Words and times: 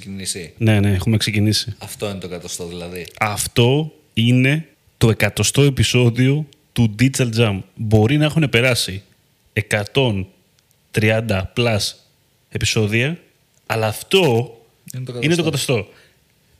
ξεκινήσει; 0.00 0.52
Ναι, 0.58 0.80
ναι, 0.80 0.92
έχουμε 0.92 1.16
ξεκινήσει. 1.16 1.74
Αυτό 1.78 2.10
είναι 2.10 2.18
το 2.18 2.26
εκατοστό 2.26 2.66
δηλαδή. 2.66 3.06
Αυτό 3.18 3.92
είναι 4.14 4.66
το 4.98 5.10
εκατοστό 5.10 5.62
επεισόδιο 5.62 6.46
του 6.72 6.94
Digital 6.98 7.28
Jam. 7.36 7.60
Μπορεί 7.74 8.16
να 8.18 8.24
έχουν 8.24 8.48
περάσει 8.50 9.02
130 10.92 11.42
plus 11.56 11.78
επεισόδια, 12.48 13.18
αλλά 13.66 13.86
αυτό 13.86 14.18
Είναι 14.94 15.04
το 15.04 15.18
είναι 15.20 15.34
το 15.34 15.40
εκατοστό. 15.40 15.72
εκατοστό. 15.72 15.86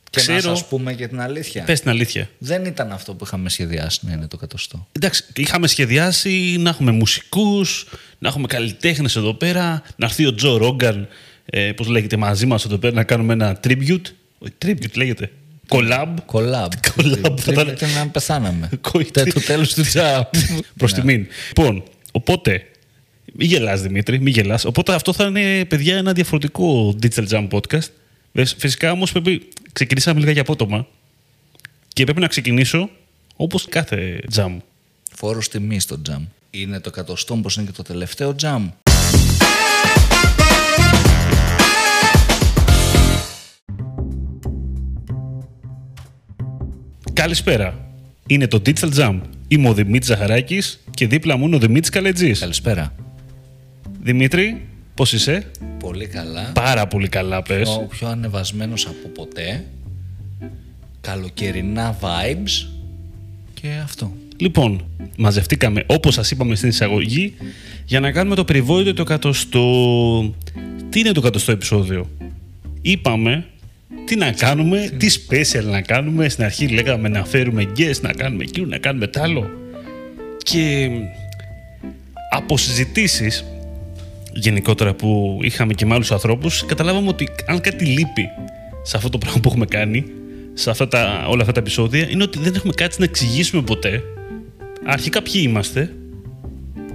Και 0.09 0.19
να 0.19 0.37
Ξέρω, 0.37 0.55
σας 0.55 0.67
πούμε 0.67 0.93
και 0.93 1.07
την 1.07 1.19
αλήθεια. 1.21 1.63
πες 1.63 1.79
την 1.79 1.89
αλήθεια. 1.89 2.29
Δεν 2.37 2.65
ήταν 2.65 2.91
αυτό 2.91 3.13
που 3.13 3.23
είχαμε 3.25 3.49
σχεδιάσει 3.49 3.99
να 4.01 4.13
είναι 4.13 4.27
το 4.27 4.35
εκατοστό. 4.37 4.87
Εντάξει, 4.91 5.23
είχαμε 5.35 5.67
σχεδιάσει 5.67 6.55
να 6.59 6.69
έχουμε 6.69 6.91
μουσικούς, 6.91 7.85
να 8.19 8.27
έχουμε 8.27 8.47
καλλιτέχνες 8.47 9.15
εδώ 9.15 9.33
πέρα, 9.33 9.83
να 9.95 10.05
έρθει 10.05 10.25
ο 10.25 10.33
Τζο 10.33 10.57
Ρόγκαν, 10.57 11.07
ε, 11.45 11.71
πώς 11.71 11.87
λέγεται, 11.87 12.17
μαζί 12.17 12.45
μας 12.45 12.65
εδώ 12.65 12.77
πέρα, 12.77 12.93
να 12.93 13.03
κάνουμε 13.03 13.33
ένα 13.33 13.59
tribute. 13.63 14.01
Όχι, 14.39 14.53
tribute 14.65 14.93
λέγεται. 14.95 15.31
Collab. 15.67 16.13
Collab. 16.31 16.67
Collab. 16.95 17.41
Τρίπλα 17.43 17.71
ήταν 17.71 17.89
να 17.93 18.07
πεθάναμε. 18.07 18.69
Κοίτα. 18.91 19.23
Τε- 19.23 19.33
Το 19.33 19.39
τέλος 19.41 19.73
του 19.73 19.81
τζαμ. 19.81 20.21
Προς 20.77 20.93
τιμήν. 20.93 21.27
Λοιπόν, 21.47 21.83
οπότε, 22.11 22.65
μη 23.33 23.45
γελάς 23.45 23.81
Δημήτρη, 23.81 24.19
μη 24.19 24.31
γελάς. 24.31 24.65
Οπότε 24.65 24.93
αυτό 24.93 25.13
θα 25.13 25.25
είναι, 25.25 25.65
παιδιά, 25.65 25.97
ένα 25.97 26.13
διαφορετικό 26.13 26.95
Digital 27.01 27.27
Jam 27.29 27.47
podcast. 27.49 27.87
Βες, 28.31 28.55
Φυσικά 28.57 28.91
όμως 28.91 29.11
πρέπει, 29.11 29.47
ξεκινήσαμε 29.73 30.19
λίγα 30.19 30.31
για 30.31 30.41
απότομα 30.41 30.87
και 31.87 32.03
πρέπει 32.03 32.19
να 32.19 32.27
ξεκινήσω 32.27 32.89
όπως 33.35 33.65
κάθε 33.69 34.19
jam. 34.35 34.57
Φόρος 35.15 35.49
τιμή 35.49 35.79
στο 35.79 36.01
τζαμ. 36.01 36.23
Είναι 36.51 36.79
το 36.79 36.89
εκατοστό 36.93 37.33
όπως 37.33 37.55
είναι 37.55 37.65
και 37.65 37.71
το 37.71 37.83
τελευταίο 37.83 38.35
τζαμ. 38.35 38.69
Καλησπέρα. 47.23 47.87
Είναι 48.27 48.47
το 48.47 48.61
Digital 48.65 48.93
Jam. 48.97 49.19
Είμαι 49.47 49.69
ο 49.69 49.73
Δημήτρης 49.73 50.07
Ζαχαράκης 50.07 50.83
και 50.93 51.07
δίπλα 51.07 51.37
μου 51.37 51.45
είναι 51.45 51.55
ο 51.55 51.59
Δημήτρης 51.59 51.89
Καλετζής. 51.89 52.39
Καλησπέρα. 52.39 52.95
Δημήτρη, 54.01 54.65
πώς 54.93 55.13
είσαι; 55.13 55.51
Πολύ 55.79 56.07
καλά. 56.07 56.51
Πάρα 56.53 56.87
πολύ 56.87 57.07
καλά 57.07 57.41
πες. 57.41 57.69
Ο 57.69 57.87
πιο 57.89 58.07
ανεβασμένος 58.07 58.85
από 58.85 59.07
ποτέ. 59.07 59.65
Καλοκαιρινά 61.01 61.97
vibes. 62.01 62.67
Και 63.53 63.67
αυτό. 63.83 64.11
Λοιπόν, 64.37 64.85
μαζευτήκαμε 65.17 65.83
όπως 65.87 66.13
σας 66.13 66.31
είπαμε 66.31 66.55
στην 66.55 66.69
εισαγωγή 66.69 67.33
για 67.85 67.99
να 67.99 68.11
κάνουμε 68.11 68.35
το 68.35 68.45
περιβόητο 68.45 68.93
το 68.93 69.01
εκατοστό. 69.01 70.35
Τι 70.89 70.99
είναι 70.99 71.11
το 71.11 71.19
εκατοστό 71.19 71.51
επεισόδιο; 71.51 72.09
Είπαμε 72.81 73.45
τι 74.05 74.15
να 74.15 74.31
κάνουμε, 74.31 74.91
τι 74.97 75.07
special 75.27 75.63
να 75.63 75.81
κάνουμε. 75.81 76.29
Στην 76.29 76.43
αρχή 76.43 76.67
λέγαμε 76.67 77.09
να 77.09 77.25
φέρουμε 77.25 77.71
guest, 77.77 78.01
να 78.01 78.13
κάνουμε 78.13 78.43
εκείνο, 78.43 78.67
να 78.67 78.77
κάνουμε 78.77 79.07
τ' 79.07 79.17
άλλο. 79.17 79.49
Και 80.37 80.89
από 82.29 82.57
συζητήσεις 82.57 83.45
γενικότερα 84.33 84.93
που 84.93 85.39
είχαμε 85.41 85.73
και 85.73 85.85
με 85.85 85.93
άλλους 85.93 86.11
ανθρώπους, 86.11 86.65
καταλάβαμε 86.65 87.07
ότι 87.07 87.29
αν 87.45 87.61
κάτι 87.61 87.85
λείπει 87.85 88.29
σε 88.83 88.97
αυτό 88.97 89.09
το 89.09 89.17
πράγμα 89.17 89.39
που 89.39 89.49
έχουμε 89.49 89.65
κάνει, 89.65 90.05
σε 90.53 90.69
αυτά 90.69 90.87
τα, 90.87 91.25
όλα 91.27 91.41
αυτά 91.41 91.53
τα 91.53 91.59
επεισόδια, 91.59 92.09
είναι 92.09 92.23
ότι 92.23 92.39
δεν 92.39 92.55
έχουμε 92.55 92.73
κάτι 92.73 92.95
να 92.99 93.05
εξηγήσουμε 93.05 93.61
ποτέ. 93.61 94.01
Αρχικά 94.85 95.21
ποιοι 95.21 95.41
είμαστε, 95.45 95.93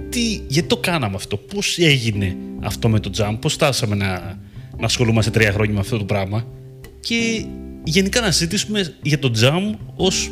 τι, 0.09 0.41
γιατί 0.47 0.67
το 0.67 0.77
κάναμε 0.77 1.15
αυτό, 1.15 1.37
πώς 1.37 1.77
έγινε 1.77 2.35
αυτό 2.59 2.89
με 2.89 2.99
το 2.99 3.11
jump, 3.17 3.37
πώς 3.41 3.53
στάσαμε 3.53 3.95
να, 3.95 4.39
να 4.77 4.85
ασχολούμαστε 4.85 5.31
τρία 5.31 5.51
χρόνια 5.51 5.73
με 5.73 5.79
αυτό 5.79 5.97
το 5.97 6.03
πράγμα 6.03 6.45
και 6.99 7.45
γενικά 7.83 8.21
να 8.21 8.31
συζητήσουμε 8.31 8.93
για 9.01 9.19
το 9.19 9.31
jump 9.41 9.77
ως, 9.95 10.31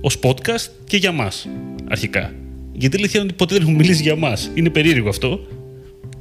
ως 0.00 0.18
podcast 0.22 0.70
και 0.84 0.96
για 0.96 1.12
μας 1.12 1.48
αρχικά. 1.88 2.32
Γιατί 2.72 2.96
η 2.96 2.98
αλήθεια 2.98 3.20
είναι 3.20 3.28
ότι 3.28 3.38
ποτέ 3.38 3.54
δεν 3.54 3.62
έχουμε 3.62 3.78
μιλήσει 3.78 4.02
για 4.02 4.16
μας. 4.16 4.50
Είναι 4.54 4.70
περίεργο 4.70 5.08
αυτό. 5.08 5.46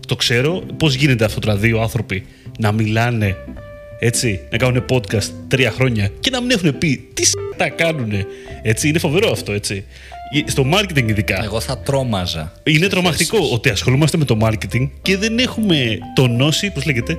Το 0.08 0.16
ξέρω. 0.16 0.64
Πώς 0.78 0.94
γίνεται 0.94 1.26
αυτό 1.26 1.40
τώρα 1.40 1.58
δύο 1.58 1.81
άνθρωποι 1.81 2.26
να 2.59 2.72
μιλάνε 2.72 3.36
έτσι, 4.00 4.40
να 4.52 4.58
κάνουν 4.58 4.86
podcast 4.90 5.30
τρία 5.48 5.72
χρόνια 5.72 6.10
και 6.20 6.30
να 6.30 6.42
μην 6.42 6.52
έχουν 6.52 6.78
πει 6.78 7.10
τι 7.14 7.25
σ... 7.25 7.31
τα 7.58 7.70
κάνουν. 7.70 8.12
Έτσι, 8.62 8.88
είναι 8.88 9.00
φοβερό 9.00 9.31
αυτό, 9.31 9.52
έτσι. 9.52 9.86
Στο 10.46 10.66
marketing 10.74 11.10
ειδικά. 11.10 11.44
Εγώ 11.44 11.60
θα 11.60 11.78
τρόμαζα. 11.78 12.54
Είναι 12.64 12.88
τρομακτικό 12.88 13.50
ότι 13.54 13.70
ασχολούμαστε 13.70 14.18
με 14.18 14.25
το 14.25 14.38
marketing 14.42 14.90
και 15.02 15.18
δεν 15.18 15.40
έχουμε 15.40 15.98
τονώσει, 16.16 16.72
πώς 16.72 16.86
λέγεται, 16.86 17.18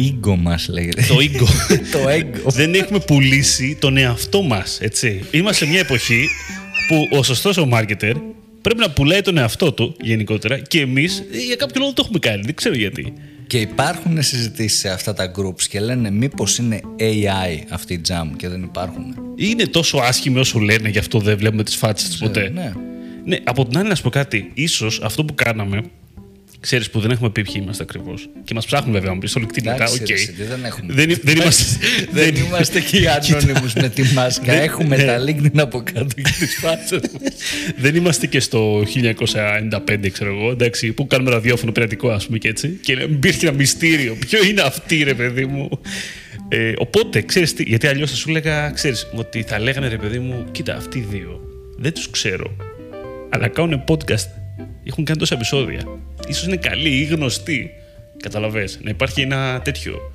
Ego 0.00 0.36
μας 0.36 0.68
λέγεται. 0.68 1.02
το 1.08 1.16
ego. 1.16 1.46
το 1.92 2.08
ego. 2.08 2.52
δεν 2.52 2.74
έχουμε 2.74 3.00
πουλήσει 3.00 3.76
τον 3.80 3.96
εαυτό 3.96 4.42
μας, 4.42 4.78
έτσι. 4.80 5.24
Είμαστε 5.30 5.64
σε 5.64 5.70
μια 5.70 5.80
εποχή 5.80 6.28
που 6.88 7.16
ο 7.16 7.22
σωστός 7.22 7.56
ο 7.56 7.68
marketer 7.72 8.14
πρέπει 8.60 8.80
να 8.80 8.90
πουλάει 8.90 9.20
τον 9.20 9.38
εαυτό 9.38 9.72
του 9.72 9.96
γενικότερα 10.00 10.58
και 10.58 10.80
εμείς 10.80 11.18
ε, 11.32 11.38
για 11.38 11.56
κάποιο 11.56 11.80
λόγο 11.80 11.92
το 11.92 12.02
έχουμε 12.04 12.18
κάνει, 12.18 12.42
δεν 12.44 12.54
ξέρω 12.54 12.74
γιατί. 12.74 13.12
Και 13.46 13.58
υπάρχουν 13.58 14.22
συζητήσεις 14.22 14.78
σε 14.78 14.88
αυτά 14.88 15.12
τα 15.12 15.32
groups 15.36 15.62
και 15.68 15.80
λένε 15.80 16.10
μήπως 16.10 16.58
είναι 16.58 16.80
AI 16.98 17.62
αυτή 17.68 17.94
η 17.94 18.00
jam 18.08 18.28
και 18.36 18.48
δεν 18.48 18.62
υπάρχουν. 18.62 19.14
Είναι 19.36 19.64
τόσο 19.64 19.98
άσχημοι 19.98 20.38
όσο 20.38 20.58
λένε, 20.58 20.88
γι' 20.88 20.98
αυτό 20.98 21.18
δεν 21.18 21.36
βλέπουμε 21.36 21.62
τις 21.62 21.76
φάτσες 21.76 22.08
τους 22.08 22.18
ποτέ. 22.18 22.50
Ναι. 22.54 22.72
Ναι, 23.24 23.38
από 23.44 23.66
την 23.66 23.78
άλλη 23.78 23.88
να 23.88 23.94
σου 23.94 24.02
πω 24.02 24.10
κάτι. 24.10 24.50
Ίσως 24.54 25.00
αυτό 25.02 25.24
που 25.24 25.34
κάναμε, 25.34 25.82
ξέρεις 26.60 26.90
που 26.90 27.00
δεν 27.00 27.10
έχουμε 27.10 27.30
πει 27.30 27.42
ποιοι 27.42 27.54
είμαστε 27.56 27.82
ακριβώς. 27.82 28.28
Και 28.44 28.54
μας 28.54 28.66
ψάχνουν 28.66 28.92
βέβαια, 28.92 29.12
μου 29.12 29.18
πεις 29.18 29.36
όλοι 29.36 29.46
κτηνικά, 29.46 29.74
Εντάξει, 29.74 29.98
οκ. 30.02 30.08
ρε, 30.08 30.14
εσύ, 30.14 30.32
τι 30.32 30.42
δεν 30.42 30.64
έχουμε. 30.64 30.92
Δεν, 30.94 31.18
δεν 31.22 31.36
είμαστε... 31.36 31.64
Δεν 32.12 32.34
είμαστε 32.34 32.80
και 32.80 32.96
οι 32.98 33.06
Anonymous 33.14 33.72
με 33.74 33.88
τη 33.88 34.02
μάσκα. 34.14 34.44
Δεν- 34.44 34.62
Έχουμε 34.62 34.96
ναι. 34.96 35.04
τα 35.04 35.18
LinkedIn 35.24 35.58
από 35.58 35.82
κάτω 35.92 36.06
και 36.14 36.22
τις 36.38 36.58
φάτσες 36.60 37.00
μας. 37.12 37.32
δεν 37.82 37.94
είμαστε 37.94 38.26
και 38.26 38.40
στο 38.40 38.82
1995, 38.82 40.10
ξέρω 40.12 40.36
εγώ, 40.36 40.50
εντάξει, 40.50 40.92
που 40.92 41.06
κάνουμε 41.06 41.30
ραδιόφωνο 41.30 41.72
πειρατικό, 41.72 42.08
ας 42.10 42.26
πούμε 42.26 42.38
και 42.38 42.48
έτσι. 42.48 42.68
Και 42.68 42.92
υπήρχε 42.92 43.46
ένα 43.46 43.56
μυστήριο. 43.56 44.16
Ποιο 44.26 44.44
είναι 44.44 44.60
αυτή, 44.60 45.02
ρε 45.02 45.14
παιδί 45.14 45.44
μου; 45.46 45.68
Ε, 46.48 46.72
οπότε, 46.78 47.22
ξέρεις 47.22 47.54
τι, 47.54 47.62
γιατί 47.62 47.86
αλλιώς 47.86 48.10
θα 48.10 48.16
σου 48.16 48.30
έλεγα, 48.30 48.70
ξέρεις, 48.70 49.06
ότι 49.14 49.42
θα 49.42 49.58
λέγανε 49.60 49.88
ρε 49.88 49.96
παιδί 49.96 50.18
μου, 50.18 50.44
κοίτα, 50.52 50.76
αυτοί 50.76 50.98
οι 50.98 51.06
δύο 51.10 51.40
δεν 51.78 51.92
τους 51.92 52.10
ξέρω. 52.10 52.56
Αλλά 53.28 53.48
κάνουν 53.48 53.84
podcast. 53.88 54.28
Έχουν 54.84 55.04
κάνει 55.04 55.18
τόσα 55.18 55.34
επεισόδια. 55.34 55.80
Ίσως 56.30 56.46
είναι 56.46 56.56
καλοί 56.56 56.88
ή 56.88 57.04
γνωστοί. 57.04 57.70
Καταλαβες. 58.22 58.78
Να 58.82 58.90
υπάρχει 58.90 59.20
ένα 59.20 59.60
τέτοιο. 59.64 60.12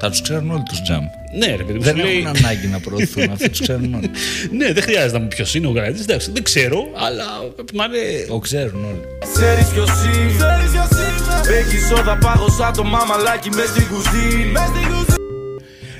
Θα 0.00 0.10
τους 0.10 0.20
ξέρουν 0.22 0.50
όλοι 0.50 0.62
τους 0.62 0.78
jam. 0.78 1.02
Ναι, 1.38 1.46
ρε 1.46 1.62
παιδί 1.62 1.72
μου. 1.78 1.82
Δεν 1.84 1.96
σου 1.96 2.02
λέει- 2.02 2.16
έχουν 2.16 2.26
ανάγκη 2.26 2.66
να 2.66 2.80
προωθούν. 2.80 3.30
Αυτοί 3.32 3.48
τους 3.50 3.60
ξέρουν 3.60 3.94
όλοι. 3.94 4.10
ναι, 4.50 4.72
δεν 4.72 4.82
χρειάζεται 4.82 5.12
να 5.12 5.18
μου 5.18 5.28
ποιος 5.28 5.54
είναι 5.54 5.66
ο 5.66 5.70
γραφτή. 5.70 6.00
Εντάξει, 6.02 6.30
δεν 6.30 6.42
ξέρω, 6.42 6.78
αλλά 6.94 7.24
πρέπει 7.54 7.76
να 7.76 7.84
είναι 7.84 8.26
Το 8.28 8.38
ξέρουν 8.38 8.84
όλοι. 8.84 9.00
Ξέρεις 9.34 9.66
ποιος 9.68 9.88
είμαι 9.90 11.56
Έχει 11.58 11.78
σόδα 11.88 12.18
πάγωσα 12.18 12.70
το 12.70 12.84
μαμαλάκι 12.84 13.48
μες 13.54 13.68
στην 13.68 13.86
κουζίνη 13.86 14.52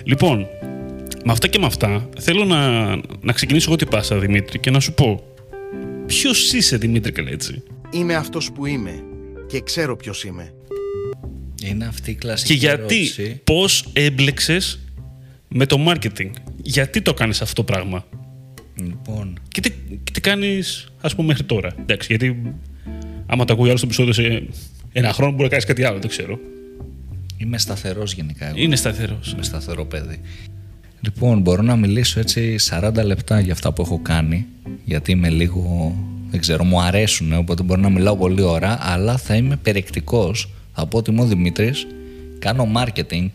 Λοιπόν, 0.04 0.47
με 1.25 1.32
αυτά 1.32 1.47
και 1.47 1.59
με 1.59 1.66
αυτά, 1.66 2.09
θέλω 2.20 2.44
να, 2.44 2.88
να 3.20 3.32
ξεκινήσω 3.32 3.66
εγώ 3.69 3.78
την 3.78 3.88
πάσα, 3.88 4.19
Δημήτρη, 4.19 4.59
και 4.59 4.70
να 4.70 4.81
σου 4.81 4.93
πω. 4.93 5.22
Ποιος 6.06 6.53
είσαι, 6.53 6.76
Δημήτρη 6.76 7.12
Καλέτζη; 7.12 7.62
Είμαι 7.91 8.15
αυτός 8.15 8.53
που 8.53 8.66
είμαι 8.66 9.03
και 9.50 9.61
ξέρω 9.61 9.97
ποιος 9.97 10.25
είμαι. 10.25 10.53
Είναι 11.65 11.87
αυτή 11.87 12.11
η 12.11 12.15
κλασική 12.15 12.53
Και 12.53 12.59
γιατί, 12.59 12.78
ερώτηση. 12.78 13.41
πώς 13.44 13.88
έμπλεξες 13.93 14.78
με 15.49 15.66
το 15.66 15.77
marketing; 15.88 16.31
Γιατί 16.62 17.03
το 17.03 17.15
κάνεις 17.15 17.43
αυτό 17.43 17.55
το 17.55 17.65
πράγμα; 17.65 18.05
Λοιπόν, 18.77 19.38
Και 19.49 19.61
τι, 19.61 19.71
και 20.05 20.12
τι 20.12 20.21
κάνεις, 20.21 20.93
ας 21.00 21.15
πούμε, 21.15 21.26
μέχρι 21.26 21.44
τώρα; 21.44 21.75
Εντάξει, 21.81 22.06
γιατί 22.11 22.43
άμα 23.26 23.44
το 23.44 23.52
ακούει 23.52 23.67
άλλος 23.69 23.79
στο 23.81 23.88
επεισόδιο 23.88 24.12
σε 24.12 24.47
ένα 24.93 25.12
χρόνο 25.12 25.31
μπορεί 25.31 25.43
να 25.43 25.49
κάνεις 25.49 25.64
κάτι 25.64 25.85
άλλο, 25.85 25.99
δεν 25.99 26.08
ξέρω. 26.08 26.38
είμαι 27.37 27.58
σταθερός 27.58 28.12
γενικά 28.12 28.46
εγώ. 28.46 28.58
Είναι 28.58 28.76
σταθερός. 28.76 29.32
Είμαι 29.32 29.43
σταθερό 29.43 29.85
παιδί. 29.87 30.20
Λοιπόν, 31.00 31.41
μπορώ 31.41 31.62
να 31.62 31.76
μιλήσω 31.76 32.20
έτσι 32.20 32.56
40 32.70 32.93
λεπτά 33.05 33.41
για 33.41 33.53
αυτά 33.53 33.73
που 33.73 33.82
έχω 33.82 33.99
κάνει, 34.03 34.46
γιατί 34.85 35.12
είμαι 35.12 35.29
λίγο, 35.31 35.94
δεν 36.31 36.41
ξέρω, 36.41 36.65
μου 36.65 36.81
αρέσουν, 36.81 37.32
οπότε 37.32 37.62
μπορώ 37.62 37.81
να 37.81 37.88
μιλάω 37.88 38.17
πολύ 38.17 38.43
ώρα, 38.43 38.79
αλλά 38.81 39.17
θα 39.17 39.35
είμαι 39.35 39.56
περιεκτικός. 39.56 40.50
Θα 40.75 40.87
πω 40.87 40.99
ότι 40.99 41.11
είμαι 41.11 41.23
ο 41.23 41.25
Δημήτρης, 41.25 41.87
κάνω 42.38 42.69
marketing, 42.77 43.29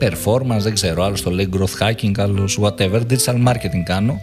performance, 0.00 0.60
δεν 0.60 0.74
ξέρω, 0.74 1.04
άλλος 1.04 1.22
το 1.22 1.30
λέει 1.30 1.48
growth 1.52 1.88
hacking, 1.88 2.12
άλλος 2.16 2.58
whatever, 2.62 3.00
digital 3.10 3.46
marketing 3.46 3.82
κάνω 3.84 4.20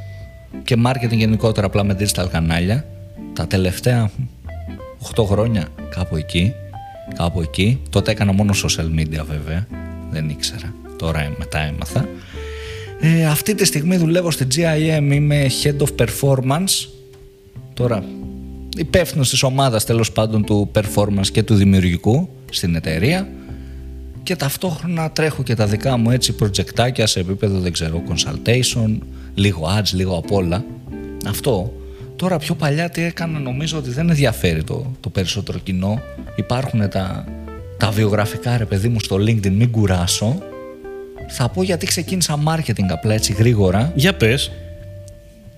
και 0.64 0.76
marketing 0.86 1.18
γενικότερα 1.18 1.66
απλά 1.66 1.84
με 1.84 1.98
digital 2.00 2.26
κανάλια. 2.32 2.86
Τα 3.34 3.48
τελευταία 3.48 4.12
8 5.16 5.26
χρόνια 5.26 5.68
κάπου 5.90 6.16
εκεί, 6.16 6.54
κάπου 7.16 7.42
εκεί. 7.42 7.82
Τότε 7.90 8.12
έκανα 8.12 8.32
μόνο 8.32 8.54
social 8.64 9.00
media 9.00 9.26
βέβαια, 9.30 9.68
δεν 10.12 10.30
ήξερα. 10.30 10.74
Τώρα 10.98 11.34
μετά 11.38 11.60
έμαθα. 11.60 12.08
Ε, 13.00 13.26
αυτή 13.26 13.56
τη 13.56 13.66
στιγμή 13.66 13.98
δουλεύω 13.98 14.32
στη 14.32 14.48
GIM, 14.56 15.12
είμαι 15.12 15.48
Head 15.64 15.78
of 15.78 16.06
Performance. 16.06 16.88
Τώρα, 17.76 18.04
υπεύθυνος 18.78 19.30
της 19.30 19.44
ομάδας 19.44 19.86
τέλος 19.86 20.12
πάντων 20.12 20.46
του 20.46 20.72
performance 20.76 21.28
και 21.32 21.44
του 21.44 21.56
δημιουργικού 21.56 22.30
στην 22.52 22.76
εταιρεία. 22.76 23.28
και 24.24 24.36
ταυτόχρονα 24.36 25.12
τρέχω 25.12 25.44
και 25.44 25.56
τα 25.56 25.66
δικά 25.66 25.98
μου 25.98 26.12
έτσι 26.12 26.34
προτζεκτάκια 26.34 27.08
σε 27.08 27.20
επίπεδο 27.20 27.60
δεν 27.60 27.72
ξέρω 27.72 28.02
consultation, 28.08 28.98
λίγο 29.34 29.68
ads, 29.78 29.90
λίγο 29.94 30.18
απ' 30.18 30.32
όλα. 30.32 30.64
Αυτό. 31.28 31.74
Τώρα 32.16 32.38
πιο 32.38 32.56
παλιά 32.56 32.90
τι 32.90 33.02
έκανα 33.02 33.40
νομίζω 33.40 33.78
ότι 33.78 33.90
δεν 33.90 34.10
ενδιαφέρει 34.10 34.64
το, 34.64 34.92
το 35.00 35.10
περισσότερο 35.10 35.60
κοινό. 35.60 36.02
Υπάρχουν 36.36 36.90
τα, 36.90 37.28
τα 37.78 37.92
βιογραφικά 37.92 38.58
ρε 38.58 38.66
παιδί 38.66 38.88
μου 38.88 39.00
στο 39.00 39.16
LinkedIn, 39.16 39.52
μην 39.52 39.72
κουράσω. 39.72 40.38
Θα 41.30 41.50
πω 41.50 41.64
γιατί 41.64 41.86
ξεκίνησα 41.86 42.40
marketing 42.48 42.88
απλά 42.90 43.14
έτσι 43.14 43.34
γρήγορα. 43.34 43.92
Για 43.96 44.14
πες, 44.14 44.52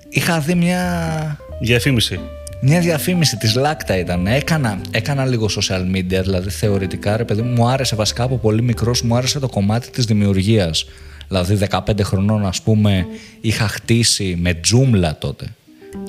Είχα 0.10 0.40
δει 0.40 0.56
μια 0.56 1.38
διαφήμιση. 1.59 2.19
μια 2.62 2.80
διαφήμιση 2.80 3.38
της 3.38 3.56
Λάκτα 3.56 3.98
ήταν. 3.98 4.27
Έκανα, 4.27 4.81
έκανα 4.92 5.25
λίγο 5.25 5.50
social 5.59 5.95
media, 5.95 6.21
δηλαδή 6.24 6.50
θεωρητικά 6.50 7.18
ρε 7.18 7.24
παιδί 7.24 7.42
μου, 7.42 7.54
μου 7.54 7.68
άρεσε 7.68 7.95
βασικά 7.95 8.24
από 8.24 8.38
πολύ 8.38 8.62
μικρός, 8.62 9.01
μου 9.01 9.15
άρεσε 9.15 9.39
το 9.39 9.50
κομμάτι 9.50 9.89
της 9.89 10.06
δημιουργίας. 10.06 10.86
Δηλαδή 11.27 11.57
15 11.69 12.01
χρονών 12.01 12.45
ας 12.45 12.62
πούμε 12.62 13.06
είχα 13.42 13.68
χτίσει 13.68 14.38
με 14.42 14.54
τζούμλα 14.54 15.18
τότε, 15.18 15.45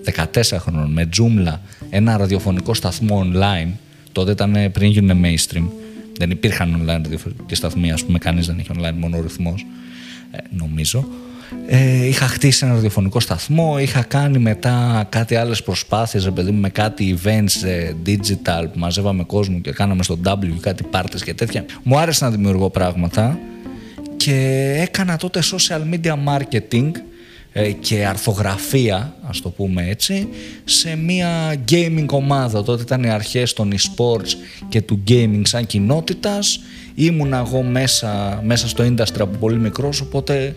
14 0.04 0.58
χρονών 0.58 0.92
με 0.92 1.06
τζούμλα 1.06 1.60
ένα 1.90 2.16
ραδιοφωνικό 2.16 2.74
σταθμό 2.74 3.26
online. 3.26 3.68
Τότε 4.12 4.30
ήταν 4.30 4.72
πριν 4.72 4.90
γίνουν 4.90 5.24
mainstream. 5.24 5.68
Δεν 6.18 6.30
υπήρχαν 6.30 6.82
online 6.82 7.02
ραδιοφωνικοί 7.02 7.54
σταθμοί, 7.54 7.92
ας 7.92 8.04
πούμε, 8.04 8.18
κανείς 8.18 8.46
δεν 8.46 8.58
είχε 8.58 8.70
online, 8.78 8.94
μόνο 8.98 9.16
ο 9.16 9.20
ρυθμός, 9.20 9.66
ε, 10.30 10.38
νομίζω. 10.50 11.08
Ε, 11.66 12.06
είχα 12.06 12.26
χτίσει 12.26 12.64
ένα 12.64 12.74
ραδιοφωνικό 12.74 13.20
σταθμό, 13.20 13.78
είχα 13.78 14.02
κάνει 14.02 14.38
μετά 14.38 15.06
κάτι 15.08 15.34
άλλες 15.34 15.62
προσπάθειες, 15.62 16.24
ρε 16.24 16.30
παιδί 16.30 16.50
μου, 16.50 16.60
με 16.60 16.68
κάτι 16.68 17.18
events 17.22 17.66
ε, 17.66 17.92
digital 18.06 18.64
που 18.72 18.78
μαζεύαμε 18.78 19.24
κόσμο 19.24 19.60
και 19.60 19.72
κάναμε 19.72 20.02
στο 20.02 20.18
W 20.24 20.50
κάτι 20.60 20.82
πάρτες 20.82 21.24
και 21.24 21.34
τέτοια. 21.34 21.64
Μου 21.82 21.98
άρεσε 21.98 22.24
να 22.24 22.30
δημιουργώ 22.30 22.70
πράγματα 22.70 23.38
και 24.16 24.74
έκανα 24.80 25.16
τότε 25.16 25.42
social 25.52 25.94
media 25.94 26.12
marketing 26.12 26.90
ε, 27.52 27.70
και 27.70 28.06
αρθογραφία, 28.06 29.14
ας 29.28 29.40
το 29.40 29.48
πούμε 29.50 29.88
έτσι, 29.88 30.28
σε 30.64 30.96
μια 30.96 31.54
gaming 31.70 32.06
ομάδα. 32.10 32.62
Τότε 32.62 32.82
ήταν 32.82 33.02
οι 33.02 33.10
αρχές 33.10 33.52
των 33.52 33.72
e-sports 33.72 34.34
και 34.68 34.82
του 34.82 35.02
gaming 35.08 35.42
σαν 35.42 35.66
κοινότητας. 35.66 36.60
Ήμουν 36.94 37.32
εγώ 37.32 37.62
μέσα, 37.62 38.40
μέσα 38.44 38.68
στο 38.68 38.84
industry 38.84 39.20
από 39.20 39.36
πολύ 39.38 39.58
μικρός, 39.58 40.00
οπότε 40.00 40.54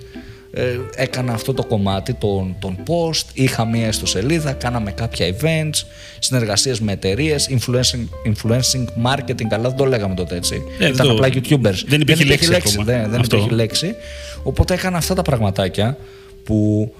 ε, 0.53 0.63
έκανα 0.95 1.33
αυτό 1.33 1.53
το 1.53 1.63
κομμάτι, 1.65 2.13
τον, 2.13 2.55
τον 2.59 2.77
post, 2.87 3.23
είχα 3.33 3.65
μία 3.65 3.87
ιστοσελίδα, 3.87 4.51
κάναμε 4.53 4.91
κάποια 4.91 5.35
events, 5.39 5.83
συνεργασίες 6.19 6.79
με 6.79 6.91
εταιρείες, 6.91 7.49
influencing, 7.51 8.31
influencing 8.33 8.85
marketing, 9.05 9.47
αλλά 9.51 9.67
δεν 9.67 9.75
το 9.77 9.85
λέγαμε 9.85 10.15
τότε 10.15 10.35
έτσι. 10.35 10.61
Ε, 10.79 10.87
Ήταν 10.87 11.07
το- 11.07 11.11
απλά 11.13 11.27
YouTubers. 11.27 11.83
δεν 11.87 12.01
υπήρχε 12.01 12.23
λέξη 12.23 12.55
ακόμα. 12.55 12.83
Δεν, 12.83 13.09
δεν 13.09 13.19
Αυτό. 13.19 13.35
υπήρχε 13.37 13.55
λέξη. 13.55 13.95
Οπότε 14.43 14.73
έκανα 14.73 14.97
αυτά 14.97 15.13
τα 15.15 15.21
πραγματάκια 15.21 15.97
που 16.43 16.91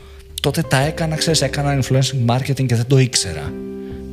τότε 0.41 0.61
τα 0.61 0.77
έκανα, 0.77 1.15
ξέρεις, 1.15 1.41
έκανα 1.41 1.79
influencing 1.83 2.35
marketing 2.35 2.65
και 2.65 2.75
δεν 2.75 2.85
το 2.87 2.97
ήξερα 2.99 3.53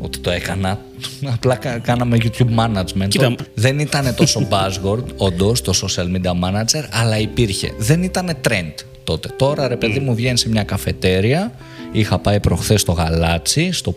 ότι 0.00 0.19
το 0.19 0.31
έκανα. 0.31 0.81
Απλά 1.35 1.55
κα- 1.55 1.79
κάναμε 1.79 2.17
YouTube 2.20 2.55
management. 2.67 3.08
Κοίτα. 3.08 3.35
Το- 3.35 3.44
Δεν 3.55 3.79
ήταν 3.79 4.14
τόσο 4.14 4.46
buzzword, 4.50 5.05
όντως, 5.17 5.61
το 5.61 5.73
social 5.82 6.05
media 6.17 6.31
manager, 6.44 6.85
αλλά 6.90 7.19
υπήρχε. 7.19 7.70
Δεν 7.79 8.02
ήταν 8.02 8.37
trend 8.49 8.73
τότε. 9.08 9.28
Τώρα, 9.37 9.69
ρε 9.69 9.76
παιδί 9.76 9.99
μου, 9.99 10.14
βγαίνει 10.14 10.38
σε 10.38 10.49
μια 10.49 10.62
καφετέρια. 10.62 11.52
Είχα 11.93 12.19
πάει 12.19 12.40
προχθές 12.40 12.81
στο 12.81 12.93
γαλάτσι, 12.93 13.72
στο 13.72 13.94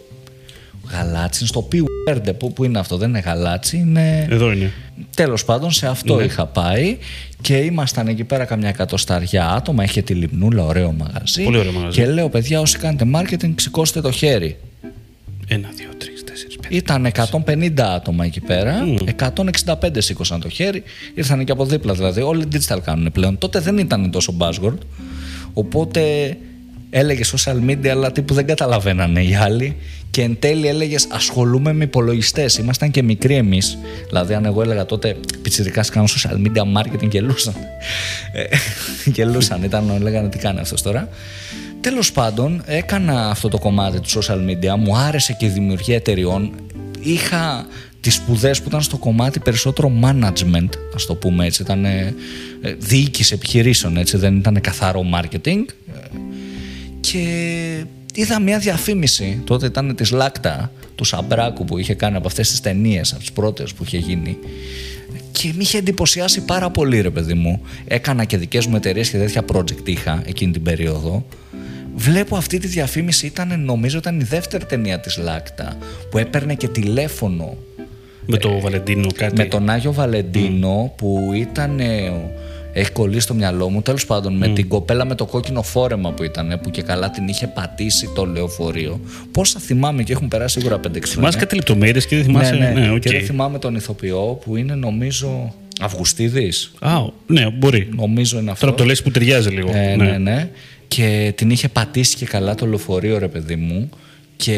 γαλάτσι, 0.91 1.39
είναι 1.39 1.47
στο 1.47 1.61
Πιουέρντε. 1.61 2.33
Πού, 2.33 2.53
πού 2.53 2.63
είναι 2.63 2.79
αυτό, 2.79 2.97
δεν 2.97 3.09
είναι 3.09 3.19
γαλάτσι, 3.19 3.77
είναι. 3.77 4.27
Εδώ 4.29 4.51
είναι. 4.51 4.71
Τέλος 5.15 5.45
πάντων, 5.45 5.71
σε 5.71 5.87
αυτό 5.87 6.21
είχα 6.21 6.45
πάει 6.45 6.97
και 7.41 7.55
ήμασταν 7.55 8.07
εκεί 8.07 8.23
πέρα 8.23 8.45
καμιά 8.45 8.69
εκατοσταριά 8.69 9.49
άτομα. 9.49 9.83
Είχε 9.83 10.01
τη 10.01 10.13
λιμνούλα, 10.13 10.65
ωραίο 10.65 10.91
μαγαζί. 10.91 11.43
Πολύ 11.43 11.57
ωραίο 11.57 11.71
μαγαζί. 11.71 12.01
Και 12.01 12.07
λέω, 12.07 12.29
παιδιά, 12.29 12.59
όσοι 12.59 12.77
κάνετε 12.77 13.05
marketing, 13.15 13.53
σηκώστε 13.55 14.01
το 14.01 14.11
χέρι. 14.11 14.57
Ένα, 15.53 15.69
δύο, 15.75 15.87
τρεις, 15.97 16.23
τέσσερις, 16.23 16.55
πέντε. 16.55 16.75
Ήταν 16.75 17.05
150 17.05 17.79
άτομα 17.79 18.25
εκεί 18.25 18.39
πέρα, 18.39 18.83
165 19.65 19.89
σήκωσαν 19.97 20.39
το 20.39 20.49
χέρι, 20.49 20.83
ήρθαν 21.13 21.45
και 21.45 21.51
από 21.51 21.65
δίπλα 21.65 21.93
δηλαδή. 21.93 22.21
Όλοι 22.21 22.47
digital 22.51 22.77
κάνουν 22.83 23.11
πλέον. 23.11 23.37
Τότε 23.37 23.59
δεν 23.59 23.77
ήταν 23.77 24.11
τόσο 24.11 24.35
buzzword. 24.37 24.77
Οπότε 25.53 26.01
έλεγε 26.89 27.23
social 27.25 27.69
media, 27.69 27.87
αλλά 27.87 28.11
τύπου 28.11 28.33
δεν 28.33 28.45
καταλαβαίνανε 28.45 29.23
οι 29.23 29.35
άλλοι. 29.35 29.75
Και 30.09 30.21
εν 30.21 30.37
τέλει 30.39 30.67
έλεγες 30.67 31.07
ασχολούμαι 31.11 31.73
με 31.73 31.83
υπολογιστές. 31.83 32.57
Ήμασταν 32.57 32.91
και 32.91 33.03
μικροί 33.03 33.35
εμείς. 33.35 33.77
Δηλαδή, 34.07 34.33
αν 34.33 34.45
εγώ 34.45 34.61
έλεγα 34.61 34.85
τότε 34.85 35.15
πιτσιρικάς 35.41 35.89
κάνω 35.89 36.07
social 36.07 36.35
media 36.35 36.81
marketing, 36.81 37.09
γελούσαν. 37.09 37.53
Ε, 38.33 38.43
γελούσαν, 39.15 39.63
ήταν, 39.63 40.01
λέγανε 40.01 40.29
τι 40.29 40.37
κάνει 40.37 40.59
αυτός 40.59 40.81
τώρα. 40.81 41.09
Τέλος 41.81 42.11
πάντων, 42.11 42.63
έκανα 42.65 43.29
αυτό 43.29 43.47
το 43.47 43.57
κομμάτι 43.59 43.99
του 43.99 44.09
social 44.09 44.49
media, 44.49 44.75
μου 44.77 44.97
άρεσε 44.97 45.33
και 45.33 45.45
η 45.45 45.49
δημιουργία 45.49 45.95
εταιριών. 45.95 46.51
Είχα 46.99 47.65
τις 48.01 48.13
σπουδές 48.13 48.61
που 48.61 48.67
ήταν 48.67 48.81
στο 48.81 48.97
κομμάτι 48.97 49.39
περισσότερο 49.39 49.91
management, 50.03 50.69
ας 50.95 51.05
το 51.05 51.15
πούμε 51.15 51.45
έτσι, 51.45 51.61
ήταν 51.61 51.85
ε, 51.85 52.15
ε, 52.61 52.73
διοίκηση 52.73 53.33
επιχειρήσεων, 53.33 53.97
έτσι, 53.97 54.17
δεν 54.17 54.37
ήταν 54.37 54.61
καθαρό 54.61 55.05
marketing. 55.13 55.65
Ε, 55.93 56.17
Και 56.99 57.25
είδα 58.13 58.39
μια 58.39 58.59
διαφήμιση, 58.59 59.41
τότε 59.43 59.65
ήταν 59.65 59.95
της 59.95 60.11
Λάκτα, 60.11 60.71
του 60.95 61.03
Σαμπράκου 61.03 61.65
που 61.65 61.77
είχε 61.77 61.93
κάνει 61.93 62.15
από 62.15 62.27
αυτές 62.27 62.49
τις 62.49 62.61
ταινίες, 62.61 63.11
από 63.11 63.19
τις 63.19 63.31
πρώτες 63.31 63.73
που 63.73 63.83
είχε 63.83 63.97
γίνει. 63.97 64.37
Και 65.31 65.51
με 65.55 65.63
είχε 65.63 65.77
εντυπωσιάσει 65.77 66.41
πάρα 66.41 66.69
πολύ, 66.69 67.01
ρε 67.01 67.09
παιδί 67.09 67.33
μου. 67.33 67.61
Έκανα 67.87 68.23
και 68.23 68.37
δικές 68.37 68.65
μου 68.65 68.75
εταιρείες 68.75 69.09
και 69.09 69.17
τέτοια 69.17 69.45
project 69.53 69.87
είχα 69.87 70.21
εκείνη 70.25 70.51
την 70.51 70.63
περίοδο. 70.63 71.25
Βλέπω 71.95 72.35
αυτή 72.35 72.57
τη 72.57 72.67
διαφήμιση, 72.67 73.25
ήταν, 73.25 73.63
νομίζω 73.65 73.97
ήταν 73.97 74.19
η 74.19 74.23
δεύτερη 74.23 74.65
ταινία 74.65 74.99
της 74.99 75.17
Λάκτα, 75.17 75.77
που 76.11 76.17
έπαιρνε 76.17 76.55
και 76.55 76.67
τηλέφωνο 76.67 77.57
Με 78.25 78.37
το 78.37 78.59
Βαλεντίνο 78.59 79.07
κάτι. 79.15 79.35
με 79.35 79.45
τον 79.45 79.69
Άγιο 79.69 79.93
Βαλεντίνο 79.93 80.93
που 80.97 81.31
ήταν. 81.35 81.79
ε, 81.79 82.11
έχει 82.73 82.91
κολλήσει 82.91 83.19
στο 83.19 83.33
μυαλό 83.33 83.69
μου. 83.69 83.81
Τέλος 83.81 84.05
πάντων, 84.05 84.33
με 84.37 84.47
την 84.47 84.67
κοπέλα 84.67 85.05
με 85.05 85.15
το 85.15 85.25
κόκκινο 85.25 85.61
φόρεμα 85.61 86.11
που 86.11 86.23
ήταν, 86.23 86.59
που 86.63 86.69
και 86.69 86.81
καλά 86.81 87.09
την 87.09 87.27
είχε 87.27 87.47
πατήσει 87.47 88.09
το 88.15 88.25
λεωφορείο. 88.25 88.99
Πόσα 89.31 89.59
θυμάμαι 89.59 90.03
και 90.03 90.11
έχουν 90.11 90.27
περάσει 90.27 90.59
σίγουρα 90.59 90.75
5-6 90.75 90.81
χρόνια. 90.81 91.07
Θυμάσαι 91.07 91.37
κάτι 91.37 91.55
λεπτομέρειες 91.55 92.05
και 92.05 92.15
δεν 92.15 92.25
θυμάσαι; 92.25 92.55
Ναι, 92.55 92.69
ναι. 92.69 92.79
ναι, 92.79 92.91
οκ. 92.91 92.99
Και 92.99 93.09
δεν 93.09 93.21
θυμάμαι 93.25 93.59
τον 93.59 93.75
ηθοποιό 93.75 94.39
που 94.45 94.55
είναι 94.57 94.75
νομίζω. 94.75 95.53
Αυγουστίδης. 95.83 96.71
Α, 96.79 96.91
ναι, 97.27 97.49
μπορεί. 97.49 97.89
Νομίζω 97.95 98.39
είναι 98.39 98.51
αυτό. 98.51 98.65
Τώρα 98.65 98.77
που 98.77 98.81
το 98.81 98.87
λες 98.87 99.01
που 99.01 99.11
ταιριάζει 99.11 99.49
λίγο. 99.49 99.69
Ε, 99.73 99.95
ναι, 99.95 100.17
ναι. 100.17 100.49
Και 100.95 101.33
την 101.35 101.49
είχε 101.49 101.67
πατήσει 101.67 102.15
και 102.15 102.25
καλά 102.25 102.55
το 102.55 102.65
λεωφορείο, 102.65 103.17
ρε 103.17 103.27
παιδί 103.27 103.55
μου. 103.55 103.89
Και 104.35 104.53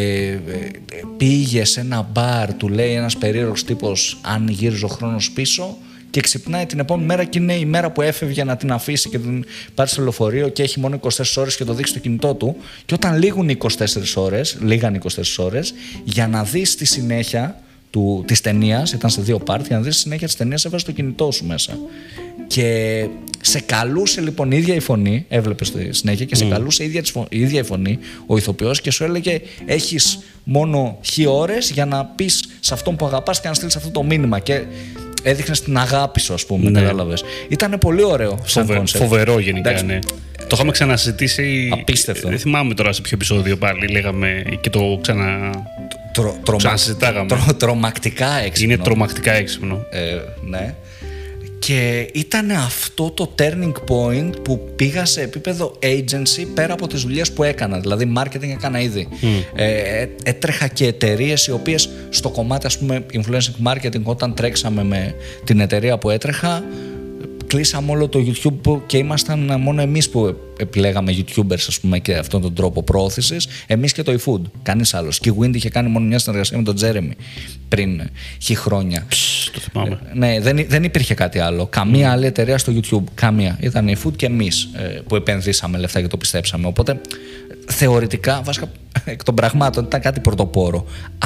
ε, 0.47 0.99
πήγε 1.17 1.65
σε 1.65 1.79
ένα 1.79 2.09
μπαρ, 2.11 2.53
του 2.53 2.69
λέει 2.69 2.93
ένας 2.93 3.17
περίεργος 3.17 3.63
τύπος 3.63 4.19
αν 4.21 4.47
γύριζε 4.47 4.85
ο 4.85 4.87
χρόνος 4.87 5.31
πίσω 5.31 5.77
και 6.09 6.21
ξυπνάει 6.21 6.65
την 6.65 6.79
επόμενη 6.79 7.07
μέρα 7.07 7.23
και 7.23 7.39
είναι 7.39 7.53
η 7.53 7.65
μέρα 7.65 7.91
που 7.91 8.01
έφευγε 8.01 8.43
να 8.43 8.57
την 8.57 8.71
αφήσει 8.71 9.09
και 9.09 9.19
την 9.19 9.45
πάρει 9.75 9.89
στο 9.89 10.01
λεωφορείο 10.01 10.47
και 10.47 10.63
έχει 10.63 10.79
μόνο 10.79 10.99
24 11.01 11.09
ώρες 11.35 11.55
και 11.55 11.63
το 11.63 11.73
δείξει 11.73 11.91
στο 11.91 12.01
κινητό 12.01 12.33
του 12.33 12.55
και 12.85 12.93
όταν 12.93 13.17
λήγουν 13.17 13.49
οι 13.49 13.57
24 13.61 13.67
ώρες, 14.15 14.57
λίγαν 14.61 14.95
οι 14.95 14.99
24 15.15 15.21
ώρες 15.37 15.73
για 16.03 16.27
να 16.27 16.43
δεις 16.43 16.75
τη 16.75 16.85
συνέχεια 16.85 17.63
του, 17.93 18.23
της 18.27 18.41
ταινίας, 18.41 18.91
ήταν 18.91 19.09
σε 19.09 19.21
δύο 19.21 19.39
πάρτι, 19.39 19.67
για 19.67 19.77
να 19.77 19.83
δεις 19.83 19.95
τη 19.95 20.01
συνέχεια 20.01 20.27
της 20.27 20.35
ταινίας 20.35 20.65
έβαζε 20.65 20.85
το 20.85 20.91
κινητό 20.91 21.31
σου 21.31 21.45
μέσα. 21.45 21.77
Και 22.47 23.05
σε 23.41 23.59
καλούσε 23.59 24.21
λοιπόν 24.21 24.51
η 24.51 24.57
ίδια 24.57 24.75
η 24.75 24.79
φωνή, 24.79 25.25
έβλεπες 25.29 25.67
στη 25.67 25.87
συνέχεια 25.93 26.25
και 26.25 26.35
σε 26.35 26.45
καλούσε 26.45 26.83
η 26.83 26.85
ίδια, 26.85 27.01
της 27.01 27.11
φω- 27.11 27.27
η 27.29 27.39
ίδια 27.39 27.59
η 27.59 27.63
φωνή, 27.63 27.99
ο 28.25 28.37
ηθοποιός 28.37 28.81
και 28.81 28.91
σου 28.91 29.03
έλεγε 29.03 29.41
έχεις 29.65 30.19
μόνο 30.43 30.97
χι 31.01 31.25
ώρες 31.27 31.69
για 31.71 31.85
να 31.85 32.05
πεις 32.05 32.43
σε 32.59 32.73
αυτόν 32.73 32.95
που 32.95 33.05
αγαπάς 33.05 33.41
και 33.41 33.47
να 33.47 33.53
στείλεις 33.53 33.75
αυτό 33.75 33.89
το 33.89 34.03
μήνυμα 34.03 34.39
και 34.39 34.61
έδειχνες 35.23 35.61
την 35.61 35.77
αγάπη 35.77 36.19
σου 36.19 36.33
ας 36.33 36.45
πούμε, 36.45 36.69
Ναι. 36.69 36.81
κατάλαβες. 36.81 37.23
Ήταν 37.49 37.77
πολύ 37.79 38.03
ωραίο 38.03 38.39
σαν 38.45 38.65
Φοβε- 38.65 38.81
concept. 38.81 38.97
φοβερό 38.99 39.39
γενικά, 39.39 39.69
Εντάξει, 39.69 39.85
ναι. 39.85 39.99
Το 40.47 40.49
είχαμε 40.53 40.71
ξανασυζητήσει. 40.71 41.69
Απίστευτο. 41.73 42.29
Δεν 42.29 42.39
θυμάμαι 42.39 42.73
τώρα 42.73 42.93
σε 42.93 43.01
ποιο 43.01 43.11
επεισόδιο 43.13 43.57
πάλι 43.57 43.87
λέγαμε 43.87 44.43
και 44.61 44.69
το 44.69 44.99
ξανα. 45.01 45.49
τρο- 46.13 46.35
τρομα- 46.43 46.57
Ξανασυζητάγαμε. 46.57 47.27
τρο- 47.27 47.53
τρομακτικά 47.57 48.33
έξυπνο. 48.45 48.73
Είναι 48.73 48.83
τρομακτικά 48.83 49.31
έξυπνο. 49.31 49.85
Ε, 49.91 49.99
ναι. 50.49 50.75
Και 51.65 52.09
ήταν 52.13 52.51
αυτό 52.51 53.11
το 53.11 53.35
turning 53.39 53.73
point 53.87 54.31
που 54.41 54.59
πήγα 54.75 55.05
σε 55.05 55.21
επίπεδο 55.21 55.79
agency 55.79 56.45
πέρα 56.53 56.73
από 56.73 56.87
τις 56.87 57.01
δουλειές 57.01 57.31
που 57.31 57.43
έκανα. 57.43 57.79
Δηλαδή 57.79 58.13
marketing 58.17 58.49
έκανα 58.49 58.79
ήδη. 58.79 59.07
Ε, 59.55 60.01
ε, 60.01 60.09
έτρεχα 60.23 60.67
και 60.67 60.87
εταιρείες 60.87 61.47
οι 61.47 61.51
οποίες 61.51 61.89
στο 62.09 62.29
κομμάτι 62.29 62.65
ας 62.65 62.77
πούμε 62.77 63.05
influencing 63.13 63.73
marketing 63.73 64.03
όταν 64.03 64.33
τρέξαμε 64.33 64.83
με 64.83 65.15
την 65.43 65.59
εταιρεία 65.59 65.97
που 65.97 66.09
έτρεχα 66.09 66.63
κλείσαμε 67.55 67.91
όλο 67.91 68.07
το 68.07 68.19
YouTube 68.27 68.53
που- 68.61 68.81
και 68.85 68.97
ήμασταν 68.97 69.55
μόνο 69.61 69.81
εμείς 69.81 70.09
που 70.09 70.35
επιλέγαμε 70.57 71.11
YouTubers 71.17 71.65
ας 71.67 71.79
πούμε 71.79 71.99
και 71.99 72.13
αυτόν 72.15 72.41
τον 72.41 72.53
τρόπο 72.53 72.83
προώθησης 72.83 73.47
εμείς 73.67 73.91
και 73.93 74.03
το 74.03 74.11
eFood, 74.11 74.41
κανείς 74.63 74.93
άλλος 74.93 75.19
και 75.19 75.29
η 75.29 75.33
Wind 75.39 75.55
είχε 75.55 75.69
κάνει 75.69 75.89
μόνο 75.89 76.05
μια 76.05 76.19
συνεργασία 76.19 76.57
με 76.57 76.63
τον 76.63 76.75
Jeremy 76.81 77.11
πριν 77.67 78.01
χι 78.41 78.55
χρόνια 78.55 79.05
Το 79.53 79.59
θυμάμαι. 79.59 79.99
ναι, 80.13 80.39
δεν, 80.39 80.57
υ- 80.57 80.69
δεν 80.69 80.83
υπήρχε 80.83 81.13
κάτι 81.13 81.39
άλλο. 81.39 81.65
Καμία 81.67 82.11
άλλη 82.11 82.25
εταιρεία 82.25 82.57
στο 82.57 82.73
YouTube. 82.75 83.03
Καμία. 83.15 83.57
Ήταν 83.61 83.87
η 83.87 83.95
Food 84.03 84.15
και 84.15 84.25
εμείς 84.25 84.69
που 85.07 85.15
επενδύσαμε 85.15 85.77
λεφτά 85.77 86.01
και 86.01 86.07
το 86.07 86.17
πιστέψαμε. 86.17 86.67
Οπότε 86.67 87.01
θεωρητικά, 87.71 88.41
βασικά 88.43 88.71
εκ 89.05 89.23
των 89.23 89.35
πραγμάτων, 89.35 89.83
ήταν 89.83 90.01
κάτι 90.01 90.19
πρωτοπόρο. 90.19 90.85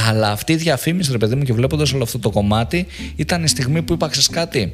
Αλλά 0.10 0.32
αυτή 0.32 0.52
η 0.52 0.56
διαφήμιση, 0.56 1.12
ρε 1.12 1.18
παιδί 1.18 1.36
μου, 1.36 1.44
και 1.44 1.54
βλέποντας 1.54 1.94
όλο 1.94 2.04
αυτό 2.04 2.20
το 2.20 2.30
κομμάτι, 2.30 2.86
ήταν 3.16 3.44
η 3.44 3.48
στιγμή 3.48 3.82
που 3.82 3.94
είπα, 3.94 4.08
«Ξέρεις 4.08 4.30
κάτι. 4.30 4.74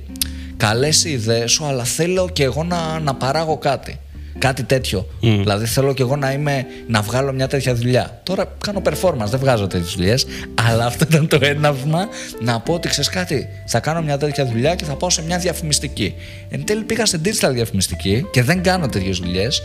Καλές 0.57 1.03
οι 1.03 1.11
ιδέες 1.11 1.51
σου, 1.51 1.65
αλλά 1.65 1.83
θέλω 1.83 2.29
και 2.33 2.43
εγώ 2.43 2.63
να, 2.63 2.99
να 2.99 3.15
παράγω 3.15 3.57
κάτι. 3.57 3.99
Κάτι 4.37 4.63
τέτοιο. 4.63 5.07
Δηλαδή 5.19 5.65
θέλω 5.65 5.93
και 5.93 6.01
εγώ 6.01 6.15
να, 6.15 6.31
είμαι, 6.31 6.65
να 6.87 7.01
βγάλω 7.01 7.33
μια 7.33 7.47
τέτοια 7.47 7.75
δουλειά. 7.75 8.21
Τώρα 8.23 8.55
κάνω 8.63 8.81
performance, 8.85 9.25
δεν 9.25 9.39
βγάζω 9.39 9.67
τέτοιες 9.67 9.93
δουλειές. 9.93 10.25
Αλλά 10.67 10.85
αυτό 10.85 11.05
ήταν 11.09 11.27
το 11.27 11.39
έναυσμα 11.41 12.07
να 12.41 12.59
πω 12.59 12.73
ότι 12.73 12.87
ξέρεις 12.87 13.09
κάτι, 13.09 13.47
θα 13.67 13.79
κάνω 13.79 14.01
μια 14.01 14.17
τέτοια 14.17 14.45
δουλειά 14.45 14.75
και 14.75 14.85
θα 14.85 14.95
πάω 14.95 15.09
σε 15.09 15.23
μια 15.23 15.37
διαφημιστική. 15.37 16.13
Εν 16.49 16.65
τέλει 16.65 16.83
πήγα 16.83 17.05
σε 17.05 17.21
digital 17.25 17.49
διαφημιστική 17.53 18.25
και 18.31 18.43
δεν 18.43 18.63
κάνω 18.63 18.87
τέτοιες 18.87 19.17
δουλειές. 19.17 19.61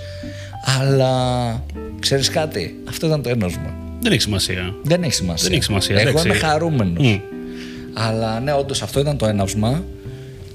Αλλά 0.64 1.64
ξέρεις 1.98 2.30
κάτι, 2.30 2.82
αυτό 2.88 3.06
ήταν 3.06 3.22
το 3.22 3.28
έναυσμα. 3.28 3.74
Δεν 4.00 4.12
έχει 4.12 4.20
σημασία. 4.20 4.74
Δεν 4.82 5.02
έχει 5.02 5.12
σημασία. 5.12 5.48
Δεν 5.48 5.56
έχει 5.56 5.64
σημασία, 5.64 5.98
Εγώ 5.98 6.08
εντάξει. 6.08 6.28
είμαι 6.28 6.36
χαρούμενος. 6.36 7.06
Μμ. 7.06 7.18
Αλλά 7.94 8.40
ναι, 8.40 8.52
όντως 8.52 8.82
αυτό 8.82 9.00
ήταν 9.00 9.16
το 9.16 9.26
έναυσμα. 9.26 9.82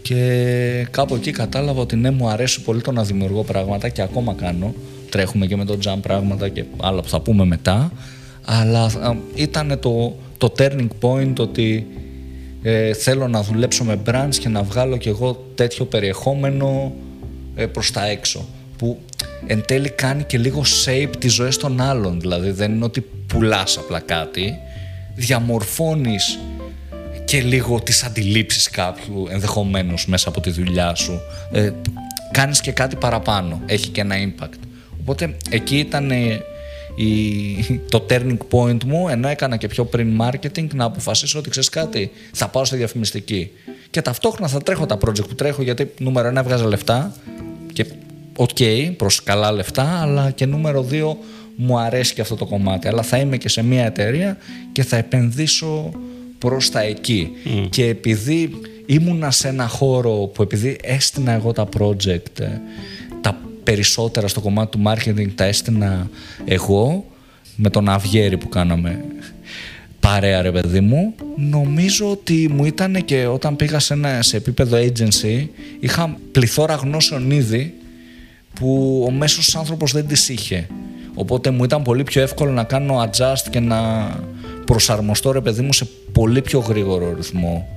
Και 0.01 0.88
κάπου 0.91 1.15
εκεί 1.15 1.31
κατάλαβα 1.31 1.81
ότι 1.81 1.95
ναι, 1.95 2.12
μου 2.12 2.27
αρέσει 2.27 2.62
πολύ 2.62 2.81
το 2.81 2.91
να 2.91 3.03
δημιουργώ 3.03 3.43
πράγματα 3.43 3.89
και 3.89 4.01
ακόμα 4.01 4.33
κάνω. 4.33 4.74
Τρέχουμε 5.10 5.45
και 5.45 5.55
με 5.55 5.65
το 5.65 5.77
jump 5.86 6.00
πράγματα 6.01 6.50
και 6.50 6.63
άλλα 6.81 7.01
που 7.01 7.10
θα 7.10 7.19
πούμε 7.19 7.45
μετά. 7.45 7.91
Αλλά 8.45 8.91
ήταν 9.36 9.77
το, 9.79 10.15
το 10.38 10.53
turning 10.57 10.88
point 11.01 11.33
ότι 11.39 11.88
ε, 12.62 12.93
θέλω 12.93 13.27
να 13.27 13.43
δουλέψω 13.43 13.83
με 13.83 14.01
brands 14.10 14.36
και 14.39 14.50
να 14.50 14.63
βγάλω 14.63 14.98
κι 14.98 15.10
εγώ 15.10 15.45
τέτοιο 15.55 15.86
περιεχόμενο 15.86 16.93
ε, 17.55 17.65
προς 17.65 17.91
τα 17.91 18.07
έξω. 18.07 18.45
Που 18.77 19.00
εν 19.48 19.63
τέλει 19.65 19.89
κάνει 19.89 20.24
και 20.24 20.38
λίγο 20.38 20.63
shape 20.86 21.12
τις 21.20 21.34
ζωές 21.34 21.58
των 21.58 21.82
άλλων. 21.82 22.20
Δηλαδή 22.20 22.51
δεν 22.51 22.74
είναι 22.74 22.86
ότι 22.86 23.06
πουλάς 23.27 23.77
απλά 23.77 24.00
κάτι, 24.00 24.53
διαμορφώνεις 25.15 26.39
και 27.25 27.42
λίγο 27.42 27.82
τις 27.82 28.03
αντιλήψεις 28.03 28.70
κάποιου 28.70 29.27
ενδεχομένως 29.30 30.08
μέσα 30.08 30.30
από 30.30 30.42
τη 30.42 30.50
δουλειά 30.50 30.96
σου. 30.96 31.20
Ε, 31.51 31.72
κάνεις 32.32 32.62
και 32.62 32.72
κάτι 32.72 32.96
παραπάνω, 32.96 33.62
έχει 33.65 33.88
και 33.88 34.01
ένα 34.01 34.15
impact. 34.15 34.60
Οπότε 35.00 35.36
εκεί 35.50 35.77
ήταν 35.77 36.12
ε, 36.12 36.42
η, 36.96 37.80
το 37.89 38.06
turning 38.10 38.38
point 38.51 38.84
μου, 38.84 39.10
ενώ 39.10 39.27
έκανα 39.27 39.58
και 39.58 39.68
πιο 39.68 39.86
πριν 39.86 40.22
marketing, 40.22 40.68
να 40.74 40.84
αποφασίσω 40.84 41.39
ότι 41.39 41.50
ξέρεις 41.50 41.70
κάτι, 41.70 42.12
θα 42.32 42.48
πάω 42.48 42.65
στη 42.65 42.75
διαφημιστική. 42.75 43.51
Και 43.89 44.01
ταυτόχρονα 44.01 44.48
θα 44.48 44.62
τρέχω 44.62 44.86
τα 44.86 44.98
project 45.06 45.27
που 45.27 45.36
τρέχω, 45.36 45.62
γιατί 45.62 45.94
νούμερο 46.00 46.27
ένα 46.27 46.39
έβγαζα 46.39 46.68
λεφτά 46.68 47.15
και 47.74 47.86
οκ, 48.35 48.57
προς 48.97 49.23
καλά 49.23 49.51
λεφτά, 49.51 50.01
αλλά 50.01 50.31
και 50.31 50.45
νούμερο 50.45 50.83
δύο 50.83 51.17
μου 51.55 51.79
αρέσει 51.79 52.13
και 52.13 52.21
αυτό 52.21 52.35
το 52.35 52.45
κομμάτι. 52.45 52.87
Αλλά 52.87 53.01
θα 53.01 53.17
είμαι 53.17 53.37
και 53.37 53.49
σε 53.49 53.63
μια 53.63 53.85
εταιρεία 53.85 54.37
και 54.71 54.83
θα 54.83 54.97
επενδύσω 54.97 55.91
προς 56.37 56.69
τα 56.69 56.81
εκεί. 56.81 57.31
Και 57.69 57.85
επειδή 57.85 58.49
ήμουνα 58.85 59.31
σε 59.31 59.47
ένα 59.47 59.67
χώρο 59.67 60.11
που 60.11 60.41
επειδή 60.41 60.77
έστεινα 60.83 61.31
εγώ 61.31 61.51
τα 61.51 61.67
project, 61.77 62.39
ε, 62.39 62.47
τα 63.21 63.37
περισσότερα 63.63 64.27
στο 64.27 64.41
κομμάτι 64.41 64.77
του 64.77 64.83
marketing 64.85 65.27
τα 65.35 65.43
έστεινα 65.43 66.09
εγώ, 66.45 67.05
με 67.55 67.69
τον 67.69 67.89
Αυγέρη 67.89 68.37
που 68.37 68.49
κάναμε 68.49 69.05
παρέα 69.99 70.41
ρε 70.41 70.51
παιδί 70.51 70.79
μου, 70.79 71.13
νομίζω 71.35 72.11
ότι 72.11 72.49
μου 72.53 72.65
ήταν 72.65 73.05
και 73.05 73.25
όταν 73.25 73.55
πήγα 73.55 73.79
σε, 73.79 73.93
ένα, 73.93 74.21
σε 74.21 74.37
επίπεδο 74.37 74.77
agency, 74.77 75.47
είχα 75.79 76.17
πληθώρα 76.31 76.75
γνώσεων 76.75 77.31
ήδη 77.31 77.73
που 78.53 79.03
ο 79.07 79.12
μέσος 79.12 79.55
άνθρωπος 79.55 79.91
δεν 79.91 80.07
τις 80.07 80.29
είχε. 80.29 80.67
Οπότε 81.15 81.50
μου 81.50 81.63
ήταν 81.63 81.81
πολύ 81.81 82.03
πιο 82.03 82.22
εύκολο 82.22 82.51
να 82.51 82.63
κάνω 82.63 83.03
adjust 83.03 83.48
και 83.50 83.60
να 83.60 84.10
προσαρμοστώ 84.65 85.31
ρε 85.31 85.41
παιδί 85.41 85.62
μου 85.62 85.74
σε 85.74 85.88
πολύ 86.12 86.41
πιο 86.41 86.60
γρήγορο 86.60 87.13
ρυθμό 87.15 87.67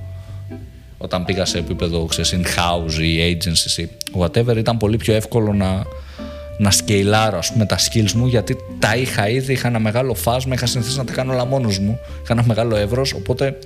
όταν 0.97 1.25
πήγα 1.25 1.45
σε 1.45 1.57
επίπεδο 1.57 2.05
ξέρεις, 2.05 2.35
in-house 2.35 3.01
ή 3.01 3.37
agency 3.37 3.79
ή 3.81 3.89
whatever 4.19 4.57
ήταν 4.57 4.77
πολύ 4.77 4.97
πιο 4.97 5.13
εύκολο 5.13 5.53
να, 5.53 5.83
να 6.57 6.71
σκεϊλάρω 6.71 7.37
ας 7.37 7.51
πούμε 7.51 7.65
τα 7.65 7.77
skills 7.77 8.11
μου 8.11 8.27
γιατί 8.27 8.57
τα 8.79 8.95
είχα 8.95 9.29
ήδη, 9.29 9.53
είχα 9.53 9.67
ένα 9.67 9.79
μεγάλο 9.79 10.13
φάσμα, 10.13 10.53
είχα 10.53 10.65
συνηθίσει 10.65 10.97
να 10.97 11.05
τα 11.05 11.13
κάνω 11.13 11.33
όλα 11.33 11.45
μόνος 11.45 11.79
μου, 11.79 11.99
είχα 12.23 12.33
ένα 12.33 12.43
μεγάλο 12.47 12.75
εύρος 12.75 13.13
οπότε 13.13 13.57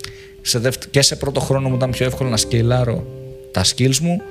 σε 0.41 0.60
δευτε- 0.60 0.89
και 0.89 1.01
σε 1.01 1.15
πρώτο 1.15 1.39
χρόνο 1.39 1.70
μου 1.70 1.75
ήταν 1.75 1.89
πιο 1.91 2.06
εύκολο 2.06 2.30
να 2.30 2.38
σκεϊλάρω 2.38 3.06
τα 3.51 3.63
skills 3.63 3.98
μου 3.98 4.22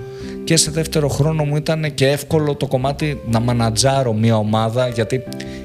και 0.45 0.57
σε 0.57 0.71
δεύτερο 0.71 1.09
χρόνο 1.09 1.45
μου 1.45 1.57
ήταν 1.57 1.95
και 1.95 2.09
εύκολο 2.09 2.55
το 2.55 2.67
κομμάτι 2.67 3.21
να 3.31 3.41
μανατζάρω 3.41 4.13
μια 4.13 4.37
ομάδα 4.37 4.89
γιατί 4.89 5.23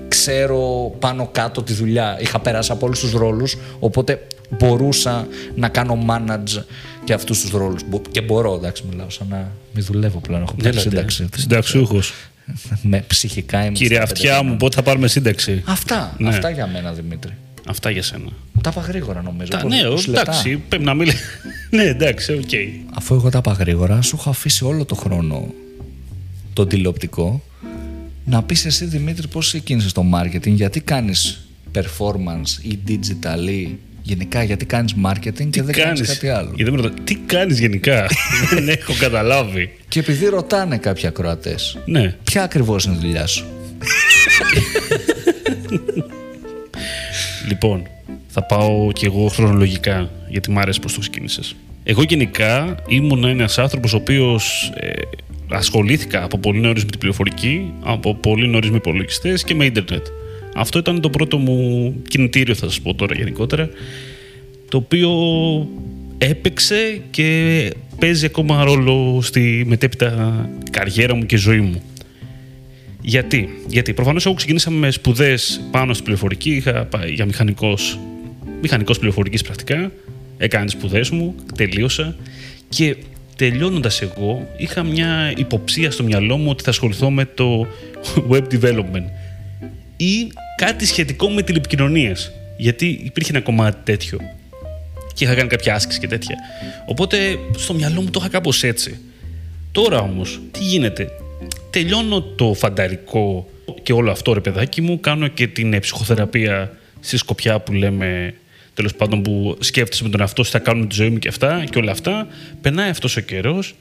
ξέρω 0.07 0.91
πάνω 0.99 1.29
κάτω 1.31 1.63
τη 1.63 1.73
δουλειά. 1.73 2.17
Είχα 2.21 2.39
περάσει 2.39 2.71
από 2.71 2.85
όλους 2.85 2.99
τους 2.99 3.11
ρόλους 3.11 3.57
οπότε 3.79 4.27
μπορούσα 4.49 5.27
να 5.55 5.67
κάνω 5.69 6.05
manage 6.09 6.63
και 7.03 7.13
αυτούς 7.13 7.41
τους 7.41 7.51
ρόλους. 7.51 7.81
Μπο- 7.87 8.01
Και 8.11 8.21
μπορώ, 8.21 8.53
εντάξει, 8.53 8.83
μιλάω 8.89 9.09
σαν 9.09 9.27
να 9.29 9.51
μην 9.73 9.83
δουλεύω 9.85 10.19
πλέον. 10.19 10.41
Έχω 10.41 10.55
πάρει 10.63 10.79
σύνταξη. 10.79 11.27
Συνταξιούχος. 11.37 12.13
Με 12.81 13.03
ψυχικά 13.07 13.61
είμαι. 13.65 13.71
Κύριε 13.71 13.95
στα 13.95 14.03
Αυτιά 14.03 14.37
πέντε 14.37 14.49
μου, 14.49 14.57
πότε 14.57 14.75
θα 14.75 14.81
πάρουμε 14.83 15.07
σύνταξη; 15.07 15.63
Αυτά, 15.65 16.15
Ναι. 16.17 16.29
αυτά 16.29 16.49
για 16.49 16.67
μένα 16.67 16.91
Δημήτρη. 16.93 17.33
Αυτά 17.67 17.89
για 17.89 18.03
σένα. 18.03 18.29
Τα 18.61 18.69
είπα 18.73 18.81
γρήγορα 18.81 19.21
νομίζω. 19.21 19.51
Τα, 19.51 19.57
Πώς- 19.57 19.71
ναι, 19.73 19.83
πώς 19.89 20.07
λεπτά. 20.07 20.21
εντάξει, 20.21 20.57
πρέπει 20.69 20.83
να 20.83 20.93
μιλήσει. 20.93 21.23
ναι, 21.75 21.83
εντάξει, 21.83 22.33
οκ. 22.33 22.49
Αφού 22.93 23.15
εγώ 23.15 23.29
τα 23.29 23.37
είπα 23.37 23.51
γρήγορα, 23.51 24.01
σου 24.01 24.15
έχω 24.19 24.29
αφήσει 24.29 24.65
όλο 24.65 24.85
το 24.85 24.95
χρόνο 24.95 25.53
τον 26.53 26.67
τηλεοπτικό 26.67 27.41
να 28.25 28.43
πεις 28.43 28.65
εσύ 28.65 28.85
Δημήτρη 28.85 29.27
πώς 29.27 29.47
ξεκίνησες 29.47 29.91
το 29.91 30.03
marketing, 30.13 30.51
γιατί 30.51 30.79
κάνεις 30.79 31.47
performance 31.75 32.61
ή 32.61 32.79
digital 32.87 33.49
ή 33.49 33.77
γενικά 34.01 34.43
γιατί 34.43 34.65
κάνεις 34.65 34.93
marketing 35.05 35.47
και 35.49 35.63
δεν 35.63 35.75
κάνεις; 35.75 36.07
κάτι 36.07 36.27
άλλο; 36.29 36.51
Γιατί 36.55 36.71
με 36.71 36.81
ρωτά, 36.81 36.93
τι 37.03 37.15
κάνεις 37.15 37.59
γενικά; 37.59 38.07
Δεν 38.53 38.69
έχω 38.69 38.93
καταλάβει. 38.99 39.77
Και 39.87 39.99
επειδή 39.99 40.25
ρωτάνε 40.25 40.77
κάποιοι 40.77 41.07
ακροατές, 41.07 41.77
Ναι. 41.85 42.15
ποια 42.23 42.43
ακριβώς 42.43 42.85
είναι 42.85 42.95
η 42.95 42.99
δουλειά 42.99 43.25
σου; 43.27 43.45
Λοιπόν, 47.47 47.81
θα 48.27 48.43
πάω 48.43 48.91
κι 48.91 49.05
εγώ 49.05 49.27
χρονολογικά, 49.27 50.09
γιατί 50.29 50.51
μ' 50.51 50.59
άρεσε 50.59 50.79
πώς 50.79 50.93
το 50.93 50.99
ξεκίνησες. 50.99 51.55
Εγώ 51.83 52.03
γενικά 52.03 52.75
ήμουν 52.87 53.23
ένας 53.23 53.57
άνθρωπος 53.57 53.93
ο 53.93 53.97
οποίος 53.97 54.71
ε, 54.75 54.91
ασχολήθηκα 55.49 56.23
από 56.23 56.37
πολύ 56.37 56.59
νωρίς 56.59 56.83
με 56.83 56.89
την 56.89 56.99
πληροφορική, 56.99 57.71
από 57.83 58.15
πολύ 58.15 58.47
νωρίς 58.47 58.69
με 58.69 58.75
υπολογιστές 58.75 59.43
και 59.43 59.55
με 59.55 59.65
ίντερνετ. 59.65 60.05
Αυτό 60.55 60.79
ήταν 60.79 61.01
το 61.01 61.09
πρώτο 61.09 61.37
μου 61.37 61.93
κινητήριο, 62.07 62.55
θα 62.55 62.65
σας 62.65 62.81
πω 62.81 62.93
τώρα 62.93 63.15
γενικότερα, 63.15 63.69
το 64.69 64.77
οποίο 64.77 65.11
έπαιξε 66.17 67.01
και 67.11 67.69
παίζει 67.99 68.25
ακόμα 68.25 68.63
ρόλο 68.63 69.19
στη 69.21 69.63
μετέπειτα 69.67 70.49
καριέρα 70.71 71.15
μου 71.15 71.25
και 71.25 71.37
ζωή 71.37 71.59
μου. 71.59 71.81
Γιατί, 73.07 73.49
Γιατί 73.67 73.93
προφανώς 73.93 74.25
εγώ 74.25 74.35
ξεκίνησα 74.35 74.69
με 74.69 74.91
σπουδές 74.91 75.61
πάνω 75.71 75.93
στην 75.93 76.05
πληροφορική. 76.05 76.51
Είχα 76.55 76.85
πάει 76.85 77.11
για 77.11 77.25
μηχανικός 77.25 77.99
μηχανικός 78.61 78.99
πληροφορικής 78.99 79.41
πρακτικά. 79.41 79.91
Έκανα 80.37 80.65
τι 80.65 80.71
σπουδές 80.71 81.09
μου, 81.09 81.35
τελείωσα. 81.55 82.15
Και 82.69 82.95
τελειώνοντας 83.35 84.01
εγώ, 84.01 84.47
είχα 84.57 84.83
μια 84.83 85.33
υποψία 85.35 85.91
στο 85.91 86.03
μυαλό 86.03 86.37
μου 86.37 86.49
ότι 86.49 86.63
θα 86.63 86.69
ασχοληθώ 86.69 87.11
με 87.11 87.25
το 87.25 87.67
web 88.31 88.43
development 88.51 89.05
ή 89.97 90.31
κάτι 90.57 90.85
σχετικό 90.85 91.29
με 91.29 91.41
τηλεπικοινωνίες. 91.41 92.31
Γιατί 92.57 93.01
υπήρχε 93.03 93.31
ένα 93.31 93.41
κομμάτι 93.41 93.77
τέτοιο. 93.83 94.19
Και 95.13 95.23
είχα 95.23 95.35
κάνει 95.35 95.49
κάποια 95.49 95.75
άσκηση 95.75 95.99
και 95.99 96.07
τέτοια. 96.07 96.35
Οπότε 96.85 97.17
στο 97.57 97.73
μυαλό 97.73 98.01
μου 98.01 98.09
το 98.09 98.19
είχα 98.19 98.29
κάπως 98.29 98.63
έτσι. 98.63 98.99
Τώρα 99.71 99.99
όμως, 99.99 100.41
τι 100.51 100.63
γίνεται; 100.63 101.09
Τελειώνω 101.75 102.21
το 102.21 102.53
φανταρικό 102.53 103.49
και 103.83 103.93
όλο 103.93 104.11
αυτό 104.11 104.33
ρε 104.33 104.39
παιδάκι 104.39 104.81
μου, 104.81 104.99
κάνω 104.99 105.27
και 105.27 105.47
την 105.47 105.73
ε, 105.73 105.79
ψυχοθεραπεία 105.79 106.77
στη 106.99 107.17
Σκοπιά 107.17 107.59
που 107.59 107.73
λέμε, 107.73 108.33
τέλος 108.73 108.95
πάντων 108.95 109.21
που 109.21 109.57
σκέφτεσαι 109.59 110.03
με 110.03 110.09
τον 110.09 110.19
εαυτό 110.19 110.43
σου, 110.43 110.51
θα 110.51 110.59
κάνουμε 110.59 110.87
τη 110.87 110.95
ζωή 110.95 111.09
μου 111.09 111.17
και 111.17 111.27
αυτά 111.27 111.63
και 111.69 111.77
όλα 111.77 111.91
αυτά. 111.91 112.27
Περνάει 112.61 112.89
αυτός 112.89 113.17
ο 113.17 113.21
καιρός 113.21 113.75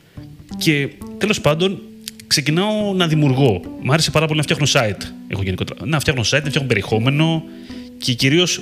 και 0.58 0.88
τέλος 1.18 1.40
πάντων 1.40 1.78
ξεκινάω 2.26 2.92
να 2.94 3.06
δημιουργώ. 3.06 3.60
Μ' 3.82 3.92
άρεσε 3.92 4.10
πάρα 4.10 4.26
πολύ 4.26 4.38
να 4.38 4.42
φτιάχνω 4.44 4.66
site. 4.72 5.02
Εγώ 5.28 5.42
γενικότερα. 5.42 5.86
Να 5.86 6.00
φτιάχνω 6.00 6.22
site, 6.22 6.42
να 6.42 6.48
φτιάχνω 6.48 6.68
περιεχόμενο 6.68 7.42
και 7.98 8.12
κυρίως 8.12 8.60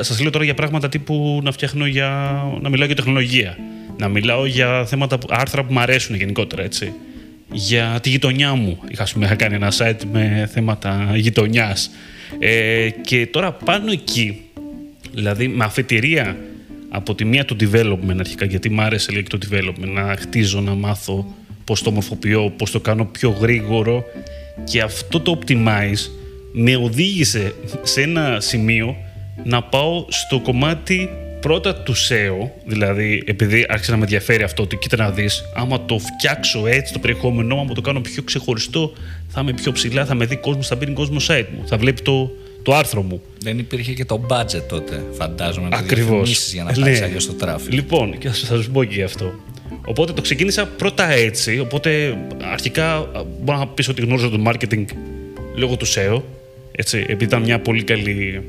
σας 0.00 0.20
λέω 0.20 0.30
τώρα 0.30 0.44
για 0.44 0.54
πράγματα 0.54 0.88
τύπου 0.88 1.40
να 1.42 1.52
φτιάχνω 1.52 1.86
για. 1.86 2.42
να 2.60 2.68
μιλάω 2.68 2.86
για 2.86 2.96
τεχνολογία. 2.96 3.58
Να 3.98 4.08
μιλάω 4.08 4.46
για 4.46 4.84
θέματα, 4.86 5.18
που- 5.18 5.28
άρθρα 5.30 5.64
που 5.64 5.72
μου 5.72 5.80
αρέσουν 5.80 6.16
γενικότερα, 6.16 6.62
έτσι. 6.62 6.92
Για 7.52 7.98
τη 8.02 8.08
γειτονιά 8.08 8.54
μου. 8.54 8.78
Είχα, 8.88 9.02
ας 9.02 9.12
πούμε, 9.12 9.24
είχα 9.24 9.34
κάνει 9.34 9.54
ένα 9.54 9.72
site 9.78 10.00
με 10.12 10.48
θέματα 10.52 11.12
γειτονιάς. 11.14 11.90
Ε, 12.38 12.88
και 12.90 13.26
τώρα 13.26 13.52
πάνω 13.52 13.90
εκεί, 13.92 14.40
δηλαδή 15.14 15.48
με 15.48 15.64
αφετηρία 15.64 16.36
από 16.88 17.14
τη 17.14 17.24
μία 17.24 17.44
το 17.44 17.56
development 17.60 18.18
αρχικά, 18.18 18.44
γιατί 18.44 18.70
μου 18.70 18.80
άρεσε 18.80 19.12
λέει, 19.12 19.22
και 19.22 19.36
το 19.36 19.48
development, 19.50 19.88
να 19.88 20.16
χτίζω, 20.18 20.60
να 20.60 20.74
μάθω 20.74 21.34
πώς 21.64 21.82
το 21.82 21.90
μορφοποιώ, 21.90 22.52
πώς 22.56 22.70
το 22.70 22.80
κάνω 22.80 23.04
πιο 23.04 23.30
γρήγορο 23.30 24.04
και 24.64 24.80
αυτό 24.80 25.20
το 25.20 25.38
optimize 25.38 26.10
με 26.52 26.76
οδήγησε 26.76 27.54
σε 27.82 28.02
ένα 28.02 28.40
σημείο 28.40 28.96
να 29.44 29.62
πάω 29.62 30.06
στο 30.08 30.40
κομμάτι 30.40 31.08
πρώτα 31.40 31.74
του 31.74 31.94
SEO, 31.96 32.48
δηλαδή 32.66 33.22
επειδή 33.26 33.66
άρχισε 33.68 33.90
να 33.90 33.96
με 33.96 34.02
ενδιαφέρει 34.02 34.42
αυτό 34.42 34.62
ότι 34.62 34.76
κοίτα 34.76 34.96
να 34.96 35.10
δεις, 35.10 35.44
άμα 35.54 35.84
το 35.84 35.98
φτιάξω 35.98 36.66
έτσι 36.66 36.92
το 36.92 36.98
περιεχόμενό, 36.98 37.60
άμα 37.60 37.74
το 37.74 37.80
κάνω 37.80 38.00
πιο 38.00 38.22
ξεχωριστό, 38.22 38.92
θα 39.28 39.40
είμαι 39.40 39.52
πιο 39.52 39.72
ψηλά, 39.72 40.04
θα 40.04 40.14
με 40.14 40.24
δει 40.24 40.36
κόσμος, 40.36 40.66
θα 40.66 40.76
μπαίνει 40.76 40.92
κόσμος 40.92 41.26
site 41.30 41.46
μου, 41.56 41.68
θα 41.68 41.76
βλέπει 41.76 42.02
το, 42.02 42.30
το 42.62 42.74
άρθρο 42.74 43.02
μου. 43.02 43.22
Δεν 43.42 43.58
υπήρχε 43.58 43.92
και 43.92 44.04
το 44.04 44.26
budget 44.30 44.62
τότε, 44.68 45.04
φαντάζομαι. 45.12 45.68
να 45.68 45.70
το 45.70 45.76
Ακριβώς. 45.84 46.06
διαφημίσεις 46.10 46.52
για 46.52 46.62
να 46.64 46.70
Ναι. 46.76 46.80
πάρει 46.80 46.98
αλλιώς 47.00 47.26
το 47.26 47.32
traffic. 47.32 47.72
Λοιπόν, 47.72 48.18
και 48.18 48.28
θα 48.28 48.34
σας 48.62 48.70
πω 48.70 48.84
και 48.84 48.94
γι' 48.94 49.02
αυτό. 49.02 49.32
Οπότε 49.84 50.12
το 50.12 50.20
ξεκίνησα 50.22 50.66
πρώτα 50.66 51.10
έτσι. 51.10 51.58
Οπότε 51.58 52.16
αρχικά 52.52 52.94
α, 52.96 53.04
μπορώ 53.42 53.58
να 53.58 53.66
πεις 53.66 53.88
ότι 53.88 54.00
γνώριζα 54.02 54.28
το 54.30 54.42
marketing 54.46 54.84
λόγω 55.56 55.76
του 55.76 55.86
SEO. 55.86 56.20
Έτσι, 56.72 56.98
επειδή 56.98 57.24
ήταν 57.24 57.42
μια 57.42 57.58
πολύ 57.60 57.82
καλή. 57.84 58.42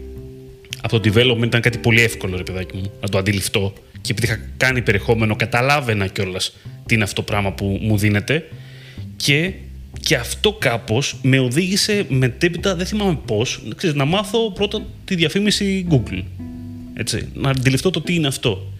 Από 0.81 0.99
το 0.99 1.11
development 1.13 1.45
ήταν 1.45 1.61
κάτι 1.61 1.77
πολύ 1.77 2.01
εύκολο, 2.01 2.37
ρε 2.37 2.43
παιδάκι 2.43 2.77
μου, 2.77 2.91
να 3.01 3.07
το 3.07 3.17
αντιληφθώ. 3.17 3.73
Και 4.01 4.11
επειδή 4.11 4.27
είχα 4.27 4.39
κάνει 4.57 4.81
περιεχόμενο, 4.81 5.35
καταλάβαινα 5.35 6.07
κιόλας 6.07 6.55
τι 6.85 6.93
είναι 6.93 7.03
αυτό 7.03 7.15
το 7.15 7.21
πράγμα 7.21 7.51
που 7.51 7.79
μου 7.81 7.97
δίνεται. 7.97 8.49
Και, 9.15 9.53
και 9.99 10.15
αυτό 10.15 10.53
κάπως 10.53 11.15
με 11.21 11.39
οδήγησε 11.39 12.05
μετέπειτα, 12.09 12.75
δεν 12.75 12.85
θυμάμαι 12.85 13.19
πώς, 13.25 13.61
να 13.93 14.05
μάθω 14.05 14.51
πρώτα 14.51 14.85
τη 15.05 15.15
διαφήμιση 15.15 15.87
Google. 15.89 16.23
Έτσι, 16.93 17.27
να 17.33 17.49
αντιληφθώ 17.49 17.89
το 17.89 18.01
τι 18.01 18.15
είναι 18.15 18.27
αυτό. 18.27 18.71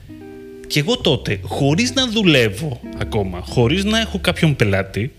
Και 0.68 0.80
εγώ 0.80 0.98
τότε, 0.98 1.40
χωρίς 1.42 1.94
να 1.94 2.08
δουλεύω 2.08 2.82
ακόμα, 2.98 3.42
χωρίς 3.42 3.84
να 3.84 4.00
έχω 4.00 4.20
κάποιον 4.20 4.56
πελάτη, 4.56 5.12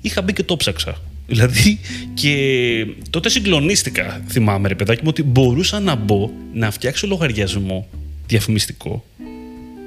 είχα 0.00 0.22
μπει 0.22 0.32
και 0.32 0.42
το 0.42 0.56
ψάξα. 0.56 1.00
Δηλαδή, 1.30 1.78
και 2.14 2.86
τότε 3.10 3.28
συγκλονίστηκα, 3.28 4.20
θυμάμαι 4.28 4.68
ρε 4.68 4.74
παιδάκι 4.74 5.00
μου, 5.02 5.08
ότι 5.10 5.22
μπορούσα 5.22 5.80
να 5.80 5.94
μπω 5.94 6.30
να 6.52 6.70
φτιάξω 6.70 7.06
λογαριασμό 7.06 7.88
διαφημιστικό 8.26 9.04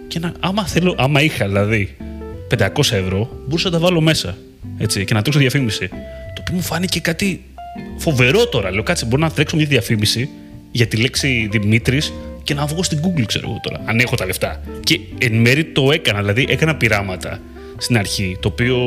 και 0.07 0.19
να, 0.19 0.33
άμα, 0.39 0.65
θέλω, 0.67 0.95
άμα 0.97 1.21
είχα 1.21 1.47
δηλαδή 1.47 1.95
500 2.57 2.67
ευρώ, 2.77 3.41
μπορούσα 3.45 3.69
να 3.69 3.77
τα 3.77 3.79
βάλω 3.79 4.01
μέσα 4.01 4.38
έτσι, 4.77 5.05
και 5.05 5.13
να 5.13 5.21
τρέξω 5.21 5.39
διαφήμιση. 5.39 5.88
Το 6.35 6.41
οποίο 6.41 6.55
μου 6.55 6.62
φάνηκε 6.62 7.00
κάτι 7.00 7.43
φοβερό 7.97 8.47
τώρα. 8.47 8.71
Λέω, 8.71 8.83
κάτσε, 8.83 9.05
μπορώ 9.05 9.21
να 9.21 9.31
τρέξω 9.31 9.55
μια 9.55 9.65
διαφήμιση 9.65 10.29
για 10.71 10.88
τη 10.88 10.97
λέξη 10.97 11.47
Δημήτρης 11.51 12.13
και 12.43 12.53
να 12.53 12.65
βγω 12.65 12.83
στην 12.83 13.00
Google, 13.03 13.23
ξέρω 13.25 13.50
εγώ 13.50 13.59
τώρα, 13.63 13.81
αν 13.85 14.00
έχω 14.00 14.15
τα 14.15 14.25
λεφτά. 14.25 14.62
Και 14.83 15.00
εν 15.17 15.33
μέρει 15.33 15.65
το 15.65 15.91
έκανα, 15.91 16.19
δηλαδή 16.19 16.45
έκανα 16.50 16.75
πειράματα 16.75 17.39
στην 17.77 17.97
αρχή, 17.97 18.38
το 18.39 18.47
οποίο 18.47 18.77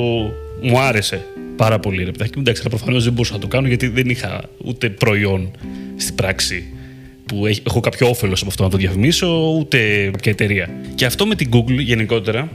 μου 0.62 0.78
άρεσε 0.80 1.25
πάρα 1.56 1.78
πολύ. 1.78 2.04
Ρε 2.04 2.10
παιδάκι 2.10 2.32
μου, 2.36 2.40
εντάξει, 2.40 2.60
αλλά 2.66 2.70
προφανώς 2.76 3.04
δεν 3.04 3.12
μπορούσα 3.12 3.32
να 3.32 3.38
το 3.38 3.46
κάνω 3.46 3.66
γιατί 3.68 3.88
δεν 3.88 4.08
είχα 4.08 4.42
ούτε 4.64 4.88
προϊόν 4.90 5.50
στην 5.96 6.14
πράξη 6.14 6.64
που 7.26 7.46
έχ- 7.46 7.66
έχω 7.66 7.80
κάποιο 7.80 8.08
όφελος 8.08 8.40
από 8.40 8.50
αυτό 8.50 8.62
να 8.62 8.68
το 8.70 8.76
διαφημίσω, 8.76 9.54
ούτε 9.58 10.08
κάποια 10.12 10.32
εταιρεία. 10.32 10.68
Και 10.94 11.04
αυτό 11.04 11.26
με 11.26 11.34
την 11.34 11.50
Google 11.52 11.78
γενικότερα 11.78 12.48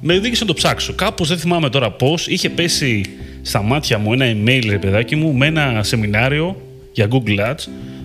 με 0.00 0.14
οδήγησε 0.16 0.40
να 0.42 0.46
το 0.46 0.54
ψάξω. 0.54 0.92
Κάπως 0.92 1.28
δεν 1.28 1.38
θυμάμαι 1.38 1.70
τώρα 1.70 1.90
πώς. 1.90 2.26
Είχε 2.26 2.48
πέσει 2.50 3.02
στα 3.42 3.62
μάτια 3.62 3.98
μου 3.98 4.12
ένα 4.12 4.26
email, 4.32 4.62
ρε 4.68 4.78
παιδάκι 4.78 5.16
μου, 5.16 5.32
με 5.32 5.46
ένα 5.46 5.82
σεμινάριο 5.82 6.60
για 6.92 7.08
Google 7.10 7.38
Ads, 7.50 7.64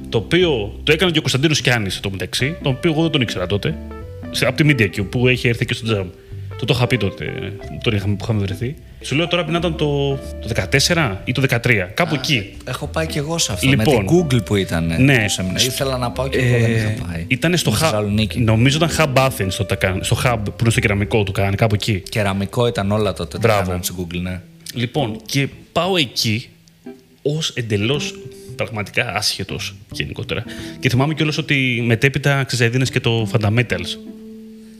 το 0.09 0.17
οποίο 0.17 0.79
το 0.83 0.91
έκανε 0.91 1.11
και 1.11 1.17
ο 1.17 1.21
Κωνσταντίνος 1.21 1.61
Κιάννη 1.61 1.89
το 2.01 2.09
μεταξύ, 2.09 2.55
τον 2.63 2.71
οποίο 2.77 2.91
εγώ 2.91 3.01
δεν 3.01 3.11
τον 3.11 3.21
ήξερα 3.21 3.45
τότε, 3.47 3.75
σε- 4.31 4.45
από 4.45 4.63
τη 4.63 4.69
Media 4.69 4.83
Q 4.99 5.05
που 5.09 5.27
έχει 5.27 5.47
έρθει 5.47 5.65
και 5.65 5.73
στο 5.73 5.97
Jam. 6.01 6.05
Το 6.59 6.65
το 6.65 6.73
είχα 6.77 6.87
πει 6.87 6.97
τότε, 6.97 7.53
τον 7.83 7.93
είχαμε, 7.95 8.15
που 8.15 8.23
είχαμε 8.23 8.39
βρεθεί. 8.41 8.75
Σου 9.01 9.15
λέω 9.15 9.27
τώρα 9.27 9.43
πριν 9.43 9.55
ήταν 9.55 9.75
το, 9.75 10.15
το 10.15 10.67
14 10.87 11.15
ή 11.25 11.31
το 11.31 11.43
13, 11.49 11.87
κάπου 11.93 12.15
εκεί. 12.15 12.53
Έχω 12.65 12.87
πάει 12.87 13.05
και 13.07 13.19
εγώ 13.19 13.37
σε 13.37 13.51
αυτό. 13.53 13.67
Λοιπόν. 13.69 13.95
με 13.95 14.05
την 14.05 14.07
Google 14.39 14.45
που 14.45 14.55
ήταν. 14.55 14.85
Ναι. 14.99 15.21
το 15.23 15.29
σεμινάριο. 15.29 15.65
Ήθελα 15.65 15.97
να 15.97 16.11
πάω 16.11 16.27
και 16.27 16.37
εγώ 16.37 16.59
δεν 16.59 16.71
είχα 16.75 17.05
πάει. 17.07 17.25
Ήταν 17.27 17.57
στο 17.57 17.69
Στη 17.69 17.79
Hub. 17.79 17.83
Θεσσαλονίκη. 17.83 18.39
Νομίζω 18.39 18.77
ήταν 18.77 18.89
Hub 18.97 19.27
Athens 19.27 19.51
το 19.57 19.65
τα 19.65 19.75
κάν- 19.75 20.03
στο 20.03 20.17
Hub 20.25 20.37
που 20.43 20.53
είναι 20.61 20.69
στο 20.69 20.79
κεραμικό 20.79 21.23
του 21.23 21.31
κάνει, 21.31 21.55
κάπου 21.55 21.75
εκεί. 21.75 22.03
Κεραμικό 22.09 22.67
ήταν 22.67 22.91
όλα 22.91 23.13
τότε. 23.13 23.37
Μπράβο. 23.37 23.59
Το 23.59 23.65
κάνανε 23.65 23.83
στην 23.83 23.95
Google, 23.99 24.19
ναι. 24.21 24.41
Λοιπόν, 24.73 25.17
και 25.25 25.47
πάω 25.71 25.97
εκεί 25.97 26.49
ως 27.21 27.49
εντελώς 27.55 28.13
πραγματικά 28.55 29.13
άσχετος 29.15 29.75
γενικότερα. 29.91 30.43
Και 30.79 30.89
θυμάμαι 30.89 31.13
κιόλας 31.13 31.37
ότι 31.37 31.83
μετέπειτα 31.85 32.43
ξεζέδινε 32.43 32.85
και 32.85 32.99
το 32.99 33.29
Fundamentals. 33.31 33.97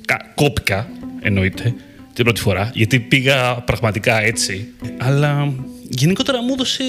Κα- 0.05 0.31
Κόπηκα, 0.35 0.87
εννοείται, 1.25 1.73
την 2.13 2.23
πρώτη 2.23 2.41
φορά, 2.41 2.71
γιατί 2.73 2.99
πήγα 2.99 3.53
πραγματικά 3.53 4.21
έτσι. 4.21 4.67
Αλλά 4.97 5.53
γενικότερα 5.89 6.41
μου 6.41 6.53
έδωσε 6.53 6.83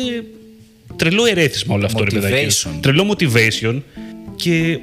τρελό 0.97 1.27
ερέθισμα 1.27 1.75
όλο 1.75 1.85
αυτό, 1.85 2.05
ρε 2.05 2.11
παιδάκι. 2.11 2.47
Motivation. 2.47 2.79
Τρελό 2.81 3.17
motivation 3.17 3.81
και 4.37 4.79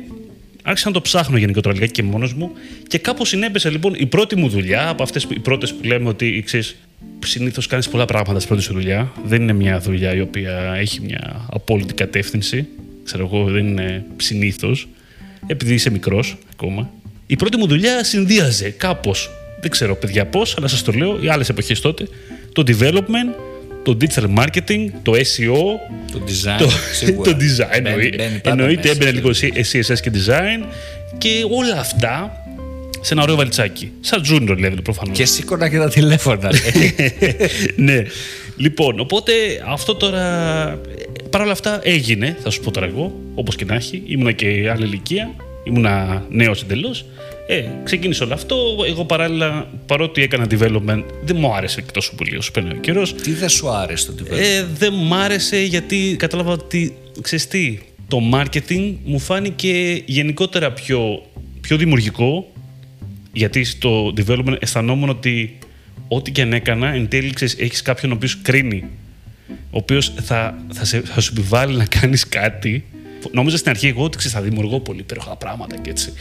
άρχισα 0.64 0.88
να 0.88 0.94
το 0.94 1.02
ψάχνω 1.02 1.38
γενικότερα 1.38 1.74
λιγάκι 1.74 1.92
και 1.92 2.04
μόνος 2.04 2.34
μου. 2.34 2.52
Και 2.88 2.98
κάπως 2.98 3.30
συνέπεσε 3.30 3.70
λοιπόν 3.70 3.94
η 3.98 4.06
πρώτη 4.06 4.36
μου 4.36 4.50
δουλειά, 4.50 4.88
από 4.88 5.04
αυτές 5.04 5.28
οι 5.30 5.40
πρώτες 5.40 5.74
που 5.74 5.86
λέμε 5.86 6.10
ότι 6.10 6.44
ξέρεις, 6.46 6.76
συνήθως 7.26 7.68
κάνεις 7.68 7.90
πολλά 7.90 8.06
πράγματα 8.06 8.40
στην 8.40 8.52
πρώτη 8.52 8.64
σου 8.64 8.74
δουλειά. 8.74 9.12
Δεν 9.26 9.42
είναι 9.42 9.54
μια 9.54 9.80
δουλειά 9.80 10.16
η 10.16 10.22
οποία 10.22 10.74
έχει 10.78 11.02
μια 11.02 11.46
απόλυτη 11.52 11.94
κατεύθυνση. 11.94 12.68
Ξέρω 13.04 13.26
εγώ, 13.34 13.44
δεν 13.44 13.68
είναι 13.68 14.06
συνήθως. 14.18 14.88
Επειδή 15.48 15.74
είσαι 15.74 15.90
μικρός 15.90 16.38
ακόμα. 16.52 16.92
Η 17.28 17.36
πρώτη 17.36 17.58
μου 17.58 17.68
δουλειά 17.68 18.04
συνδύαζε 18.04 18.70
κάπως, 18.70 19.30
δεν 19.64 19.72
ξέρω 19.72 19.96
παιδιά 19.96 20.26
πώς, 20.26 20.56
αλλά 20.58 20.68
σας 20.68 20.82
το 20.84 20.92
λέω, 20.92 21.20
οι 21.22 21.28
άλλες 21.30 21.50
εποχές 21.50 21.80
τότε, 21.82 22.08
το 22.54 22.64
development, 22.68 23.34
το 23.84 23.98
digital 24.02 24.40
marketing, 24.40 24.86
το 25.04 25.12
SEO, 25.12 25.56
Το 26.12 26.22
design. 26.28 26.58
το, 26.60 26.70
σίγουρα. 26.94 27.32
το 27.32 27.38
design. 27.40 27.82
Μπαίνει- 27.82 27.88
εννοεί- 27.88 28.16
μπαίνει 28.18 28.40
πάντα 28.40 28.50
Εννοείται 28.62 28.88
μέσα. 28.88 28.92
έμπαινε 28.92 29.12
λίγο 29.12 29.30
CSS 29.72 30.00
και 30.02 30.12
design 30.14 30.66
και 31.18 31.30
όλα 31.50 31.80
αυτά 31.80 32.38
σε 33.02 33.14
ένα 33.14 33.24
ωραίο 33.24 33.36
βαλιτσάκι. 33.36 33.92
Σαν 34.02 34.24
junior 34.30 34.66
level 34.66 34.78
προφανώς. 34.84 35.18
Και 35.18 35.26
σήκωνα 35.26 35.70
και 35.70 35.78
τα 35.78 35.90
τηλέφωνα. 35.90 36.52
ναι. 37.76 38.04
Λοιπόν, 38.58 39.00
οπότε 39.00 39.32
αυτό 39.68 39.96
τώρα. 39.96 40.22
Παρ' 41.30 41.42
όλα 41.42 41.52
αυτά 41.52 41.80
έγινε, 41.84 42.38
θα 42.44 42.50
σου 42.50 42.60
πω 42.62 42.72
τώρα 42.72 42.86
εγώ, 42.86 43.22
όπως 43.36 43.56
και 43.56 43.66
να 43.66 43.76
έχει. 43.76 44.04
Ήμουνα 44.06 44.32
και 44.32 44.70
άλλη 44.74 44.86
ηλικία. 44.86 45.32
Ήμουνα 45.64 46.24
νέος 46.30 46.62
εντελώς. 46.62 47.06
Ε, 47.48 47.64
ξεκίνησε 47.84 48.24
όλο 48.24 48.34
αυτό. 48.34 48.56
Εγώ 48.88 49.06
παράλληλα, 49.06 49.70
παρότι 49.86 50.22
έκανα 50.22 50.48
development, 50.50 51.04
δεν 51.24 51.36
μου 51.40 51.54
άρεσε 51.54 51.82
και 51.82 51.92
τόσο 51.92 52.16
πολύ 52.16 52.38
όσο 52.38 52.52
παίρνει 52.52 52.72
ο 52.72 52.80
καιρός. 52.80 53.14
Τι 53.14 53.32
δεν 53.32 53.50
σου 53.50 53.70
άρεσε 53.70 54.12
το 54.12 54.24
development; 54.24 54.38
Ε, 54.38 54.66
δεν 54.78 54.94
μ' 54.94 55.14
άρεσε 55.14 55.58
γιατί 55.58 56.16
κατάλαβα 56.20 56.52
ότι, 56.52 56.96
ξέρεις 57.22 57.48
τι, 57.48 57.80
το 58.08 58.20
marketing 58.34 58.94
μου 59.04 59.20
φάνηκε 59.20 60.02
γενικότερα 60.06 60.72
πιο, 60.72 61.26
πιο 61.62 61.78
δημιουργικό 61.78 62.52
γιατί 63.34 63.64
στο 63.64 64.14
development 64.18 64.56
αισθανόμουν 64.60 65.10
ότι 65.10 65.58
ό,τι 66.08 66.32
και 66.32 66.42
αν 66.42 66.54
έκανα, 66.54 66.88
εν 66.88 67.08
τέλει 67.08 67.34
ξέρεις, 67.34 67.56
έχεις 67.60 67.82
κάποιον 67.82 68.12
ο 68.12 68.16
οποίος 68.16 68.42
κρίνει, 68.42 68.84
ο 69.50 69.78
οποίος 69.78 70.14
θα, 70.22 70.64
θα, 70.74 70.86
σε, 70.86 71.02
θα 71.02 71.22
σου 71.22 71.34
επιβάλλει 71.38 71.76
να 71.76 71.86
κάνεις 71.86 72.28
κάτι. 72.28 72.86
Νόμιζα 73.32 73.58
στην 73.58 73.70
αρχή 73.70 73.88
εγώ 73.88 74.04
ότι 74.04 74.18
ξέρεις, 74.18 74.36
θα 74.38 74.42
δημιουργώ 74.44 74.80
πολύ 74.80 75.00
υπέροχα 75.00 75.36
πράγματα 75.36 75.78
και 75.78 75.90
έτσι. 75.90 76.14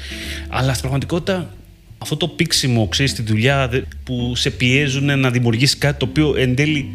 Αλλά 0.49 0.69
στην 0.69 0.81
πραγματικότητα 0.81 1.55
αυτό 1.99 2.17
το 2.17 2.29
πίξιμο, 2.29 2.88
ξέρεις, 2.88 3.11
στη 3.11 3.23
δουλειά 3.23 3.69
δε- 3.69 3.81
που 4.05 4.33
σε 4.37 4.51
πιέζουν 4.51 5.19
να 5.19 5.31
δημιουργήσεις 5.31 5.79
κάτι 5.79 5.99
το 5.99 6.07
οποίο 6.09 6.35
εν 6.37 6.55
τέλει 6.55 6.91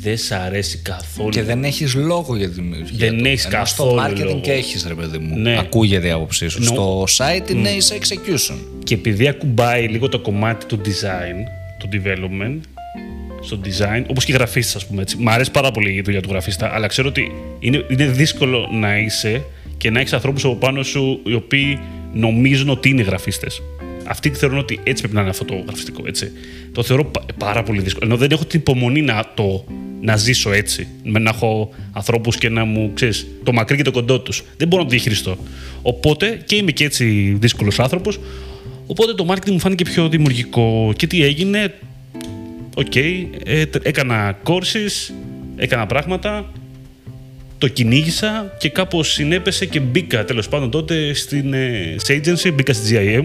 δεν 0.00 0.18
σ' 0.18 0.30
αρέσει 0.32 0.78
καθόλου. 0.78 1.28
Και 1.28 1.42
δεν 1.42 1.64
έχεις 1.64 1.94
λόγο 1.94 2.36
για 2.36 2.48
τη 2.48 2.54
δημιουργία. 2.54 3.08
Δεν 3.08 3.18
του. 3.18 3.24
έχεις 3.24 3.44
Ενώ 3.44 3.54
καθόλου 3.56 3.90
Στο 4.00 4.04
marketing 4.08 4.24
λόγο. 4.24 4.40
και 4.40 4.52
έχεις, 4.52 4.84
ρε 4.86 4.94
παιδί 4.94 5.18
μου. 5.18 5.36
Ναι. 5.38 5.58
Ακούγεται 5.58 6.06
η 6.06 6.10
άποψή 6.10 6.48
σου. 6.48 6.58
Νο- 6.60 6.66
Στο 6.66 7.04
site 7.24 7.50
είναι 7.50 7.68
είσαι 7.68 7.98
execution. 8.00 8.56
Και 8.84 8.94
επειδή 8.94 9.28
ακουμπάει 9.28 9.86
λίγο 9.88 10.08
το 10.08 10.18
κομμάτι 10.18 10.66
του 10.66 10.80
design, 10.84 11.48
του 11.78 11.88
development, 11.92 12.58
στο 13.44 13.58
design, 13.64 14.02
όπως 14.06 14.24
και 14.24 14.32
οι 14.32 14.34
γραφίστες, 14.34 14.76
ας 14.76 14.86
πούμε 14.86 15.02
έτσι. 15.02 15.16
Μ' 15.18 15.28
αρέσει 15.28 15.50
πάρα 15.50 15.70
πολύ 15.70 15.92
η 15.92 16.00
δουλειά 16.00 16.20
του 16.22 16.28
γραφίστα, 16.30 16.74
αλλά 16.74 16.86
ξέρω 16.86 17.08
ότι 17.08 17.32
είναι, 17.60 17.84
είναι 17.90 18.06
δύσκολο 18.06 18.68
να 18.72 18.98
είσαι 18.98 19.44
και 19.76 19.90
να 19.90 20.00
έχεις 20.00 20.12
ανθρώπους 20.12 20.44
από 20.44 20.54
πάνω 20.54 20.82
σου 20.82 21.20
οι 21.26 21.34
οποίοι 21.34 21.78
νομίζουν 22.12 22.68
ότι 22.68 22.88
είναι 22.88 23.02
γραφίστες. 23.02 23.62
Αυτοί 24.06 24.28
θεωρούν 24.28 24.58
ότι 24.58 24.80
έτσι 24.84 24.98
πρέπει 25.02 25.14
να 25.14 25.20
είναι 25.20 25.30
αυτό 25.30 25.44
το 25.44 25.62
γραφιστικό, 25.66 26.02
έτσι. 26.06 26.32
Το 26.72 26.82
θεωρώ 26.82 27.04
πα- 27.04 27.24
πάρα 27.38 27.62
πολύ 27.62 27.80
δύσκολο. 27.80 28.06
Ενώ 28.06 28.16
δεν 28.16 28.30
έχω 28.30 28.44
την 28.44 28.60
υπομονή 28.60 29.02
να 29.02 29.24
το 29.34 29.64
να 30.00 30.16
ζήσω 30.16 30.52
έτσι. 30.52 30.88
Με 31.04 31.18
να 31.18 31.30
έχω 31.30 31.70
ανθρώπους 31.92 32.36
και 32.36 32.48
να 32.48 32.64
μου 32.64 32.90
ξέρεις 32.94 33.26
το 33.44 33.52
μακρύ 33.52 33.76
και 33.76 33.82
το 33.82 33.90
κοντό 33.90 34.20
τους. 34.20 34.42
Δεν 34.56 34.68
μπορώ 34.68 34.82
να 34.82 34.88
το 34.88 34.94
διαχειριστώ. 34.94 35.36
Οπότε 35.82 36.42
και 36.46 36.56
είμαι 36.56 36.70
και 36.70 36.84
έτσι 36.84 37.36
δύσκολος 37.40 37.78
άνθρωπος. 37.78 38.18
Οπότε 38.86 39.14
το 39.14 39.26
marketing 39.30 39.50
μου 39.50 39.58
φάνηκε 39.58 39.84
πιο 39.84 40.08
δημιουργικό. 40.08 40.92
Και 40.96 41.06
τι 41.06 41.22
έγινε, 41.22 41.74
οκ, 42.74 42.96
ε, 42.96 43.66
τε- 43.66 43.86
έκανα 43.86 44.38
courses, 44.44 45.12
έκανα 45.56 45.86
πράγματα, 45.86 46.52
το 47.58 47.68
κυνήγησα 47.68 48.54
και 48.58 48.68
κάπως 48.68 49.12
συνέπεσε 49.12 49.66
και 49.66 49.80
μπήκα 49.80 50.24
τέλος 50.24 50.48
πάντων 50.48 50.70
τότε 50.70 51.14
στην, 51.14 51.52
ε, 51.54 51.94
σε 51.96 52.20
agency, 52.24 52.52
μπήκα 52.54 52.72
στη 52.72 52.96
GIM 52.98 53.24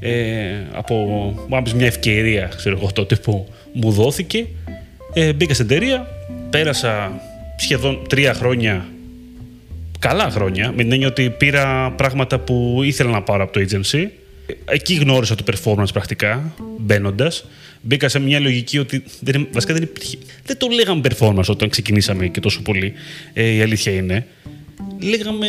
ε, 0.00 0.12
από 0.72 0.94
μπορώ 1.34 1.46
να 1.48 1.62
πεις, 1.62 1.74
μια 1.74 1.86
ευκαιρία 1.86 2.50
ξέρω 2.56 2.76
εγώ 2.76 2.90
τότε 2.92 3.16
που 3.16 3.48
μου 3.72 3.90
δόθηκε. 3.90 4.46
Ε, 5.14 5.32
μπήκα 5.32 5.54
στην 5.54 5.66
εταιρεία, 5.66 6.06
πέρασα 6.50 7.20
σχεδόν 7.56 8.02
τρία 8.08 8.34
χρόνια 8.34 8.86
καλά 9.98 10.30
χρόνια, 10.30 10.72
με 10.76 10.82
την 10.82 10.92
έννοια 10.92 11.08
ότι 11.08 11.30
πήρα 11.30 11.90
πράγματα 11.96 12.38
που 12.38 12.80
ήθελα 12.84 13.10
να 13.10 13.22
πάρω 13.22 13.42
από 13.42 13.52
το 13.52 13.60
agency. 13.60 14.06
Εκεί 14.64 14.94
γνώρισα 14.94 15.34
το 15.34 15.44
performance 15.52 15.92
πρακτικά, 15.92 16.52
μπαίνοντας. 16.80 17.44
Μπήκα 17.86 18.08
σε 18.08 18.18
μια 18.18 18.40
λογική 18.40 18.78
ότι 18.78 19.02
δεν, 19.20 19.48
βασικά 19.52 19.72
δεν 19.74 19.82
υπήρχε. 19.82 20.16
Δεν 20.44 20.56
το 20.58 20.66
λέγαμε 20.68 21.00
performance 21.08 21.44
όταν 21.46 21.68
ξεκινήσαμε 21.68 22.26
και 22.28 22.40
τόσο 22.40 22.62
πολύ. 22.62 22.92
Ε, 23.32 23.48
η 23.48 23.60
αλήθεια 23.62 23.92
είναι. 23.92 24.26
Λέγαμε 25.00 25.46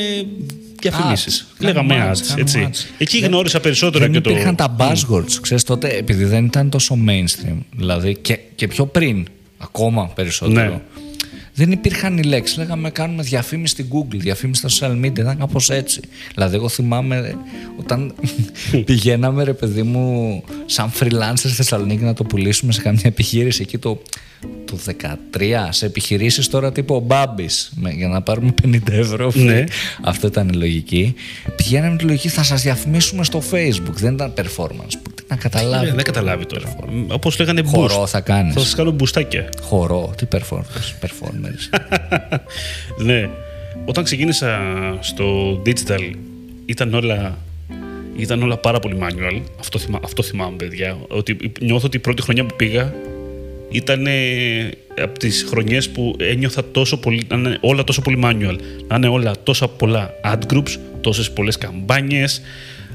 διαφημίσεις. 0.81 1.47
Ads. 1.49 1.55
Λέγαμε 1.63 1.93
Κάνουμε 1.93 2.11
ads. 2.13 2.21
κάνουμε 2.27 2.41
έτσι. 2.41 2.69
ads. 2.71 2.95
Εκεί 2.97 3.19
Δεν- 3.19 3.29
γνώρισα 3.29 3.59
περισσότερο 3.59 4.03
δεν 4.03 4.13
και 4.13 4.21
το. 4.21 4.29
υπήρχαν 4.29 4.55
τα 4.55 4.75
buzzwords, 4.79 5.31
ξέρεις 5.41 5.63
τότε, 5.63 5.87
επειδή 5.89 6.23
δεν 6.23 6.45
ήταν 6.45 6.69
τόσο 6.69 6.97
mainstream, 7.07 7.57
δηλαδή 7.75 8.15
και, 8.21 8.39
και 8.55 8.67
πιο 8.67 8.85
πριν, 8.85 9.25
ακόμα 9.57 10.07
περισσότερο. 10.15 10.69
Ναι. 10.69 10.81
Δεν 11.57 11.71
υπήρχαν 11.71 12.17
οι 12.17 12.23
λέξεις. 12.23 12.57
Λέγαμε 12.57 12.89
κάνουμε 12.89 13.23
διαφήμιση 13.23 13.73
στην 13.73 13.85
Google, 13.91 14.17
διαφήμιση 14.17 14.69
στα 14.69 14.87
social 14.87 15.05
media. 15.05 15.17
Ήταν 15.19 15.37
κάπως 15.37 15.69
έτσι. 15.69 15.99
Δηλαδή, 16.33 16.55
εγώ 16.55 16.69
θυμάμαι 16.69 17.17
ε, 17.17 17.33
όταν 17.79 18.13
πηγαίναμε, 18.85 19.43
ρε 19.43 19.53
παιδί 19.53 19.83
μου, 19.83 20.43
σαν 20.65 20.91
freelancer 20.99 21.33
στη 21.35 21.47
Θεσσαλονίκη 21.47 22.03
να 22.03 22.13
το 22.13 22.23
πουλήσουμε 22.23 22.71
σε 22.71 22.81
καμιά 22.81 23.01
επιχείρηση 23.03 23.61
εκεί 23.61 23.77
το, 23.77 24.01
το 24.65 24.77
13 25.39 25.67
σε 25.69 25.85
επιχειρήσεις 25.85 26.47
τώρα 26.47 26.71
τύπου 26.71 26.95
ο 26.95 26.99
Μπάμπη 26.99 27.49
για 27.95 28.07
να 28.07 28.21
πάρουμε 28.21 28.53
50 28.63 28.77
ευρώ. 28.89 29.31
Ναι. 29.35 29.63
Αυτό 30.01 30.27
ήταν 30.27 30.49
η 30.49 30.53
λογική. 30.53 31.13
Πηγαίναμε 31.55 31.91
με 31.91 31.97
τη 31.97 32.03
λογική 32.03 32.27
θα 32.27 32.43
σας 32.43 32.61
διαφημίσουμε 32.61 33.23
στο 33.23 33.41
Facebook. 33.51 33.93
Δεν 33.93 34.13
ήταν 34.13 34.33
performance. 34.37 35.06
Που, 35.27 35.35
τι 35.35 35.35
να 35.35 35.35
καταλάβει. 35.35 35.85
Ε, 35.85 35.87
δεν 35.87 35.97
το 35.97 36.03
καταλάβει 36.03 36.45
τώρα. 36.45 36.75
Όπως 37.07 37.39
λέγανε 37.39 37.61
boost. 37.61 37.73
Χορό 37.73 38.07
θα 38.07 38.21
κάνεις. 38.21 38.53
Θα 38.53 38.59
σας 38.59 38.75
κάνω 38.75 38.91
μπουστάκια. 38.91 39.49
Χορό. 39.61 40.13
Τι 40.17 40.25
performance. 40.31 41.05
performance. 41.05 41.79
ναι. 43.05 43.29
Όταν 43.85 44.03
ξεκίνησα 44.03 44.59
στο 44.99 45.57
digital 45.65 46.11
ήταν 46.65 46.93
όλα, 46.93 47.37
ήταν 48.17 48.43
όλα 48.43 48.57
πάρα 48.57 48.79
πολύ 48.79 48.97
manual. 49.01 49.41
Αυτό, 49.59 49.79
θυμά, 49.79 49.99
αυτό 50.03 50.23
θυμάμαι, 50.23 50.55
παιδιά. 50.55 50.97
Ότι 51.07 51.37
νιώθω 51.61 51.85
ότι 51.85 51.97
η 51.97 51.99
πρώτη 51.99 52.21
χρονιά 52.21 52.45
που 52.45 52.55
πήγα 52.55 52.93
ήταν 53.69 54.07
από 55.01 55.19
τις 55.19 55.45
χρονιές 55.49 55.89
που 55.89 56.15
ένιωθα 56.19 56.63
τόσο 56.71 56.97
πολύ, 56.97 57.21
να 57.27 57.35
είναι 57.35 57.57
όλα 57.61 57.83
τόσο 57.83 58.01
πολύ 58.01 58.19
manual. 58.23 58.55
Να 58.87 58.95
είναι 58.95 59.07
όλα 59.07 59.33
τόσα 59.43 59.67
πολλά 59.67 60.13
ad 60.23 60.53
groups, 60.53 60.77
τόσες 61.01 61.31
πολλές 61.31 61.57
καμπάνιες, 61.57 62.41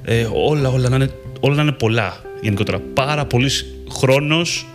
ε, 0.05 0.29
όλα, 0.33 0.69
όλα, 0.69 0.89
να 0.89 0.97
είναι, 0.97 1.11
όλα 1.45 1.55
να 1.55 1.63
είναι 1.63 1.73
πολλά 1.73 2.23
γενικότερα. 2.41 2.79
Πάρα 2.95 3.25
πολύς 3.25 3.67
χρόνος 3.91 4.67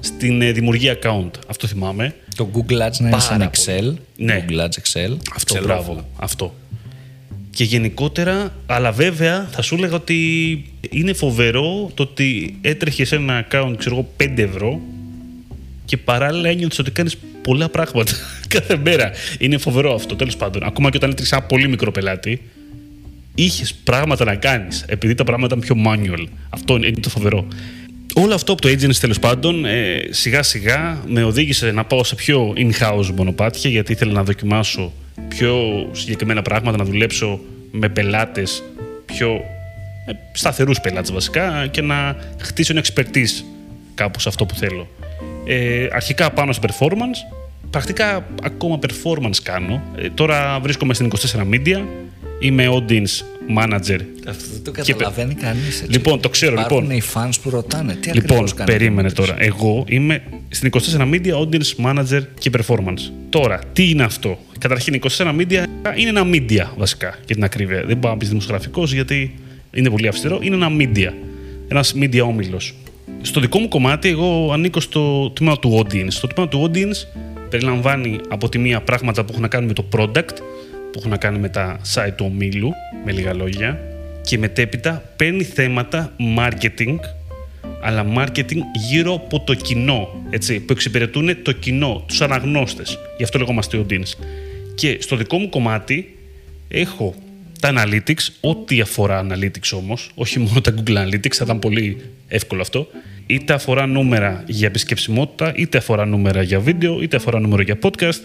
στην 0.00 0.42
ε, 0.42 0.52
δημιουργία 0.52 0.98
account. 1.02 1.30
Αυτό 1.46 1.66
θυμάμαι. 1.66 2.14
Το 2.36 2.48
Google 2.54 2.60
Ads 2.60 2.98
να 2.98 2.98
είναι 3.00 3.10
Πάρα 3.10 3.20
σαν 3.20 3.38
πολύ. 3.38 3.50
Excel. 3.52 3.94
Ναι. 4.16 4.44
Google 4.48 4.60
Ads 4.60 4.64
Excel. 4.64 5.16
Αυτό, 5.34 5.54
Excel 5.54 5.62
μπράβο. 5.62 6.08
Αυτό. 6.16 6.54
Και 7.50 7.64
γενικότερα, 7.64 8.54
αλλά 8.66 8.92
βέβαια 8.92 9.48
θα 9.50 9.62
σου 9.62 9.74
έλεγα 9.74 9.94
ότι 9.94 10.18
είναι 10.90 11.12
φοβερό 11.12 11.90
το 11.94 12.02
ότι 12.02 12.58
έτρεχε 12.60 13.04
σε 13.04 13.16
ένα 13.16 13.46
account, 13.50 13.74
ξέρω 13.78 13.94
εγώ, 13.94 14.08
5 14.16 14.38
ευρώ 14.38 14.80
και 15.84 15.96
παράλληλα 15.96 16.48
ένιωθες 16.48 16.78
ότι 16.78 16.90
κάνεις 16.90 17.16
πολλά 17.42 17.68
πράγματα 17.68 18.12
κάθε 18.54 18.76
μέρα. 18.76 19.10
Είναι 19.38 19.58
φοβερό 19.58 19.94
αυτό, 19.94 20.16
τέλος 20.16 20.36
πάντων. 20.36 20.62
Ακόμα 20.62 20.90
και 20.90 20.96
όταν 20.96 21.10
έτρεχε 21.10 21.34
ένα 21.36 21.44
πολύ 21.44 21.68
μικρό 21.68 21.90
πελάτη, 21.90 22.42
είχες 23.34 23.74
πράγματα 23.74 24.24
να 24.24 24.34
κάνεις, 24.34 24.84
επειδή 24.88 25.14
τα 25.14 25.24
πράγματα 25.24 25.56
ήταν 25.56 25.76
πιο 25.76 25.90
manual. 25.90 26.26
Αυτό 26.50 26.76
είναι 26.76 27.00
το 27.00 27.08
φοβερό. 27.08 27.46
Όλο 28.14 28.34
αυτό 28.34 28.52
από 28.52 28.60
το 28.60 28.68
agency 28.68 28.96
τέλος 29.00 29.18
πάντων 29.18 29.64
ε, 29.64 30.08
σιγά 30.10 30.42
σιγά 30.42 30.98
με 31.06 31.22
οδήγησε 31.24 31.70
να 31.70 31.84
πάω 31.84 32.04
σε 32.04 32.14
πιο 32.14 32.52
in-house 32.56 33.10
μονοπάτια 33.16 33.70
γιατί 33.70 33.92
ήθελα 33.92 34.12
να 34.12 34.24
δοκιμάσω 34.24 34.92
πιο 35.28 35.56
συγκεκριμένα 35.92 36.42
πράγματα, 36.42 36.76
να 36.76 36.84
δουλέψω 36.84 37.40
με 37.70 37.88
πελάτες 37.88 38.62
πιο 39.04 39.32
ε, 40.06 40.12
σταθερούς 40.32 40.80
πελάτες 40.80 41.12
βασικά 41.12 41.66
και 41.66 41.80
να 41.80 42.16
χτίσω 42.40 42.72
ένα 42.72 42.84
expertise 42.84 43.44
κάπου 43.94 44.20
σε 44.20 44.28
αυτό 44.28 44.46
που 44.46 44.54
θέλω. 44.54 44.88
Ε, 45.46 45.86
αρχικά 45.92 46.30
πάνω 46.30 46.52
στο 46.52 46.68
performance, 46.68 47.36
πρακτικά 47.70 48.26
ακόμα 48.42 48.78
performance 48.86 49.36
κάνω. 49.42 49.82
Ε, 49.96 50.10
τώρα 50.10 50.60
βρίσκομαι 50.60 50.94
στην 50.94 51.10
24 51.34 51.40
Media, 51.40 51.82
είμαι 52.44 52.68
audience 52.70 53.22
manager 53.58 54.00
Αυτό 54.28 54.44
δεν 54.52 54.62
το 54.62 54.70
Και 54.70 54.92
καταλαβαίνει 54.92 55.34
κανείς. 55.34 55.84
Λοιπόν, 55.88 56.20
το 56.20 56.28
ξέρω, 56.28 56.52
Υπάρχουν 56.52 56.78
λοιπόν. 56.78 56.96
οι 56.96 57.02
fans 57.14 57.34
που 57.42 57.50
ρωτάνε. 57.50 57.94
Τι 57.94 58.12
Λοιπόν, 58.12 58.22
ακριβώς 58.22 58.54
κάνει 58.54 58.70
περίμενε 58.70 59.08
το 59.08 59.14
τώρα. 59.14 59.34
Εγώ 59.38 59.84
είμαι 59.88 60.22
στην 60.48 60.70
24 60.96 61.00
Media 61.00 61.32
Audience 61.32 61.86
Manager 61.86 62.22
και 62.38 62.50
Performance. 62.58 63.10
Τώρα, 63.28 63.60
τι 63.72 63.90
είναι 63.90 64.02
αυτό; 64.02 64.38
Καταρχήν, 64.58 65.00
24 65.16 65.34
Media 65.38 65.64
είναι 65.96 66.08
ένα 66.08 66.22
media 66.24 66.66
βασικά 66.76 67.18
για 67.26 67.34
την 67.34 67.44
ακρίβεια. 67.44 67.84
Δεν 67.86 67.98
πάω 67.98 68.12
να 68.12 68.18
πεις 68.18 68.28
δημοσιογραφικός 68.28 68.92
γιατί 68.92 69.34
είναι 69.70 69.90
πολύ 69.90 70.08
αυστηρό. 70.08 70.38
Είναι 70.42 70.54
ένα 70.54 70.68
media. 70.78 71.12
Ένας 71.68 71.94
media 72.00 72.20
όμιλος. 72.20 72.74
Στο 73.22 73.40
δικό 73.40 73.58
μου 73.58 73.68
κομμάτι, 73.68 74.08
εγώ 74.08 74.50
ανήκω 74.52 74.80
στο 74.80 75.30
τμήμα 75.30 75.58
του 75.58 75.78
audience. 75.78 76.12
Το 76.20 76.26
τμήμα 76.26 76.48
του 76.48 76.70
audience 76.70 77.24
περιλαμβάνει 77.48 78.20
από 78.28 78.48
τη 78.48 78.58
μία 78.58 78.80
πράγματα 78.80 79.22
που 79.22 79.28
έχουν 79.30 79.42
να 79.42 79.48
κάνουν 79.48 79.68
με 79.68 79.74
το 79.74 79.84
product, 79.96 80.36
που 80.94 81.00
έχουν 81.00 81.10
να 81.10 81.16
κάνουν 81.16 81.40
με 81.40 81.48
τα 81.48 81.80
site 81.94 82.12
του 82.16 82.30
ομίλου, 82.32 82.72
με 83.04 83.12
λίγα 83.12 83.34
λόγια, 83.34 83.80
και 84.22 84.38
μετέπειτα 84.38 85.02
παίρνει 85.16 85.42
θέματα 85.42 86.12
marketing 86.38 86.96
αλλά 87.82 88.06
marketing 88.16 88.58
γύρω 88.88 89.14
από 89.14 89.40
το 89.40 89.54
κοινό, 89.54 90.24
έτσι, 90.30 90.60
που 90.60 90.72
εξυπηρετούν 90.72 91.42
το 91.42 91.52
κοινό, 91.52 92.04
τους 92.06 92.20
αναγνώστες. 92.20 92.98
Γι' 93.16 93.22
αυτό 93.22 93.38
λεγόμαστε 93.38 93.84
audience. 93.84 94.24
Και 94.74 94.98
στο 95.00 95.16
δικό 95.16 95.38
μου 95.38 95.48
κομμάτι 95.48 96.16
έχω 96.68 97.14
τα 97.60 97.72
analytics, 97.76 98.28
ό,τι 98.40 98.80
αφορά 98.80 99.26
analytics 99.26 99.76
όμως, 99.76 100.10
όχι 100.14 100.38
μόνο 100.38 100.60
τα 100.60 100.74
Google 100.76 100.96
Analytics, 100.96 101.34
θα 101.34 101.44
ήταν 101.44 101.58
πολύ 101.58 102.00
εύκολο 102.28 102.60
αυτό, 102.60 102.86
είτε 103.26 103.52
αφορά 103.52 103.86
νούμερα 103.86 104.44
για 104.46 104.66
επισκεψιμότητα, 104.66 105.52
είτε 105.56 105.78
αφορά 105.78 106.04
νούμερα 106.04 106.42
για 106.42 106.60
βίντεο, 106.60 107.02
είτε 107.02 107.16
αφορά 107.16 107.40
νούμερα 107.40 107.62
για 107.62 107.78
podcast, 107.82 108.20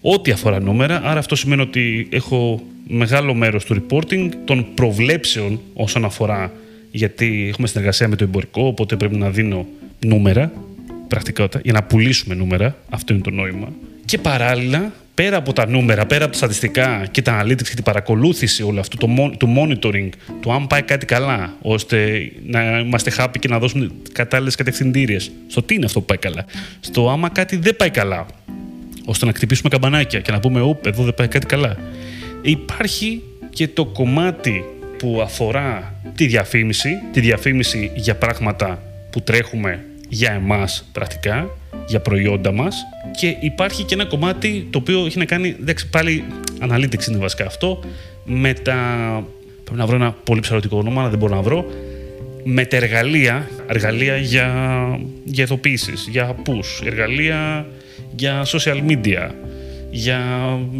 ό,τι 0.00 0.30
αφορά 0.30 0.60
νούμερα. 0.60 1.00
Άρα 1.04 1.18
αυτό 1.18 1.36
σημαίνει 1.36 1.62
ότι 1.62 2.08
έχω 2.10 2.62
μεγάλο 2.88 3.34
μέρος 3.34 3.64
του 3.64 3.82
reporting, 3.82 4.28
των 4.44 4.66
προβλέψεων 4.74 5.60
όσον 5.74 6.04
αφορά, 6.04 6.52
γιατί 6.90 7.46
έχουμε 7.48 7.66
συνεργασία 7.66 8.08
με 8.08 8.16
το 8.16 8.24
εμπορικό, 8.24 8.66
οπότε 8.66 8.96
πρέπει 8.96 9.16
να 9.16 9.30
δίνω 9.30 9.66
νούμερα, 10.06 10.52
πρακτικότητα, 11.08 11.60
για 11.64 11.72
να 11.72 11.82
πουλήσουμε 11.82 12.34
νούμερα. 12.34 12.76
Αυτό 12.90 13.12
είναι 13.12 13.22
το 13.22 13.30
νόημα. 13.30 13.68
Και 14.04 14.18
παράλληλα, 14.18 14.92
πέρα 15.14 15.36
από 15.36 15.52
τα 15.52 15.68
νούμερα, 15.68 16.06
πέρα 16.06 16.24
από 16.24 16.32
τα 16.32 16.38
στατιστικά 16.38 17.06
και 17.10 17.22
τα 17.22 17.44
analytics 17.44 17.62
και 17.62 17.74
την 17.74 17.82
παρακολούθηση 17.82 18.62
όλου 18.62 18.80
αυτού, 18.80 18.96
το, 18.96 19.08
mon- 19.18 19.32
το 19.36 19.48
monitoring, 19.56 20.08
το 20.40 20.52
αν 20.52 20.66
πάει 20.66 20.82
κάτι 20.82 21.06
καλά, 21.06 21.56
ώστε 21.62 22.30
να 22.46 22.78
είμαστε 22.78 23.12
happy 23.18 23.38
και 23.38 23.48
να 23.48 23.58
δώσουμε 23.58 23.90
κατάλληλες 24.12 24.54
κατευθυντήριες. 24.54 25.30
Στο 25.46 25.62
τι 25.62 25.74
είναι 25.74 25.84
αυτό 25.84 26.00
που 26.00 26.06
πάει 26.06 26.18
καλά. 26.18 26.44
Στο 26.80 27.10
άμα 27.10 27.28
κάτι 27.28 27.56
δεν 27.56 27.76
πάει 27.76 27.90
καλά, 27.90 28.26
ώστε 29.08 29.26
να 29.26 29.32
χτυπήσουμε 29.32 29.68
καμπανάκια 29.68 30.20
και 30.20 30.32
να 30.32 30.40
πούμε 30.40 30.60
«Οπ, 30.60 30.86
εδώ 30.86 31.04
δεν 31.04 31.14
πάει 31.14 31.28
κάτι 31.28 31.46
καλά». 31.46 31.76
Υπάρχει 32.42 33.22
και 33.50 33.68
το 33.68 33.84
κομμάτι 33.84 34.64
που 34.98 35.20
αφορά 35.22 35.94
τη 36.14 36.26
διαφήμιση, 36.26 36.90
τη 37.12 37.20
διαφήμιση 37.20 37.90
για 37.94 38.14
πράγματα 38.16 38.82
που 39.10 39.20
τρέχουμε 39.20 39.84
για 40.08 40.32
εμάς 40.32 40.88
πρακτικά, 40.92 41.50
για 41.86 42.00
προϊόντα 42.00 42.52
μας 42.52 42.76
και 43.18 43.36
υπάρχει 43.40 43.82
και 43.82 43.94
ένα 43.94 44.04
κομμάτι 44.04 44.66
το 44.70 44.78
οποίο 44.78 45.06
έχει 45.06 45.18
να 45.18 45.24
κάνει, 45.24 45.56
εντάξει 45.60 45.88
πάλι 45.88 46.24
analytics 46.60 47.08
είναι 47.08 47.18
βασικά 47.18 47.46
αυτό, 47.46 47.84
με 48.24 48.52
τα... 48.52 48.76
Πρέπει 49.64 49.78
να 49.78 49.86
βρω 49.86 49.96
ένα 49.96 50.12
πολύ 50.24 50.40
ψαρωτικό 50.40 50.78
όνομα, 50.78 51.00
αλλά 51.00 51.10
δεν 51.10 51.18
μπορώ 51.18 51.34
να 51.34 51.42
βρω. 51.42 51.64
Με 52.44 52.64
τα 52.64 52.76
εργαλεία, 52.76 53.48
εργαλεία 53.66 54.16
για, 54.16 54.48
για 55.24 55.44
ειδοποιήσεις, 55.44 56.06
για 56.10 56.36
push, 56.46 56.86
εργαλεία 56.86 57.66
για 58.16 58.46
social 58.46 58.82
media, 58.88 59.30
για, 59.90 60.20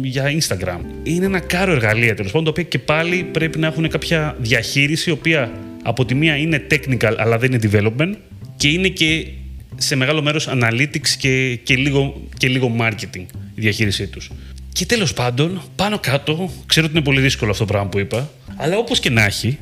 για 0.01 0.25
Instagram. 0.39 0.79
Είναι 1.03 1.25
ένα 1.25 1.39
κάρο 1.39 1.71
εργαλεία 1.71 2.15
τέλος 2.15 2.31
πάντων, 2.31 2.43
τα 2.43 2.49
οποία 2.49 2.63
και 2.63 2.79
πάλι 2.79 3.23
πρέπει 3.23 3.59
να 3.59 3.67
έχουν 3.67 3.89
κάποια 3.89 4.35
διαχείριση, 4.39 5.09
η 5.09 5.13
οποία 5.13 5.51
από 5.83 6.05
τη 6.05 6.15
μία 6.15 6.35
είναι 6.35 6.67
technical 6.71 7.13
αλλά 7.17 7.37
δεν 7.37 7.53
είναι 7.53 7.69
development 7.71 8.13
και 8.55 8.67
είναι 8.67 8.87
και 8.87 9.27
σε 9.75 9.95
μεγάλο 9.95 10.21
μέρος 10.21 10.49
analytics 10.51 11.09
και, 11.17 11.59
και, 11.63 11.75
λίγο, 11.75 12.21
και 12.37 12.47
λίγο 12.47 12.75
marketing 12.79 13.25
η 13.55 13.61
διαχείρισή 13.61 14.07
τους. 14.07 14.31
Και 14.73 14.85
τέλος 14.85 15.13
πάντων, 15.13 15.61
πάνω 15.75 15.99
κάτω, 15.99 16.51
ξέρω 16.65 16.85
ότι 16.85 16.95
είναι 16.95 17.05
πολύ 17.05 17.21
δύσκολο 17.21 17.51
αυτό 17.51 17.65
το 17.65 17.71
πράγμα 17.71 17.89
που 17.89 17.99
είπα, 17.99 18.29
αλλά 18.55 18.77
όπως 18.77 18.99
και 18.99 19.09
να 19.09 19.25
έχει, 19.25 19.57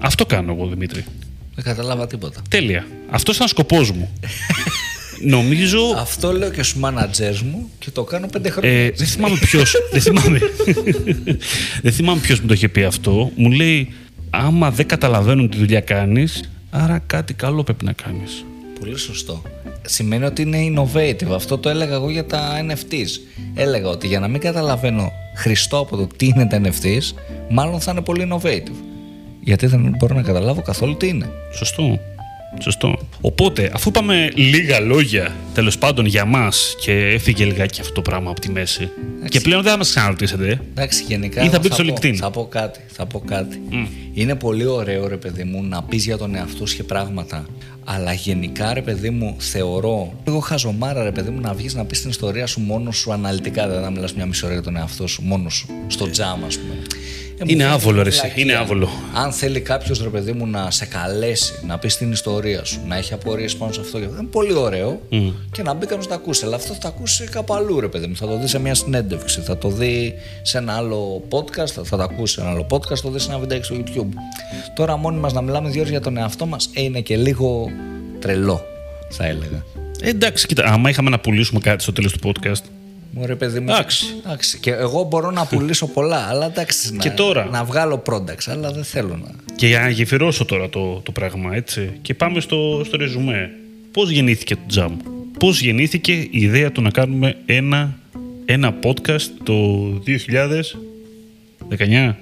Αυτό 0.00 0.26
κάνω 0.26 0.52
εγώ, 0.52 0.66
Δημήτρη. 0.66 1.04
Δεν 1.54 1.64
κατάλαβα 1.64 2.06
τίποτα. 2.06 2.42
Τέλεια. 2.48 2.86
Αυτός 3.10 3.34
ήταν 3.34 3.46
ο 3.46 3.48
σκοπός 3.48 3.90
μου. 3.90 4.10
Νομίζω. 5.22 5.80
Αυτό 5.98 6.32
λέω 6.32 6.50
και 6.50 6.62
στους 6.62 6.82
managers 6.82 7.40
μου 7.50 7.70
και 7.78 7.90
το 7.90 8.04
κάνω 8.04 8.26
πέντε 8.26 8.50
χρόνια. 8.50 8.70
Ε, 8.70 8.90
δεν 8.90 9.06
θυμάμαι 9.06 9.36
ποιος. 9.40 9.74
δεν 9.92 10.00
θυμάμαι. 10.00 10.40
δεν 11.82 11.92
θυμάμαι 11.92 12.20
ποιος 12.20 12.40
μου 12.40 12.46
το 12.46 12.54
είχε 12.54 12.68
πει 12.68 12.84
αυτό. 12.84 13.30
Μου 13.34 13.50
λέει, 13.50 13.92
άμα 14.30 14.70
δεν 14.70 14.86
καταλαβαίνουν 14.86 15.50
τι 15.50 15.56
δουλειά 15.56 15.80
κάνεις, 15.80 16.50
άρα 16.70 16.98
κάτι 17.06 17.34
καλό 17.34 17.62
πρέπει 17.62 17.84
να 17.84 17.92
κάνεις. 17.92 18.44
Πολύ 18.78 18.98
σωστό. 18.98 19.42
Σημαίνει 19.86 20.24
ότι 20.24 20.42
είναι 20.42 20.58
innovative. 20.74 21.30
Αυτό 21.34 21.58
το 21.58 21.68
έλεγα 21.68 21.94
εγώ 21.94 22.10
για 22.10 22.26
τα 22.26 22.64
NFTs. 22.68 23.08
Έλεγα 23.54 23.88
ότι 23.88 24.06
για 24.06 24.20
να 24.20 24.28
μην 24.28 24.40
καταλαβαίνω 24.40 25.12
χριστό 25.36 25.78
από 25.78 25.96
το 25.96 26.06
τι 26.16 26.26
είναι 26.26 26.46
τα 26.46 26.60
NFTs, 26.64 27.16
μάλλον 27.50 27.80
θα 27.80 27.90
είναι 27.90 28.00
πολύ 28.00 28.28
innovative. 28.30 28.76
Γιατί 29.40 29.66
δεν 29.66 29.94
μπορώ 29.98 30.14
να 30.14 30.22
καταλάβω 30.22 30.62
καθόλου 30.62 30.96
τι 30.96 31.08
είναι. 31.08 31.30
Σωστό. 31.54 32.00
Σωστό. 32.60 32.98
Οπότε, 33.20 33.70
αφού 33.74 33.88
είπαμε 33.88 34.30
λίγα 34.34 34.80
λόγια 34.80 35.34
τέλος 35.54 35.78
πάντων 35.78 36.06
για 36.06 36.24
μας 36.24 36.74
και 36.80 36.92
έφυγε 36.92 37.44
λιγάκι 37.44 37.80
αυτό 37.80 37.92
το 37.92 38.02
πράγμα 38.02 38.30
από 38.30 38.40
τη 38.40 38.50
μέση. 38.50 38.90
Και 39.28 39.40
πλέον 39.40 39.62
δεν 39.62 39.70
θα 39.72 39.78
μας 39.78 39.88
ξαναρωτήσετε. 39.88 40.60
Εντάξει, 40.70 41.04
γενικά. 41.08 41.40
Ή 41.42 41.44
θα 41.44 41.50
εγώ 41.52 41.62
μπείτε 41.62 41.74
στο 41.74 41.84
πω- 41.84 41.94
LinkedIn. 42.02 42.14
Θα 42.14 42.30
πω 42.30 42.46
κάτι. 42.46 42.80
Θα 42.86 43.06
πω 43.06 43.18
κάτι. 43.20 43.60
Είναι 44.14 44.34
πολύ 44.34 44.66
ωραίο, 44.66 45.08
ρε 45.08 45.16
παιδί 45.16 45.44
μου, 45.44 45.62
να 45.64 45.82
πεις 45.82 46.04
για 46.04 46.16
τον 46.18 46.34
εαυτό 46.34 46.66
σου 46.66 46.76
και 46.76 46.82
πράγματα. 46.82 47.46
Αλλά 47.84 48.12
γενικά, 48.12 48.74
ρε 48.74 48.82
παιδί 48.82 49.10
μου, 49.10 49.34
θεωρώ 49.38 50.12
λίγο 50.26 50.38
χαζομάρα, 50.38 51.02
ρε 51.04 51.12
παιδί 51.12 51.30
μου, 51.30 51.40
να 51.40 51.52
βγεις 51.54 51.74
να 51.74 51.84
πεις 51.84 52.00
την 52.00 52.10
ιστορία 52.10 52.46
σου 52.46 52.60
μόνος 52.60 52.96
σου 52.96 53.12
αναλυτικά. 53.12 53.66
Δηλαδή, 53.66 53.84
να 53.84 53.90
μιλάς 53.90 54.14
μια 54.14 54.26
μισή 54.26 54.44
ώρα 54.44 54.54
για 54.54 54.62
τον 54.62 54.76
εαυτό 54.76 55.06
σου 55.06 55.22
μόνος 55.22 55.54
σου. 55.54 55.66
Στο 55.86 56.10
τζάμ, 56.10 56.44
ας 56.44 56.58
πούμε. 56.58 56.74
Ε, 57.42 57.44
μου 57.44 57.50
Είναι 57.50 57.62
φαίνεται 57.62 57.80
άβολο, 57.82 58.02
ρε, 58.02 58.08
εσύ. 58.08 58.20
βλακεία. 58.20 58.42
Είναι 58.42 58.54
άβολο. 58.56 58.88
Αν 59.14 59.32
θέλει 59.32 59.60
κάποιος, 59.60 60.02
ρε 60.02 60.08
παιδί 60.08 60.32
μου, 60.32 60.46
να 60.46 60.70
σε 60.70 60.86
καλέσει, 60.86 61.52
να 61.66 61.78
πεις 61.78 61.96
την 61.96 62.12
ιστορία 62.12 62.64
σου, 62.64 62.80
να 62.86 62.96
έχει 62.96 63.12
απορίες 63.12 63.56
πάνω 63.56 63.72
σε 63.72 63.80
αυτό, 63.80 63.98
είναι 63.98 64.26
πολύ 64.30 64.52
ωραίο 64.52 65.00
και 65.52 65.62
να 65.62 65.74
μπει 65.74 65.86
κάποιο 65.86 66.02
να 66.02 66.08
τα 66.08 66.14
ακούσει. 66.14 66.44
Αλλά 66.44 66.56
αυτό 66.56 66.72
θα 66.72 66.78
τα 66.78 66.88
ακούσει 66.88 67.24
κάπου 67.24 67.54
αλλού, 67.54 67.80
ρε 67.80 67.88
παιδί 67.88 68.06
μου. 68.06 68.16
Θα 68.16 68.26
το 68.26 68.38
δει 68.38 68.46
σε 68.46 68.58
μια 68.58 68.74
συνέντευξη, 68.74 69.40
θα 69.40 69.58
το 69.58 69.68
δει 69.68 70.14
σε 70.42 70.58
ένα 70.58 70.72
άλλο 70.76 71.24
podcast, 71.30 71.66
θα, 71.66 71.84
θα 71.84 71.96
το 71.96 72.02
ακούσει 72.02 72.34
σε 72.34 72.40
ένα 72.40 72.50
άλλο 72.50 72.66
podcast, 72.70 72.94
θα 72.96 73.02
το 73.02 73.10
δει 73.10 73.18
σε 73.18 73.28
ένα 73.30 73.38
βιντεάκι 73.38 73.64
στο 73.64 73.76
YouTube. 73.78 74.08
Τώρα, 74.74 74.96
μόνοι 74.96 75.18
μας 75.18 75.32
να 75.32 75.40
μιλάμε 75.40 75.68
δύο 75.68 75.78
ώρες 75.80 75.90
για 75.92 76.00
τον 76.00 76.16
εαυτό 76.16 76.46
μας, 76.46 76.70
ε, 76.74 76.82
είναι 76.82 77.00
και 77.00 77.16
λίγο 77.16 77.70
τρελό, 78.18 78.64
θα 79.08 79.26
έλεγα. 79.26 79.64
Ε, 80.00 80.08
εντάξει, 80.08 80.46
κοίτα, 80.46 80.64
άμα 80.64 80.90
είχαμε 80.90 81.10
να 81.10 81.18
πουλήσουμε 81.18 81.60
κάτι 81.60 81.82
στο 81.82 81.92
τέλος 81.92 82.12
του 82.12 82.32
podcast. 82.32 82.62
Μου 83.14 83.26
ρε 83.26 83.36
παιδί 83.36 83.60
μου. 83.60 83.70
Εντάξει. 83.70 84.06
εντάξει. 84.24 84.58
Και 84.58 84.70
εγώ 84.70 85.02
μπορώ 85.02 85.30
να 85.30 85.46
πουλήσω 85.46 85.86
πολλά, 85.96 86.16
αλλά 86.16 86.46
εντάξει. 86.46 86.96
Και 86.96 87.08
να, 87.08 87.14
τώρα. 87.14 87.48
Να 87.50 87.64
βγάλω 87.64 88.02
products, 88.06 88.44
αλλά 88.46 88.72
δεν 88.72 88.84
θέλω 88.84 89.16
να. 89.16 89.54
Και 89.56 89.66
για 89.66 89.80
να 89.80 89.88
γεφυρώσω 89.88 90.44
τώρα 90.44 90.68
το, 90.68 91.00
το 91.04 91.12
πράγμα, 91.12 91.54
έτσι. 91.54 91.92
Και 92.02 92.14
πάμε 92.14 92.40
στο, 92.40 92.82
στο 92.84 92.96
ρεζουμέ. 92.96 93.50
Πώς 93.92 94.10
γεννήθηκε 94.10 94.54
το 94.54 94.62
Jam, 94.74 94.90
Πώς 95.38 95.60
γεννήθηκε 95.60 96.12
η 96.12 96.28
ιδέα 96.30 96.72
του 96.72 96.82
να 96.82 96.90
κάνουμε 96.90 97.36
ένα, 97.46 97.98
ένα 98.44 98.74
podcast 98.82 99.30
το 99.42 99.54
2019. 101.68 102.14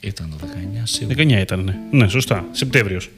Ήταν 0.00 0.34
το 0.40 0.46
19 0.46 0.80
σίγουρα. 0.82 1.14
19 1.18 1.40
ήταν, 1.40 1.64
ναι. 1.64 1.98
Ναι, 1.98 2.08
σωστά. 2.08 2.46
Σεπτέμβριος. 2.50 3.10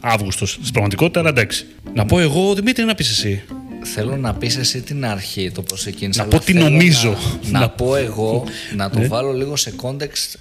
Αύγουστος. 0.00 0.50
Στην 0.50 0.72
πραγματικότητας, 0.72 1.22
αλλά 1.22 1.30
εντάξει. 1.30 1.66
Να 1.94 2.06
πω 2.06 2.18
εγώ, 2.18 2.54
Δημήτρη, 2.54 2.84
να 2.84 2.94
πεις 2.94 3.10
εσύ. 3.10 3.42
Θέλω 3.82 4.16
να 4.16 4.34
πεις 4.34 4.56
εσύ 4.56 4.80
την 4.82 5.04
αρχή, 5.06 5.50
το 5.50 5.62
πώς 5.62 5.80
ξεκίνησε. 5.80 6.18
Να 6.22 6.24
αλλά 6.28 6.38
πω 6.38 6.44
τι 6.44 6.52
θέλω 6.52 6.68
νομίζω. 6.68 7.16
Να, 7.42 7.50
να 7.50 7.58
Να- 7.58 7.68
πω 7.68 7.96
εγώ, 7.96 8.44
να 8.76 8.90
το 8.90 9.08
βάλω 9.08 9.32
λίγο 9.32 9.56
σε 9.56 9.72
context, 9.82 10.34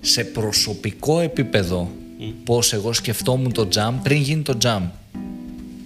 σε 0.00 0.24
προσωπικό 0.24 1.20
επίπεδο, 1.20 1.90
πώς 2.44 2.72
εγώ 2.72 2.92
σκεφτόμουν 2.92 3.52
το 3.52 3.68
jam 3.74 3.92
πριν 4.02 4.20
γίνει 4.22 4.42
το 4.42 4.58
jam. 4.64 4.80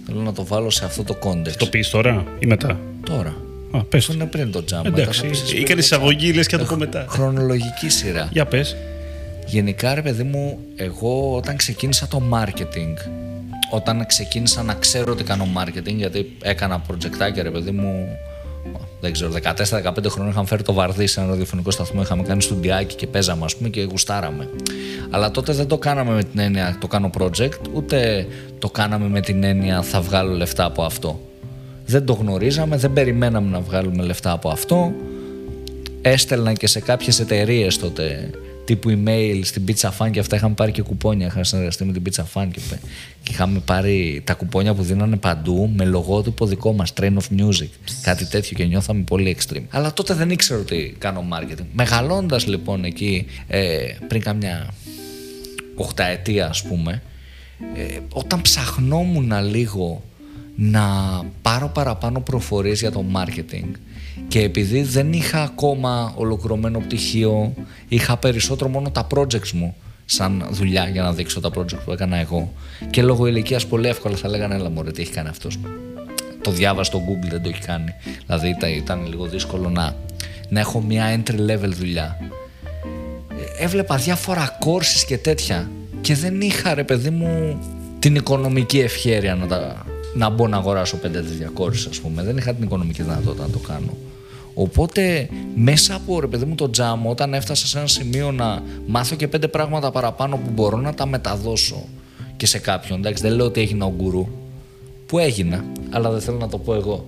Θέλω 0.05 0.21
να 0.21 0.33
το 0.33 0.45
βάλω 0.45 0.69
σε 0.69 0.85
αυτό 0.85 1.03
το 1.03 1.17
context. 1.23 1.55
Το 1.57 1.65
πεις 1.65 1.89
τώρα 1.89 2.25
ή 2.39 2.45
μετά; 2.45 2.79
Τώρα. 3.05 3.35
Α, 3.71 3.83
πες 3.83 3.99
Αυτό 4.01 4.11
το. 4.11 4.19
είναι 4.21 4.29
πριν 4.31 4.51
το 4.51 4.63
jam. 4.71 4.85
Εντάξει, 4.85 5.29
έκανε 5.61 5.79
εισαγωγή, 5.79 6.33
λες 6.33 6.47
και 6.47 6.57
θα 6.57 6.63
το 6.63 6.69
πω 6.69 6.75
μετά. 6.77 7.05
Χρονολογική 7.09 7.89
σειρά. 7.89 8.29
Για 8.31 8.45
πες. 8.45 8.75
Γενικά, 9.45 9.93
ρε 9.95 10.01
παιδί 10.01 10.23
μου, 10.23 10.59
εγώ 10.75 11.35
όταν 11.35 11.55
ξεκίνησα 11.55 12.07
το 12.07 12.21
marketing, 12.33 12.93
όταν 13.71 14.05
ξεκίνησα 14.05 14.63
να 14.63 14.73
ξέρω 14.73 15.11
ότι 15.11 15.23
κάνω 15.23 15.47
marketing, 15.57 15.95
γιατί 15.95 16.37
έκανα 16.41 16.81
projectάκια, 16.87 17.41
ρε 17.41 17.49
παιδί 17.49 17.71
μου, 17.71 18.07
δεν 18.99 19.11
ξέρω, 19.11 19.31
14-15 19.31 20.09
χρόνια 20.09 20.31
είχαμε 20.31 20.47
φέρει 20.47 20.63
το 20.63 20.73
βαρδί 20.73 21.07
σε 21.07 21.19
ένα 21.19 21.29
ραδιοφωνικό 21.29 21.71
σταθμό, 21.71 22.01
είχαμε 22.01 22.23
κάνει 22.23 22.41
στουντιάκι 22.41 22.95
και 22.95 23.07
παίζαμε, 23.07 23.45
ας 23.45 23.55
πούμε, 23.55 23.69
και 23.69 23.83
γουστάραμε. 23.83 24.49
Αλλά 25.09 25.31
τότε 25.31 25.53
δεν 25.53 25.67
το 25.67 25.77
κάναμε 25.77 26.13
με 26.13 26.23
την 26.23 26.39
έννοια 26.39 26.77
το 26.79 26.87
κάνω 26.87 27.09
project, 27.19 27.59
ούτε 27.73 28.27
το 28.59 28.69
κάναμε 28.69 29.07
με 29.07 29.21
την 29.21 29.43
έννοια 29.43 29.81
θα 29.81 30.01
βγάλω 30.01 30.33
λεφτά 30.35 30.65
από 30.65 30.83
αυτό. 30.83 31.19
Δεν 31.85 32.05
το 32.05 32.13
γνωρίζαμε, 32.13 32.77
δεν 32.77 32.93
περιμέναμε 32.93 33.49
να 33.49 33.59
βγάλουμε 33.59 34.03
λεφτά 34.03 34.31
από 34.31 34.49
αυτό 34.49 34.91
έστελνα 36.01 36.53
και 36.53 36.67
σε 36.67 36.79
κάποιες 36.79 37.19
εταιρείες 37.19 37.77
τότε 37.77 38.29
τύπου 38.75 39.01
email 39.05 39.39
στην 39.43 39.63
Pizza 39.67 39.89
Fan 39.97 40.11
και 40.11 40.19
αυτά 40.19 40.35
είχαμε 40.35 40.53
πάρει 40.53 40.71
και 40.71 40.81
κουπόνια. 40.81 41.25
Είχα 41.25 41.43
συνεργαστεί 41.43 41.85
με 41.85 41.91
την 41.93 42.01
Pizza 42.05 42.23
Fan 42.33 42.47
και, 42.51 42.59
πε- 42.69 42.79
και 43.23 43.31
είχαμε 43.31 43.59
πάρει 43.59 44.21
τα 44.23 44.33
κουπόνια 44.33 44.73
που 44.73 44.83
δίνανε 44.83 45.15
παντού 45.15 45.71
με 45.75 45.85
λογότυπο 45.85 46.45
δικό 46.45 46.73
μας, 46.73 46.93
Train 47.01 47.13
of 47.13 47.39
Music. 47.39 47.69
Κάτι 48.01 48.25
τέτοιο 48.25 48.57
και 48.57 48.63
νιώθαμε 48.65 49.01
πολύ 49.01 49.37
extreme. 49.39 49.63
Αλλά 49.69 49.93
τότε 49.93 50.13
δεν 50.13 50.29
ήξερα 50.29 50.59
ότι 50.59 50.95
κάνω 50.97 51.25
marketing. 51.31 51.65
Μεγαλώντας 51.73 52.47
λοιπόν 52.47 52.83
εκεί 52.83 53.25
ε, 53.47 53.77
πριν 54.07 54.21
καμιά 54.21 54.73
οχταετία 55.75 56.47
ας 56.47 56.61
πούμε 56.63 57.01
ε, 57.75 57.99
όταν 58.13 58.41
ψαχνόμουν 58.41 59.33
λίγο 59.49 60.03
να 60.55 60.83
πάρω 61.41 61.67
παραπάνω 61.67 62.19
προφορίες 62.19 62.79
για 62.79 62.91
το 62.91 63.05
marketing 63.13 63.69
και 64.27 64.41
επειδή 64.41 64.81
δεν 64.81 65.13
είχα 65.13 65.41
ακόμα 65.41 66.13
ολοκληρωμένο 66.15 66.79
πτυχίο 66.79 67.53
είχα 67.87 68.17
περισσότερο 68.17 68.69
μόνο 68.69 68.91
τα 68.91 69.07
projects 69.15 69.51
μου 69.51 69.75
σαν 70.05 70.47
δουλειά 70.51 70.87
για 70.87 71.01
να 71.01 71.13
δείξω 71.13 71.39
τα 71.39 71.49
projects 71.55 71.83
που 71.85 71.91
έκανα 71.91 72.17
εγώ. 72.17 72.53
Και 72.89 73.01
λόγω 73.01 73.27
ηλικίας 73.27 73.65
πολύ 73.65 73.87
εύκολα 73.87 74.15
θα 74.15 74.27
λέγανε 74.29 74.55
έλα 74.55 74.69
μωρέ 74.69 74.91
τι 74.91 75.01
έχει 75.01 75.11
κάνει 75.11 75.29
αυτός 75.29 75.59
το 76.41 76.51
διάβασα 76.51 76.91
στο 76.91 77.01
Google 77.07 77.29
δεν 77.29 77.41
το 77.41 77.49
έχει 77.49 77.61
κάνει. 77.61 77.93
Δηλαδή 78.25 78.49
ήταν, 78.49 78.69
ήταν 78.69 79.07
λίγο 79.07 79.25
δύσκολο 79.25 79.69
να, 79.69 79.95
να 80.49 80.59
έχω 80.59 80.81
μια 80.81 81.23
entry 81.23 81.49
level 81.49 81.69
δουλειά. 81.69 82.17
Έβλεπα 83.59 83.95
διάφορα 83.95 84.57
courses 84.65 85.03
και 85.07 85.17
τέτοια 85.17 85.69
και 86.01 86.15
δεν 86.15 86.41
είχα 86.41 86.73
ρε 86.73 86.83
παιδί 86.83 87.09
μου 87.09 87.59
την 87.99 88.15
οικονομική 88.15 88.79
ευχέρεια 88.79 89.35
να, 89.35 89.47
τα, 89.47 89.85
να 90.13 90.29
μπω 90.29 90.47
να 90.47 90.57
αγοράσω 90.57 90.97
πέντε 90.97 91.21
τέτοια 91.21 91.51
courses 91.57 91.87
ας 91.89 91.99
πούμε 91.99 92.23
δεν 92.23 92.37
είχα 92.37 92.53
την 92.53 92.63
οικονομική 92.63 93.01
δυνατότητα 93.01 93.43
να 93.43 93.49
το 93.49 93.59
κάνω 93.59 93.97
οπότε 94.53 95.29
μέσα 95.55 95.95
από 95.95 96.19
ρε 96.19 96.27
παιδί 96.27 96.45
μου 96.45 96.55
το 96.55 96.69
τζάμ 96.69 97.07
όταν 97.07 97.33
έφτασα 97.33 97.67
σε 97.67 97.77
ένα 97.77 97.87
σημείο 97.87 98.31
να 98.31 98.63
μάθω 98.87 99.15
και 99.15 99.27
πέντε 99.27 99.47
πράγματα 99.47 99.91
παραπάνω 99.91 100.37
που 100.37 100.49
μπορώ 100.53 100.77
να 100.77 100.93
τα 100.93 101.05
μεταδώσω 101.05 101.87
και 102.37 102.45
σε 102.45 102.59
κάποιον 102.59 102.99
εντάξει 102.99 103.23
δεν 103.23 103.33
λέω 103.33 103.45
ότι 103.45 103.61
έγινα 103.61 103.85
ο 103.85 103.93
γκουρού 103.95 104.27
που 105.05 105.19
έγινα 105.19 105.63
αλλά 105.89 106.09
δεν 106.09 106.21
θέλω 106.21 106.37
να 106.37 106.49
το 106.49 106.57
πω 106.57 106.73
εγώ 106.73 107.05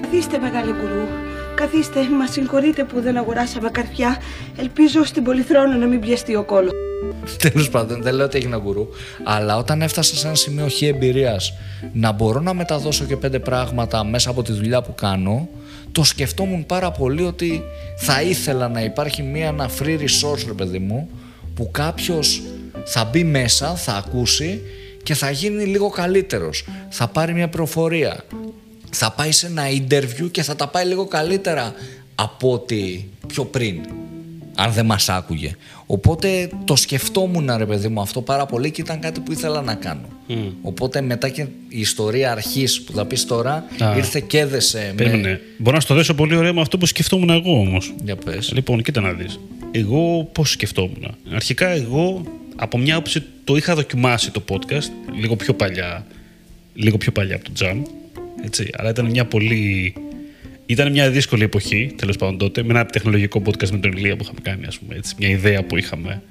Καθίστε, 0.00 0.38
μεγάλε 0.38 0.72
γκουρού. 0.72 1.06
Καθίστε, 1.54 2.00
μας 2.18 2.30
συγχωρείτε 2.30 2.84
που 2.84 3.00
δεν 3.00 3.16
αγοράσαμε 3.16 3.70
καρφιά. 3.70 4.16
Ελπίζω 4.56 5.04
στην 5.04 5.24
Πολυθρόνα 5.24 5.76
να 5.76 5.86
μην 5.86 6.00
πιαστεί 6.00 6.34
ο 6.34 6.44
κόλος. 6.44 6.72
Τέλος 7.50 7.70
πάντων, 7.70 8.02
δεν 8.02 8.14
λέω 8.14 8.24
ότι 8.24 8.36
έγινα 8.36 8.58
γκουρού. 8.58 8.88
Αλλά 9.24 9.56
όταν 9.56 9.82
έφτασα 9.82 10.16
σε 10.16 10.26
ένα 10.26 10.36
σημείο 10.36 10.68
χι 10.68 10.86
εμπειρίας 10.86 11.52
να 11.92 12.12
μπορώ 12.12 12.40
να 12.40 12.54
μεταδώσω 12.54 13.04
και 13.04 13.16
πέντε 13.16 13.38
πράγματα 13.38 14.04
μέσα 14.04 14.30
από 14.30 14.42
τη 14.42 14.52
δουλειά 14.52 14.82
που 14.82 14.94
κάνω, 14.94 15.48
το 15.92 16.04
σκεφτόμουν 16.04 16.66
πάρα 16.66 16.90
πολύ 16.90 17.22
ότι 17.22 17.62
θα 17.96 18.22
ήθελα 18.22 18.68
να 18.68 18.82
υπάρχει 18.82 19.22
μία, 19.22 19.46
ένα 19.46 19.70
free 19.78 19.98
resource, 19.98 20.44
ρε 20.46 20.52
παιδί 20.52 20.78
μου, 20.78 21.08
που 21.54 21.70
κάποιος 21.70 22.42
θα 22.84 23.04
μπει 23.04 23.24
μέσα, 23.24 23.74
θα 23.74 23.92
ακούσει 23.92 24.60
και 25.02 25.14
θα 25.14 25.30
γίνει 25.30 25.64
λίγο 25.64 25.88
καλύτερος. 25.88 26.64
Θα 26.88 27.08
πάρει 27.08 27.32
μια 27.34 27.48
προφορία. 27.48 28.24
Θα 28.90 29.12
πάει 29.12 29.32
σε 29.32 29.46
ένα 29.46 29.62
interview 29.68 30.30
και 30.30 30.42
θα 30.42 30.56
τα 30.56 30.68
πάει 30.68 30.84
λίγο 30.84 31.06
καλύτερα 31.06 31.74
από 32.14 32.52
ότι 32.52 33.10
πιο 33.26 33.44
πριν 33.44 33.80
αν 34.54 34.72
δεν 34.72 34.86
μας 34.86 35.08
άκουγε. 35.08 35.56
Οπότε 35.86 36.50
το 36.64 36.76
σκεφτόμουν 36.76 37.50
ρε 37.56 37.66
παιδί 37.66 37.88
μου 37.88 38.00
αυτό 38.00 38.20
πάρα 38.20 38.46
πολύ 38.46 38.70
και 38.70 38.80
ήταν 38.80 39.00
κάτι 39.00 39.20
που 39.20 39.32
ήθελα 39.32 39.62
να 39.62 39.74
κάνω. 39.74 40.08
Οπότε 40.62 41.00
μετά 41.00 41.28
και 41.28 41.42
η 41.68 41.80
ιστορία 41.80 42.30
αρχής 42.30 42.82
που 42.82 42.92
θα 42.92 43.04
πεις 43.06 43.24
τώρα 43.24 43.64
Α. 43.78 43.96
ήρθε 43.96 44.20
και 44.20 44.38
έδεσε 44.38 44.78
με... 44.78 44.92
Περίμενε. 45.04 45.40
Μπορώ 45.58 45.76
να 45.76 45.82
στο 45.82 45.94
δέσω 45.94 46.14
πολύ 46.14 46.36
ωραία 46.36 46.52
με 46.52 46.60
αυτό 46.60 46.78
που 46.78 46.86
σκεφτόμουν 46.86 47.30
εγώ 47.30 47.58
όμως. 47.58 47.94
Για 48.04 48.16
πες. 48.16 48.52
Λοιπόν, 48.54 48.82
κοίτα 48.82 49.00
να 49.00 49.12
δεις. 49.12 49.40
Εγώ 49.70 50.28
πώς 50.32 50.50
σκεφτόμουν. 50.50 51.14
Αρχικά, 51.34 51.68
εγώ 51.68 52.22
από 52.56 52.78
μια 52.78 52.94
άποψη 52.94 53.22
το 53.44 53.56
είχα 53.56 53.74
δοκιμάσει 53.74 54.30
το 54.30 54.42
podcast 54.50 54.90
λίγο 55.20 55.36
πιο 55.36 55.54
παλιά, 55.54 56.06
λίγο 56.74 56.96
πιο 56.96 57.12
παλιά 57.12 57.34
από 57.34 57.44
το 57.44 57.52
Jam. 57.58 57.82
Έτσι, 58.44 58.70
αλλά 58.72 58.90
ήταν 58.90 59.06
μια 59.06 59.24
πολύ. 59.24 59.94
Ήταν 60.66 60.90
μια 60.90 61.10
δύσκολη 61.10 61.42
εποχή, 61.42 61.92
τέλος 61.96 62.16
πάντων 62.16 62.38
τότε, 62.38 62.62
με 62.62 62.68
ένα 62.70 62.86
τεχνολογικό 62.86 63.42
podcast 63.46 63.70
με 63.70 63.78
τον 63.78 63.92
Ηλία 63.92 64.16
που 64.16 64.22
είχαμε 64.22 64.38
κάνει, 64.42 64.66
ας 64.66 64.78
πούμε, 64.78 64.94
έτσι, 64.94 65.14
μια 65.18 65.28
ιδέα 65.28 65.62
που 65.64 65.76
είχαμε. 65.76 66.22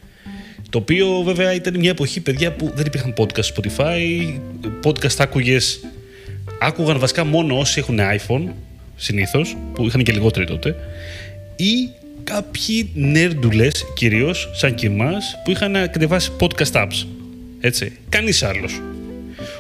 Το 0.69 0.77
οποίο 0.77 1.21
βέβαια 1.25 1.53
ήταν 1.53 1.79
μια 1.79 1.89
εποχή, 1.89 2.21
παιδιά, 2.21 2.51
που 2.51 2.71
δεν 2.75 2.85
υπήρχαν 2.85 3.13
podcast 3.17 3.53
Spotify. 3.53 4.33
Podcast 4.83 5.15
άκουγες. 5.17 5.79
Άκουγαν 6.61 6.99
βασικά 6.99 7.23
μόνο 7.23 7.57
όσοι 7.57 7.79
έχουν 7.79 7.99
iPhone, 7.99 8.47
συνήθως, 8.95 9.57
που 9.73 9.85
είχαν 9.85 10.03
και 10.03 10.11
λιγότεροι 10.11 10.45
τότε. 10.45 10.75
Ή 11.55 11.89
κάποιοι 12.23 12.89
νέρντουλε, 12.93 13.67
κυρίως, 13.95 14.49
σαν 14.53 14.75
και 14.75 14.87
εμάς, 14.87 15.35
που 15.43 15.51
είχαν 15.51 15.73
κατεβάσει 15.73 16.31
podcast 16.39 16.71
apps. 16.71 17.05
Έτσι. 17.59 17.91
Κανείς 18.09 18.43
άλλος. 18.43 18.81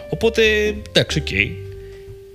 Οπότε, 0.09 0.73
εντάξει, 0.89 1.19
οκ. 1.19 1.27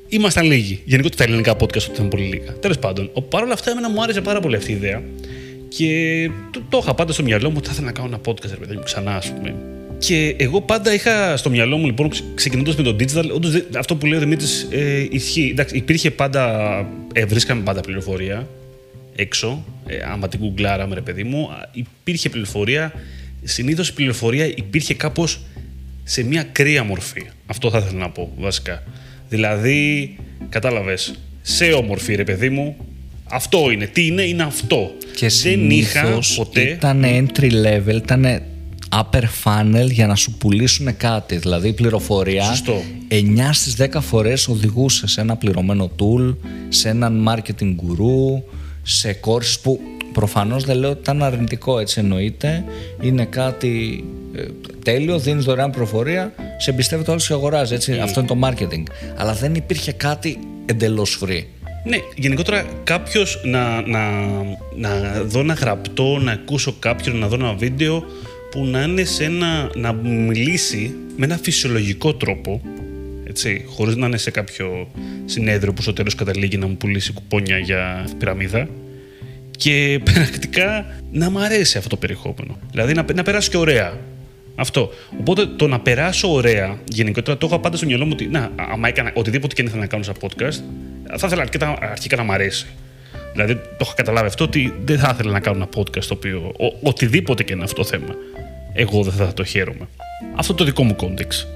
Ήμασταν 0.09 0.47
λίγοι. 0.47 0.81
Γενικότερα 0.85 1.25
τα 1.25 1.25
ελληνικά 1.25 1.57
podcast 1.61 1.93
ήταν 1.95 2.09
πολύ 2.09 2.23
λίγα. 2.23 2.53
Τέλος 2.53 2.79
πάντων, 2.79 3.11
παρ' 3.29 3.43
όλα 3.43 3.53
αυτά, 3.53 3.71
εμένα 3.71 3.91
μου 3.91 4.03
άρεσε 4.03 4.21
πάρα 4.21 4.41
πολύ 4.41 4.57
αυτή 4.57 4.73
η 4.73 4.75
ιδέα. 4.75 5.03
Και 5.69 6.31
το, 6.51 6.63
το 6.69 6.79
είχα 6.83 6.95
πάντα 6.95 7.13
στο 7.13 7.23
μυαλό 7.23 7.51
μου 7.51 7.55
ότι 7.59 7.67
θα 7.67 7.73
ήθελα 7.73 7.87
να 7.87 7.93
κάνω 7.93 8.09
ένα 8.09 8.21
podcast, 8.25 8.51
ρε 8.51 8.57
παιδί 8.57 8.75
μου, 8.75 8.83
ξανά, 8.83 9.17
ας 9.17 9.33
πούμε. 9.33 9.55
Και 9.99 10.35
εγώ 10.39 10.61
πάντα 10.61 10.95
είχα 10.95 11.37
στο 11.37 11.51
μυαλό 11.51 11.77
μου, 11.77 11.87
λοιπόν, 11.87 12.11
ξεκινώντας 12.35 12.77
με 12.77 12.83
το 12.83 12.97
digital, 12.99 13.31
όντως 13.35 13.63
αυτό 13.77 13.97
που 13.97 14.07
λέει 14.07 14.19
ο 14.19 14.21
Δημήτρης 14.21 14.69
ε, 14.71 15.07
ισχύει. 15.11 15.49
Εντάξει, 15.51 15.77
υπήρχε 15.77 16.11
πάντα, 16.11 16.71
ε, 17.13 17.25
βρίσκαμε 17.25 17.63
πάντα 17.63 17.81
πληροφορία 17.81 18.49
έξω. 19.17 19.65
Ε, 19.87 19.97
άμα 20.13 20.29
την 20.29 20.41
γκουγκλάραμε, 20.41 20.95
ρε 20.95 21.01
παιδί 21.01 21.25
μου, 21.25 21.49
υπήρχε 21.73 22.29
πληροφορία. 22.29 22.93
Συνήθως 23.45 23.89
η 23.89 23.93
πληροφορία 23.93 24.47
υπήρχε 24.47 24.95
κάπως 24.95 25.41
σε 26.05 26.23
μια 26.23 26.43
κρύα 26.43 26.85
μορφή. 26.85 27.27
Αυτό 27.47 27.71
θα 27.71 27.79
ήθελα 27.79 27.99
να 27.99 28.11
πω 28.11 28.33
βασικά. 28.39 28.83
Δηλαδή, 29.29 30.17
κατάλαβες, 30.49 31.15
σε 31.43 31.65
όμορφη 31.65 32.15
ρε 32.15 32.25
παιδί 32.25 32.49
μου, 32.49 32.77
αυτό 33.25 33.71
είναι. 33.71 33.87
Τι 33.87 34.07
είναι, 34.07 34.23
είναι 34.23 34.43
αυτό. 34.43 34.91
Και 35.15 35.29
Δεν 35.43 35.71
είχα 35.71 36.19
ποτέ. 36.37 36.61
Ήταν 36.61 37.05
entry 37.05 37.51
level, 37.51 37.95
ήταν 37.95 38.43
upper 38.97 39.23
funnel 39.45 39.91
για 39.91 40.07
να 40.07 40.15
σου 40.15 40.33
πουλήσουν 40.33 40.97
κάτι. 40.97 41.37
Δηλαδή 41.37 41.69
η 41.69 41.73
πληροφορία 41.73 42.45
Σωστό. 42.45 42.83
9 43.09 43.53
στις 43.53 43.77
10 43.79 44.01
φορές 44.01 44.49
οδηγούσες 44.49 45.13
σε 45.13 45.21
ένα 45.21 45.37
πληρωμένο 45.37 45.91
tool, 45.99 46.37
σε 46.69 46.89
έναν 46.89 47.29
marketing 47.29 47.75
guru, 47.75 48.43
σε 48.89 49.21
courses 49.25 49.57
που 49.63 49.81
προφανώς 50.13 50.65
δεν 50.65 50.77
λέω 50.77 50.91
ότι 50.91 51.01
ήταν 51.01 51.23
αρνητικό 51.23 51.79
έτσι 51.79 52.01
εννοείται. 52.01 52.65
Είναι 53.01 53.25
κάτι 53.25 54.05
ε, 54.35 54.43
τέλειο, 54.83 55.19
δίνεις 55.19 55.45
δωρεάν 55.45 55.71
πληροφορία, 55.71 56.33
σε 56.59 56.71
εμπιστεύεται 56.71 57.11
όλος 57.11 57.27
και 57.27 57.33
αγοράζει 57.33 57.75
έτσι. 57.75 57.99
Αυτό 57.99 58.21
είναι 58.21 58.29
το 58.29 58.39
marketing. 58.43 58.83
Αλλά 59.17 59.33
δεν 59.33 59.55
υπήρχε 59.55 59.93
κάτι 59.93 60.39
εντελώς 60.67 61.21
free. 61.25 61.43
Ναι, 61.85 61.97
γενικότερα 62.17 62.65
κάποιος 62.85 63.41
να, 63.45 63.87
να, 63.87 64.11
να 64.77 65.23
δω 65.25 65.41
ένα 65.41 65.55
γραπτό, 65.55 66.19
να 66.19 66.33
ακούσω 66.33 66.75
κάποιον, 66.79 67.17
να 67.17 67.29
δω 67.29 67.35
ένα 67.35 67.55
βίντεο 67.55 68.05
που 68.51 68.65
να 68.65 68.83
είναι 68.83 69.05
σε 69.05 69.25
ένα, 69.25 69.71
να 69.75 69.93
μου 69.93 70.21
μιλήσει 70.21 70.95
με 71.17 71.25
ένα 71.25 71.39
φυσιολογικό 71.43 72.15
τρόπο, 72.15 72.61
έτσι, 73.29 73.65
χωρίς 73.69 73.97
να 73.97 74.07
είναι 74.07 74.17
σε 74.17 74.31
κάποιο 74.31 74.91
συνέδριο 75.25 75.73
που 75.73 75.83
στο 75.83 75.93
τέλος 75.93 76.15
καταλήγει 76.15 76.57
να 76.57 76.67
μου 76.67 76.77
πουλήσει 76.77 77.13
κουπόνια 77.13 77.59
για 77.59 78.09
πυραμίδα 78.19 78.69
και 79.51 80.01
πρακτικά 80.13 80.87
να 81.11 81.31
μου 81.31 81.39
αρέσει 81.39 81.77
αυτό 81.77 81.89
το 81.89 81.97
περιεχόμενο. 81.97 82.59
Δηλαδή 82.71 82.93
να, 82.93 83.05
να 83.15 83.23
περάσει 83.23 83.51
και 83.51 83.57
ωραία. 83.57 83.99
Αυτό. 84.55 84.93
Οπότε 85.21 85.47
το 85.47 85.67
να 85.67 85.81
περάσω 85.81 86.33
ωραία, 86.33 86.79
γενικότερα 86.89 87.37
το 87.37 87.47
είχα 87.47 87.59
πάντα 87.59 87.77
στο 87.77 87.87
μυαλό 87.87 88.05
μου 88.05 88.11
ότι 88.13 88.27
να, 88.27 88.51
άμα 88.57 88.89
έκανα 88.89 89.11
οτιδήποτε 89.15 89.55
και 89.55 89.61
αν 89.61 89.67
ήθελα 89.67 89.83
να 89.83 89.89
κάνω 89.89 90.03
σαν 90.03 90.15
podcast, 90.21 90.61
θα 91.17 91.27
ήθελα 91.27 91.43
αρκετά, 91.43 91.79
αρχικά 91.81 92.17
να 92.17 92.23
μ' 92.23 92.33
αρέσει. 92.33 92.67
Δηλαδή 93.33 93.55
το 93.55 93.79
είχα 93.81 93.95
καταλάβει 93.95 94.27
αυτό 94.27 94.45
ότι 94.45 94.75
δεν 94.85 94.99
θα 94.99 95.11
ήθελα 95.15 95.33
να 95.33 95.41
κάνω 95.41 95.57
ένα 95.57 95.69
podcast 95.77 96.05
το 96.05 96.15
οποίο 96.15 96.53
ο, 96.59 96.89
οτιδήποτε 96.89 97.43
και 97.43 97.53
είναι 97.53 97.65
αυτό 97.65 97.77
το 97.77 97.85
θέμα. 97.85 98.15
Εγώ 98.73 99.03
δεν 99.03 99.13
θα 99.13 99.33
το 99.33 99.45
χαίρομαι. 99.45 99.89
Αυτό 100.37 100.55
το 100.55 100.65
δικό 100.65 100.83
μου 100.83 100.97
context. 100.97 101.47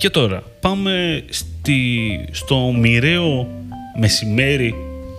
Και 0.00 0.10
τώρα 0.10 0.42
πάμε 0.60 1.24
στη, 1.28 1.78
στο 2.30 2.74
μοιραίο 2.78 3.48
μεσημέρι 3.98 4.74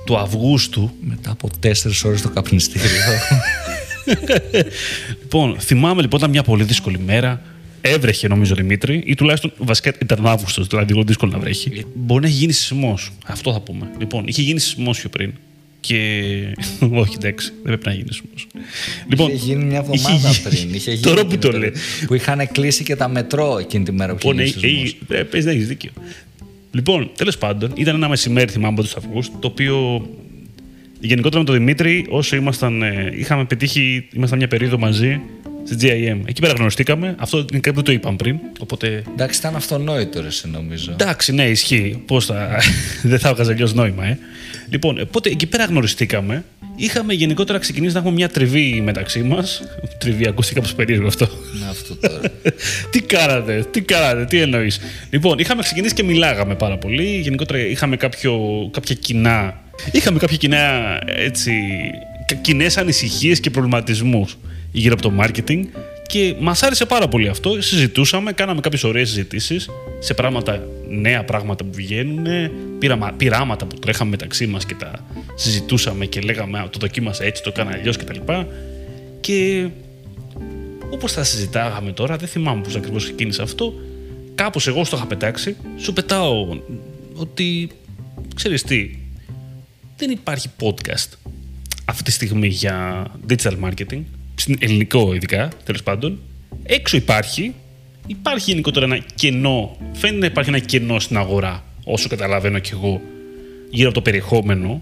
του 0.05 0.17
Αυγούστου. 0.17 0.91
Μετά 1.01 1.31
από 1.31 1.49
4 1.63 1.71
ώρες 2.05 2.19
στο 2.19 2.29
καπνιστήριο. 2.29 2.87
λοιπόν, 5.21 5.59
θυμάμαι 5.59 6.01
λοιπόν 6.01 6.19
ήταν 6.19 6.31
μια 6.31 6.43
πολύ 6.43 6.63
δύσκολη 6.63 6.99
μέρα. 6.99 7.41
Έβρεχε 7.81 8.27
νομίζω 8.27 8.55
Δημήτρη, 8.55 9.03
ή 9.05 9.15
τουλάχιστον 9.15 9.51
βασικά 9.57 9.93
ήταν 10.01 10.27
Αύγουστος, 10.27 10.67
δηλαδή 10.67 10.93
λίγο 10.93 11.03
δύσκολο 11.03 11.31
να 11.31 11.39
βρέχει. 11.39 11.85
Μπορεί 11.93 12.21
να 12.21 12.27
έχει 12.27 12.37
γίνει 12.37 12.51
σεισμός. 12.51 13.11
Αυτό 13.25 13.53
θα 13.53 13.59
πούμε. 13.59 13.89
Λοιπόν, 13.99 14.23
είχε 14.27 14.41
γίνει 14.41 14.59
σεισμός 14.59 14.99
πιο 14.99 15.09
πριν. 15.09 15.33
Και. 15.81 15.97
Όχι, 17.01 17.15
εντάξει, 17.17 17.47
δεν 17.49 17.61
πρέπει 17.63 17.85
να 17.87 17.93
γίνεις 17.93 18.15
σεισμό. 18.15 18.29
Λοιπόν, 19.09 19.27
είχε 19.27 19.45
γίνει 19.45 19.63
μια 19.63 19.77
εβδομάδα 19.77 20.29
είχε... 20.29 20.49
πριν. 20.49 20.73
Είχε 20.73 20.91
γίνει 20.97 21.03
Τώρα 21.03 21.25
που 21.25 21.37
το 21.37 21.51
λέει. 21.51 21.73
Που 22.07 22.13
είχαν 22.13 22.51
κλείσει 22.51 22.83
και 22.83 22.95
τα 22.95 23.07
μετρό 23.09 23.57
εκείνη 23.57 23.83
τη 23.83 23.91
μέρα 23.91 24.15
που 24.15 24.27
Λοιπόν, 24.27 24.45
είχε 24.45 24.67
γίνει 24.67 24.79
σεισμός. 24.87 25.09
ε, 25.09 25.17
ε, 25.17 25.23
πες, 25.23 25.43
δεν 25.43 25.53
έχεις 25.55 25.67
δίκιο. 25.67 25.91
Λοιπόν, 26.71 27.11
τέλος 27.17 27.37
πάντων, 27.37 27.71
ήταν 27.75 27.95
ένα 27.95 28.09
μεσημέρι, 28.09 28.51
θυμάμαι 28.51 28.73
από 28.73 28.81
τους 28.81 28.95
Αυγούστου, 28.95 29.39
το 29.39 29.47
οποίο 29.47 30.07
γενικότερα 30.99 31.39
με 31.39 31.45
τον 31.45 31.55
Δημήτρη, 31.55 32.05
όσο 32.09 32.35
ήμασταν, 32.35 32.81
ε, 32.81 33.11
είχαμε 33.15 33.45
πετύχει, 33.45 34.07
ήμασταν 34.13 34.37
μια 34.37 34.47
περίοδο 34.47 34.77
μαζί 34.77 35.21
στη 35.63 35.75
GIM. 35.81 36.21
Εκεί 36.25 36.41
πέρα 36.41 36.53
γνωριστήκαμε. 36.53 37.15
Αυτό 37.19 37.37
είναι 37.37 37.59
κάτι 37.59 37.75
που 37.75 37.81
το 37.81 37.91
είπαμε 37.91 38.15
πριν. 38.15 38.39
Οπότε. 38.59 39.03
Εντάξει, 39.11 39.39
ήταν 39.39 39.55
αυτονόητο 39.55 40.21
ρε, 40.21 40.29
σε 40.31 40.47
νομίζω. 40.47 40.91
Εντάξει, 40.91 41.33
ναι, 41.33 41.43
ισχύει. 41.43 42.03
Πώς 42.05 42.25
θα. 42.25 42.59
δεν 43.03 43.19
θα 43.19 43.29
έβγαζε 43.29 43.51
αλλιώς 43.51 43.73
νόημα, 43.73 44.05
ε. 44.05 44.17
Λοιπόν, 44.69 45.01
οπότε 45.01 45.29
εκεί 45.29 45.47
πέρα 45.47 45.65
γνωριστήκαμε. 45.65 46.43
Είχαμε 46.75 47.13
γενικότερα 47.13 47.59
ξεκινήσει 47.59 47.93
να 47.93 47.99
έχουμε 47.99 48.13
μια 48.13 48.29
τριβή 48.29 48.81
μεταξύ 48.81 49.21
μας. 49.21 49.61
Τριβή, 49.97 50.27
ακούστηκε 50.27 50.59
κάπως 50.59 50.75
περίεργο 50.75 51.07
αυτό. 51.07 51.27
Να 51.61 51.69
αυτό 51.69 51.95
τώρα. 51.95 52.19
τι 52.91 53.01
κάνατε, 53.01 53.65
τι 53.71 53.81
κάνατε, 53.81 54.25
τι 54.25 54.41
εννοείς. 54.41 54.79
Λοιπόν, 55.09 55.39
είχαμε 55.39 55.61
ξεκινήσει 55.61 55.93
και 55.93 56.03
μιλάγαμε 56.03 56.55
πάρα 56.55 56.77
πολύ. 56.77 57.19
Γενικότερα 57.19 57.59
είχαμε 57.59 57.95
κάποιο, 57.95 58.39
κάποια 58.71 58.95
κοινά. 58.95 59.61
Είχαμε 59.91 60.19
κάποια 60.19 60.37
κοινά 60.37 60.99
έτσι. 61.05 61.51
κοινές 62.41 62.77
ανησυχίες 62.77 63.39
και 63.39 63.49
προβληματισμούς 63.49 64.37
γύρω 64.71 64.93
από 64.93 65.01
το 65.01 65.13
marketing 65.21 65.63
και 66.07 66.35
μας 66.39 66.63
άρεσε 66.63 66.85
πάρα 66.85 67.07
πολύ 67.07 67.27
αυτό. 67.27 67.61
Συζητούσαμε, 67.61 68.31
κάναμε 68.31 68.61
κάποιες 68.61 68.83
ωραίες 68.83 69.09
συζητήσεις 69.09 69.69
σε 69.99 70.13
πράγματα, 70.13 70.67
νέα 70.87 71.23
πράγματα 71.23 71.63
που 71.63 71.69
βγαίνουν, 71.73 72.25
πειραμα, 72.79 73.13
πειράματα 73.17 73.65
που 73.65 73.75
τρέχαμε 73.75 74.09
μεταξύ 74.09 74.47
μας 74.47 74.65
και 74.65 74.75
τα 74.75 75.05
συζητούσαμε 75.35 76.05
και 76.05 76.19
λέγαμε 76.19 76.59
«Α, 76.59 76.69
το 76.69 76.77
δοκίμασα 76.79 77.23
έτσι, 77.23 77.43
το 77.43 77.49
έκανα 77.53 77.71
αλλιώς 77.71 77.97
κτλ. 77.97 78.19
Και, 78.19 78.43
και 79.19 79.67
όπως 80.89 81.13
τα 81.13 81.23
συζητάγαμε 81.23 81.91
τώρα, 81.91 82.15
δεν 82.17 82.27
θυμάμαι 82.27 82.61
πώς 82.61 82.75
ακριβώς 82.75 83.03
ξεκίνησε 83.03 83.41
αυτό. 83.41 83.73
Κάπως 84.35 84.67
εγώ 84.67 84.83
στο 84.83 84.95
είχα 84.95 85.05
πετάξει, 85.05 85.55
σου 85.77 85.93
πετάω 85.93 86.59
ότι 87.13 87.69
ξέρεις 88.35 88.63
τι, 88.63 88.97
δεν 89.97 90.09
υπάρχει 90.09 90.49
podcast 90.59 91.17
αυτή 91.85 92.03
τη 92.03 92.11
στιγμή 92.11 92.47
για 92.47 93.05
digital 93.29 93.53
marketing 93.63 94.01
στην 94.41 94.57
ελληνικό 94.59 95.13
ειδικά, 95.13 95.49
τέλος 95.63 95.83
πάντων. 95.83 96.19
Έξω 96.63 96.97
υπάρχει. 96.97 97.53
Υπάρχει 98.07 98.51
γενικότερα 98.51 98.85
ένα 98.85 98.99
κενό. 99.15 99.77
Φαίνεται 99.93 100.19
να 100.19 100.25
υπάρχει 100.25 100.49
ένα 100.49 100.59
κενό 100.59 100.99
στην 100.99 101.17
αγορά, 101.17 101.63
όσο 101.83 102.09
καταλαβαίνω 102.09 102.59
κι 102.59 102.71
εγώ, 102.73 103.01
γύρω 103.69 103.87
από 103.87 103.97
το 103.97 104.01
περιεχόμενο. 104.01 104.81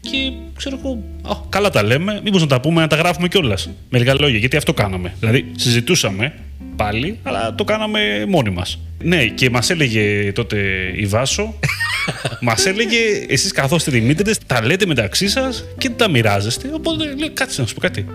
Και 0.00 0.32
ξέρω 0.56 0.78
εγώ, 0.82 1.02
α, 1.22 1.36
καλά 1.48 1.70
τα 1.70 1.82
λέμε. 1.82 2.20
Μήπως 2.24 2.40
να 2.40 2.46
τα 2.46 2.60
πούμε, 2.60 2.80
να 2.80 2.86
τα 2.86 2.96
γράφουμε 2.96 3.28
κιόλας. 3.28 3.70
Με 3.90 3.98
λίγα 3.98 4.14
λόγια, 4.14 4.38
γιατί 4.38 4.56
αυτό 4.56 4.74
κάναμε. 4.74 5.14
Δηλαδή, 5.20 5.50
συζητούσαμε 5.56 6.34
πάλι, 6.76 7.18
αλλά 7.22 7.54
το 7.54 7.64
κάναμε 7.64 8.24
μόνοι 8.28 8.50
μας. 8.50 8.78
Ναι, 9.02 9.26
και 9.26 9.50
μας 9.50 9.70
έλεγε 9.70 10.32
τότε 10.32 10.58
η 10.96 11.06
Βάσο, 11.06 11.54
μας 12.40 12.66
έλεγε 12.66 12.98
εσείς 13.28 13.52
καθώ 13.52 13.76
είστε 13.76 13.90
Δημήτρης, 13.90 14.38
τα 14.46 14.64
λέτε 14.64 14.86
μεταξύ 14.86 15.28
σας 15.28 15.64
και 15.78 15.90
τα 15.90 16.08
μοιράζεστε. 16.08 16.70
Οπότε 16.74 17.04
λέει, 17.04 17.30
κάτσε 17.30 17.60
να 17.60 17.66
σου 17.66 17.74
πω 17.74 17.80
κάτι 17.80 18.06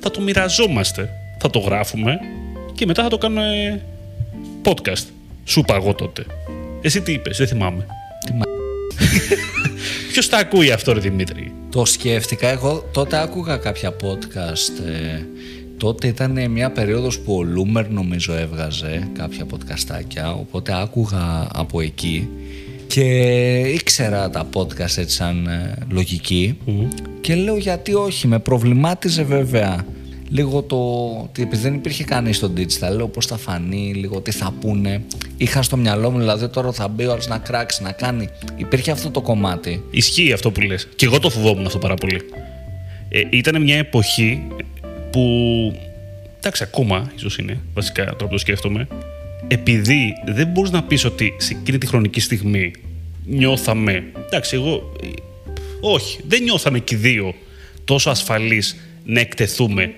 θα 0.00 0.10
το 0.10 0.20
μοιραζόμαστε. 0.20 1.08
Θα 1.38 1.50
το 1.50 1.58
γράφουμε 1.58 2.18
και 2.74 2.86
μετά 2.86 3.02
θα 3.02 3.08
το 3.08 3.18
κάνουμε 3.18 3.80
podcast. 4.64 5.06
Σου 5.44 5.60
είπα 5.60 5.74
εγώ 5.74 5.94
τότε. 5.94 6.26
Εσύ 6.80 7.00
τι 7.00 7.12
είπες, 7.12 7.36
δεν 7.36 7.46
θυμάμαι. 7.46 7.86
Τι 8.26 8.32
μα... 8.32 8.42
Ποιος 10.12 10.28
τα 10.28 10.36
ακούει 10.36 10.70
αυτό 10.70 10.92
ρε 10.92 11.00
Δημήτρη; 11.00 11.52
Το 11.70 11.84
σκέφτηκα. 11.84 12.48
Εγώ 12.48 12.88
τότε 12.92 13.20
άκουγα 13.20 13.56
κάποια 13.56 13.96
podcast. 14.02 14.86
ε, 14.86 15.22
τότε 15.76 16.06
ήταν 16.06 16.50
μια 16.50 16.70
περίοδος 16.70 17.18
που 17.18 17.34
ο 17.34 17.42
Λούμερ 17.42 17.90
νομίζω 17.90 18.34
έβγαζε 18.34 19.08
κάποια 19.18 19.46
podcastάκια. 19.46 20.34
Οπότε 20.38 20.80
άκουγα 20.80 21.48
από 21.52 21.80
εκεί. 21.80 22.28
Και 22.88 23.04
ήξερα 23.74 24.30
τα 24.30 24.48
podcast 24.54 24.96
έτσι 24.96 25.08
σαν 25.08 25.46
ε, 25.46 25.74
λογική. 25.90 26.58
Και 27.20 27.34
λέω 27.34 27.56
γιατί 27.56 27.94
όχι. 27.94 28.26
Με 28.26 28.38
προβλημάτιζε 28.38 29.22
βέβαια 29.22 29.84
λίγο 30.28 30.62
το 30.62 30.76
ότι 31.22 31.42
επειδή 31.42 31.62
δεν 31.62 31.74
υπήρχε 31.74 32.04
κανείς 32.04 32.36
στο 32.36 32.52
digital, 32.56 32.96
λέω 32.96 33.08
πώς 33.08 33.26
θα 33.26 33.36
φανεί, 33.36 33.92
λίγο 33.94 34.20
τι 34.20 34.30
θα 34.30 34.54
πούνε. 34.60 35.02
Είχα 35.36 35.62
στο 35.62 35.76
μυαλό 35.76 36.10
μου, 36.10 36.18
δηλαδή 36.18 36.48
τώρα 36.48 36.72
θα 36.72 36.88
μπει 36.88 37.06
ο 37.06 37.12
άλλος 37.12 37.28
να 37.28 37.38
κράξει, 37.38 37.82
να 37.82 37.92
κάνει. 37.92 38.28
Υπήρχε 38.56 38.90
αυτό 38.90 39.10
το 39.10 39.20
κομμάτι. 39.20 39.82
Ισχύει 39.90 40.32
αυτό 40.32 40.50
που 40.50 40.60
λες. 40.60 40.88
Και 40.96 41.04
εγώ 41.04 41.18
το 41.18 41.30
φοβόμουν 41.30 41.66
αυτό 41.66 41.78
πάρα 41.78 41.94
πολύ. 41.94 42.20
Ε, 43.08 43.20
ήταν 43.30 43.62
μια 43.62 43.76
εποχή 43.76 44.42
που 45.10 45.22
εντάξει, 46.38 46.62
ακόμα 46.62 47.10
ίσως 47.16 47.38
είναι 47.38 47.60
βασικά 47.74 48.04
τρόπο 48.04 48.24
που 48.24 48.30
το 48.30 48.38
σκέφτομαι. 48.38 48.88
Επειδή 49.48 50.12
δεν 50.26 50.46
μπορείς 50.48 50.70
να 50.70 50.82
πεις 50.82 51.04
ότι 51.04 51.34
σε 51.38 51.56
εκείνη 51.60 51.78
τη 51.78 51.86
χρονική 51.86 52.20
στιγμή 52.20 52.70
νιώθαμε. 53.26 54.04
Εντάξει, 54.26 54.54
εγώ. 54.56 54.92
ε, 55.02 55.06
Όχι, 55.80 56.20
δεν 56.28 56.42
νιώθαμε 56.42 56.78
και 56.78 56.94
οι 56.94 56.98
δύο 56.98 57.34
τόσο 57.84 58.10
ασφαλείς 58.10 58.76
να 59.04 59.20
εκτεθούμε 59.20 59.94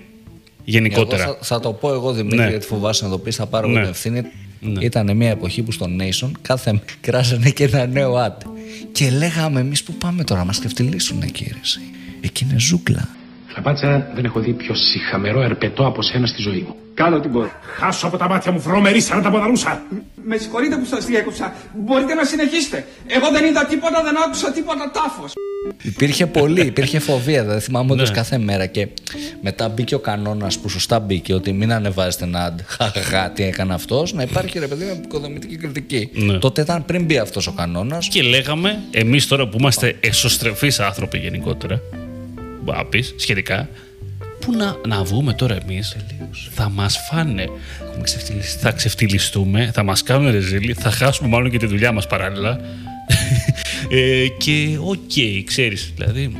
γενικότερα. 0.64 1.22
Εγώ 1.22 1.32
θα, 1.32 1.38
θα 1.42 1.60
το 1.60 1.72
πω 1.72 1.92
εγώ 1.92 2.12
Δημήτρη, 2.12 2.38
Ναι. 2.38 2.48
γιατί 2.48 2.66
φοβάσαι 2.66 3.04
να 3.04 3.10
το 3.10 3.18
πεις, 3.18 3.36
θα 3.36 3.46
πάρω 3.46 3.66
εγώ 3.66 3.76
Ναι. 3.76 3.82
την 3.82 3.90
ευθύνη. 3.90 4.20
Ναι. 4.60 4.84
Ήταν 4.84 5.16
μια 5.16 5.30
εποχή 5.30 5.62
που 5.62 5.72
στο 5.72 5.86
Nation 5.98 6.30
κάθε 6.42 6.72
μέρα 6.72 6.84
κράζανε 7.00 7.50
και 7.50 7.64
ένα 7.64 7.86
νέο 7.86 8.14
ad. 8.26 8.46
Και 8.92 9.10
λέγαμε 9.10 9.60
εμείς 9.60 9.82
που 9.82 9.92
πάμε 9.92 10.24
τώρα, 10.24 10.44
μας 10.44 10.58
ξεφτυλίσουν 10.58 11.20
κύριε. 11.32 11.52
εσύ. 11.62 11.80
Εκεί 12.20 12.44
είναι 12.44 12.58
ζούγκλα. 12.58 13.08
Φλαπάτσα, 13.52 14.10
δεν 14.14 14.24
έχω 14.24 14.40
δει 14.40 14.52
πιο 14.52 14.74
συχαμερό 14.74 15.42
ερπετό 15.42 15.86
από 15.86 16.02
σένα 16.02 16.26
στη 16.26 16.42
ζωή 16.42 16.64
μου. 16.68 16.74
Κάνω 16.94 17.16
ό,τι 17.16 17.28
μπορώ. 17.28 17.50
Χάσω 17.78 18.06
από 18.06 18.16
τα 18.16 18.28
μάτια 18.28 18.52
μου 18.52 18.60
βρωμερή 18.60 19.00
σαν 19.00 19.22
τα 19.22 19.30
ποδαρούσα. 19.30 19.82
Με 20.24 20.36
συγχωρείτε 20.36 20.76
που 20.76 20.84
σας 20.84 21.04
διέκοψα. 21.04 21.54
Μπορείτε 21.74 22.14
να 22.14 22.24
συνεχίσετε. 22.24 22.86
Εγώ 23.06 23.30
δεν 23.30 23.44
είδα 23.44 23.64
τίποτα, 23.66 24.02
δεν 24.02 24.14
άκουσα 24.26 24.52
τίποτα 24.52 24.90
τάφος. 24.94 25.32
Υπήρχε 25.82 26.26
πολύ, 26.26 26.60
υπήρχε 26.60 26.98
φοβία. 27.08 27.42
Δηλαδή 27.42 27.60
θυμάμαι 27.60 27.92
όντως 27.92 28.08
Ναι. 28.08 28.14
κάθε 28.16 28.38
μέρα. 28.38 28.66
Και 28.66 28.88
μετά 29.42 29.68
μπήκε 29.68 29.94
ο 29.94 29.98
κανόνας 29.98 30.58
που 30.58 30.68
σωστά 30.68 30.98
μπήκε 31.00 31.34
ότι 31.34 31.52
μην 31.52 31.72
ανεβάζετε 31.72 32.24
ένα 32.24 32.54
ad. 32.56 32.60
Χαχαχά, 32.66 33.30
τι 33.30 33.42
έκανε 33.42 33.74
αυτός. 33.74 34.12
Να 34.12 34.22
υπάρχει 34.22 34.58
ρε 34.58 34.66
παιδί 34.66 34.84
με 34.84 34.90
επικοδομητική 34.90 35.56
κριτική. 35.56 36.10
Ναι. 36.12 36.38
Τότε 36.38 36.60
ήταν 36.60 36.84
πριν 36.84 37.04
μπει 37.04 37.18
αυτός 37.18 37.46
ο 37.46 37.52
κανόνας. 37.52 38.08
Και 38.08 38.22
λέγαμε, 38.22 38.78
εμείς 38.90 39.26
τώρα 39.26 39.48
που 39.48 39.56
είμαστε 39.60 39.96
εσωστρεφείς 40.00 40.80
άνθρωποι 40.80 41.18
γενικότερα, 41.18 41.80
μπορεί 42.62 42.78
να 42.78 42.84
πεις, 42.84 43.14
σχετικά, 43.16 43.68
που 44.40 44.52
να, 44.52 44.76
να 44.86 45.04
βγούμε 45.04 45.32
τώρα 45.32 45.58
εμείς, 45.62 45.96
θα 46.54 46.68
μας 46.68 46.98
φάνε. 47.10 47.42
Έχουμε 47.88 48.02
ξεφτιλιστεί. 48.02 48.58
Θα 48.58 48.70
ξεφτιλιστούμε, 48.70 49.70
θα 49.74 49.82
μας 49.82 50.02
κάνουν 50.02 50.30
ρεζίλι, 50.30 50.72
θα 50.72 50.90
χάσουμε 50.90 51.28
μάλλον 51.28 51.50
και 51.50 51.58
τη 51.58 51.66
δουλειά 51.66 51.92
μας 51.92 52.06
παράλληλα. 52.06 52.60
ε, 53.90 54.26
και 54.38 54.78
οκ, 54.80 55.44
ξέρεις, 55.44 55.92
δηλαδή. 55.96 56.32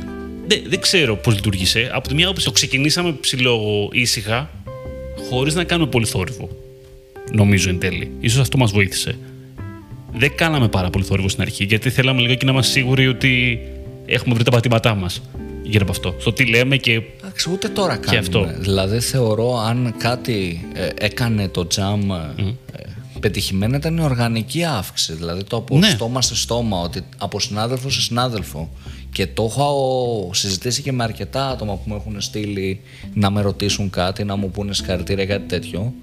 Δεν, 0.47 0.63
δεν 0.67 0.79
ξέρω 0.79 1.15
πώς 1.15 1.35
λειτούργησε. 1.35 1.89
Από 1.93 2.07
τη 2.07 2.13
μια 2.13 2.25
άποψη 2.25 2.45
το 2.45 2.51
ξεκινήσαμε 2.51 3.11
ψιλοήσυχα, 3.11 4.49
χωρίς 5.29 5.55
να 5.55 5.63
κάνουμε 5.63 5.89
πολύ 5.89 6.05
θόρυβο. 6.05 6.49
Νομίζω 7.31 7.69
εν 7.69 7.79
τέλει. 7.79 8.11
Ίσως 8.19 8.39
αυτό 8.39 8.57
μας 8.57 8.71
βοήθησε. 8.71 9.15
Δεν 10.13 10.35
κάναμε 10.35 10.67
πάρα 10.67 10.89
πολύ 10.89 11.03
θόρυβο 11.05 11.29
στην 11.29 11.41
αρχή, 11.41 11.63
γιατί 11.63 11.89
θέλαμε 11.89 12.21
λίγο 12.21 12.33
και 12.33 12.45
να 12.45 12.51
είμαστε 12.51 12.71
σίγουροι 12.71 13.07
ότι 13.07 13.59
έχουμε 14.05 14.33
βρει 14.33 14.43
τα 14.43 14.51
πατήματά 14.51 14.95
μας 14.95 15.21
γύρω 15.63 15.81
από 15.83 15.91
αυτό. 15.91 16.15
Στο 16.19 16.33
τι 16.33 16.45
λέμε 16.45 16.77
και. 16.77 17.01
Εντάξει, 17.23 17.49
ούτε 17.51 17.67
τώρα 17.69 17.95
κάνουμε. 17.95 18.17
αυτό. 18.17 18.53
Δηλαδή 18.59 18.99
θεωρώ 18.99 19.57
αν 19.57 19.93
κάτι 19.97 20.67
ε, 20.73 20.89
έκανε 20.99 21.47
το 21.47 21.67
τζαμ 21.67 22.11
ε, 22.11 22.33
πετυχημένα 23.19 23.77
ήταν 23.77 23.97
η 23.97 24.01
οργανική 24.03 24.63
αύξηση. 24.63 25.13
Δηλαδή 25.13 25.43
το 25.43 25.57
από 25.57 25.77
Ναι. 25.77 25.89
στόμα 25.89 26.21
σε 26.21 26.35
στόμα, 26.35 26.79
ότι 26.81 27.01
από 27.17 27.39
συνάδελφο 27.39 27.89
σε 27.89 28.01
συνάδελφο. 28.01 28.69
Και 29.11 29.27
το 29.27 29.43
έχω 29.43 30.29
συζητήσει 30.33 30.81
και 30.81 30.91
με 30.91 31.03
αρκετά 31.03 31.49
άτομα 31.49 31.73
που 31.73 31.81
μου 31.85 31.95
έχουν 31.95 32.21
στείλει 32.21 32.81
να 33.13 33.29
με 33.29 33.41
ρωτήσουν 33.41 33.89
κάτι, 33.89 34.23
να 34.23 34.35
μου 34.35 34.51
πούνε 34.51 34.73
συγχαρητήρια 34.73 35.25
κάτι 35.25 35.45
τέτοιο. 35.47 35.93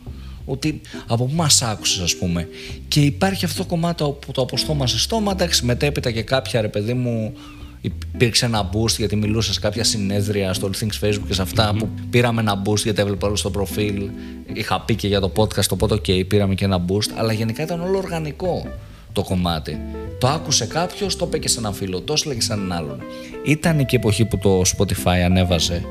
Ότι 0.45 0.81
από 1.07 1.25
πού 1.25 1.35
μας 1.35 1.63
άκουσες, 1.63 2.03
ας 2.03 2.17
πούμε. 2.17 2.49
Και 2.89 3.01
υπάρχει 3.01 3.45
αυτό 3.45 3.63
το 3.63 3.69
κομμάτι 3.69 4.05
που 4.05 4.33
το 4.33 4.43
από 4.43 4.57
στόμα 4.57 4.87
σε 4.87 4.99
στόμα. 4.99 5.33
Εντάξει, 5.33 5.65
μετέπειτα 5.65 6.11
και 6.11 6.23
κάποια 6.23 6.61
ρε 6.61 6.69
παιδί 6.69 6.93
μου 6.95 7.33
υπήρξε 7.81 8.45
ένα 8.47 8.71
boost 8.73 8.97
γιατί 8.97 9.17
μιλούσα 9.17 9.53
σε 9.53 9.61
κάποια 9.61 9.85
συνέδρια 9.85 10.53
στο 10.53 10.71
All 10.71 10.83
Things 10.85 11.07
Facebook 11.07 11.27
και 11.27 11.35
σε 11.35 11.43
αυτα 11.43 11.75
που 11.79 11.89
πήραμε 12.11 12.41
ένα 12.41 12.63
boost 12.65 12.77
γιατί 12.83 13.01
έβλεπα 13.01 13.27
όλο 13.27 13.37
στο 13.37 13.51
προφίλ. 13.51 14.11
Είχα 14.53 14.81
πει 14.81 14.95
και 14.95 15.07
για 15.09 15.21
το 15.21 15.33
podcast, 15.37 15.69
οπότε 15.71 15.95
ok, 15.95 16.27
πήραμε 16.27 16.55
και 16.55 16.65
ένα 16.65 16.85
boost. 16.89 17.09
Αλλά 17.17 17.33
γενικά 17.33 17.63
ήταν 17.63 17.81
όλο 17.81 17.99
οργανικό 17.99 18.67
το 19.13 19.23
κομμάτι. 19.23 19.81
Το 20.19 20.29
άκουσε 20.29 20.67
κάποιος, 20.67 21.17
το 21.17 21.25
είπε 21.27 21.39
και 21.39 21.49
σε 21.49 21.59
έναν 21.59 21.75
φίλο, 21.75 22.01
το 22.01 22.13
έστειλε 22.13 22.35
και 22.35 22.41
σε 22.41 22.53
έναν 22.53 22.73
άλλον. 22.73 23.01
Ήταν 23.45 23.77
και 23.79 23.97
η 23.97 23.99
εποχή 23.99 24.25
που 24.25 24.39
το 24.39 24.63
Spotify 24.77 25.19
ανέβαζε 25.25 25.85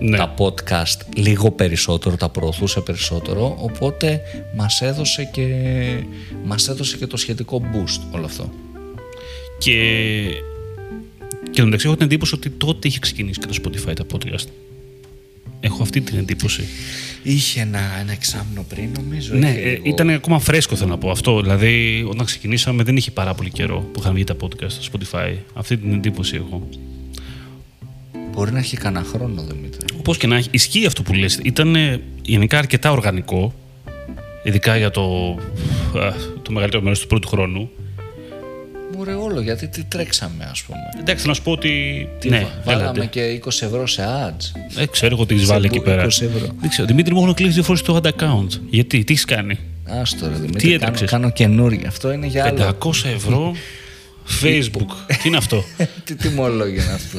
Ναι. 0.00 0.16
τα 0.16 0.34
podcast 0.38 1.00
λίγο 1.16 1.50
περισσότερο, 1.50 2.16
τα 2.16 2.28
προωθούσε 2.28 2.80
περισσότερο, 2.80 3.56
οπότε 3.60 4.20
μας 4.56 4.82
έδωσε 4.82 5.24
και, 5.32 5.46
μας 6.44 6.68
έδωσε 6.68 6.96
και 6.96 7.06
το 7.06 7.16
σχετικό 7.16 7.62
boost 7.72 8.00
όλο 8.14 8.24
αυτό. 8.24 8.50
Και. 9.58 9.72
Και 11.54 11.60
εν 11.60 11.64
μεταξύ 11.66 11.86
έχω 11.86 11.96
την 11.96 12.04
εντύπωση 12.06 12.34
ότι 12.34 12.50
τότε 12.50 12.88
είχε 12.88 12.98
ξεκινήσει 12.98 13.40
και 13.40 13.46
το 13.46 13.54
Spotify 13.62 13.92
τα 13.94 14.04
podcast. 14.12 14.46
Έχω 15.60 15.82
αυτή 15.82 16.00
την 16.00 16.18
εντύπωση. 16.18 16.64
Είχε 17.22 17.60
ένα, 17.60 17.78
ένα 18.00 18.12
εξάμεινο 18.12 18.64
πριν 18.68 18.88
νομίζω. 19.00 19.34
Ναι, 19.34 19.48
είχε 19.50 19.58
ε, 19.60 19.70
λίγο- 19.70 19.82
ήταν 19.84 20.08
ακόμα 20.10 20.38
φρέσκο 20.38 20.76
θέλω 20.76 20.90
να 20.90 20.98
πω 20.98 21.10
αυτό. 21.10 21.40
Δηλαδή, 21.40 22.04
όταν 22.08 22.26
ξεκινήσαμε 22.26 22.82
δεν 22.82 22.96
είχε 22.96 23.10
πάρα 23.10 23.34
πολύ 23.34 23.50
καιρό 23.50 23.80
που 23.92 24.00
είχαν 24.00 24.14
βγει 24.14 24.24
τα 24.24 24.36
podcast 24.40 24.66
στο 24.68 24.82
Spotify. 24.92 25.34
Αυτή 25.54 25.76
την 25.76 25.92
εντύπωση 25.92 26.36
έχω. 26.36 26.68
Μπορεί 28.32 28.52
να 28.52 28.58
έχει 28.58 28.76
κανένα 28.76 29.04
χρόνο, 29.04 29.42
Δημήτρη. 29.42 29.86
Όπω 29.98 30.14
και 30.14 30.26
να 30.26 30.36
έχει, 30.36 30.48
ισχύει 30.50 30.86
αυτό 30.86 31.02
που 31.02 31.12
λες. 31.12 31.40
Ήταν 31.42 31.74
ε, 31.76 32.00
γενικά 32.22 32.58
αρκετά 32.58 32.90
οργανικό. 32.92 33.54
Ειδικά 34.44 34.76
για 34.76 34.90
το, 34.90 35.02
α, 35.98 36.12
το 36.42 36.52
μεγαλύτερο 36.52 36.82
μέρος 36.82 37.00
του 37.00 37.06
πρώτου 37.06 37.28
χρόνου. 37.28 37.70
Μωρέ 38.96 39.12
όλο, 39.12 39.40
γιατί 39.40 39.68
τι 39.68 39.82
τρέξαμε 39.84 40.48
ας 40.50 40.62
πούμε. 40.62 40.78
Εντάξει, 41.00 41.14
θέλω 41.20 41.28
να 41.28 41.34
σου 41.34 41.42
πω 41.42 41.50
ότι. 41.50 41.70
Τι 42.18 42.28
ναι, 42.28 42.38
βα- 42.40 42.48
βάλαμε 42.64 42.90
έλατε. 42.90 43.06
και 43.06 43.40
20 43.44 43.62
ευρώ 43.66 43.86
σε 43.86 44.02
ads. 44.28 44.60
Ε, 44.76 44.86
ξέρω 44.86 45.14
εγώ 45.14 45.26
τι 45.26 45.34
έχεις 45.34 45.46
βάλει 45.46 45.66
εκεί 45.66 45.78
20 45.80 45.84
πέρα. 45.84 46.02
ευρώ. 46.02 46.46
Δεν 46.60 46.68
ξέρω. 46.68 46.86
Δημήτρη 46.86 47.14
μου 47.14 47.20
έχουν 47.22 47.34
κλείσει 47.34 47.52
δύο 47.52 47.62
φορές 47.62 47.82
το 47.82 48.00
ad 48.02 48.06
account. 48.08 48.60
Γιατί, 48.70 49.04
τι 49.04 49.12
έχεις 49.12 49.24
κάνει; 49.24 49.58
Άστο 49.88 50.26
ρε 50.28 50.34
Δημήτρη, 50.34 50.58
Τι 50.60 50.64
κάνω, 50.66 50.74
έτρεξες; 50.74 51.10
κάνω 51.10 51.30
καινούργια. 51.30 51.88
Αυτό 51.88 52.12
είναι 52.12 52.26
για 52.26 52.44
άλλο. 52.44 52.76
500 52.82 52.90
ευρώ 53.14 53.54
Facebook. 54.42 55.14
τι 55.22 55.28
είναι 55.28 55.36
αυτό; 55.36 55.64
Τι 56.04 56.14
τιμολόγιο 56.14 56.82
είναι 56.82 56.92
αυτό; 56.92 57.18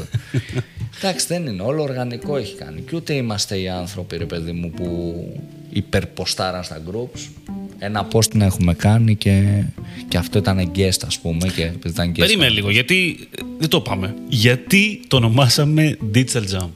Εντάξει, 0.97 1.25
δεν 1.27 1.45
είναι. 1.45 1.61
Όλο 1.61 1.81
οργανικό 1.83 2.37
έχει 2.37 2.55
κάνει. 2.55 2.81
Και 2.81 2.95
ούτε 2.95 3.13
είμαστε 3.13 3.57
οι 3.59 3.69
άνθρωποι, 3.69 4.17
ρε 4.17 4.25
παιδί 4.25 4.51
μου, 4.51 4.69
που 4.69 5.13
υπερποστάραν 5.69 6.63
στα 6.63 6.81
groups. 6.91 7.19
Ένα 7.79 8.07
post 8.11 8.31
να 8.33 8.45
έχουμε 8.45 8.73
κάνει 8.73 9.15
και, 9.15 9.63
και 10.07 10.17
αυτό 10.17 10.37
ήταν 10.37 10.71
guest, 10.75 10.99
ας 11.05 11.19
πούμε. 11.19 11.47
Και 11.55 11.63
επειδή 11.63 11.89
ήταν 11.89 12.11
guest. 12.11 12.17
Περίμενε 12.17 12.49
λίγο, 12.49 12.69
γιατί. 12.69 13.17
ε, 13.39 13.41
Δεν 13.59 13.69
το 13.69 13.81
πάμε. 13.81 14.15
Γιατί 14.29 14.99
το 15.07 15.15
ονομάσαμε 15.15 15.97
Digital 16.15 16.43
Jam; 16.59 16.67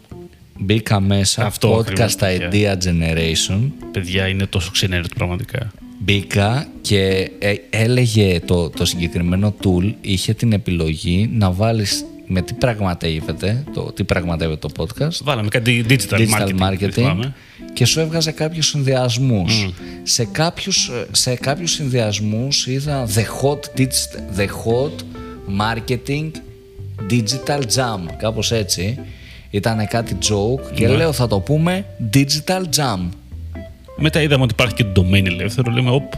Μπήκα 0.60 1.00
μέσα, 1.00 1.46
Αυτό 1.46 1.76
ακριβώς, 1.76 2.16
podcast 2.20 2.24
idea 2.52 2.74
generation. 2.78 3.60
Παιδιά, 3.92 4.28
είναι 4.28 4.46
τόσο 4.46 4.72
ξενέρωτο 4.72 5.16
πραγματικά. 5.16 5.72
Μπήκα 6.02 6.68
και 6.82 7.32
ε, 7.40 7.54
έλεγε 7.70 8.40
το, 8.40 8.70
το 8.70 8.86
συγκεκριμένο 8.86 9.56
tool, 9.64 9.94
είχε 10.02 10.34
την 10.34 10.52
επιλογή 10.54 11.30
να 11.34 11.52
βάλεις 11.52 12.06
με 12.28 12.42
τι 12.42 12.54
πραγματεύεται 12.54 13.64
το, 13.74 13.82
τι 13.92 14.04
πραγματεύεται 14.04 14.68
το 14.68 14.70
podcast 14.78 15.14
Βάλαμε 15.24 15.48
κάτι 15.48 15.86
digital, 15.90 15.94
digital 15.94 16.28
marketing. 16.30 16.56
δεν 16.56 16.58
marketing 16.60 16.92
θυμάμαι. 16.92 17.34
Και 17.74 17.86
σου 17.86 18.00
έβγαζε 18.00 18.32
κάποιους 18.32 18.68
συνδυασμούς. 18.68 19.70
Σε, 20.04 20.26
κάποιους, 20.26 20.92
σε 21.12 21.36
κάποιους 21.36 21.72
συνδυασμούς 21.72 22.68
είδα 22.68 23.08
the 23.08 23.20
hot, 23.42 23.80
digit- 23.80 24.40
the 24.40 24.46
hot 24.46 24.96
marketing 25.62 26.32
digital 27.10 27.60
jam, 27.76 28.00
κάπως 28.18 28.52
έτσι. 28.52 29.00
Ήταν 29.50 29.88
κάτι 29.88 30.18
joke 30.22 30.72
και 30.74 30.88
Ναι. 30.88 30.94
λέω 30.96 31.12
θα 31.12 31.28
το 31.28 31.40
πούμε 31.40 31.86
digital 32.14 32.62
jam. 32.76 33.00
Μετά 33.98 34.22
είδαμε 34.22 34.44
ότι 34.44 34.54
υπάρχει 34.54 34.76
και 34.76 34.84
το 34.84 35.06
domain 35.12 35.26
ελεύθερο. 35.26 35.72
Λέμε, 35.72 35.90
οπ, 35.92 36.14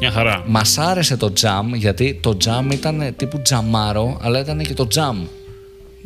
μια 0.00 0.10
χαρά. 0.10 0.44
Μας 0.46 0.78
άρεσε 0.78 1.16
το 1.16 1.32
jam 1.40 1.64
γιατί 1.74 2.18
το 2.22 2.36
jam 2.44 2.72
ήταν 2.72 3.14
τύπου 3.16 3.42
τζαμάρο, 3.42 4.18
αλλά 4.22 4.40
ήταν 4.40 4.58
και 4.58 4.74
το 4.74 4.88
jam. 4.94 5.16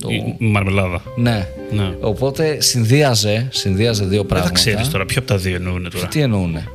Το... 0.02 0.08
Η 0.10 0.36
μαρμελάδα. 0.38 1.02
Ναι. 1.16 1.46
Ναι. 1.72 1.94
Οπότε 2.00 2.60
συνδύαζε, 2.60 3.48
συνδύαζε 3.50 4.04
δύο 4.04 4.10
Δεν 4.10 4.20
θα 4.20 4.26
πράγματα. 4.26 4.52
ξέρεις 4.54 4.88
τώρα 4.88 5.04
ποιο 5.06 5.18
από 5.18 5.28
τα 5.28 5.36
δύο 5.36 5.54
εννοούν 5.54 5.90
τώρα; 5.90 6.06
Τι 6.06 6.20
εννοούνε; 6.20 6.68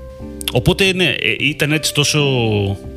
Οπότε 0.54 0.94
ναι, 0.94 1.06
ε, 1.06 1.36
ήταν 1.40 1.72
έτσι 1.72 1.94
τόσο 1.94 2.20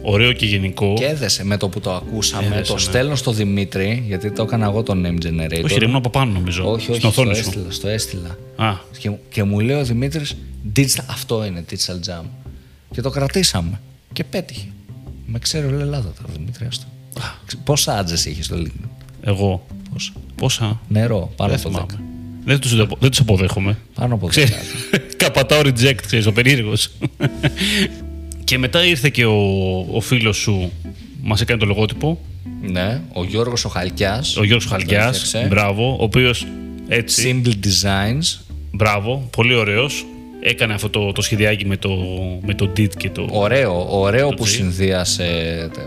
ωραίο 0.02 0.32
και 0.32 0.46
γενικό. 0.46 0.94
Και 0.96 1.04
έδεσε 1.04 1.44
με 1.44 1.56
το 1.56 1.68
που 1.68 1.80
το 1.80 1.92
ακούσαμε. 1.92 2.46
Έδεσε, 2.46 2.62
το 2.62 2.72
ναι. 2.72 2.78
στέλνω 2.80 3.14
στο 3.14 3.32
Δημήτρη, 3.32 4.04
γιατί 4.06 4.30
το 4.30 4.42
έκανα 4.42 4.66
εγώ 4.66 4.82
το 4.82 4.92
name 5.04 5.26
generator. 5.26 5.64
Όχι, 5.64 5.78
ρε, 5.78 5.84
ήμουν 5.84 5.96
από 5.96 6.10
πάνω 6.10 6.32
νομίζω. 6.32 6.70
όχι, 6.70 6.90
όχι, 6.90 6.98
στην 6.98 7.08
οθόνη 7.08 7.34
στο 7.34 7.42
σου. 7.42 7.48
έστειλα, 7.48 7.70
στο 7.70 7.88
έστειλα. 7.88 8.38
Α, 8.56 8.74
Και, 8.98 9.10
και 9.30 9.42
μου 9.42 9.60
λέει 9.60 9.76
ο 9.76 9.84
Δημήτρης, 9.84 10.36
digital, 10.76 11.04
αυτό 11.06 11.44
είναι 11.44 11.64
digital 11.70 12.10
jam. 12.10 12.24
Και 12.90 13.00
το 13.00 13.10
κρατήσαμε. 13.10 13.80
Και 14.12 14.24
πέτυχε. 14.24 14.66
Με 15.26 15.38
ξέρει 15.38 15.66
όλη 15.66 15.76
η 15.76 15.80
Ελλάδα 15.80 16.12
τώρα, 16.20 16.32
Δημήτρη. 16.36 16.66
Άστο. 16.66 16.84
Πόσα 17.64 17.98
άντζες 17.98 18.24
είχες 18.24 18.44
στο 18.44 18.56
LinkedIn; 18.56 18.88
εγώ. 19.22 19.66
Πόσα; 19.92 20.12
Πόσα; 20.34 20.80
Νερό, 20.88 21.32
πάνω 21.36 21.50
Δεν 21.52 21.60
από 21.60 21.68
10. 21.68 21.72
θυμάμαι. 21.72 22.04
Δεν 22.44 22.58
τους, 22.60 22.78
απο- 22.78 22.96
δεν 23.00 23.10
τους 23.10 23.20
αποδέχομαι. 23.20 23.78
Πάνω 23.94 24.14
από 24.14 24.26
10. 24.26 24.30
Ξέρεις, 24.30 24.52
Καπατάω 25.16 25.60
reject, 25.64 25.94
ξέρεις, 26.06 26.26
ο 26.26 26.32
περίεργος. 26.32 26.90
και 28.44 28.58
μετά 28.58 28.84
ήρθε 28.84 29.08
και 29.08 29.24
ο, 29.24 29.40
ο 29.92 30.00
φίλος 30.00 30.36
σου, 30.36 30.72
μας 31.22 31.40
έκανε 31.40 31.60
το 31.60 31.66
λογότυπο, 31.66 32.18
Ναι, 32.62 33.00
ο 33.12 33.24
Γιώργος 33.24 33.64
ο 33.64 33.68
Χαλκιάς. 33.68 34.36
ο 34.36 34.44
Γιώργος 34.44 34.64
το 34.68 34.70
Χαλκιάς, 34.74 35.22
έφτιαξε. 35.22 35.48
μπράβο, 35.48 35.90
ο 36.00 36.02
οποίος 36.02 36.46
έτσι, 36.88 37.42
Simple 37.44 37.52
Designs. 37.66 38.38
μπράβο, 38.72 39.28
πολύ 39.36 39.54
ωραίος. 39.54 40.04
Έκανε 40.40 40.74
αυτό 40.74 40.88
το, 40.90 41.12
το 41.12 41.22
σχεδιάκι 41.22 41.66
με 41.66 41.76
το, 41.76 41.90
με 42.42 42.54
το 42.54 42.72
DIT 42.76 42.96
και 42.96 43.10
το. 43.10 43.28
Ωραίο, 43.30 43.86
ωραίο 44.00 44.28
που 44.28 44.42
Έτσι. 44.42 44.54
συνδύασε 44.54 45.24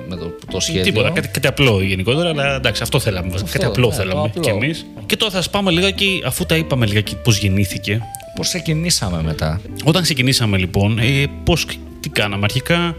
με 0.10 0.16
το, 0.16 0.36
το 0.51 0.60
σχέδιο. 0.60 0.84
Τίποτα, 0.84 1.10
κάτι, 1.10 1.28
κάτι 1.28 1.47
απλό 1.47 1.82
γενικότερα, 1.82 2.30
αλλά 2.30 2.56
εντάξει, 2.56 2.82
αυτό 2.84 2.99
θέλαμε. 2.99 3.30
βασικά, 3.30 3.51
κάτι 3.51 3.66
απλό 3.66 3.88
ναι, 3.88 3.95
το 3.95 4.01
θέλαμε 4.01 4.22
απλό. 4.22 4.41
κι 4.41 4.49
εμείς. 4.49 4.86
Και 5.06 5.16
τώρα 5.16 5.32
θα 5.32 5.38
σας 5.38 5.49
πάμε 5.49 5.72
λιγάκι, 5.72 6.22
αφού 6.26 6.45
τα 6.45 6.56
είπαμε 6.56 6.86
λιγάκι 6.86 7.16
πώς 7.16 7.38
γεννήθηκε. 7.38 8.01
Πώς 8.36 8.47
ξεκινήσαμε 8.47 9.22
μετά; 9.24 9.62
Όταν 9.84 10.01
ξεκινήσαμε 10.01 10.58
λοιπόν, 10.58 10.99
ε, 10.99 11.26
πώς, 11.43 11.66
τι 11.99 12.10
κάναμε 12.10 12.43
αρχικά; 12.43 12.95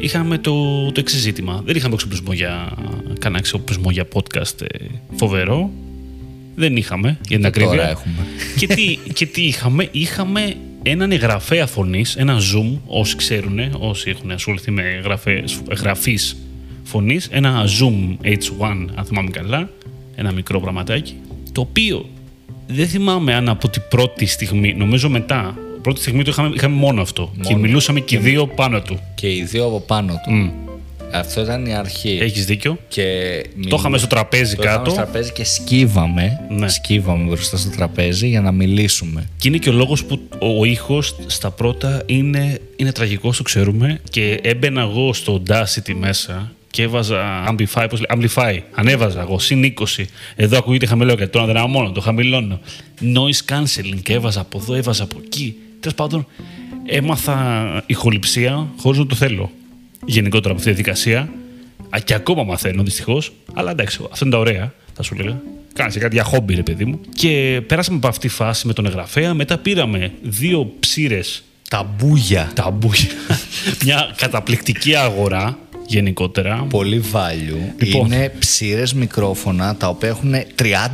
Είχαμε 0.00 0.38
το, 0.38 0.52
το 0.92 1.00
εξής 1.00 1.20
ζήτημα. 1.20 1.62
Δεν 1.64 1.76
είχαμε 1.76 1.94
εξοπλισμό 1.94 2.32
για, 2.32 2.72
κανένα 3.18 3.38
εξοπλισμό 3.38 3.90
για 3.90 4.06
podcast 4.12 4.60
ε, 4.60 4.84
φοβερό. 5.16 5.70
Δεν 6.58 6.76
είχαμε, 6.76 7.08
για 7.08 7.18
την 7.28 7.40
Και 7.40 7.46
ακρίβεια. 7.46 7.70
τώρα 7.76 7.88
έχουμε. 7.88 8.14
και, 8.56 8.66
τι, 8.66 8.98
και 9.12 9.26
τι 9.26 9.42
είχαμε, 9.42 9.88
είχαμε 9.90 10.54
έναν 10.82 11.12
εγγραφέα 11.12 11.66
φωνής, 11.66 12.16
ένα 12.16 12.38
zoom, 12.38 12.78
όσοι 12.86 13.16
ξέρουν, 13.16 13.58
όσοι 13.78 14.10
έχουν 14.10 14.30
ασχοληθεί 14.30 14.70
με 14.70 14.82
γραφές, 15.04 15.60
γραφής 15.78 16.36
φωνής, 16.82 17.28
ένα 17.30 17.64
zoom 17.80 18.26
H1, 18.26 18.86
αν 18.94 19.04
θυμάμαι 19.04 19.30
καλά, 19.30 19.70
ένα 20.14 20.32
μικρό 20.32 20.60
πραγματάκι, 20.60 21.14
το 21.52 21.60
οποίο 21.60 22.08
δεν 22.66 22.88
θυμάμαι 22.88 23.34
αν 23.34 23.48
από 23.48 23.68
την 23.68 23.82
πρώτη 23.88 24.26
στιγμή, 24.26 24.74
νομίζω 24.74 25.08
μετά, 25.08 25.58
πρώτη 25.82 26.00
στιγμή 26.00 26.22
το 26.24 26.30
είχαμε, 26.30 26.50
είχαμε 26.54 26.74
μόνο 26.74 27.02
αυτό. 27.02 27.32
Και 27.40 27.56
μιλούσαμε 27.56 28.00
και 28.00 28.16
οι 28.16 28.18
δύο 28.18 28.46
πάνω 28.46 28.80
του. 28.80 28.98
Και 29.14 29.28
οι 29.34 29.42
δύο 29.42 29.64
από 29.66 29.80
πάνω 29.80 30.12
του. 30.24 30.32
Μμ. 30.32 30.50
Αυτό 31.12 31.40
ήταν 31.40 31.66
η 31.66 31.74
αρχή. 31.74 32.18
Έχεις 32.20 32.44
δίκιο. 32.44 32.78
Και 32.88 33.04
Το 33.68 33.76
είχαμε 33.78 33.98
στο 33.98 34.06
τραπέζι 34.06 34.56
το 34.56 34.62
είχαμε 34.62 34.76
κάτω. 34.78 34.90
στο 34.90 35.00
τραπέζι 35.02 35.32
και 35.32 35.44
σκύβαμε. 35.44 36.40
Ναι. 36.50 36.68
Σκύβαμε 36.68 37.24
μπροστά 37.24 37.56
στο 37.56 37.70
τραπέζι 37.70 38.28
για 38.28 38.40
να 38.40 38.52
μιλήσουμε. 38.52 39.28
Και 39.36 39.48
είναι 39.48 39.58
και 39.58 39.68
ο 39.68 39.72
λόγος 39.72 40.04
που 40.04 40.20
ο 40.38 40.64
ήχος 40.64 41.14
στα 41.26 41.50
πρώτα 41.50 42.02
είναι, 42.06 42.58
είναι 42.76 42.92
τραγικός, 42.92 43.36
το 43.36 43.42
ξέρουμε. 43.42 44.00
Και 44.10 44.38
έμπαινα 44.42 44.80
εγώ 44.80 45.12
στο 45.12 45.42
Audacity 45.46 45.94
μέσα 45.98 46.52
και 46.70 46.82
έβαζα 46.82 47.44
Amplify, 47.50 47.86
πώς 47.90 48.00
λέει, 48.00 48.08
Amplify. 48.34 48.58
Ανέβαζα 48.74 49.20
εγώ, 49.20 49.38
συν 49.38 49.62
20. 49.62 50.04
Εδώ 50.36 50.58
ακούγεται 50.58 50.86
χαμηλό 50.86 51.14
και 51.14 51.26
τώρα 51.26 51.52
δεν 51.52 51.70
μόνο, 51.70 51.90
το 51.92 52.00
χαμηλώνω. 52.00 52.60
Noise 53.00 53.52
cancelling 53.52 54.00
και 54.02 54.12
έβαζα 54.12 54.40
από 54.40 54.58
εδώ, 54.58 54.74
έβαζα 54.74 55.02
από 55.02 55.16
εκεί. 55.24 55.56
Τέλος 55.80 55.96
πάντων, 55.96 56.26
έμαθα 56.86 57.82
ηχοληψία 57.86 58.66
χωρίς 58.80 58.98
να 58.98 59.06
το 59.06 59.14
θέλω. 59.14 59.50
Γενικότερα 60.04 60.54
από 60.54 60.58
αυτή 60.62 60.74
τη 60.74 60.82
διαδικασία. 60.82 61.28
Α, 61.90 61.98
και 62.04 62.14
ακόμα 62.14 62.42
μαθαίνω 62.44 62.82
δυστυχώς. 62.82 63.32
Αλλά 63.54 63.70
εντάξει, 63.70 63.98
αυτά 64.10 64.24
είναι 64.24 64.34
τα 64.34 64.40
ωραία, 64.40 64.72
θα 64.94 65.02
σου 65.02 65.14
έλεγα. 65.18 65.40
Κάνει 65.72 65.92
κάτι 65.92 66.14
για 66.14 66.24
χόμπι, 66.24 66.54
ρε 66.54 66.62
παιδί 66.62 66.84
μου. 66.84 67.00
Και 67.14 67.62
πέρασαμε 67.66 67.96
από 67.96 68.08
αυτή 68.08 68.28
τη 68.28 68.34
φάση 68.34 68.66
με 68.66 68.72
τον 68.72 68.86
εγγραφέα. 68.86 69.34
Μετά 69.34 69.58
πήραμε 69.58 70.12
δύο 70.22 70.72
ψήρες 70.80 71.42
Τα 71.70 71.82
μπούγια. 71.98 72.50
ταμπούια. 72.54 73.08
Μια 73.84 74.14
καταπληκτική 74.16 74.94
αγορά 74.94 75.58
γενικότερα. 75.86 76.66
Πολύ 76.70 77.04
value. 77.12 77.72
Λοιπόν. 77.78 78.06
Είναι 78.06 78.32
ψήρες 78.38 78.94
μικρόφωνα 78.94 79.76
τα 79.76 79.88
οποία 79.88 80.08
έχουν 80.08 80.34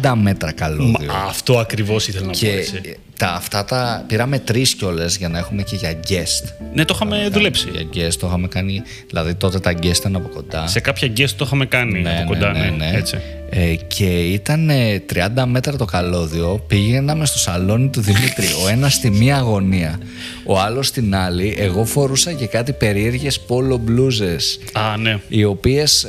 30 0.03 0.15
μέτρα 0.21 0.53
καλώδιο. 0.53 1.07
Μα, 1.07 1.15
αυτό 1.27 1.59
ακριβώς 1.59 2.09
ήθελα 2.09 2.27
να 2.27 2.33
πω. 2.33 2.39
Και 2.39 2.51
έτσι. 2.51 2.81
Τα, 3.17 3.33
αυτά 3.33 3.65
τα 3.65 4.05
πήραμε 4.07 4.39
τρεις 4.39 4.75
κιόλε 4.75 5.05
για 5.19 5.29
να 5.29 5.39
έχουμε 5.39 5.63
και 5.63 5.77
για 5.77 6.01
guest. 6.09 6.53
Ναι, 6.75 6.85
το 6.85 6.93
είχαμε 6.97 7.29
δουλέψει. 7.33 7.69
Για 7.73 7.87
guest 7.95 8.15
το 8.21 8.27
είχαμε 8.27 8.49
κάνει. 8.49 8.83
Δηλαδή 9.09 9.35
τότε 9.35 9.59
τα 9.61 9.73
guest 9.73 9.97
ήταν 9.97 10.17
από 10.17 10.29
κοντά. 10.29 10.67
Σε 10.67 10.81
κάποια 10.81 11.09
guest 11.17 11.31
το 11.37 11.45
είχαμε 11.45 11.67
κάνει 11.67 12.01
Ναι, 12.01 12.19
από 12.19 12.33
κοντά. 12.33 12.53
Ναι, 12.53 12.91
Έτσι. 12.95 13.19
Ε, 13.57 13.75
και 13.87 14.05
ήταν 14.21 14.71
ε, 14.71 15.03
30 15.15 15.45
μέτρα 15.47 15.77
το 15.77 15.85
καλώδιο. 15.85 16.65
Πήγαιναμε 16.67 17.27
στο 17.27 17.39
σαλόνι 17.39 17.89
του 17.89 18.01
Δημήτρη. 18.01 18.47
ο 18.65 18.69
ένας 18.69 18.95
στη 18.95 19.11
μία 19.11 19.37
αγωνία, 19.37 19.99
ο 20.47 20.61
άλλος 20.61 20.87
στην 20.87 21.15
άλλη. 21.15 21.55
Εγώ 21.59 21.85
φορούσα 21.85 22.33
και 22.33 22.47
κάτι 22.47 22.73
περίεργες 22.73 23.41
πόλο 23.41 23.77
μπλούζε. 23.77 24.37
Α, 24.73 24.97
ναι. 24.97 25.19
Οι 25.29 25.45
οποίες 25.45 26.07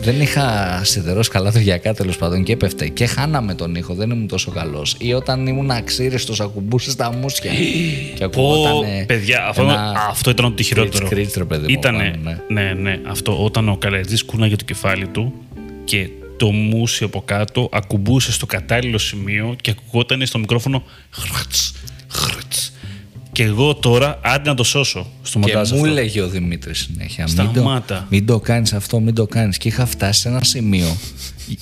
δεν 0.00 0.20
είχα 0.20 0.80
σιδερώσει 0.84 1.30
καλά 1.30 1.52
το 1.52 1.58
γιακά 1.58 1.94
τέλος 1.94 2.16
πάντων 2.16 2.42
και 2.42 2.52
έπεφτε. 2.52 2.88
Και 2.88 3.06
χάναμε 3.06 3.54
τον 3.54 3.74
ήχο, 3.74 3.94
δεν 3.94 4.10
ήμουν 4.10 4.28
τόσο 4.28 4.50
καλός. 4.50 4.96
Ή 4.98 5.12
όταν 5.12 5.46
ήμουν 5.46 5.70
αξίριστος, 5.70 6.37
ακουμπούσες 6.40 6.96
τα 6.96 7.12
μουσια. 7.12 7.52
και 8.14 8.28
Πω, 8.28 8.52
ακουγότανε 8.52 9.04
παιδιά, 9.06 9.46
αυτό, 9.46 9.62
ένα 9.62 9.92
αυτό 10.08 10.30
ήταν 10.30 10.54
το 10.54 10.62
χειρότερο. 10.62 11.08
κρίτς, 11.08 11.14
κρίτς, 11.22 11.34
ρε 11.34 11.44
παιδί 11.44 11.62
μου, 11.62 11.68
Ήτανε, 11.78 12.10
πάνω, 12.22 12.42
ναι. 12.48 12.62
ναι, 12.62 12.72
ναι, 12.72 13.00
αυτό 13.08 13.44
όταν 13.44 13.68
ο 13.68 13.76
Καλατζής 13.76 14.24
κούναγε 14.24 14.56
το 14.56 14.64
κεφάλι 14.64 15.06
του 15.08 15.32
και 15.84 16.08
το 16.36 16.50
μουσι 16.50 17.04
από 17.04 17.22
κάτω 17.22 17.68
ακουμπούσε 17.72 18.32
στο 18.32 18.46
κατάλληλο 18.46 18.98
σημείο 18.98 19.56
και 19.60 19.70
ακουγόταν 19.70 20.26
στο 20.26 20.38
μικρόφωνο 20.38 20.82
χρτς, 21.10 21.74
χρτς. 22.08 22.72
Και 23.32 23.42
εγώ 23.44 23.74
τώρα 23.74 24.20
άντε 24.22 24.48
να 24.48 24.54
το 24.54 24.64
σώσω 24.64 25.06
στο 25.22 25.38
Και 25.38 25.46
μοντάζ 25.46 25.70
μου 25.70 25.76
αυτό. 25.76 25.88
έλεγε 25.88 26.20
ο 26.20 26.28
Δημήτρης 26.28 26.78
συνέχεια: 26.78 27.24
μην 27.26 27.36
το, 27.36 27.50
Σταμάτα. 27.52 28.06
μην 28.10 28.26
το 28.26 28.40
κάνεις 28.40 28.72
αυτό, 28.72 29.00
μην 29.00 29.14
το 29.14 29.26
κάνεις. 29.26 29.56
Και 29.58 29.68
είχα 29.68 29.86
φτάσει 29.86 30.20
σε 30.20 30.28
ένα 30.28 30.44
σημείο. 30.44 30.96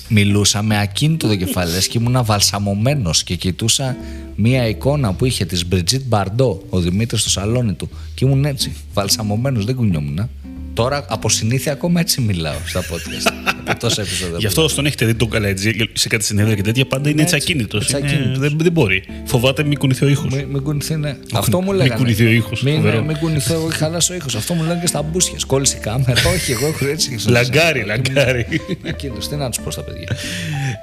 Μιλούσα 0.09 0.61
με 0.61 0.79
ακίνητο 0.79 1.27
το 1.27 1.35
κεφάλι 1.35 1.71
λες, 1.71 1.87
και 1.87 1.97
ήμουνα 1.97 2.23
βαλσαμωμένος 2.23 3.23
και 3.23 3.35
κοιτούσα 3.35 3.95
μία 4.35 4.67
εικόνα 4.67 5.13
που 5.13 5.25
είχε 5.25 5.45
της 5.45 5.67
Μπριτζίτ 5.67 6.01
Μπαρντό, 6.05 6.63
ο 6.69 6.79
Δημήτρης 6.79 7.21
στο 7.21 7.29
σαλόνι 7.29 7.73
του. 7.73 7.89
Και 8.13 8.25
ήμουν 8.25 8.45
έτσι, 8.45 8.75
βαλσαμωμένος, 8.93 9.65
δεν 9.65 9.75
κουνιόμουν. 9.75 10.29
Τώρα 10.77 11.05
από 11.09 11.29
συνήθεια 11.29 11.71
ακόμα 11.71 11.99
έτσι 11.99 12.21
μιλάω 12.21 12.57
στα 12.65 12.81
podcast. 12.81 13.31
από 13.69 13.79
τόσα 13.79 14.01
επεισόδια. 14.01 14.37
Γι' 14.37 14.47
που 14.47 14.61
αυτό 14.61 14.75
τον 14.75 14.85
έχετε 14.85 15.05
δει 15.05 15.15
τον 15.15 15.29
Καλατζή 15.29 15.71
σε 15.93 16.07
κάτι 16.07 16.23
συνέδρια 16.23 16.55
και 16.55 16.61
τέτοια 16.61 16.85
πάντα 16.85 17.09
είναι 17.09 17.21
έτσι 17.21 17.35
έτσι, 17.35 17.51
ακίνητος. 17.51 17.93
έτσι 17.93 17.95
ακίνητος. 17.95 18.39
Δεν, 18.39 18.57
δεν 18.57 18.71
μπορεί. 18.71 19.03
Φοβάται 19.25 19.63
μην 19.63 19.77
κουνηθεί 19.77 20.05
ο 20.05 20.07
ήχος. 20.07 20.33
Μην, 20.33 20.47
μην 20.47 20.63
κουνηθεί, 20.63 20.95
ναι. 20.95 21.17
Αυτό 21.33 21.61
μου 21.61 21.67
μην 21.67 21.75
λέγανε. 21.75 21.95
κουνηθεί 21.95 22.25
ο 22.25 22.29
ήχος, 22.29 22.61
Μην, 22.61 22.75
φοβερό. 22.75 23.03
μην 23.03 23.17
κουνηθεί, 23.17 23.53
εγώ 23.53 23.69
χαλάσω 23.73 24.13
ο 24.13 24.15
ήχος. 24.15 24.35
Αυτό 24.35 24.53
μου 24.53 24.63
λένε 24.63 24.79
και 24.79 24.87
στα 24.87 25.01
μπούσια. 25.01 25.37
Κόλλησε 25.47 25.77
η 25.77 25.79
κάμερα. 25.79 26.21
Όχι, 26.35 26.51
εγώ 26.51 26.67
έχω 26.67 26.87
έτσι. 26.87 27.17
Λαγκάρι, 27.27 27.83
λαγκάρι. 27.83 28.45
Εκείνος, 28.83 29.27
τι 29.27 29.35
να 29.35 29.49
τους 29.49 29.59
πω 29.63 29.71
στα 29.71 29.81
παιδιά. 29.81 30.07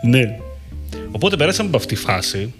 Ναι. 0.03 0.39
Οπότε 1.11 1.37
περάσαμε 1.37 1.69
από 1.69 1.77
αυτή 1.77 1.95
τη 1.95 2.01
φάση 2.01 2.53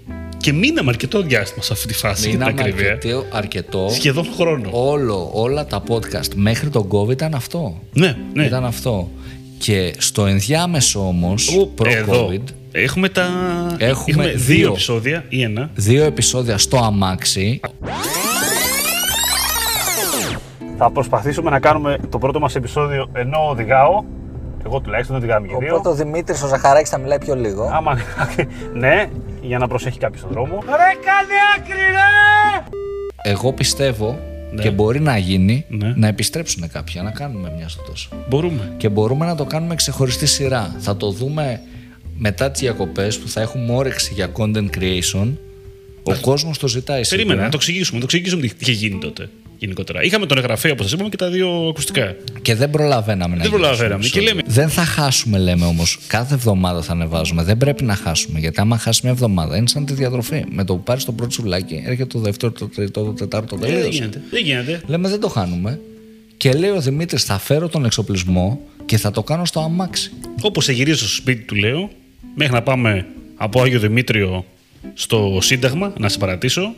και 0.45 0.53
μείναμε 0.53 0.91
αρκετό 0.91 1.23
διάστημα 1.23 1.63
σε 1.65 1.73
αυτή 1.73 1.87
τη 1.87 1.95
φάση. 1.95 2.29
για 2.29 2.39
την 2.39 2.47
Μείναμε 2.47 2.61
ακρίβεια. 2.61 2.91
αρκετό, 2.93 3.25
αρκετό. 3.31 3.89
Σχεδόν 3.91 4.27
χρόνο. 4.37 4.69
Όλο, 4.73 5.31
όλα 5.33 5.67
τα 5.67 5.83
podcast 5.89 6.35
μέχρι 6.35 6.69
τον 6.71 6.89
COVID 6.91 7.11
ήταν 7.11 7.35
αυτό. 7.35 7.81
Ναι, 7.93 8.17
ναι. 8.33 8.45
Ήταν 8.45 8.65
αυτό. 8.65 9.11
Και 9.59 9.95
στο 9.99 10.27
ενδιάμεσο 10.27 11.07
όμως, 11.09 11.53
Εδώ 11.55 11.67
προ-COVID, 11.67 12.43
έχουμε 12.73 13.09
τα. 13.09 13.27
Έχουμε 13.79 14.27
δύο 14.27 14.37
δύο. 14.57 14.69
επεισόδια 14.71 15.25
ή 15.29 15.43
ένα. 15.43 15.71
δύο 15.75 16.05
επεισόδια 16.05 16.59
στο 16.59 16.77
αμάξι. 16.77 17.61
Θα 20.79 20.91
προσπαθήσουμε 20.91 21.51
να 21.51 21.61
κάνουμε 21.61 21.99
το 22.11 22.19
πρώτο 22.19 22.41
μας 22.41 22.55
επεισόδιο 22.55 23.09
ενώ 23.13 23.49
οδηγάω. 23.51 24.05
Εγώ 24.67 24.81
τουλάχιστον 24.81 25.21
δεν 25.21 25.25
οδηγάμε 25.29 25.47
και 25.47 25.65
δύο. 25.65 25.83
ο 25.85 25.95
Δημήτρης 25.95 26.43
ο 26.43 26.47
Ζαχαράκης 26.47 26.91
θα 26.91 26.99
μιλάει 26.99 27.19
πιο 27.19 27.35
λίγο. 27.35 27.71
Άμα. 27.73 27.99
ναι, 28.83 29.09
για 29.43 29.59
να 29.59 29.69
προσέχει 29.69 29.99
κάποιος 29.99 30.21
τον 30.23 30.31
δρόμο. 30.31 30.63
Εγώ 33.23 33.53
πιστεύω 33.53 34.19
Ναι. 34.53 34.63
και 34.63 34.71
μπορεί 34.71 35.01
να 35.01 35.17
γίνει 35.19 35.65
Ναι. 35.69 35.93
να 35.97 36.07
επιστρέψουν 36.07 36.69
κάποια, 36.69 37.03
να 37.03 37.11
κάνουμε 37.11 37.53
μια 37.57 37.69
στο 37.69 37.83
τόσο. 37.83 38.09
Μπορούμε. 38.29 38.73
Και 38.77 38.89
μπορούμε 38.89 39.27
να 39.27 39.35
το 39.35 39.45
κάνουμε 39.45 39.75
ξεχωριστή 39.75 40.27
σειρά. 40.27 40.75
Θα 40.79 40.97
το 40.97 41.11
δούμε 41.11 41.61
μετά 42.19 42.51
τις 42.51 42.61
διακοπές 42.61 43.19
που 43.19 43.29
θα 43.29 43.41
έχουμε 43.41 43.73
όρεξη 43.75 44.15
για 44.15 44.29
content 44.37 44.69
creation. 44.79 45.33
Ο 46.03 46.15
κόσμος 46.21 46.59
το 46.59 46.69
ζητάει 46.69 47.03
σίγουρα. 47.05 47.17
Περίμενε, 47.27 47.43
να 47.43 47.49
το 47.49 47.57
εξηγήσουμε. 47.61 47.99
Να 48.01 48.07
το 48.07 48.17
εξηγήσουμε 48.17 48.47
τι 48.47 48.55
είχε 48.59 48.73
γίνει 48.73 48.99
τότε. 48.99 49.29
Γενικότερα. 49.59 50.03
Είχαμε 50.03 50.27
τον 50.27 50.39
εγγραφέα, 50.39 50.73
όπως 50.73 50.85
σας 50.85 50.95
είπαμε, 50.95 51.09
και 51.09 51.17
τα 51.17 51.31
δύο 51.31 51.67
ακουστικά. 51.69 52.17
Και 52.43 52.55
δεν 52.55 52.71
προλαβαίναμε 52.71 53.37
να 53.37 53.43
Δεν 53.43 53.51
γυρίσουμε 53.51 53.59
προλαβαίναμε. 53.59 54.09
Και 54.09 54.19
επεισόδιο. 54.19 54.43
Δεν 54.47 54.69
θα 54.69 54.85
χάσουμε, 54.85 55.39
λέμε 55.39 55.67
όμως. 55.67 55.99
Κάθε 56.07 56.35
εβδομάδα 56.35 56.83
θα 56.83 56.93
ανεβάζουμε. 56.93 57.43
Δεν 57.43 57.57
πρέπει 57.57 57.85
να 57.85 57.95
χάσουμε. 57.95 58.39
Γιατί 58.39 58.61
άμα 58.61 58.79
χάσει 58.79 59.01
μια 59.03 59.13
εβδομάδα, 59.13 59.57
είναι 59.57 59.69
σαν 59.69 59.87
τη 59.87 59.95
διατροφή. 59.95 60.45
Με 60.51 60.65
το 60.65 60.75
που 60.77 60.83
πάρεις 60.83 61.05
το 61.05 61.13
πρώτο 61.13 61.33
σουβλάκι, 61.33 61.83
έρχεται 61.87 62.05
το 62.05 62.19
δεύτερο, 62.19 62.53
το 62.53 62.69
τρίτο, 62.69 63.05
το 63.05 63.13
τετάρτο. 63.13 63.57
Ε, 63.57 63.59
δεν 63.59 63.69
τελείωσε. 63.69 63.91
γίνεται. 63.99 64.23
Δεν 64.31 64.43
γίνεται. 64.43 64.81
Λέμε 64.87 65.09
δεν 65.09 65.21
το 65.21 65.29
χάνουμε. 65.29 65.81
Και 66.37 66.53
λέει 66.53 66.71
ο 66.71 66.81
Δημήτρης, 66.81 67.25
θα 67.25 67.39
φέρω 67.39 67.69
τον 67.69 67.85
εξοπλισμό 67.85 68.61
και 68.85 68.97
θα 68.97 69.11
το 69.11 69.23
κάνω 69.23 69.45
στο 69.45 69.61
αμάξι. 69.61 70.13
Όπως 70.43 70.65
σε 70.65 70.73
γυρίζω 70.73 70.99
στο 70.99 71.09
σπίτι 71.09 71.43
του, 71.43 71.55
λέω, 71.55 71.91
μέχρι 72.35 72.55
να 72.55 72.63
πάμε 72.63 73.07
από 73.37 73.63
Άγιο 73.63 73.79
Δημήτριο 73.79 74.45
στο 74.95 75.39
Σύνταγμα, 75.41 75.93
να 75.99 76.09
σε 76.09 76.19
παρατήσω. 76.19 76.75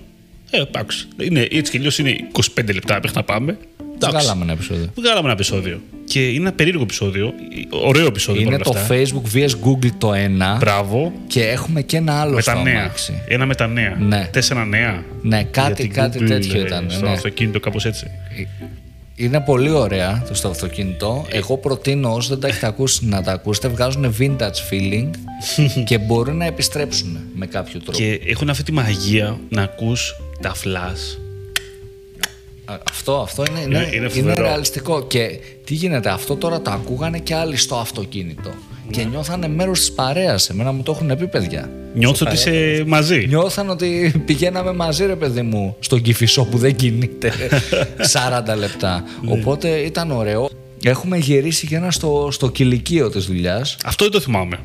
Ε, 0.51 0.61
εντάξει. 0.61 1.09
Είναι, 1.22 1.40
έτσι 1.51 1.70
κι 1.70 1.76
αλλιώς 1.76 1.99
είναι 1.99 2.16
25 2.32 2.74
λεπτά 2.74 2.94
μέχρι 2.94 3.12
να 3.14 3.22
πάμε. 3.22 3.59
Εντάξει. 3.94 4.16
Βγάλαμε 4.16 4.42
ένα 4.42 4.53
επεισόδιο. 4.53 4.88
Βγάλαμε 4.94 5.22
ένα 5.22 5.32
επεισόδιο. 5.32 5.80
Και 6.05 6.28
είναι 6.28 6.40
ένα 6.40 6.53
περίεργο 6.53 6.82
επεισόδιο. 6.82 7.32
Ωραίο 7.70 8.07
επεισόδιο 8.07 8.40
Είναι 8.40 8.51
παρόλα 8.51 8.64
το 8.64 8.78
αυτά. 8.78 8.94
Facebook 8.94 9.36
vs 9.36 9.51
Google 9.68 9.90
το 9.99 10.12
ένα. 10.12 10.57
Μπράβο. 10.57 11.12
Και 11.26 11.42
έχουμε 11.42 11.82
και 11.82 11.97
ένα 11.97 12.20
άλλο 12.20 12.34
Με 12.34 12.40
στο 12.40 12.53
τα 12.53 12.62
νέα. 12.62 12.80
αμάξι. 12.80 13.22
Ένα 13.28 13.47
με 13.47 13.55
τα 13.55 13.66
νέα. 13.66 13.97
Ναι. 13.99 14.28
Τέσσερα 14.32 14.64
νέα. 14.64 15.05
Ναι, 15.22 15.44
κάτι, 15.44 15.66
Για 15.66 15.74
την 15.74 15.92
κάτι 15.92 16.18
Google, 16.22 16.26
τέτοιο 16.28 16.61
ε, 16.61 16.64
ήταν. 16.64 16.86
Στο 16.90 17.05
ναι. 17.05 17.12
αυτοκίνητο, 17.12 17.61
κάπως 17.61 17.84
έτσι. 17.84 18.11
Είναι 19.16 19.40
πολύ 19.40 19.70
ωραία 19.70 20.24
το 20.28 20.34
στο 20.34 20.49
αυτοκίνητο. 20.49 21.26
Εγώ 21.30 21.57
προτείνω 21.57 22.14
όσοι 22.14 22.28
δεν 22.28 22.40
τα 22.40 22.49
έχετε 22.49 22.66
ακούσει 22.66 23.07
να 23.07 23.22
τα 23.22 23.32
ακούσετε. 23.32 23.68
Βγάζουν 23.68 24.14
vintage 24.18 24.70
feeling 24.70 25.11
και 25.88 25.99
μπορούν 25.99 26.36
να 26.36 26.44
επιστρέψουν 26.44 27.18
με 27.34 27.47
κάποιο 27.47 27.80
τρόπο. 27.80 27.99
Και 27.99 28.20
έχουν 28.26 28.51
αυτή 28.51 28.62
τη 28.62 28.72
μαγεία 28.72 29.38
να 29.49 29.62
ακούς 29.62 30.14
τα 30.41 30.55
flash. 30.64 31.18
Α, 32.64 32.74
Αυτό, 32.91 33.16
αυτό 33.16 33.45
είναι, 33.51 33.61
είναι, 33.61 33.76
Είναι- 33.78 33.87
είναι 33.87 33.97
είναι, 33.97 34.09
φοβερό. 34.09 34.43
ρεαλιστικό. 34.43 35.07
Και 35.07 35.39
τι 35.64 35.74
γίνεται, 35.74 36.11
αυτό 36.11 36.37
τώρα 36.37 36.61
το 36.62 36.70
ακούγανε 36.70 37.18
και 37.18 37.34
άλλοι 37.34 37.57
στο 37.57 37.76
αυτοκίνητο. 37.76 38.51
Και 38.91 39.05
νιώθανε 39.05 39.49
μέρος 39.49 39.78
της 39.78 39.93
παρέας. 39.93 40.49
Εμένα 40.51 40.72
μου 40.72 40.82
το 40.82 40.93
έχουν 40.93 41.16
πει 41.18 41.26
παιδιά. 41.26 41.70
Νιώθω 41.95 42.26
ότι 42.26 42.34
είσαι 42.34 42.84
μαζί. 42.87 43.24
Νιώθαν 43.26 43.70
ότι 43.70 44.14
πηγαίναμε 44.26 44.72
μαζί, 44.72 45.07
ρε 45.07 45.16
παιδί 45.16 45.43
μου, 45.43 45.76
στον 45.80 46.03
κυφισό 46.03 46.45
που 46.45 46.59
δεν 46.59 46.74
κινείται 46.76 47.32
40 48.53 48.57
λεπτά. 48.59 49.05
Ναι. 49.22 49.32
Οπότε 49.32 49.68
ήταν 49.68 50.11
ωραίο. 50.11 50.49
Έχουμε 50.84 51.16
γυρίσει 51.16 51.66
και 51.66 51.76
ένα 51.76 51.91
στο, 51.91 52.28
στο 52.32 52.51
κηλικείο 52.51 53.11
της 53.11 53.24
δουλειάς. 53.26 53.76
Αυτό 53.84 54.05
δεν 54.05 54.12
το 54.12 54.20
θυμάμαι. 54.20 54.59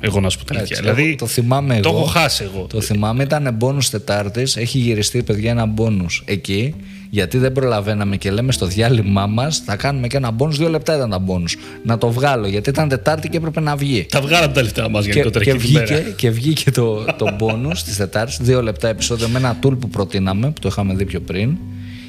Εγώ 0.00 0.20
να 0.20 0.28
σου 0.30 0.38
πω 0.38 0.44
την 0.44 0.56
αλήθεια. 0.56 0.76
Έτσι, 0.78 0.90
Δηλαδή, 0.90 1.08
εγώ 1.08 1.16
το 1.16 1.26
θυμάμαι 1.26 1.80
Το 1.80 1.88
εγώ. 1.88 1.98
έχω 1.98 2.06
χάσει 2.06 2.44
εγώ. 2.54 2.66
Το 2.66 2.80
θυμάμαι, 2.80 3.22
ήταν 3.22 3.54
μπόνου 3.54 3.78
Τετάρτης. 3.90 4.56
Έχει 4.56 4.78
γυριστεί, 4.78 5.22
παιδιά, 5.22 5.50
ένα 5.50 5.66
μπόνου 5.66 6.06
εκεί. 6.24 6.74
Γιατί 7.10 7.38
δεν 7.38 7.52
προλαβαίναμε 7.52 8.16
και 8.16 8.30
λέμε 8.30 8.52
στο 8.52 8.66
διάλειμμά 8.66 9.26
μας 9.26 9.58
θα 9.58 9.76
κάνουμε 9.76 10.06
και 10.06 10.16
ένα 10.16 10.30
μπόνου. 10.30 10.52
Δύο 10.52 10.68
λεπτά 10.68 10.96
ήταν 10.96 11.10
τα 11.10 11.18
μπόνου. 11.18 11.44
Να 11.84 11.98
το 11.98 12.10
βγάλω, 12.10 12.46
γιατί 12.46 12.68
ήταν 12.70 12.88
Τετάρτη 12.88 13.28
και 13.28 13.36
έπρεπε 13.36 13.60
να 13.60 13.76
βγει. 13.76 14.06
Τα 14.10 14.20
βγάλαμε 14.20 14.52
τα 14.52 14.62
λεφτά 14.62 14.90
μας 14.90 15.04
Και, 15.04 15.10
γενικότερα 15.10 15.44
και, 15.44 15.50
εκεί 15.50 15.66
τη 15.66 15.72
μέρα. 15.72 15.86
βγήκε, 15.86 16.10
και 16.16 16.30
βγήκε 16.30 16.70
το, 16.70 17.04
το 17.04 17.34
μπόνους 17.38 17.82
της 17.82 17.96
Τετάρτης, 17.96 18.36
δύο 18.40 18.62
λεπτά 18.62 18.88
επεισόδιο 18.88 19.28
με 19.28 19.38
ένα 19.38 19.58
tool 19.62 19.78
που 19.78 19.88
προτείναμε, 19.88 20.46
που 20.46 20.60
το 20.60 20.68
είχαμε 20.68 20.94
δει 20.94 21.04
πιο 21.04 21.20
πριν. 21.20 21.56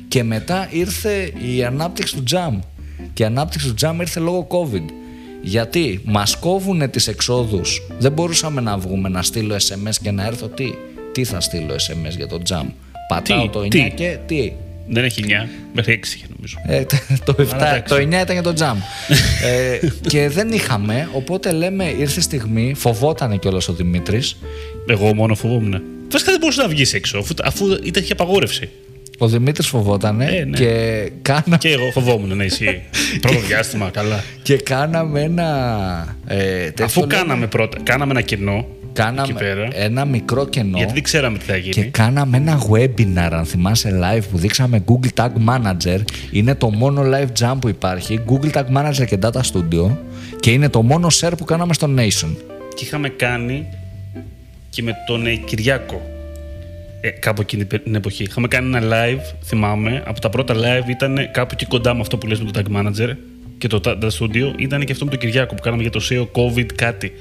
Και 0.07 0.23
μετά 0.23 0.67
ήρθε 0.71 1.31
η 1.55 1.63
ανάπτυξη 1.63 2.15
του 2.15 2.23
Jam. 2.31 2.59
Και 3.13 3.23
η 3.23 3.25
ανάπτυξη 3.25 3.73
του 3.73 3.75
Jam 3.81 3.95
ήρθε 3.99 4.19
λόγω 4.19 4.47
COVID. 4.49 4.85
Γιατί 5.47 6.01
μας 6.03 6.35
κόβουν 6.35 6.89
τις 6.89 7.07
εξόδους. 7.07 7.81
Δεν 7.99 8.11
μπορούσαμε 8.11 8.61
να 8.61 8.77
βγούμε 8.77 9.09
να 9.09 9.21
στείλω 9.23 9.55
SMS 9.55 9.95
και 10.01 10.11
να 10.11 10.25
έρθω 10.25 10.47
τι. 10.47 10.73
Τι 11.11 11.23
θα 11.23 11.39
στείλω 11.39 11.73
SMS 11.75 12.15
για 12.15 12.27
το 12.27 12.41
Jam. 12.49 12.65
Πατάω 13.07 13.41
Τι, 13.41 13.49
το 13.49 13.59
9 13.59 13.69
τι. 13.69 13.91
και 13.95 14.17
τι; 14.25 14.51
Δεν 14.87 15.03
έχει 15.03 15.23
9, 15.27 15.29
μέχρι 15.73 15.99
6 16.03 16.05
είχε 16.15 16.25
νομίζω. 16.35 16.57
Ε, 16.67 16.85
το, 17.25 17.35
7, 17.37 17.39
εντάξει. 17.39 17.83
το 17.83 17.95
9 17.95 17.99
ήταν 18.07 18.31
για 18.31 18.41
το 18.41 18.53
jam. 18.59 18.75
ε, 19.43 19.79
και 20.09 20.29
δεν 20.29 20.51
είχαμε, 20.51 21.09
οπότε 21.13 21.51
λέμε 21.51 21.93
ήρθε 21.99 22.19
η 22.19 22.23
στιγμή, 22.23 22.73
φοβότανε 22.75 23.37
κιόλας 23.37 23.67
ο 23.67 23.73
Δημήτρης. 23.73 24.37
Εγώ 24.87 25.15
μόνο 25.15 25.35
φοβόμουν. 25.35 25.81
Βασικά 26.11 26.31
δεν 26.31 26.39
μπορούσε 26.39 26.61
να 26.61 26.67
βγεις 26.67 26.93
έξω, 26.93 27.17
αφού, 27.17 27.33
αφού 27.43 27.65
ήταν 27.83 28.03
είχε 28.03 28.11
απαγόρευση. 28.11 28.69
Ο 29.17 29.27
Δημήτρης 29.27 29.67
φοβότανε 29.67 30.25
Ε, 30.25 30.43
ναι. 30.45 30.57
και, 30.57 31.11
κάνα, 31.21 31.57
Και 31.57 31.69
εγώ 31.69 31.91
φοβόμουν, 31.91 32.35
ναι, 32.35 32.43
ισχύει. 32.43 32.81
Πρώτο 33.21 33.39
διάστημα, 33.39 33.89
καλά. 33.89 34.23
και 34.41 34.55
κάναμε 34.55 35.21
ένα. 35.21 36.15
Ε, 36.27 36.63
τέτοιο 36.63 36.85
Αφού 36.85 36.99
λέμε, 36.99 37.13
κάναμε 37.13 37.47
πρώτα, 37.47 37.77
κάναμε 37.83 38.11
ένα 38.11 38.21
κενό 38.21 38.65
κάναμε 38.93 39.21
εκεί 39.21 39.33
πέρα, 39.33 39.67
ένα 39.71 40.05
μικρό 40.05 40.47
κενό 40.47 40.77
γιατί 40.77 40.93
δεν 40.93 41.03
ξέραμε 41.03 41.37
τι 41.37 41.45
θα 41.45 41.57
και 41.57 41.69
γίνει. 41.69 41.87
κάναμε 41.87 42.37
ένα 42.37 42.61
webinar, 42.71 43.29
αν 43.31 43.45
θυμάσαι 43.45 43.99
live, 44.03 44.23
που 44.31 44.37
δείξαμε 44.37 44.83
Google 44.87 45.23
Tag 45.23 45.29
Manager. 45.49 45.99
Είναι 46.31 46.55
το 46.55 46.69
μόνο 46.69 47.03
live 47.03 47.43
jam 47.43 47.57
που 47.61 47.67
υπάρχει. 47.69 48.19
Google 48.29 48.51
Tag 48.51 48.65
Manager 48.77 49.05
και 49.05 49.17
Data 49.21 49.41
Studio. 49.51 49.95
Και 50.39 50.51
είναι 50.51 50.69
το 50.69 50.81
μόνο 50.81 51.07
share 51.19 51.31
που 51.37 51.43
κάναμε 51.45 51.73
στο 51.73 51.89
Nation. 51.97 52.35
Και 52.75 52.83
είχαμε 52.85 53.09
κάνει 53.09 53.65
και 54.69 54.81
με 54.81 54.93
τον 55.07 55.25
ε, 55.25 55.35
Κυριάκο. 55.35 56.01
Ε, 57.01 57.09
κάπου 57.09 57.41
εκείνη 57.41 57.65
την 57.65 57.95
εποχή. 57.95 58.23
Είχαμε 58.23 58.47
κάνει 58.47 58.75
ένα 58.75 58.81
live, 58.81 59.35
θυμάμαι. 59.43 60.03
Από 60.05 60.19
τα 60.19 60.29
πρώτα 60.29 60.55
live 60.55 60.89
ήταν 60.89 61.31
κάπου 61.31 61.49
εκεί 61.53 61.65
κοντά 61.65 61.93
με 61.93 62.01
αυτό 62.01 62.17
που 62.17 62.27
λες 62.27 62.41
με 62.41 62.51
το 62.51 62.61
Tag 62.61 62.77
Manager 62.77 63.15
και 63.57 63.67
το 63.67 63.81
Data 63.83 64.09
Studio. 64.19 64.53
Ήταν 64.57 64.85
και 64.85 64.91
αυτό 64.91 65.05
με 65.05 65.11
τον 65.11 65.19
Κυριάκο 65.19 65.55
που 65.55 65.61
κάναμε 65.61 65.81
για 65.81 65.91
το 65.91 66.01
SEO 66.09 66.27
COVID 66.31 66.73
κάτι. 66.75 67.11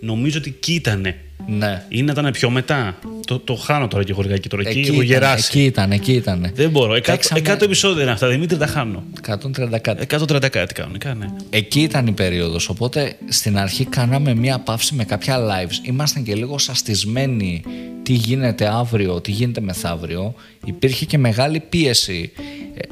Νομίζω 0.00 0.38
ότι 0.38 0.54
εκεί 0.56 0.74
ήτανε. 0.74 1.16
Ναι. 1.46 1.82
Ή 1.88 2.02
να 2.02 2.12
ήταν 2.12 2.30
πιο 2.32 2.50
μετά. 2.50 2.98
Το, 3.26 3.38
το 3.38 3.54
χάνω 3.54 3.88
τώρα 3.88 4.04
και 4.04 4.10
εγώ 4.10 4.22
λιγάκι 4.22 4.48
τώρα. 4.48 4.62
Εκεί, 4.68 4.80
έχω 4.80 4.92
ήταν, 4.92 5.04
γεράσει. 5.04 5.48
εκεί 5.58 5.64
ήταν, 5.64 5.90
εκεί 5.92 6.12
ήταν. 6.12 6.50
Δεν 6.54 6.70
μπορώ. 6.70 6.94
100, 6.94 7.02
Παίξαμε 7.06 7.40
100 7.46 7.62
επεισόδια 7.62 8.02
είναι 8.02 8.10
αυτά. 8.10 8.28
Δημήτρη, 8.28 8.58
τα 8.58 8.66
χάνω. 8.66 9.04
130 9.28 9.78
κάτι. 9.80 10.06
130 10.10 10.48
κάτι 10.50 10.74
κανονικά, 10.74 11.14
ναι. 11.14 11.26
Εκεί 11.50 11.80
ήταν 11.80 12.06
η 12.06 12.12
περίοδος, 12.12 12.68
οπότε 12.68 13.16
στην 13.28 13.58
αρχή 13.58 13.84
κάναμε 13.84 14.34
μία 14.34 14.58
παύση 14.58 14.94
με 14.94 15.04
κάποια 15.04 15.38
lives. 15.38 15.86
Ήμασταν 15.88 16.22
και 16.22 16.34
λίγο 16.34 16.58
σαστισμένοι 16.58 17.62
τι 18.02 18.12
γίνεται 18.12 18.66
αύριο, 18.74 19.20
τι 19.20 19.30
γίνεται 19.30 19.60
μεθαύριο. 19.60 20.34
Υπήρχε 20.64 21.04
και 21.04 21.18
μεγάλη 21.18 21.60
πίεση. 21.68 22.32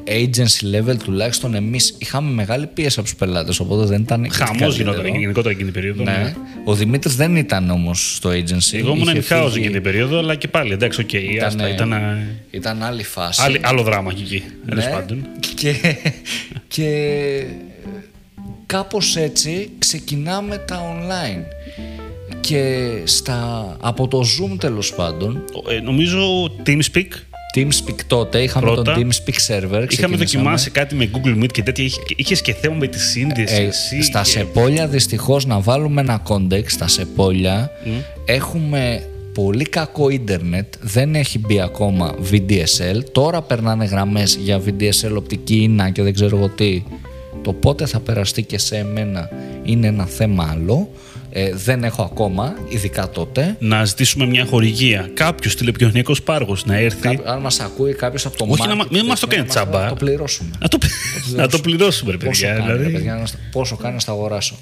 ε, 0.03 0.23
Agency 0.23 0.75
level 0.75 0.95
τουλάχιστον 1.03 1.55
εμείς 1.55 1.95
είχαμε 1.97 2.31
μεγάλη 2.31 2.67
πίεση 2.67 2.99
από 2.99 3.07
τους 3.09 3.17
πελάτες, 3.17 3.59
οπότε 3.59 3.85
δεν 3.85 4.01
ήταν... 4.01 4.21
κάτι 4.21 4.35
Χαμός 4.35 4.57
καλύτερο. 4.59 4.91
γινόταν 4.91 5.19
γενικότερα 5.19 5.53
εκείνη 5.53 5.71
την 5.71 5.81
περίοδο. 5.81 6.03
Ναι. 6.03 6.33
Ο 6.65 6.73
Δημήτρης 6.73 7.15
δεν 7.15 7.35
ήταν 7.35 7.69
όμως 7.69 8.15
στο 8.15 8.31
agency. 8.43 8.77
Εγώ 8.77 8.89
ήμουν 8.89 9.01
Είχε 9.07 9.17
in 9.17 9.23
house 9.23 9.43
φύγει- 9.43 9.57
εκείνη 9.57 9.73
την 9.73 9.81
περίοδο, 9.83 10.17
αλλά 10.17 10.35
και 10.35 10.47
πάλι 10.47 10.71
εντάξει, 10.73 11.01
οκ. 11.01 11.43
άστα, 11.45 11.69
ήταν. 11.69 11.91
ε, 11.91 12.27
ήταν 12.51 12.83
άλλη 12.83 13.03
φάση. 13.03 13.41
άλλη- 13.43 13.59
άλλο 13.63 13.83
δράμα 13.83 14.13
και 14.13 14.21
εκεί. 14.21 14.43
Τέλος 14.69 14.85
Ναι. 14.85 14.91
πάντων. 14.91 15.27
Και, 15.55 15.73
και 16.67 16.89
κάπως 18.65 19.15
έτσι 19.15 19.69
ξεκινάμε 19.79 20.57
τα 20.57 20.95
online. 20.97 21.43
Και 22.39 22.91
στα, 23.03 23.75
από 23.81 24.07
το 24.07 24.19
Zoom 24.21 24.59
τέλος 24.59 24.93
πάντων, 24.93 25.43
Ε, 25.69 25.79
νομίζω 25.79 26.51
TeamSpeak. 26.65 27.07
TeamSpeak 27.55 27.99
τότε, 28.07 28.39
είχαμε 28.41 28.65
Πρώτα. 28.65 28.93
τον 28.93 29.03
TeamSpeak 29.03 29.33
server. 29.47 29.63
Είχαμε 29.63 29.85
ξεκινήσαμε. 29.85 30.15
δοκιμάσει 30.17 30.69
κάτι 30.71 30.95
με 30.95 31.09
Google 31.13 31.43
Meet 31.43 31.51
και 31.51 31.63
τέτοια. 31.63 31.85
Είχε 32.15 32.35
και 32.35 32.53
θέμα 32.53 32.75
με 32.75 32.87
τη 32.87 32.99
σύνδεση. 32.99 33.55
Ε, 33.61 33.65
εσύ 33.65 34.01
στα 34.03 34.21
και- 34.21 34.29
σεπόλια 34.29 34.87
δυστυχώς 34.87 35.45
να 35.45 35.59
βάλουμε 35.59 36.01
ένα 36.01 36.21
context 36.27 36.67
στα 36.67 36.87
σεπόλια 36.87 37.71
έχουμε 38.25 39.03
πολύ 39.33 39.63
κακό 39.63 40.09
ίντερνετ 40.09 40.73
δεν 40.81 41.15
έχει 41.15 41.39
μπει 41.39 41.61
ακόμα 41.61 42.15
VDSL 42.31 43.03
τώρα 43.11 43.41
περνάνε 43.41 43.85
γραμμές 43.85 44.35
για 44.41 44.61
VDSL 44.65 45.15
οπτική 45.17 45.55
ίνα 45.55 45.89
και 45.89 46.01
δεν 46.01 46.13
ξέρω 46.13 46.37
εγώ 46.37 46.49
τι 46.49 46.83
το 47.43 47.53
πότε 47.53 47.85
θα 47.85 47.99
περαστεί 47.99 48.43
και 48.43 48.57
σε 48.57 48.77
εμένα 48.77 49.29
είναι 49.63 49.87
ένα 49.87 50.05
θέμα 50.05 50.49
άλλο 50.51 50.89
ε, 51.37 51.51
δεν 51.55 51.83
έχω 51.83 52.03
ακόμα 52.03 52.55
ειδικά 52.69 53.09
τότε 53.09 53.55
Να 53.59 53.85
ζητήσουμε 53.85 54.25
μια 54.25 54.45
χορηγία. 54.45 55.09
Κάποιος 55.13 55.55
τηλεπικοινωνιακός 55.55 56.21
πάργο 56.21 56.57
να 56.65 56.75
έρθει. 56.77 56.99
Κάπο- 57.01 57.27
αν 57.27 57.41
μας 57.41 57.59
ακούει 57.59 57.93
κάποιος 57.93 58.25
από 58.25 58.37
το 58.37 58.45
Όχι, 58.49 58.67
να 58.67 58.73
marketing, 58.73 58.77
μα- 58.77 58.85
μην 58.91 59.05
μας 59.05 59.19
το 59.19 59.27
κάνει 59.27 59.41
να 59.41 59.47
τσάμπα. 59.47 59.87
το 59.89 59.95
πληρώσουμε 59.95 60.49
Να 60.59 60.67
το, 60.67 60.77
να 61.35 61.47
το 61.47 61.59
πληρώσουμε, 61.59 62.11
ρε 62.11 62.17
Πόσο 62.17 62.29
παιδιά. 62.41 62.53
κάνει, 62.55 62.67
ρε 62.67 62.73
Δηλαδή, 62.77 62.93
παιδιά, 62.93 63.15
να 63.15 63.25
στα- 63.25 63.37
πόσο 63.51 63.75
κάνει 63.75 63.93
να 63.93 63.99
στα 63.99 64.11
αγοράσω. 64.11 64.55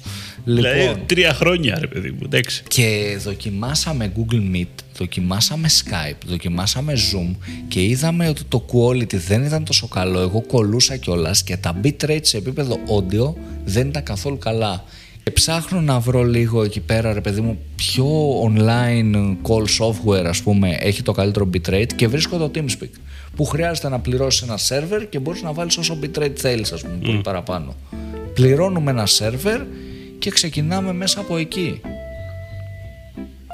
Λοιπόν, 0.44 0.72
δηλαδή, 0.72 1.00
τρία 1.06 1.34
χρόνια, 1.34 1.76
ρε 1.80 1.86
παιδί 1.86 2.10
μου. 2.10 2.18
Εντάξει. 2.24 2.62
Και 2.68 3.16
δοκιμάσαμε 3.24 4.12
Google 4.16 4.56
Meet, 4.56 4.66
δοκιμάσαμε 4.98 5.68
Skype, 5.84 6.16
δοκιμάσαμε 6.26 6.92
Zoom 6.92 7.36
και 7.68 7.82
είδαμε 7.84 8.28
ότι 8.28 8.42
το 8.48 8.64
quality 8.72 9.14
δεν 9.14 9.44
ήταν 9.44 9.64
τόσο 9.64 9.88
καλό. 9.88 10.20
Εγώ 10.20 10.42
κολούσα 10.42 10.96
κιόλας 10.96 11.42
και 11.42 11.56
τα 11.56 11.80
bitrate 11.84 12.18
σε 12.22 12.36
επίπεδο 12.36 12.74
audio 12.86 13.34
δεν 13.64 13.88
ήταν 13.88 14.02
καθόλου 14.02 14.38
καλά. 14.38 14.84
Και 15.24 15.30
ψάχνω 15.30 15.80
να 15.80 15.98
βρω 16.00 16.22
λίγο 16.22 16.62
εκεί 16.62 16.80
πέρα, 16.80 17.12
ρε 17.12 17.20
παιδί 17.20 17.40
μου, 17.40 17.58
ποιο 17.76 18.06
online 18.42 19.36
call 19.48 19.64
software, 19.80 20.24
ας 20.24 20.42
πούμε, 20.42 20.76
έχει 20.80 21.02
το 21.02 21.12
καλύτερο 21.12 21.48
bitrate 21.54 21.92
και 21.96 22.08
βρίσκω 22.08 22.36
το 22.36 22.50
TeamSpeak, 22.54 22.90
που 23.36 23.44
χρειάζεται 23.44 23.88
να 23.88 23.98
πληρώσεις 23.98 24.42
ένα 24.42 24.58
server 24.58 25.06
και 25.08 25.18
μπορείς 25.18 25.42
να 25.42 25.52
βάλεις 25.52 25.76
όσο 25.76 25.98
bitrate 26.02 26.36
θέλεις, 26.36 26.72
ας 26.72 26.82
πούμε, 26.82 26.98
πολύ 27.04 27.20
παραπάνω. 27.20 27.74
Πληρώνουμε 28.34 28.90
ένα 28.90 29.06
server 29.18 29.60
και 30.18 30.30
ξεκινάμε 30.30 30.92
μέσα 30.92 31.20
από 31.20 31.36
εκεί. 31.36 31.80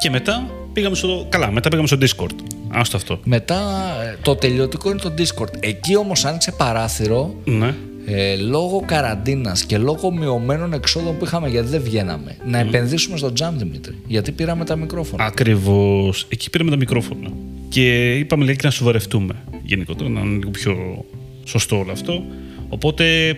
Και 0.01 0.11
μετά 0.11 0.51
πήγαμε 0.73 0.97
στο. 0.97 1.27
Καλά, 1.29 1.51
μετά 1.51 1.69
πήγαμε 1.69 1.89
στο 1.89 1.99
Discord. 2.01 2.35
Άστο 2.69 2.97
αυτό. 2.97 3.21
Μετά 3.25 3.61
ε, 4.03 4.17
το 4.23 4.35
τελειωτικό 4.35 4.91
είναι 4.91 4.99
το 4.99 5.15
Discord. 5.19 5.53
Εκεί 5.61 5.97
όμως 5.97 6.25
άνοιξε 6.25 6.53
παράθυρο 6.53 7.35
Ναι. 7.45 7.75
Ε, 8.13 8.37
λόγω 8.37 8.83
καραντίνας 8.87 9.65
και 9.65 9.79
λόγω 9.79 10.13
μειωμένων 10.13 10.73
εξόδων 10.73 11.19
που 11.19 11.25
είχαμε 11.25 11.49
γιατί 11.49 11.69
δεν 11.69 11.83
βγαίναμε. 11.83 12.37
Να 12.47 12.59
επενδύσουμε 12.59 13.17
στο 13.17 13.33
Jam 13.41 13.53
Δημήτρη. 13.57 13.95
Γιατί 14.07 14.33
πήραμε 14.33 14.65
τα 14.65 14.77
μικρόφωνα. 14.77 15.25
Ακριβώς. 15.25 16.27
Εκεί 16.29 16.51
πήραμε 16.51 16.71
τα 16.71 16.77
μικρόφωνα. 16.77 17.31
Και 17.69 18.15
είπαμε 18.15 18.45
λέει 18.45 18.57
και 18.57 18.65
να 18.65 18.71
σοβαρευτούμε 18.71 19.35
γενικότερα, 19.63 20.09
να 20.09 20.21
είναι 20.21 20.37
λίγο 20.39 20.51
πιο 20.51 21.05
σωστό 21.45 21.79
όλο 21.79 21.93
αυτό. 21.93 22.25
Οπότε 22.69 23.37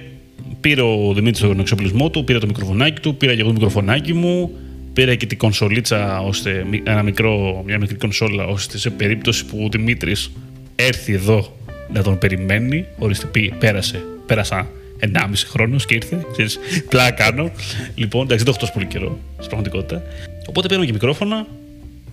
πήρε 0.61 0.83
ο 0.83 1.13
Δημήτρης 1.15 1.41
τον 1.41 1.61
εξοπλισμό 1.61 2.11
του, 2.11 2.25
πήρε 2.25 2.39
το 2.39 2.47
μικροφωνάκι 2.47 3.01
του, 3.01 3.17
πήρα 3.17 3.35
και 3.35 3.41
εγώ 3.41 3.49
το 3.49 3.55
μικροφωνάκι 3.55 4.13
μου, 4.13 4.51
πήρα 4.93 5.15
και 5.15 5.27
την 5.27 5.39
κονσολίτσα, 5.39 6.21
ώστε, 6.21 6.67
ένα 6.85 7.03
μικρό, 7.03 7.63
μια 7.67 7.79
μικρή 7.79 7.97
κονσόλα, 7.97 8.47
ώστε 8.47 8.79
σε 8.79 8.91
περίπτωση 8.91 9.47
που 9.47 9.63
ο 9.65 9.69
Δημήτρης 9.69 10.31
έρθει 10.77 11.13
εδώ 11.13 11.57
να 11.93 12.03
τον 12.03 12.19
περιμένει, 12.19 12.85
ορίστε 12.99 13.27
πει, 13.27 13.53
πέρασε, 13.59 14.05
πέρασα 14.33 14.69
1,5 15.01 15.09
χρόνος 15.49 15.87
και 15.87 15.95
ήρθε. 15.95 16.27
Ξέρεις, 16.33 16.59
πλάκα 16.89 17.11
κάνω. 17.25 17.51
Λοιπόν, 17.95 18.23
εντάξει, 18.25 18.45
δεν 18.45 18.45
το 18.45 18.51
έχω 18.51 18.61
τόσο 18.61 18.73
πολύ 18.73 18.87
καιρό 18.87 19.19
στην 19.35 19.49
πραγματικότητα. 19.49 20.03
Οπότε 20.49 20.69
παίρνω 20.69 20.85
και 20.85 20.93
μικρόφωνα 20.93 21.47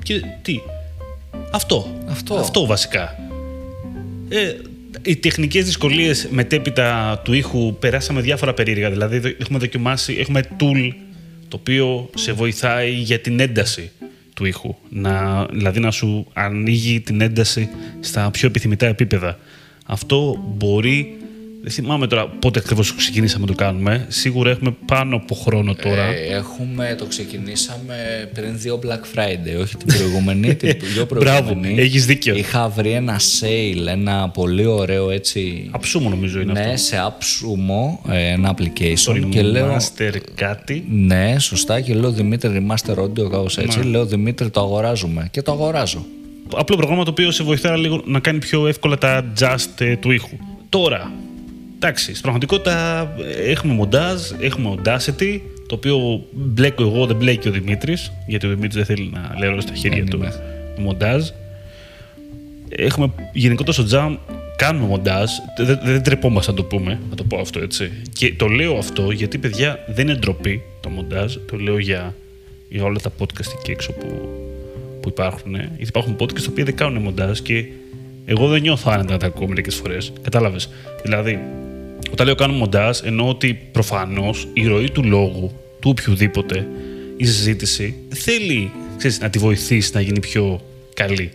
και 0.03 0.21
τι. 0.41 0.59
Αυτό. 1.51 1.95
Αυτό. 2.09 2.35
Αυτό 2.35 2.65
βασικά. 2.65 3.15
Ε, 4.29 4.53
οι 5.01 5.15
τεχνικές 5.15 5.65
δυσκολίες 5.65 6.27
μετέπειτα 6.31 7.21
του 7.23 7.33
ήχου 7.33 7.75
περάσαμε 7.79 8.21
διάφορα 8.21 8.53
περίεργα. 8.53 8.89
Δηλαδή 8.89 9.19
δο- 9.19 9.31
έχουμε 9.41 9.59
δοκιμάσει, 9.59 10.15
έχουμε 10.19 10.41
tool 10.59 10.91
το 11.47 11.57
οποίο 11.59 12.09
σε 12.15 12.31
βοηθάει 12.33 12.91
για 12.91 13.19
την 13.19 13.39
ένταση 13.39 13.91
του 14.33 14.45
ήχου. 14.45 14.75
Να, 14.89 15.45
δηλαδή 15.45 15.79
να 15.79 15.91
σου 15.91 16.27
ανοίγει 16.33 16.99
την 16.99 17.21
ένταση 17.21 17.69
στα 17.99 18.31
πιο 18.31 18.47
επιθυμητά 18.47 18.85
επίπεδα. 18.85 19.39
Αυτό 19.85 20.43
μπορεί. 20.57 21.13
Δεν 21.61 21.71
θυμάμαι 21.71 22.07
τώρα 22.07 22.27
πότε 22.27 22.59
ακριβώς 22.59 22.95
ξεκινήσαμε 22.95 23.45
να 23.45 23.51
το 23.51 23.63
κάνουμε. 23.63 24.05
Σίγουρα 24.07 24.49
έχουμε 24.49 24.75
πάνω 24.85 25.15
από 25.15 25.35
χρόνο 25.35 25.75
τώρα. 25.75 26.03
Ε, 26.03 26.35
έχουμε, 26.35 26.95
το 26.97 27.05
ξεκινήσαμε 27.05 28.29
πριν 28.33 28.59
δύο 28.59 28.79
Black 28.83 29.17
Friday, 29.17 29.61
όχι 29.61 29.77
την 29.77 29.87
προηγούμενη, 29.87 30.55
την 30.55 30.77
πιο 30.93 31.05
Μπράβο, 31.05 31.41
προηγούμενη. 31.41 31.81
έχεις 31.81 32.05
δίκιο. 32.05 32.35
Είχα 32.35 32.69
βρει 32.69 32.91
ένα 32.91 33.19
sale, 33.19 33.87
ένα 33.87 34.29
πολύ 34.29 34.65
ωραίο 34.65 35.09
έτσι. 35.09 35.67
Αψούμο 35.71 36.09
νομίζω 36.09 36.39
είναι 36.39 36.51
ναι, 36.51 36.59
αυτό. 36.59 36.77
σε 36.77 36.95
Absumo, 37.07 38.11
ε, 38.11 38.31
ένα 38.31 38.55
application. 38.57 39.19
Το 39.21 39.27
και 39.29 39.41
λέω. 39.41 39.77
Master 39.77 40.15
κάτι. 40.35 40.85
Ναι, 40.89 41.35
σωστά. 41.39 41.81
Και 41.81 41.93
λέω 41.93 42.11
Δημήτρη, 42.11 42.65
Remaster 42.67 42.95
Audio, 43.03 43.29
κάπως 43.29 43.57
έτσι. 43.57 43.79
Ναι. 43.79 43.85
Λέω 43.85 44.05
Δημήτρη, 44.05 44.49
το 44.49 44.59
αγοράζουμε. 44.59 45.27
Και 45.31 45.41
το 45.41 45.51
αγοράζω. 45.51 46.05
Απλό 46.55 46.75
πρόγραμμα 46.75 47.03
το 47.03 47.09
οποίο 47.09 47.31
σε 47.31 47.43
βοηθάει 47.43 47.79
λίγο 47.79 48.01
να 48.05 48.19
κάνει 48.19 48.39
πιο 48.39 48.67
εύκολα 48.67 48.97
τα 48.97 49.23
adjust 49.23 49.81
ε, 49.81 49.95
του 49.95 50.11
ήχου. 50.11 50.37
Τώρα, 50.69 51.11
εντάξει, 51.79 52.09
στην 52.09 52.21
πραγματικότητα 52.21 53.01
ε, 53.35 53.51
έχουμε 53.51 53.73
μοντάζ, 53.73 54.21
έχουμε 54.39 54.75
Audacity, 54.77 55.39
το 55.67 55.75
οποίο 55.75 56.25
μπλέκω 56.31 56.83
εγώ, 56.83 57.05
δεν 57.05 57.15
μπλέκει 57.15 57.47
ο 57.47 57.51
Δημήτρης, 57.51 58.11
γιατί 58.27 58.45
ο 58.45 58.49
Δημήτρης 58.49 58.75
δεν 58.75 58.85
θέλει 58.85 59.09
να 59.13 59.35
λερώσει 59.39 59.67
στα 59.67 59.75
χέρια 59.75 59.97
Δεν 59.97 60.09
του 60.09 60.17
είμαι. 60.17 60.33
το 60.75 60.81
μοντάζ. 60.81 61.29
Έχουμε 62.69 63.11
γενικότερα 63.33 63.71
στο 63.71 63.85
Jam 63.91 64.17
κάνουμε 64.55 64.85
μοντάζ, 64.85 65.29
δεν, 65.57 65.79
δεν 65.83 66.03
τρεπόμαστε 66.03 66.51
να 66.51 66.57
το 66.57 66.63
πούμε, 66.63 66.99
να 67.09 67.15
το 67.15 67.23
πω 67.23 67.37
αυτό 67.37 67.59
έτσι. 67.59 67.91
Και 68.13 68.33
το 68.33 68.47
λέω 68.47 68.77
αυτό 68.77 69.11
γιατί, 69.11 69.37
παιδιά, 69.37 69.85
δεν 69.87 70.07
είναι 70.07 70.17
ντροπή 70.17 70.61
το 70.81 70.89
μοντάζ, 70.89 71.35
το 71.51 71.57
λέω 71.57 71.77
για, 71.77 72.15
για 72.69 72.83
όλα 72.83 72.99
τα 72.99 73.11
podcast 73.19 73.53
εκεί 73.59 73.71
έξω 73.71 73.91
που, 73.91 74.29
που 75.01 75.09
υπάρχουν. 75.09 75.55
Γιατί 75.55 75.83
υπάρχουν 75.87 76.15
podcast 76.19 76.41
τα 76.41 76.49
οποία 76.49 76.63
δεν 76.63 76.75
κάνουν 76.75 77.01
μοντάζ 77.01 77.39
και 77.39 77.65
εγώ 78.31 78.47
δεν 78.47 78.61
νιώθω 78.61 78.91
άνετα 78.91 79.11
να 79.11 79.17
τα 79.17 79.25
ακούω 79.25 79.47
μερικές 79.47 79.75
φορές. 79.75 80.13
Κατάλαβες; 80.21 80.69
Δηλαδή, 81.03 81.39
όταν 82.11 82.25
λέω 82.25 82.35
κάνω 82.35 82.53
μοντάζ, 82.53 82.99
εννοώ 83.03 83.29
ότι 83.29 83.53
προφανώς 83.71 84.47
η 84.53 84.67
ροή 84.67 84.89
του 84.91 85.03
λόγου, 85.03 85.51
του 85.79 85.89
οποιοδήποτε, 85.89 86.67
η 87.17 87.25
συζήτηση, 87.25 87.95
θέλει 88.09 88.71
ξέρεις, 88.97 89.19
να 89.19 89.29
τη 89.29 89.39
βοηθήσει 89.39 89.91
να 89.93 90.01
γίνει 90.01 90.19
πιο 90.19 90.61
καλή. 90.93 91.31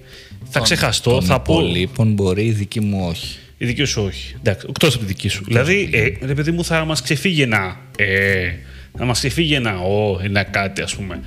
Θα 0.51 0.61
ξεχαστώ, 0.61 1.11
Των 1.11 1.23
θα 1.23 1.41
πω. 1.41 1.53
υπολείπων 1.53 2.13
μπορεί, 2.13 2.45
η 2.45 2.51
δική 2.51 2.81
μου 2.81 3.07
όχι. 3.09 3.39
Η 3.59 3.67
δική 3.67 3.85
σου 3.85 4.03
όχι. 4.03 4.35
Εντάξει, 4.39 4.67
εκτός 4.69 4.95
από 4.95 5.05
τη 5.05 5.07
δική 5.09 5.29
σου. 5.29 5.45
Δηλαδή, 5.47 5.89
ε, 5.93 6.27
ρε 6.27 6.35
παιδί 6.35 6.51
μου, 6.51 6.65
θα 6.65 6.85
μας 6.85 7.03
ξεφύγει 7.03 7.43
ένα. 7.43 7.81
Ε, 7.97 8.53
θα 8.99 9.05
μας 9.05 9.19
ξεφύγει 9.19 9.55
ένα 9.55 9.81
ο, 9.81 10.21
ένα 10.23 10.43
κάτι, 10.43 10.83
ας 10.83 10.97
πούμε. 10.97 11.21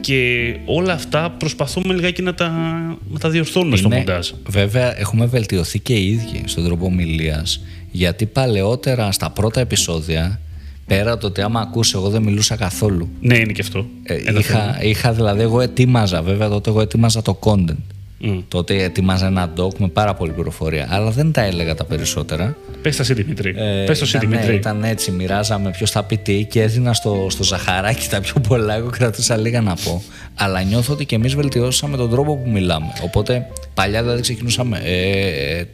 Και 0.00 0.54
όλα 0.66 0.92
αυτά 0.92 1.30
προσπαθούμε 1.38 1.94
λιγάκι 1.94 2.22
να 2.22 2.34
τα, 2.34 2.48
να 3.10 3.18
τα 3.18 3.28
διορθώνουμε 3.28 3.76
στο 3.76 3.86
Είναι- 3.86 3.96
μοντάζ. 3.98 4.30
Βέβαια, 4.46 4.98
έχουμε 5.00 5.26
βελτιωθεί 5.26 5.78
και 5.78 5.94
οι 5.94 6.06
ίδιοι 6.10 6.42
στον 6.44 6.64
τρόπο 6.64 6.86
ομιλίας. 6.86 7.60
Γιατί 7.90 8.26
παλαιότερα 8.26 9.12
στα 9.12 9.30
πρώτα 9.30 9.60
επεισόδια, 9.60 10.40
πέρα 10.86 11.18
το 11.18 11.26
ότι 11.26 11.40
άμα 11.40 11.60
ακούσει, 11.60 11.92
εγώ 11.94 12.08
δεν 12.08 12.22
μιλούσα 12.22 12.56
καθόλου. 12.56 13.08
Ναι, 13.20 13.36
είναι 13.38 13.52
και 13.52 13.60
αυτό. 13.62 13.86
Ε, 14.02 14.14
Ένα 14.14 14.40
θέμα. 14.40 14.40
είχα, 14.40 14.82
είχα 14.82 15.12
δηλαδή, 15.12 15.42
εγώ 15.42 15.60
ετοίμαζα, 15.60 16.22
βέβαια 16.22 16.48
τότε 16.48 16.70
εγώ 16.70 16.80
ετοίμαζα 16.80 17.22
το 17.22 17.38
content. 17.42 17.76
Μμ. 18.22 18.38
Τότε 18.48 18.82
ετοίμαζα 18.82 19.26
ένα 19.26 19.52
doc 19.56 19.74
με 19.78 19.88
πάρα 19.88 20.14
πολλή 20.14 20.32
πληροφορία, 20.32 20.86
αλλά 20.90 21.10
δεν 21.10 21.32
τα 21.32 21.40
έλεγα 21.40 21.74
τα 21.74 21.84
περισσότερα. 21.84 22.56
Πες 22.82 22.96
τα 22.96 23.02
εσύ, 23.02 23.14
Δημήτρη. 23.14 23.54
Ε, 23.56 23.84
Πες 23.86 23.98
το 23.98 24.04
εσύ, 24.04 24.16
ήταν, 24.16 24.30
Δημήτρη. 24.30 24.54
ήταν 24.54 24.84
έτσι, 24.84 25.10
μοιράζαμε 25.10 25.70
ποιος 25.70 25.90
θα 25.90 26.04
πει 26.04 26.16
τι 26.16 26.44
και 26.44 26.62
έδινα 26.62 26.92
στο, 26.92 27.26
στο 27.30 27.42
ζαχαράκι 27.42 28.08
τα 28.08 28.20
πιο 28.20 28.40
πολλά. 28.48 28.74
Εγώ 28.74 28.90
κρατούσα 28.90 29.36
λίγα 29.36 29.60
να 29.60 29.74
πω. 29.74 30.02
Αλλά 30.34 30.62
νιώθω 30.62 30.92
ότι 30.92 31.04
και 31.04 31.14
εμείς 31.14 31.34
βελτιώσαμε 31.34 31.96
τον 31.96 32.10
τρόπο 32.10 32.36
που 32.36 32.50
μιλάμε. 32.50 32.92
Οπότε 33.02 33.46
παλιά 33.74 34.02
δηλαδή 34.02 34.20
ξεκινούσαμε. 34.20 34.80
Ε, 34.84 35.64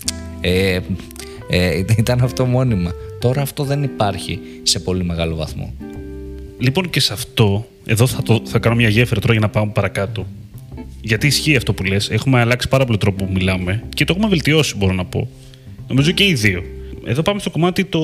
ε, 0.41 0.75
ε, 0.75 0.81
ε, 1.49 1.85
ήταν 1.97 2.21
αυτό 2.21 2.45
μόνιμα. 2.45 2.93
Τώρα 3.21 3.43
αυτό 3.43 3.65
δεν 3.65 3.83
υπάρχει 3.83 4.39
σε 4.63 4.79
πολύ 4.79 5.05
μεγάλο 5.05 5.37
βαθμό. 5.37 5.73
Λοιπόν, 6.59 6.91
και 6.91 7.01
σε 7.01 7.13
αυτό, 7.13 7.67
εδώ 7.87 8.07
θα, 8.07 8.23
το, 8.23 8.41
θα 8.45 8.59
κάνω 8.59 8.77
μια 8.77 8.89
γέφυρα 8.89 9.21
τώρα 9.21 9.33
για 9.33 9.43
να 9.43 9.49
πάμε 9.49 9.71
παρακάτω. 9.75 10.27
Γιατί 11.01 11.27
ισχύει 11.27 11.57
αυτό 11.57 11.73
που 11.73 11.85
λες. 11.85 12.11
Έχουμε 12.11 12.41
αλλάξει 12.41 12.69
πάρα 12.69 12.85
πολύ 12.85 12.99
τρόπο 12.99 13.25
που 13.25 13.33
μιλάμε 13.33 13.83
και 13.95 14.05
το 14.05 14.13
έχουμε 14.17 14.29
βελτιώσει, 14.29 14.77
μπορώ 14.77 14.93
να 14.93 15.05
πω. 15.05 15.29
Νομίζω 15.89 16.11
και 16.11 16.25
οι 16.27 16.35
δύο. 16.35 16.63
Εδώ 17.05 17.23
πάμε 17.23 17.41
στο 17.41 17.51
κομμάτι 17.51 17.85
το 17.85 18.01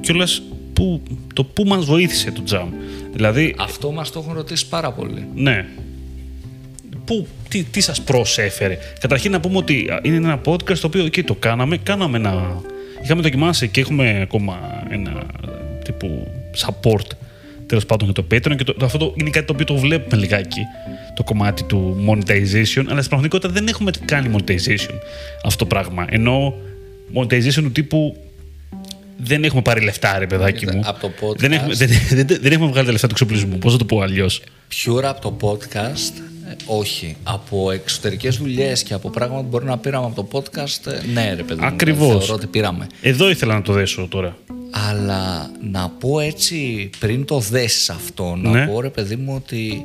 κιόλας 0.00 0.42
που, 0.72 1.02
το 1.34 1.44
που 1.44 1.64
μας 1.64 1.84
βοήθησε 1.84 2.30
το 2.30 2.42
jam. 2.50 2.66
Δηλαδή, 3.12 3.54
Αυτό 3.58 3.92
μας 3.92 4.10
το 4.10 4.18
έχουν 4.18 4.32
ρωτήσει 4.34 4.68
πάρα 4.68 4.92
πολύ. 4.92 5.26
ναι. 5.34 5.66
Πού, 7.04 7.26
τι, 7.48 7.62
τι 7.62 7.80
σας 7.80 8.02
προσέφερε. 8.02 8.78
Καταρχήν 9.00 9.30
να 9.30 9.40
πούμε 9.40 9.56
ότι 9.56 9.88
α, 9.90 10.00
είναι 10.02 10.16
ένα 10.16 10.40
podcast 10.44 10.78
το 10.78 10.86
οποίο 10.86 11.04
εκεί 11.04 11.22
το 11.22 11.34
κάναμε. 11.34 11.76
Κάναμε 11.76 12.18
ένα... 12.18 12.62
Είχαμε 13.04 13.22
δοκιμάσει 13.22 13.68
και 13.68 13.80
έχουμε 13.80 14.20
ακόμα 14.22 14.58
ένα 14.88 15.22
τύπου 15.84 16.26
support 16.58 17.06
τέλος 17.72 17.86
πάντων 17.86 18.10
για 18.12 18.22
το 18.22 18.24
Patreon 18.34 18.56
και 18.56 18.64
το, 18.64 18.74
το- 18.74 18.84
αυτό 18.84 18.98
το, 18.98 19.14
είναι 19.16 19.30
κάτι 19.30 19.46
το 19.46 19.52
οποίο 19.52 19.64
το 19.66 19.74
βλέπουμε 19.76 20.20
λιγάκι 20.22 20.60
το 21.14 21.22
κομμάτι 21.22 21.64
του 21.64 21.96
monetization 22.08 22.84
αλλά 22.88 22.98
στην 22.98 23.08
πραγματικότητα 23.08 23.48
δεν 23.48 23.66
έχουμε 23.68 23.90
κάνει 24.04 24.30
monetization 24.36 24.94
αυτό 25.44 25.58
το 25.58 25.66
πράγμα 25.66 26.06
ενώ 26.08 26.54
monetization 27.14 27.52
του 27.62 27.72
τύπου 27.72 28.16
δεν 29.18 29.44
έχουμε 29.44 29.62
πάρει 29.62 29.80
λεφτά 29.84 30.18
ρε 30.18 30.26
παιδάκι 30.26 30.58
Κοίτα, 30.58 30.74
μου 30.76 30.82
από 30.84 31.00
το 31.00 31.10
podcast- 31.20 31.36
δεν, 31.36 31.52
έχουμε, 31.52 31.74
δεν, 31.74 31.88
δεν, 32.10 32.26
δεν 32.40 32.52
έχουμε 32.52 32.68
βγάλει 32.70 32.86
τα 32.86 32.92
λεφτά 32.92 33.06
του 33.06 33.12
εξοπλισμού 33.14 33.58
πώς 33.58 33.72
θα 33.72 33.78
το 33.78 33.84
πω 33.84 34.00
αλλιώς; 34.00 34.42
Pure 34.84 35.02
από 35.02 35.20
το 35.20 35.36
podcast, 35.48 36.20
ε, 36.50 36.54
όχι. 36.66 37.16
Από 37.22 37.70
εξωτερικές 37.70 38.36
δουλειές 38.36 38.82
και 38.82 38.94
από 38.94 39.10
πράγματα 39.10 39.40
που 39.42 39.46
μπορεί 39.48 39.64
να 39.64 39.78
πήραμε 39.78 40.06
από 40.06 40.22
το 40.24 40.28
podcast, 40.38 40.86
ε, 40.92 41.00
ναι, 41.12 41.34
ρε 41.36 41.42
παιδί. 41.42 41.60
μου, 41.60 41.66
Ακριβώς. 41.66 42.08
Θεωρώ 42.18 42.34
ότι 42.34 42.46
πήραμε. 42.46 42.86
Εδώ 43.02 43.30
ήθελα 43.30 43.54
να 43.54 43.62
το 43.62 43.72
δέσω 43.72 44.06
τώρα. 44.10 44.36
Αλλά 44.90 45.50
να 45.70 45.88
πω 45.88 46.20
έτσι, 46.20 46.90
πριν 46.98 47.24
το 47.24 47.38
δέσεις 47.38 47.90
αυτό, 47.90 48.36
να 48.36 48.50
Ναι. 48.50 48.66
πω 48.66 48.80
ρε 48.80 48.88
παιδί 48.90 49.16
μου 49.16 49.34
ότι 49.34 49.84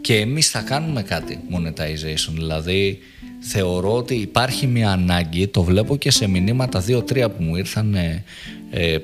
και 0.00 0.14
εμείς 0.16 0.50
θα 0.50 0.60
κάνουμε 0.60 1.02
κάτι 1.02 1.38
monetization. 1.50 2.32
Δηλαδή, 2.32 2.98
θεωρώ 3.40 3.94
ότι 3.94 4.14
υπάρχει 4.14 4.66
μια 4.66 4.90
ανάγκη, 4.90 5.46
το 5.46 5.62
βλέπω 5.62 5.96
και 5.96 6.10
σε 6.10 6.28
μηνύματα 6.28 6.80
δύο-τρία 6.80 7.30
που 7.30 7.42
μου 7.42 7.56
ήρθαν 7.56 7.94
ε, 7.94 8.24
ε, 8.70 8.98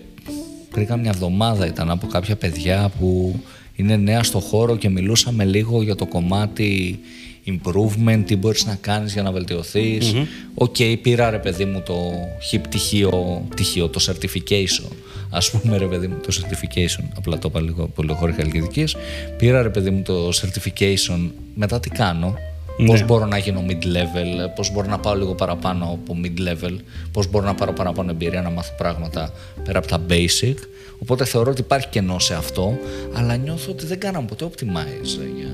πριν 0.71 0.87
καμιά 0.87 1.11
εβδομάδα 1.11 1.67
ήταν 1.67 1.91
από 1.91 2.07
κάποια 2.07 2.37
παιδιά 2.37 2.91
που 2.99 3.41
είναι 3.77 3.97
νέα 3.97 4.23
στο 4.23 4.41
χώρο 4.41 4.77
και 4.77 4.89
μιλούσαμε 4.89 5.45
λίγο 5.45 5.83
για 5.83 5.95
το 5.95 6.07
κομμάτι 6.07 6.99
improvement, 7.47 8.23
τι 8.27 8.37
μπορείς 8.37 8.67
να 8.67 8.75
κάνεις 8.81 9.13
για 9.13 9.23
να 9.23 9.33
βελτιωθείς 9.33 10.15
Οκ, 10.55 10.77
πήρα 11.03 11.31
ρε 11.31 11.39
παιδί 11.39 11.65
μου 11.65 11.83
το 11.87 12.13
χι 12.49 12.59
πτυχίο, 12.59 13.45
πτυχίο, 13.49 13.89
το 13.89 14.01
certification. 14.07 14.93
Ας 15.35 15.51
πούμε 15.51 15.77
ρε 15.77 15.87
παιδί 15.87 16.07
μου 16.07 16.17
το 16.27 16.29
certification, 16.41 17.05
απλά 17.17 17.39
το 17.39 17.49
είπα 17.51 17.61
λίγο 17.61 17.87
πολύ 17.87 18.13
χώρια 18.13 18.35
χαλκιδικής. 18.35 18.97
Πήρα 19.37 19.63
ρε 19.63 19.69
παιδί 19.69 19.91
μου 19.91 20.03
το 20.03 20.29
certification, 20.29 21.31
μετά 21.55 21.81
τι 21.81 21.91
κάνω; 21.91 22.35
Ναι. 22.77 22.87
Πώς 22.87 23.05
μπορώ 23.05 23.27
να 23.27 23.39
γίνω 23.39 23.65
mid-level, 23.69 24.51
πώς 24.55 24.73
μπορώ 24.73 24.89
να 24.89 24.99
πάω 24.99 25.15
λίγο 25.15 25.35
παραπάνω 25.35 25.85
από 25.85 26.17
mid-level, 26.25 26.77
πώς 27.13 27.31
μπορώ 27.31 27.47
να 27.47 27.55
πάρω 27.55 27.73
παραπάνω 27.73 28.11
εμπειρία 28.11 28.43
να 28.43 28.51
μάθω 28.51 28.75
πράγματα 28.77 29.33
πέρα 29.65 29.79
από 29.79 29.87
τα 29.87 30.01
basic. 30.09 30.55
Οπότε 30.99 31.25
θεωρώ 31.25 31.51
ότι 31.51 31.61
υπάρχει 31.61 31.89
κενό 31.89 32.19
σε 32.19 32.35
αυτό, 32.35 32.79
αλλά 33.15 33.37
νιώθω 33.37 33.71
ότι 33.71 33.87
δεν 33.87 34.01
κάναμε 34.01 34.27
ποτέ 34.27 34.45
optimize 34.45 35.19
για 35.37 35.51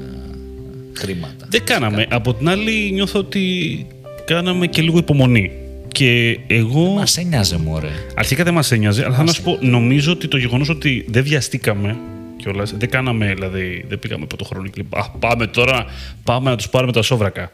χρήματα. 0.96 1.46
Δεν 1.48 1.64
κάναμε. 1.64 2.06
Από 2.10 2.34
την 2.34 2.48
άλλη, 2.48 2.90
νιώθω 2.92 3.18
ότι 3.18 3.86
κάναμε 4.24 4.66
και 4.66 4.82
λίγο 4.82 4.98
υπομονή. 4.98 5.50
Και 5.92 6.38
εγώ. 6.46 6.92
Μας 6.92 7.16
ένοιαζε 7.16 7.58
μωρέ. 7.58 7.88
Αρχικά 8.14 8.44
δεν 8.44 8.54
μας 8.54 8.72
ένοιαζε, 8.72 9.04
αλλά 9.04 9.14
θα 9.16 9.22
να 9.24 9.32
σου 9.32 9.42
πω, 9.42 9.58
νομίζω 9.60 10.12
ότι 10.12 10.28
το 10.28 10.36
γεγονός 10.36 10.68
ότι 10.68 11.04
δεν 11.08 11.22
βιαστήκαμε 11.22 11.96
κιόλας, 12.36 12.74
δεν 12.76 12.90
κάναμε, 12.90 13.34
δηλαδή, 13.34 13.84
δεν 13.88 13.98
πήγαμε 13.98 14.24
από 14.24 14.36
το 14.36 14.44
χρόνο 14.44 14.68
και 14.68 14.72
λέμε, 14.76 15.04
Α, 15.04 15.10
πάμε 15.18 15.46
τώρα, 15.46 15.84
πάμε 16.24 16.50
να 16.50 16.56
τους 16.56 16.68
πάρουμε 16.68 16.92
τα 16.92 17.02
σόβρακα. 17.02 17.50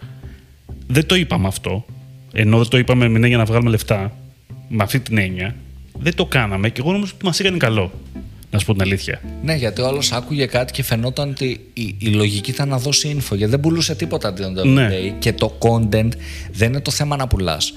Δεν 0.86 1.06
το 1.06 1.14
είπαμε 1.14 1.46
αυτό. 1.46 1.84
Ενώ 2.32 2.58
δεν 2.58 2.68
το 2.68 2.78
είπαμε 2.78 3.08
με 3.08 3.18
έννοια 3.18 3.36
να 3.36 3.44
βγάλουμε 3.44 3.70
λεφτά, 3.70 4.16
με 4.68 4.82
αυτή 4.82 5.00
την 5.00 5.18
έννοια, 5.18 5.54
δεν 5.98 6.14
το 6.14 6.24
κάναμε 6.26 6.68
και 6.70 6.80
εγώ 6.80 6.92
νομίζω 6.92 7.12
ότι 7.14 7.24
μας 7.24 7.40
έκανε 7.40 7.56
καλό. 7.56 7.92
Να 8.50 8.58
σου 8.58 8.66
πω 8.66 8.72
την 8.72 8.82
αλήθεια. 8.82 9.20
Ναι, 9.42 9.54
γιατί 9.54 9.80
ο 9.80 9.86
άλλος 9.86 10.12
άκουγε 10.12 10.46
κάτι 10.46 10.72
και 10.72 10.82
φαινόταν 10.82 11.30
ότι 11.30 11.60
η, 11.72 11.94
η 11.98 12.06
λογική 12.06 12.50
ήταν 12.50 12.68
να 12.68 12.78
δώσει 12.78 13.16
info. 13.18 13.36
Γιατί 13.36 13.46
δεν 13.50 13.60
πουλούσε 13.60 13.94
τίποτα 13.94 14.34
at 14.34 14.40
the 14.40 14.44
end 14.44 14.62
of 14.62 14.62
the 14.62 14.72
Ναι. 14.72 14.88
day. 14.90 15.12
Και 15.18 15.32
το 15.32 15.58
content 15.58 16.08
δεν 16.52 16.68
είναι 16.68 16.80
το 16.80 16.90
θέμα 16.90 17.16
να 17.16 17.26
πουλάς. 17.26 17.74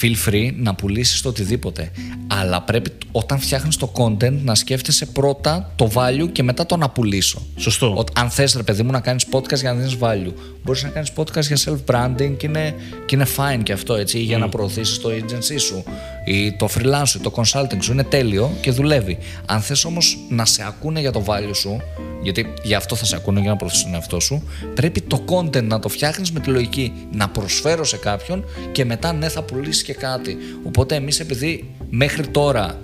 Feel 0.00 0.14
free 0.28 0.52
να 0.56 0.74
πουλήσεις 0.74 1.20
το 1.20 1.28
οτιδήποτε. 1.28 1.90
Αλλά 2.26 2.62
πρέπει 2.62 2.90
όταν 3.12 3.38
φτιάχνεις 3.38 3.76
το 3.76 3.92
content 3.96 4.38
να 4.42 4.54
σκέφτεσαι 4.54 5.06
πρώτα 5.06 5.72
το 5.76 5.90
value 5.94 6.28
και 6.32 6.42
μετά 6.42 6.66
το 6.66 6.76
να 6.76 6.90
πουλήσω. 6.90 7.42
Σωστό. 7.56 7.86
Ο- 7.98 8.04
αν 8.20 8.30
θες, 8.30 8.54
ρε 8.54 8.62
παιδί 8.62 8.82
μου, 8.82 8.90
να 8.90 9.00
κάνεις 9.00 9.26
podcast 9.32 9.60
για 9.60 9.72
να 9.72 9.78
δίνεις 9.78 9.96
value, 10.00 10.32
μπορείς 10.64 10.82
να 10.82 10.88
κάνεις 10.88 11.12
podcast 11.16 11.42
για 11.42 11.56
self-branding 11.56 12.36
και 12.36 12.46
είναι, 12.46 12.74
και 13.06 13.14
είναι 13.14 13.26
fine 13.36 13.60
και 13.62 13.72
αυτό 13.72 13.94
έτσι, 13.94 14.18
ή 14.18 14.22
για 14.22 14.38
να 14.38 14.48
προωθήσεις 14.48 15.00
το 15.00 15.08
agency 15.08 15.60
σου, 15.60 15.84
ή 16.24 16.52
το 16.52 16.68
freelance 16.74 17.06
σου, 17.06 17.18
ή 17.18 17.22
το 17.22 17.32
consulting 17.36 17.78
σου. 17.78 17.92
Είναι 17.92 18.04
τέλειο 18.04 18.50
και 18.60 18.70
δουλεύει. 18.70 19.18
Αν 19.46 19.60
θες 19.60 19.84
όμως 19.84 20.18
να 20.28 20.44
σε 20.44 20.64
ακούνε 20.66 21.00
για 21.00 21.12
το 21.12 21.24
value 21.26 21.54
σου, 21.54 21.80
Γιατί 22.22 22.52
γι' 22.62 22.74
αυτό 22.74 22.96
θα 22.96 23.04
σε 23.04 23.16
ακούνε 23.16 23.40
για 23.40 23.50
να 23.50 23.56
προωθήσει 23.56 23.82
τον 23.82 23.94
εαυτό 23.94 24.20
σου. 24.20 24.42
Πρέπει 24.74 25.00
το 25.00 25.24
content 25.26 25.62
να 25.62 25.78
το 25.78 25.88
φτιάχνεις 25.88 26.30
με 26.30 26.40
τη 26.40 26.50
λογική 26.50 26.92
να 27.12 27.28
προσφέρω 27.28 27.84
σε 27.84 27.96
κάποιον 27.96 28.44
και 28.72 28.84
μετά 28.84 29.12
ναι, 29.12 29.28
θα 29.28 29.42
πουλήσεις 29.42 29.82
και 29.82 29.94
κάτι. 29.94 30.36
Οπότε 30.66 30.94
εμείς 30.94 31.20
επειδή 31.20 31.74
μέχρι 31.90 32.26
τώρα 32.26 32.80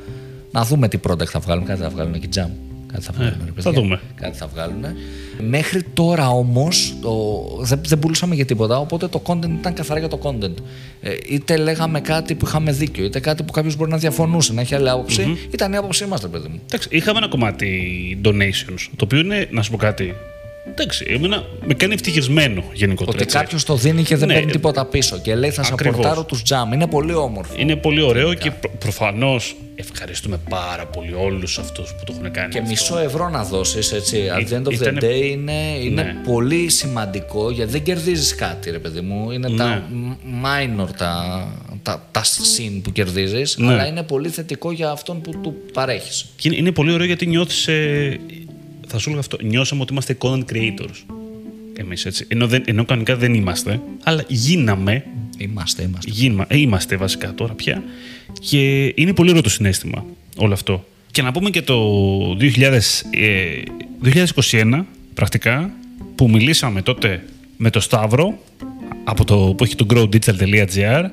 να 0.51 0.65
δούμε 0.65 0.89
τι 0.89 0.99
product 1.09 1.27
θα 1.27 1.39
βγάλουμε, 1.39 1.67
κάτι 1.67 1.83
θα 1.83 1.89
βγάλουμε 1.89 2.19
και 2.19 2.29
jam. 2.35 2.76
Κάτι 2.97 3.07
θα 3.07 3.13
βγάλουμε. 3.13 3.45
ρε 3.45 3.63
θα 3.63 3.71
παιδιά. 3.71 3.81
δούμε. 3.81 4.01
Κάτι 4.15 4.37
θα 4.37 4.47
βγάλουν. 4.47 4.85
Μέχρι 5.49 5.83
τώρα 5.83 6.29
όμως 6.29 6.95
δεν, 7.61 7.81
δεν 7.87 7.99
πουλούσαμε 7.99 8.35
για 8.35 8.45
τίποτα, 8.45 8.79
οπότε 8.79 9.09
το 9.09 9.23
content 9.27 9.51
ήταν 9.59 9.75
καθαρά 9.75 9.99
για 9.99 10.09
το 10.09 10.19
content. 10.23 10.55
Ε, 11.01 11.15
είτε 11.29 11.57
λέγαμε 11.57 12.01
κάτι 12.01 12.35
που 12.35 12.47
είχαμε 12.47 12.73
δίκιο, 12.73 13.05
είτε 13.05 13.21
κάτι 13.21 13.43
που 13.43 13.53
κάποιος 13.53 13.77
μπορεί 13.77 13.91
να 13.91 13.97
διαφωνούσε, 13.97 14.53
να 14.53 14.61
έχει 14.61 14.75
άλλη 14.75 14.91
άποψη. 14.91 15.37
Ήταν 15.51 15.73
η 15.73 15.77
άποψή 15.77 16.07
μας, 16.07 16.29
παιδί 16.29 16.49
μου. 16.49 16.61
Εντάξει, 16.67 16.89
είχαμε 16.91 17.19
ένα 17.19 17.29
κομμάτι 17.29 18.21
donations, 18.25 18.89
το 18.97 19.05
οποίο 19.05 19.19
είναι, 19.19 19.49
να 19.51 19.63
σου 19.63 19.71
πω 19.71 19.77
κάτι. 19.77 20.15
Εντάξει, 20.71 21.05
εμένα 21.09 21.45
με 21.67 21.75
κάνει 21.75 21.95
ευτυχισμένο 21.95 22.65
γενικότερα. 22.73 23.17
Ότι 23.17 23.23
έτσι. 23.23 23.37
κάποιος 23.37 23.65
το 23.65 23.75
δίνει 23.77 24.03
και 24.03 24.17
δεν 24.17 24.29
Ναι. 24.29 24.35
παίρνει 24.35 24.51
τίποτα 24.53 24.85
πίσω 24.87 25.19
και 25.19 25.35
λέει 25.35 25.51
θα 25.51 25.63
σε 25.63 25.71
Ακριβώς. 25.73 25.99
απορτάρω 25.99 26.25
τους 26.25 26.43
τζαμ. 26.43 26.73
Είναι 26.73 26.87
πολύ 26.87 27.15
όμορφο. 27.15 27.55
Είναι 27.57 27.77
πολύ 27.77 28.03
ωραίο 28.03 28.35
και 28.35 28.51
προ- 28.51 28.73
προφανώς 28.79 29.57
ευχαριστούμε 29.75 30.41
πάρα 30.49 30.87
πολύ 30.87 31.13
όλους 31.15 31.59
αυτούς 31.59 31.91
που 31.95 32.05
το 32.05 32.13
έχουν 32.19 32.31
κάνει. 32.31 32.49
Και 32.53 32.59
αυτό. 32.59 32.71
μισό 32.71 32.99
ευρώ 32.99 33.29
να 33.29 33.45
δώσεις, 33.45 33.93
έτσι. 33.93 34.25
At 34.37 34.53
the 34.53 34.57
end 34.57 34.63
of 34.63 34.67
the 34.69 34.73
Ήτανε- 34.73 35.03
day 35.03 35.21
είναι, 35.31 35.53
είναι 35.83 36.03
Ναι. 36.03 36.15
πολύ 36.25 36.69
σημαντικό 36.69 37.51
γιατί 37.51 37.71
δεν 37.71 37.83
κερδίζεις 37.83 38.35
κάτι, 38.35 38.71
ρε 38.71 38.79
παιδί 38.79 39.01
μου. 39.01 39.31
Είναι 39.31 39.51
τα 39.51 39.65
Ναι. 39.65 39.83
m- 39.93 40.47
minor, 40.85 40.89
τα, 40.97 41.47
τα, 41.83 42.09
τα 42.11 42.25
συν 42.25 42.83
που 42.83 42.93
κερδίζεις, 42.93 43.57
Ναι. 43.59 43.73
αλλά 43.73 43.87
είναι 43.87 44.03
πολύ 44.03 44.29
θετικό 44.29 44.73
για 44.73 44.91
αυτόν 44.91 45.21
που 45.21 45.31
του 45.43 45.55
παρέχεις. 45.73 46.27
Και 46.37 46.49
είναι, 46.49 46.57
είναι 46.57 46.73
πολύ 46.73 46.93
ωραίο 46.93 47.07
γιατί 47.07 47.27
νιώθεις. 47.27 47.69
Ε, 47.69 48.19
θα 48.87 48.99
σου 48.99 49.09
έλεγα 49.09 49.21
αυτό. 49.21 49.39
Νιώσαμε 49.43 49.83
ότι 49.83 49.93
είμαστε 49.93 50.17
content 50.21 50.45
creators. 50.53 51.15
Εμείς 51.77 52.05
έτσι. 52.05 52.25
Ενώ, 52.29 52.47
δεν, 52.47 52.63
ενώ 52.67 52.85
κανονικά 52.85 53.17
δεν 53.17 53.35
είμαστε, 53.35 53.81
αλλά 54.03 54.25
γίναμε. 54.29 55.05
Είμαστε, 55.39 55.83
είμαστε. 55.83 56.11
Γίνμα, 56.11 56.45
ε, 56.49 56.59
είμαστε 56.59 56.97
βασικά 56.97 57.35
τώρα 57.35 57.53
πια. 57.53 57.83
Και 58.41 58.85
είναι 58.97 59.13
πολύ 59.13 59.31
ωραίο 59.31 59.43
το 59.43 59.51
συνέστημα 59.51 60.05
όλο 60.37 60.53
αυτό. 60.53 60.87
Και 61.11 61.23
να 61.23 61.33
πούμε 61.33 61.51
και 61.51 61.63
το 61.63 61.77
2000, 62.41 63.03
ε, 63.11 63.63
2021, 64.03 64.85
πρακτικά, 65.15 65.71
που 66.15 66.31
μιλήσαμε 66.31 66.83
τότε 66.83 67.25
με 67.57 67.71
το 67.71 67.81
Σταύρο, 67.81 68.39
από 69.05 69.25
το, 69.25 69.55
που 69.57 69.65
έχει 69.65 69.75
το 69.75 69.87
growdigital.gr 69.91 71.05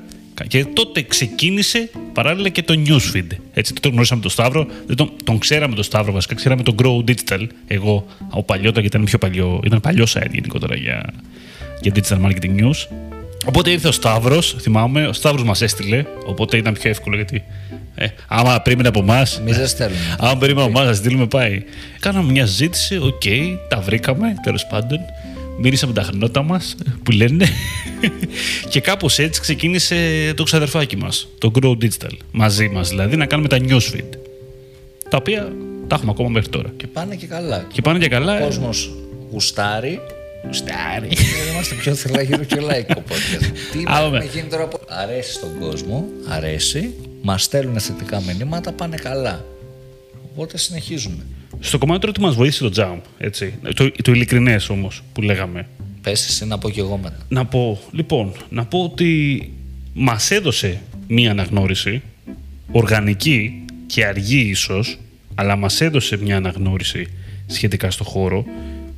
και 0.47 0.65
τότε 0.65 1.01
ξεκίνησε 1.01 1.89
παράλληλα 2.13 2.49
και 2.49 2.63
το 2.63 2.73
newsfeed. 2.85 3.27
Έτσι, 3.53 3.73
το 3.73 3.89
γνωρίσαμε 3.89 4.21
τον 4.21 4.31
Σταύρο, 4.31 4.67
δεν 4.87 4.95
τον, 4.95 5.11
τον 5.23 5.37
ξέραμε 5.37 5.75
τον 5.75 5.83
Σταύρο 5.83 6.11
βασικά, 6.11 6.35
ξέραμε 6.35 6.63
τον 6.63 6.75
Grow 6.81 7.09
Digital, 7.09 7.47
εγώ 7.67 8.05
από 8.29 8.43
παλιότερα 8.43 8.81
γιατί 8.81 8.95
ήταν 8.95 9.03
πιο 9.03 9.17
παλιό, 9.17 9.61
ήταν 9.63 9.81
παλιό 9.81 10.05
site 10.13 10.31
γενικότερα 10.31 10.75
για, 10.75 11.13
για 11.81 11.91
digital 11.95 12.25
marketing 12.25 12.61
news. 12.61 12.87
Οπότε 13.45 13.69
ήρθε 13.69 13.87
ο 13.87 13.91
Σταύρος, 13.91 14.55
θυμάμαι, 14.59 15.07
ο 15.07 15.13
Σταύρος 15.13 15.43
μας 15.43 15.61
έστειλε, 15.61 16.05
οπότε 16.25 16.57
ήταν 16.57 16.73
πιο 16.73 16.89
εύκολο 16.89 17.15
γιατί. 17.15 17.43
Ε, 17.95 18.07
άμα 18.27 18.61
περίμενε 18.61 18.87
από 18.87 18.99
εμάς. 18.99 19.37
Εμείς 19.37 19.57
δεν 19.57 19.67
στέλνουμε. 19.67 20.15
άμα 20.19 20.37
περίμενε 20.37 20.67
από 20.67 20.79
εμάς, 20.79 20.89
να 20.89 20.93
στείλουμε 20.93 21.27
πάει. 21.27 21.63
Κάναμε 21.99 22.31
μια 22.31 22.45
συζήτηση, 22.45 22.97
οκ, 22.97 23.23
τα 23.69 23.81
βρήκαμε 23.81 24.33
τέλος 24.43 24.65
πάντων. 24.65 24.99
Μύρισαμε 25.59 25.93
τα 25.93 26.01
χνότα 26.01 26.43
μας, 26.43 26.75
που 27.03 27.11
λένε. 27.11 27.45
και 28.69 28.79
κάπως 28.81 29.19
έτσι 29.19 29.41
ξεκίνησε 29.41 30.31
το 30.35 30.43
ξαδερφάκι 30.43 30.97
μας, 30.97 31.27
το 31.37 31.51
Grow 31.61 31.71
Digital. 31.83 32.11
Μαζί 32.31 32.67
μας 32.69 32.89
δηλαδή, 32.89 33.15
να 33.15 33.25
κάνουμε 33.25 33.47
τα 33.47 33.57
newsfeed. 33.57 34.09
Τα 35.09 35.17
οποία 35.17 35.51
τα 35.87 35.95
έχουμε 35.95 36.11
ακόμα 36.11 36.29
μέχρι 36.29 36.49
τώρα. 36.49 36.69
Και 36.77 36.87
πάνε 36.87 37.15
και 37.15 37.25
καλά. 37.27 37.65
Και 37.73 37.81
πάνε 37.81 37.99
και 37.99 38.07
καλά. 38.07 38.37
Ο 38.41 38.45
κόσμος 38.45 38.91
γουστάρει. 39.31 39.99
Γουστάρει. 40.45 41.07
Δεν 41.07 41.53
είμαστε 41.53 41.75
πιο 41.75 41.95
θελάγυρο 41.95 42.43
και 42.43 42.59
λαϊκό 42.59 43.03
podcast. 43.09 43.45
Τι 43.71 43.83
Άμα 43.85 44.09
με 44.09 44.17
με. 44.17 44.29
γίνει 44.33 44.47
τώρα. 44.49 44.63
από- 44.63 44.79
Αρέσει 44.87 45.31
στον 45.33 45.49
κόσμο, 45.59 46.05
αρέσει. 46.27 46.93
Μας 47.21 47.43
στέλνουν 47.43 47.79
θετικά 47.79 48.21
μηνύματα, 48.21 48.71
πάνε 48.71 48.95
καλά. 48.95 49.45
Οπότε 50.31 50.57
συνεχίζουμε. 50.57 51.25
Στο 51.65 51.77
κομμάτι 51.77 51.99
τώρα 51.99 52.13
τι 52.13 52.21
μας 52.21 52.35
βοήθησε 52.35 52.69
το 52.69 52.71
Jump, 52.75 53.01
έτσι. 53.17 53.53
Το, 53.75 53.91
το 53.91 54.11
ειλικρινές 54.11 54.69
όμως 54.69 55.03
που 55.13 55.21
λέγαμε. 55.21 55.67
Πες 56.01 56.27
εσύ 56.27 56.45
να 56.45 56.57
πω 56.57 56.69
κι 56.69 56.79
εγώ 56.79 56.97
μετά. 56.97 57.17
Να 57.27 57.45
πω, 57.45 57.79
λοιπόν, 57.91 58.31
να 58.49 58.65
πω 58.65 58.83
ότι 58.83 59.51
μας 59.93 60.31
έδωσε 60.31 60.81
μία 61.07 61.31
αναγνώριση, 61.31 62.01
οργανική 62.71 63.65
και 63.85 64.05
αργή 64.05 64.39
ίσως, 64.39 64.97
αλλά 65.35 65.55
μας 65.55 65.81
έδωσε 65.81 66.17
μια 66.17 66.37
αναγνώριση 66.37 67.07
σχετικά 67.45 67.91
στο 67.91 68.03
χώρο. 68.03 68.45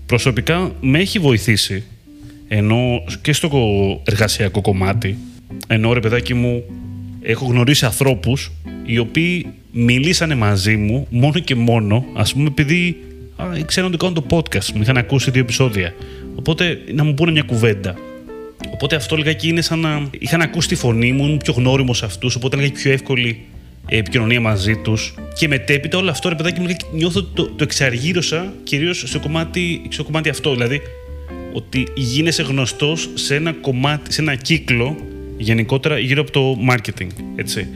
Προσωπικά 0.06 0.72
με 0.82 1.00
έχει 1.00 1.20
βοηθήσει, 1.20 1.84
ενώ 2.48 3.04
και 3.22 3.34
στο 3.34 3.50
εργασιακό 4.04 4.62
κομμάτι, 4.62 5.18
ενώ 5.68 5.94
ρε 5.94 6.00
παιδάκι 6.00 6.34
μου 6.34 6.64
έχω 7.26 7.46
γνωρίσει 7.46 7.86
ανθρώπους 7.86 8.52
οι 8.86 8.98
οποίοι 8.98 9.46
μιλήσανε 9.72 10.36
μαζί 10.36 10.76
μου 10.76 11.08
μόνο 11.10 11.40
και 11.40 11.56
μόνο, 11.56 12.06
ας 12.14 12.34
πούμε 12.34 12.48
επειδή 12.48 12.98
α, 13.36 13.46
ξέραν 13.66 13.90
ότι 13.90 13.98
κάνω 13.98 14.14
το 14.14 14.26
podcast, 14.30 14.72
μου 14.74 14.82
είχαν 14.82 14.98
ακούσει 14.98 15.32
δύο 15.32 15.42
επεισόδια. 15.42 15.94
Οπότε 16.36 16.80
να 16.94 17.04
μου 17.04 17.14
πούνε 17.14 17.32
μια 17.32 17.42
κουβέντα. 17.42 17.96
Οπότε 18.72 18.96
αυτό 18.96 19.16
λιγάκι 19.16 19.48
είναι 19.48 19.62
σαν 19.62 19.80
να 19.80 20.10
είχαν 20.20 20.42
ακούσει 20.42 20.68
τη 20.68 20.76
φωνή 20.76 21.12
μου, 21.12 21.24
ήμουν 21.24 21.38
πιο 21.38 21.54
γνώριμος 21.54 21.98
σε 21.98 22.06
αυτούς, 22.06 22.36
οπότε 22.36 22.58
είναι 22.58 22.70
πιο 22.70 22.92
εύκολη 22.92 23.46
ε, 23.88 23.98
επικοινωνία 23.98 24.42
μαζί 24.42 24.76
τους. 24.76 25.14
Και 25.38 25.48
μετέπειτα 25.48 25.98
όλο 25.98 26.10
αυτό, 26.10 26.30
ρε 26.30 26.36
παιδάκι 26.36 26.60
μου, 26.60 26.66
λιγάκι 26.66 26.86
νιώθω 26.94 27.20
ότι 27.20 27.30
το, 27.34 27.44
το 27.44 27.64
εξαργύρωσα 27.64 28.54
κυρίως 28.64 29.04
στο 29.06 29.20
κομμάτι, 29.20 29.82
στο 29.90 30.04
κομμάτι 30.04 30.30
αυτό. 30.30 30.52
Δηλαδή, 30.54 30.82
ότι 31.54 31.88
γίνεσαι 31.96 32.44
γνωστός 32.44 33.10
σε 33.14 33.36
ένα 33.36 33.54
κομμάτι, 33.54 34.14
σε 34.14 34.22
ένα 34.22 34.36
κύκλο 34.36 34.98
γενικότερα 35.38 36.00
γύρω 36.00 36.22
από 36.22 36.32
το 36.32 36.58
marketing. 36.70 37.08
Έτσι. 37.36 37.68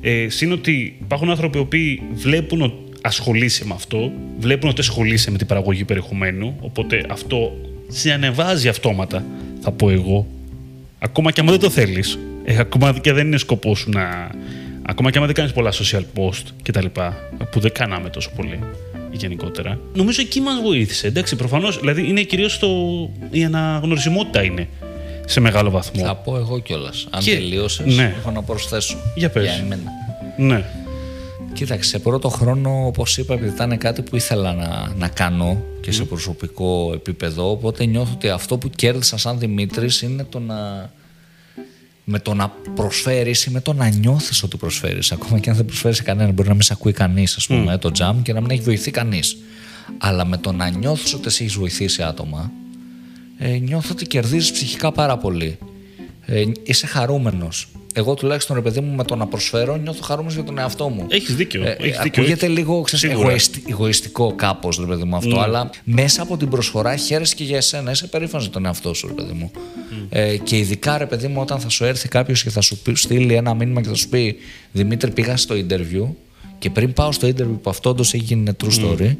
Ε, 0.00 0.26
Συν 0.28 0.52
ότι 0.52 0.96
υπάρχουν 1.00 1.30
άνθρωποι 1.30 1.58
οι 1.58 1.60
οποίοι 1.60 2.02
βλέπουν 2.12 2.62
ότι 2.62 2.74
ασχολείσαι 3.02 3.64
με 3.66 3.74
αυτό, 3.74 4.12
βλέπουν 4.38 4.68
ότι 4.68 4.80
ασχολείσαι 4.80 5.30
με 5.30 5.38
την 5.38 5.46
παραγωγή 5.46 5.84
περιεχομένου, 5.84 6.56
οπότε 6.60 7.04
αυτό 7.08 7.56
σε 7.88 8.12
ανεβάζει 8.12 8.68
αυτόματα, 8.68 9.24
θα 9.60 9.70
πω 9.70 9.90
εγώ. 9.90 10.26
Ακόμα 10.98 11.30
και 11.30 11.40
άμα 11.40 11.50
δεν 11.50 11.60
το 11.60 11.70
θέλεις, 11.70 12.18
ε, 12.44 12.58
ακόμα 12.58 12.98
και 13.00 13.12
δεν 13.12 13.26
είναι 13.26 13.36
σκοπός 13.38 13.78
σου 13.78 13.90
να. 13.90 14.30
Ακόμα 14.82 15.10
και 15.10 15.18
άμα 15.18 15.26
δεν 15.26 15.36
κάνεις 15.36 15.52
πολλά 15.52 15.72
social 15.72 16.02
post 16.14 16.42
κτλ. 16.62 16.86
που 17.50 17.60
δεν 17.60 17.72
κάναμε 17.72 18.08
τόσο 18.08 18.30
πολύ 18.36 18.58
γενικότερα. 19.12 19.78
Νομίζω 19.94 20.20
εκεί 20.20 20.40
μας 20.40 20.60
βοήθησε. 20.60 21.06
Εντάξει, 21.06 21.36
προφανώς. 21.36 21.78
Δηλαδή 21.78 22.08
είναι 22.08 22.22
κυρίως 22.22 22.60
η 23.30 23.44
αναγνωρισιμότητα 23.44 24.42
είναι 24.42 24.68
σε 25.30 25.40
μεγάλο 25.40 25.70
βαθμό. 25.70 26.04
Θα 26.04 26.14
πω 26.14 26.36
εγώ 26.36 26.58
κιόλας. 26.58 27.06
Αν 27.10 27.20
Και- 27.22 27.34
τελείωσες, 27.34 27.94
ναι. 27.96 28.14
έχω 28.18 28.30
να 28.30 28.42
προσθέσω. 28.42 28.96
Για 29.14 29.30
πες. 29.30 29.42
Για 29.44 29.52
εμένα. 29.52 29.90
Ναι. 30.36 30.64
Κοίταξε, 31.52 31.90
σε 31.90 31.98
πρώτο 31.98 32.28
χρόνο, 32.28 32.86
όπως 32.86 33.18
είπα, 33.18 33.34
επειδή 33.34 33.50
ήταν 33.54 33.78
κάτι 33.78 34.02
που 34.02 34.16
ήθελα 34.16 34.54
να, 34.54 34.92
να 34.96 35.08
κάνω 35.08 35.62
και 35.80 35.92
σε 35.92 36.04
προσωπικό 36.04 36.90
επίπεδο, 36.94 37.50
οπότε 37.50 37.84
νιώθω 37.84 38.12
ότι 38.14 38.28
αυτό 38.28 38.58
που 38.58 38.70
κέρδισα 38.70 39.16
σαν 39.16 39.38
Δημήτρης 39.38 40.02
είναι 40.02 40.24
το 40.24 40.38
να. 40.38 40.90
με 42.04 42.18
το 42.18 42.34
να 42.34 42.52
προσφέρεις 42.74 43.44
ή 43.44 43.50
με 43.50 43.60
το 43.60 43.72
να 43.72 43.88
νιώθεις 43.88 44.42
ότι 44.42 44.56
προσφέρεις. 44.56 45.12
Ακόμα 45.12 45.38
και 45.38 45.50
αν 45.50 45.56
δεν 45.56 45.64
προσφέρεις 45.64 45.96
σε 45.96 46.02
κανέναν, 46.02 46.32
μπορεί 46.32 46.48
να 46.48 46.54
μην 46.54 46.62
σε 46.62 46.72
ακούει 46.72 46.92
κανείς, 46.92 47.36
ας 47.36 47.46
πούμε, 47.46 47.78
το 47.78 47.90
jam 47.98 48.14
και 48.22 48.32
να 48.32 48.40
μην 48.40 48.50
έχει 48.50 48.60
βοηθεί 48.60 48.90
κανείς. 48.90 49.36
Αλλά 49.98 50.24
με 50.26 50.36
το 50.36 50.52
να 50.52 50.68
νιώθεις 50.68 51.14
ότι 51.14 51.26
εσύ 51.26 51.44
έχεις 51.44 51.56
βοηθήσει 51.56 52.02
άτομα, 52.02 52.50
ε, 53.42 53.48
νιώθω 53.58 53.88
ότι 53.92 54.06
κερδίζεις 54.06 54.50
ψυχικά 54.52 54.92
πάρα 54.92 55.16
πολύ. 55.16 55.58
Ε, 56.26 56.42
είσαι 56.62 56.86
χαρούμενος. 56.86 57.68
Εγώ 57.94 58.14
τουλάχιστον 58.14 58.56
ρε 58.56 58.62
παιδί 58.62 58.80
μου 58.80 58.94
με 58.94 59.04
το 59.04 59.16
να 59.16 59.26
προσφέρω 59.26 59.76
νιώθω 59.76 60.02
χαρούμενος 60.02 60.34
για 60.34 60.44
τον 60.44 60.58
εαυτό 60.58 60.88
μου. 60.88 61.06
Έχεις 61.08 61.34
δίκιο. 61.36 61.62
Ε, 61.64 61.76
έχεις 61.80 61.98
δίκιο. 62.02 62.22
ακούγεται 62.22 62.46
έχεις- 62.46 62.58
λίγο 62.58 62.80
ξέρεις, 62.80 63.08
Σίγουρα. 63.08 63.28
εγωιστι- 63.28 63.70
εγωιστικό 63.70 64.34
κάπως, 64.34 64.78
ρε 64.78 64.86
παιδί 64.86 65.04
μου 65.04 65.16
αυτό, 65.16 65.36
Ναι. 65.36 65.40
αλλά 65.42 65.70
μέσα 65.84 66.22
από 66.22 66.36
την 66.36 66.48
προσφορά 66.48 66.96
χαίρεσαι 66.96 67.34
και 67.34 67.44
για 67.44 67.56
εσένα. 67.56 67.90
Είσαι 67.90 68.06
περήφανος 68.06 68.44
για 68.44 68.52
τον 68.54 68.64
εαυτό 68.66 68.94
σου, 68.94 69.06
ρε 69.06 69.12
παιδί 69.12 69.32
μου. 69.32 69.50
Ε, 70.08 70.36
και 70.36 70.56
ειδικά, 70.58 70.98
ρε 70.98 71.06
παιδί 71.06 71.26
μου, 71.28 71.40
όταν 71.40 71.60
θα 71.60 71.68
σου 71.68 71.84
έρθει 71.84 72.08
κάποιος 72.08 72.42
και 72.42 72.50
θα 72.50 72.60
σου 72.60 72.78
πει- 72.78 72.96
στείλει 72.96 73.34
ένα 73.34 73.54
μήνυμα 73.54 73.80
και 73.80 73.88
θα 73.88 73.94
σου 73.94 74.08
πει 74.08 74.36
Δημήτρη, 74.72 75.10
πήγα 75.10 75.36
στο 75.36 75.54
interview 75.54 76.06
και 76.58 76.70
πριν 76.70 76.92
πάω 76.92 77.12
στο 77.12 77.28
interview 77.28 77.58
που 77.62 77.70
αυτό 77.70 77.90
όντως 77.90 78.14
έχει 78.14 78.24
γίνει 78.24 78.50
true 78.64 78.80
story, 78.80 79.16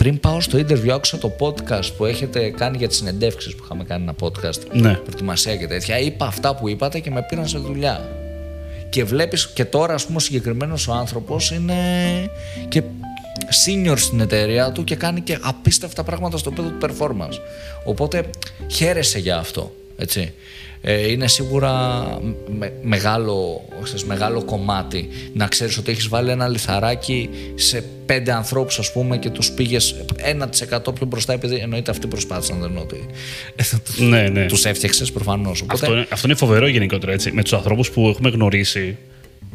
πριν 0.00 0.20
πάω 0.20 0.40
στο 0.40 0.58
interview, 0.58 0.88
άκουσα 0.88 1.18
το 1.18 1.32
podcast 1.38 1.90
που 1.96 2.04
έχετε 2.04 2.50
κάνει 2.50 2.76
για 2.76 2.88
τις 2.88 2.96
συνεντεύξεις 2.96 3.54
που 3.54 3.62
είχαμε 3.64 3.84
κάνει 3.84 4.02
ένα 4.02 4.14
podcast. 4.20 4.60
Ναι. 4.72 4.94
Προετοιμασία 4.94 5.56
και 5.56 5.66
τέτοια. 5.66 5.98
Είπα 5.98 6.26
αυτά 6.26 6.54
που 6.56 6.68
είπατε 6.68 6.98
και 6.98 7.10
με 7.10 7.22
πήραν 7.28 7.48
σε 7.48 7.58
δουλειά. 7.58 8.08
Και 8.90 9.04
βλέπεις 9.04 9.48
και 9.48 9.64
τώρα 9.64 9.94
ας 9.94 10.04
πούμε 10.04 10.16
ο 10.16 10.20
συγκεκριμένος 10.20 10.88
ο 10.88 10.92
άνθρωπος 10.92 11.50
είναι 11.50 11.74
και 12.68 12.82
senior 13.66 13.94
στην 13.96 14.20
εταιρεία 14.20 14.72
του 14.72 14.84
και 14.84 14.96
κάνει 14.96 15.20
και 15.20 15.38
απίστευτα 15.40 16.02
πράγματα 16.02 16.36
στο 16.36 16.50
επίπεδο 16.52 16.74
του 16.76 16.86
performance. 16.86 17.38
Οπότε 17.84 18.24
χαίρεσαι 18.70 19.18
για 19.18 19.36
αυτό. 19.36 19.74
Έτσι. 19.96 20.32
Ε, 20.82 21.10
είναι 21.10 21.28
σίγουρα 21.28 22.04
με- 22.58 22.72
μεγάλο, 22.82 23.64
ξέρεις, 23.82 24.04
μεγάλο 24.04 24.44
κομμάτι 24.44 25.08
να 25.34 25.46
ξέρεις 25.46 25.78
ότι 25.78 25.90
έχεις 25.90 26.08
βάλει 26.08 26.30
ένα 26.30 26.48
λιθαράκι 26.48 27.28
σε 27.54 27.84
πέντε 28.06 28.32
ανθρώπους 28.32 28.78
ας 28.78 28.92
πούμε 28.92 29.18
και 29.18 29.30
τους 29.30 29.50
πήγες 29.50 29.94
1% 30.16 30.92
πιο 30.94 31.06
μπροστά 31.06 31.32
επειδή 31.32 31.54
εννοείται 31.56 31.90
αυτοί 31.90 32.06
προσπάθησαν 32.06 32.58
δεν 32.58 32.68
εννοώ 32.68 32.82
ότι 32.82 33.06
Ναι, 34.10 34.28
ναι. 34.28 34.46
τους 34.46 34.64
έφτιαξες 34.64 35.12
προφανώς 35.12 35.60
οπότε 35.62 35.74
Αυτό, 35.84 35.92
είναι- 35.96 36.06
αυτό 36.10 36.26
είναι 36.26 36.36
φοβερό 36.36 36.66
γενικότερα 36.66 37.12
έτσι. 37.12 37.32
Με 37.32 37.42
τους 37.42 37.52
ανθρώπους 37.52 37.90
που 37.90 38.08
έχουμε 38.08 38.28
γνωρίσει 38.30 38.96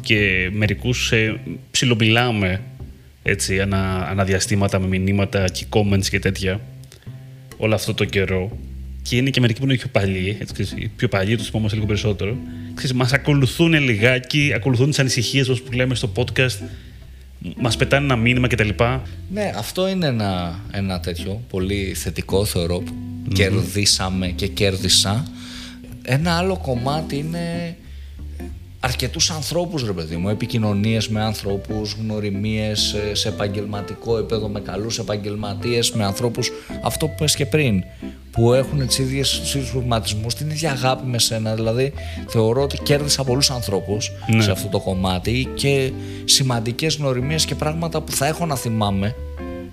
και 0.00 0.48
μερικούς 0.52 1.12
ε, 1.12 1.40
ψιλομιλάμε 1.70 2.60
έτσι, 3.22 3.60
ανα, 3.60 4.06
αναδιαστήματα 4.10 4.78
με 4.78 4.86
μηνύματα 4.86 5.44
και 5.48 5.64
comments 5.70 6.06
και 6.10 6.18
τέτοια 6.18 6.60
όλο 7.56 7.74
αυτό 7.74 7.94
το 7.94 8.04
καιρό. 8.04 8.58
Και 9.08 9.16
είναι 9.16 9.30
και 9.30 9.40
μερικοί 9.40 9.60
που 9.60 9.66
είναι 9.66 9.76
πιο 9.76 9.88
παλιοί, 9.92 10.36
έτσι, 10.40 10.52
ξέρεις, 10.52 10.72
οι 10.76 10.90
πιο 10.96 11.08
παλιοί, 11.08 11.36
του 11.36 11.44
θυμόμαστε 11.44 11.76
λίγο 11.76 11.88
περισσότερο. 11.88 12.36
Ξέρεις, 12.74 12.96
μας 12.96 13.12
ακολουθούν 13.12 13.72
λιγάκι, 13.72 14.52
ακολουθούν 14.54 14.88
τις 14.88 14.98
ανησυχίες 14.98 15.48
μας 15.48 15.60
που 15.60 15.72
λέμε 15.72 15.94
στο 15.94 16.12
podcast, 16.16 16.58
μας 17.56 17.76
πετάνε 17.76 18.04
ένα 18.04 18.16
μήνυμα 18.16 18.46
κτλ. 18.46 18.68
Ναι, 19.32 19.52
αυτό 19.56 19.88
είναι 19.88 20.06
ένα, 20.06 20.60
ένα 20.72 21.00
τέτοιο 21.00 21.42
πολύ 21.50 21.94
θετικό 21.94 22.44
θεωρώ 22.44 22.78
που 22.78 23.32
κερδίσαμε 23.32 24.28
και 24.28 24.46
κέρδισα. 24.46 25.26
Ένα 26.02 26.36
άλλο 26.36 26.56
κομμάτι 26.56 27.16
είναι 27.16 27.76
αρκετούς 28.86 29.30
ανθρώπους 29.30 29.84
ρε 29.84 29.92
παιδί 29.92 30.16
μου, 30.16 30.28
επικοινωνίες 30.28 31.08
με 31.08 31.22
ανθρώπους, 31.22 31.96
γνωριμίες 32.00 32.92
ε, 32.92 33.14
σε 33.14 33.28
επαγγελματικό 33.28 34.16
επίπεδο 34.18 34.48
με 34.48 34.60
καλούς 34.60 34.98
επαγγελματίες, 34.98 35.90
με 35.92 36.04
ανθρώπους, 36.04 36.50
αυτό 36.82 37.06
που 37.06 37.12
είπες 37.16 37.34
και 37.36 37.46
πριν, 37.46 37.84
που 38.30 38.52
έχουν 38.52 38.86
τις 38.86 38.98
ίδιες, 38.98 39.40
τους 39.40 39.54
ίδιους 39.54 39.70
προβληματισμούς, 39.70 40.34
την 40.34 40.50
ίδια 40.50 40.70
αγάπη 40.70 41.06
με 41.06 41.18
σένα, 41.18 41.54
δηλαδή 41.54 41.92
θεωρώ 42.26 42.62
ότι 42.62 42.78
κέρδισα 42.82 43.24
πολλούς 43.24 43.50
ανθρώπους 43.50 44.10
Ναι. 44.34 44.42
σε 44.42 44.50
αυτό 44.50 44.68
το 44.68 44.80
κομμάτι 44.80 45.48
και 45.54 45.92
σημαντικές 46.24 46.96
γνωριμίες 46.96 47.44
και 47.44 47.54
πράγματα 47.54 48.00
που 48.00 48.12
θα 48.12 48.26
έχω 48.26 48.46
να 48.46 48.56
θυμάμαι 48.56 49.14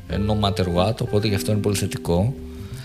ε, 0.08 0.16
no 0.28 0.46
matter 0.46 0.66
what, 0.66 0.96
οπότε 1.02 1.28
γι' 1.28 1.36
αυτό 1.36 1.52
είναι 1.52 1.62
πολύ 1.62 1.76
θετικό. 1.76 2.34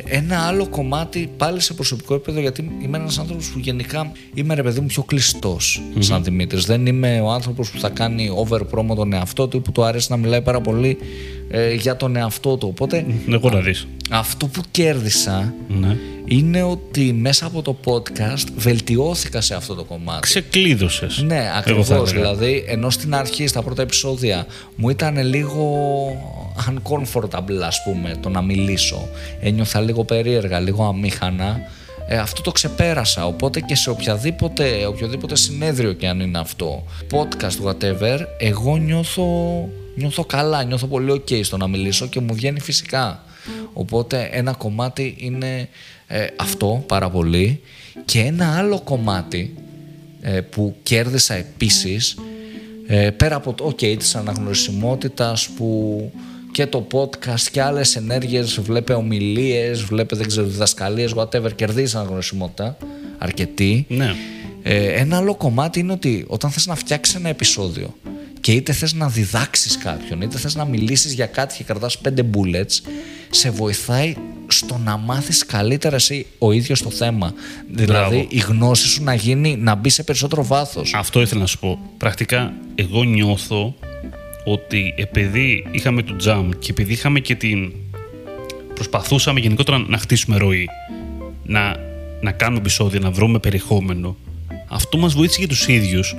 Ένα 0.05 0.47
άλλο 0.47 0.69
κομμάτι 0.69 1.31
πάλι 1.37 1.61
σε 1.61 1.75
προσωπικό 1.75 2.15
επίπεδο, 2.15 2.41
γιατί 2.41 2.71
είμαι 2.83 2.99
ένας 2.99 3.19
άνθρωπος 3.19 3.51
που 3.51 3.59
γενικά 3.59 4.13
είμαι 4.35 4.55
ρε 4.55 4.63
παιδί 4.63 4.81
μου 4.81 4.87
πιο 4.87 5.03
κλειστός 5.03 5.83
σαν 5.99 6.25
Δημήτρης. 6.25 6.65
Δεν 6.65 6.87
είμαι 6.87 7.21
ο 7.21 7.31
άνθρωπος 7.31 7.71
που 7.71 7.79
θα 7.79 7.89
κάνει 7.89 8.31
over 8.47 8.61
promo 8.61 8.95
τον 8.97 9.13
εαυτό 9.13 9.49
του 9.49 9.57
ή 9.57 9.61
που 9.61 9.73
του 9.73 9.85
αρέσει 9.85 10.07
να 10.11 10.17
μιλάει 10.17 10.43
πάρα 10.43 10.61
πολύ 10.61 10.99
ε, 11.51 11.73
για 11.75 11.97
τον 11.97 12.17
εαυτό 12.17 12.57
του. 12.57 12.69
Οπότε 12.71 13.07
Εγώ 13.31 13.51
να 13.51 13.61
δεις. 13.61 13.87
αυτό 14.11 14.47
που 14.47 14.61
κέρδισα 14.71 15.55
Ναι. 15.69 15.97
είναι 16.25 16.63
ότι 16.63 17.13
μέσα 17.13 17.47
από 17.47 17.63
το 17.63 17.77
podcast 17.85 18.45
βελτιώθηκα 18.57 19.41
σε 19.41 19.55
αυτό 19.55 19.75
το 19.75 19.85
κομμάτι. 19.85 20.21
Ξεκλείδωσες. 20.21 21.23
Ναι, 21.27 21.37
εγώ 21.37 21.45
θα 21.45 21.59
ακριβώς. 21.59 21.89
έλεγα. 21.91 22.11
Δηλαδή, 22.35 22.65
ενώ 22.69 22.91
στην 22.91 23.15
αρχή, 23.15 23.47
στα 23.47 23.63
πρώτα 23.63 23.83
επεισόδια, 23.83 24.47
μου 24.77 24.89
ήταν 24.89 25.25
λίγο 25.25 25.67
uncomfortable, 26.69 27.61
ας 27.67 27.83
πούμε, 27.85 28.15
το 28.21 28.29
να 28.29 28.43
μιλήσω. 28.43 29.09
Ένιωθα 29.41 29.81
λίγο 29.81 30.05
περίεργα, 30.05 30.61
λίγο 30.61 30.85
αμήχανα. 30.85 31.61
Ε, 32.11 32.17
αυτό 32.19 32.43
το 32.43 32.53
ξεπέρασα. 32.53 33.27
Οπότε 33.27 33.61
και 33.61 33.75
σε 33.75 33.91
οποιαδήποτε, 33.91 34.87
οποιοδήποτε 34.87 35.37
συνέδριο 35.37 35.93
και 35.93 36.09
αν 36.09 36.21
είναι 36.21 36.39
αυτό, 36.39 36.85
podcast, 37.11 37.69
whatever, 37.69 38.19
εγώ 38.39 38.77
νιώθω, 38.77 39.25
νιώθω 39.99 40.25
καλά, 40.25 40.65
νιώθω 40.65 40.87
πολύ 40.87 41.13
ok 41.13 41.45
στο 41.45 41.57
να 41.57 41.67
μιλήσω 41.67 42.07
και 42.07 42.21
μου 42.21 42.35
βγαίνει 42.35 42.61
φυσικά. 42.61 43.23
Οπότε 43.73 44.29
ένα 44.33 44.53
κομμάτι 44.53 45.15
είναι 45.19 45.69
ε, 46.07 46.27
αυτό 46.37 46.85
πάρα 46.87 47.11
πολύ 47.11 47.61
και 48.05 48.21
ένα 48.21 48.59
άλλο 48.59 48.81
κομμάτι 48.81 49.55
ε, 50.21 50.41
που 50.41 50.77
κέρδισα 50.83 51.35
επίσης 51.35 52.17
ε, 52.87 53.11
πέρα 53.11 53.37
από 53.37 53.53
το 53.53 53.67
ok 53.67 53.97
της 53.99 54.15
αναγνωρισιμότητας 54.15 55.49
που 55.49 56.13
και 56.53 56.67
το 56.67 56.87
podcast 56.93 57.41
και 57.53 57.63
άλλες 57.63 57.97
ενέργειες 57.97 58.61
βλέπε 58.61 58.93
ομιλίες, 58.93 59.83
βλέπε 59.83 60.17
δεν 60.17 60.27
ξέρω 60.27 60.47
διδασκαλίες, 60.47 61.13
whatever, 61.17 61.55
κερδίζει 61.55 61.97
αναγνωρισιμότητα 61.97 62.77
αρκετή 63.19 63.87
Ναι. 63.89 64.15
ε, 64.63 64.87
ένα 64.87 65.17
άλλο 65.17 65.35
κομμάτι 65.35 65.81
είναι 65.81 65.93
ότι 65.93 66.25
όταν 66.29 66.51
θες 66.51 66.67
να 66.67 66.75
φτιάξεις 66.75 67.15
ένα 67.15 67.29
επεισόδιο 67.29 67.95
και 68.41 68.53
είτε 68.53 68.73
θες 68.73 68.93
να 68.93 69.09
διδάξεις 69.09 69.79
κάποιον, 69.79 70.21
είτε 70.21 70.39
θες 70.39 70.55
να 70.55 70.65
μιλήσεις 70.65 71.13
για 71.13 71.27
κάτι 71.27 71.57
και 71.57 71.65
κρατάς 71.65 71.99
πέντε 71.99 72.25
bullets, 72.35 72.91
σε 73.31 73.51
βοηθάει 73.51 74.15
στο 74.47 74.81
να 74.85 74.97
μάθεις 74.97 75.47
καλύτερα 75.47 75.97
εσύ 75.97 76.27
ο 76.39 76.53
ίδιος 76.53 76.83
το 76.83 76.91
θέμα. 76.91 77.33
Δηλαδή 77.71 78.17
Μπράβο. 78.17 78.27
η 78.29 78.39
γνώση 78.39 78.89
σου 78.89 79.03
να 79.03 79.15
γίνει, 79.15 79.57
να 79.57 79.75
μπει 79.75 79.89
σε 79.89 80.03
περισσότερο 80.03 80.45
βάθος. 80.45 80.95
Αυτό 80.95 81.21
ήθελα 81.21 81.41
να 81.41 81.47
σου 81.47 81.59
πω. 81.59 81.79
Πρακτικά, 81.97 82.53
εγώ 82.75 83.03
νιώθω 83.03 83.75
ότι 84.45 84.95
επειδή 84.97 85.67
είχαμε 85.71 86.03
το 86.03 86.17
jam 86.25 86.51
και 86.59 86.71
επειδή 86.71 86.93
είχαμε 86.93 87.21
και 87.21 87.35
την. 87.35 87.73
Προσπαθούσαμε 88.75 89.41
γενικότερα 89.41 89.79
να 89.79 89.99
χτίσουμε 89.99 90.37
ροή, 90.37 90.69
να, 91.45 91.77
να 92.21 92.33
κάνουμε 92.33 92.59
επεισόδια, 92.59 93.01
να 93.01 93.11
βρούμε 93.11 93.39
περιεχόμενο. 93.39 94.17
Αυτό 94.69 94.99
μας 94.99 95.15
βοήθησε 95.15 95.39
για 95.39 95.49
τους 95.49 95.69
ίδιους 95.69 96.17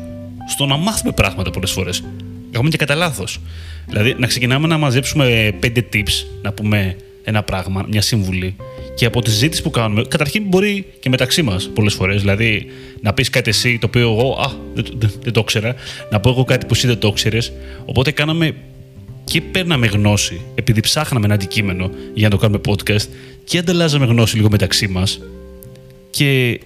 στο 0.49 0.65
να 0.65 0.77
μάθουμε 0.77 1.11
πράγματα 1.11 1.49
πολλές 1.51 1.71
φορές. 1.71 2.03
Έχουμε 2.51 2.69
και 2.69 2.77
κατά 2.77 2.95
λάθος. 2.95 3.39
Δηλαδή, 3.87 4.15
να 4.19 4.27
ξεκινάμε 4.27 4.67
να 4.67 4.77
μαζέψουμε 4.77 5.55
πέντε 5.59 5.85
tips, 5.93 6.25
να 6.41 6.51
πούμε 6.51 6.95
ένα 7.23 7.43
πράγμα, 7.43 7.85
μια 7.89 8.01
σύμβουλη. 8.01 8.55
Και 8.95 9.05
από 9.05 9.21
τη 9.21 9.29
συζήτηση 9.31 9.61
που 9.61 9.69
κάνουμε, 9.69 10.03
καταρχήν 10.07 10.43
μπορεί 10.43 10.85
και 10.99 11.09
μεταξύ 11.09 11.41
μας 11.41 11.69
πολλές 11.73 11.93
φορές. 11.93 12.19
Δηλαδή, 12.21 12.65
να 13.01 13.13
πεις 13.13 13.29
κάτι 13.29 13.49
εσύ 13.49 13.77
το 13.77 13.85
οποίο 13.87 14.01
εγώ, 14.11 14.31
α, 14.41 14.51
δεν, 14.73 14.83
το- 14.83 14.93
δεν, 14.97 15.11
δεν 15.23 15.33
το 15.33 15.39
ήξερα. 15.39 15.75
Να 16.11 16.19
πω 16.19 16.29
εγώ 16.29 16.43
κάτι 16.43 16.65
που 16.65 16.73
εσύ 16.73 16.87
δεν 16.87 16.99
το 16.99 17.07
ήξερες. 17.07 17.51
Οπότε 17.85 18.11
κάναμε 18.11 18.55
και 19.23 19.41
παίρναμε 19.41 19.87
γνώση, 19.87 20.41
επειδή 20.55 20.79
ψάχναμε 20.79 21.25
ένα 21.25 21.33
αντικείμενο 21.33 21.91
για 22.13 22.29
να 22.29 22.35
το 22.35 22.41
κάνουμε 22.41 22.61
podcast, 22.67 23.05
και 23.43 23.57
ανταλλάζαμε 23.57 24.05
γνώση 24.05 24.35
λίγο 24.35 24.49
μεταξύ 24.49 24.87
μας. 24.87 25.19
Και, 26.09 26.59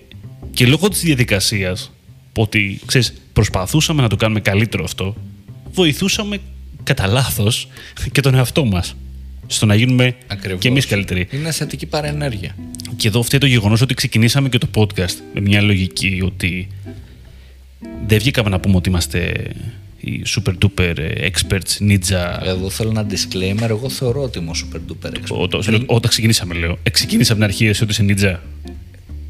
και 0.54 0.66
λόγω 0.66 0.90
της 0.90 1.02
διαδικασίας, 1.02 1.92
ότι 2.38 2.80
ξέρεις, 2.86 3.14
προσπαθούσαμε 3.34 4.02
να 4.02 4.08
το 4.08 4.16
κάνουμε 4.16 4.40
καλύτερο 4.40 4.84
αυτό, 4.84 5.16
βοηθούσαμε 5.74 6.38
κατά 6.84 7.08
λάθος 7.08 7.68
και 8.12 8.22
τον 8.22 8.36
εαυτό 8.36 8.66
μας 8.66 8.96
στο 9.48 9.66
να 9.66 9.76
γίνουμε 9.76 10.16
Ακριβώς. 10.28 10.62
και 10.62 10.68
εμείς 10.68 10.86
καλύτεροι. 10.86 11.28
Είναι 11.32 11.52
θετική 11.52 11.86
παρενέργεια. 11.86 12.56
Και 12.96 13.08
εδώ 13.08 13.24
φταίει 13.24 13.40
το 13.40 13.46
γεγονός 13.46 13.82
ότι 13.82 13.94
ξεκινήσαμε 13.94 14.50
και 14.50 14.58
το 14.58 14.68
podcast 14.76 15.16
με 15.34 15.42
μια 15.42 15.62
λογική 15.62 16.22
ότι 16.26 16.68
δεν 18.08 18.18
βγήκαμε 18.20 18.50
να 18.50 18.60
πούμε 18.60 18.76
ότι 18.76 18.90
είμαστε 18.90 19.34
οι 20.00 20.22
super 20.28 20.54
duper 20.66 20.96
experts, 21.32 21.90
ninja. 21.90 22.40
Εδώ 22.46 22.70
θέλω 22.70 22.90
ένα 22.90 23.06
disclaimer. 23.10 23.70
Εγώ 23.70 23.90
θεωρώ 23.90 24.24
ότι 24.24 24.40
είμαι 24.40 24.50
ο 24.50 24.54
super 24.56 24.78
duper 24.92 25.10
expert. 25.10 25.38
Όταν, 25.38 25.84
όταν 25.86 26.10
ξεκινήσαμε, 26.10 26.54
λέω. 26.54 26.78
Ε, 26.84 26.90
ξεκίνησα 26.90 27.34
από 27.34 27.42
την 27.42 27.50
αρχή 27.50 27.66
εσύ 27.66 27.84
ότι 27.84 27.92
είσαι 27.92 28.06
ninja. 28.08 28.40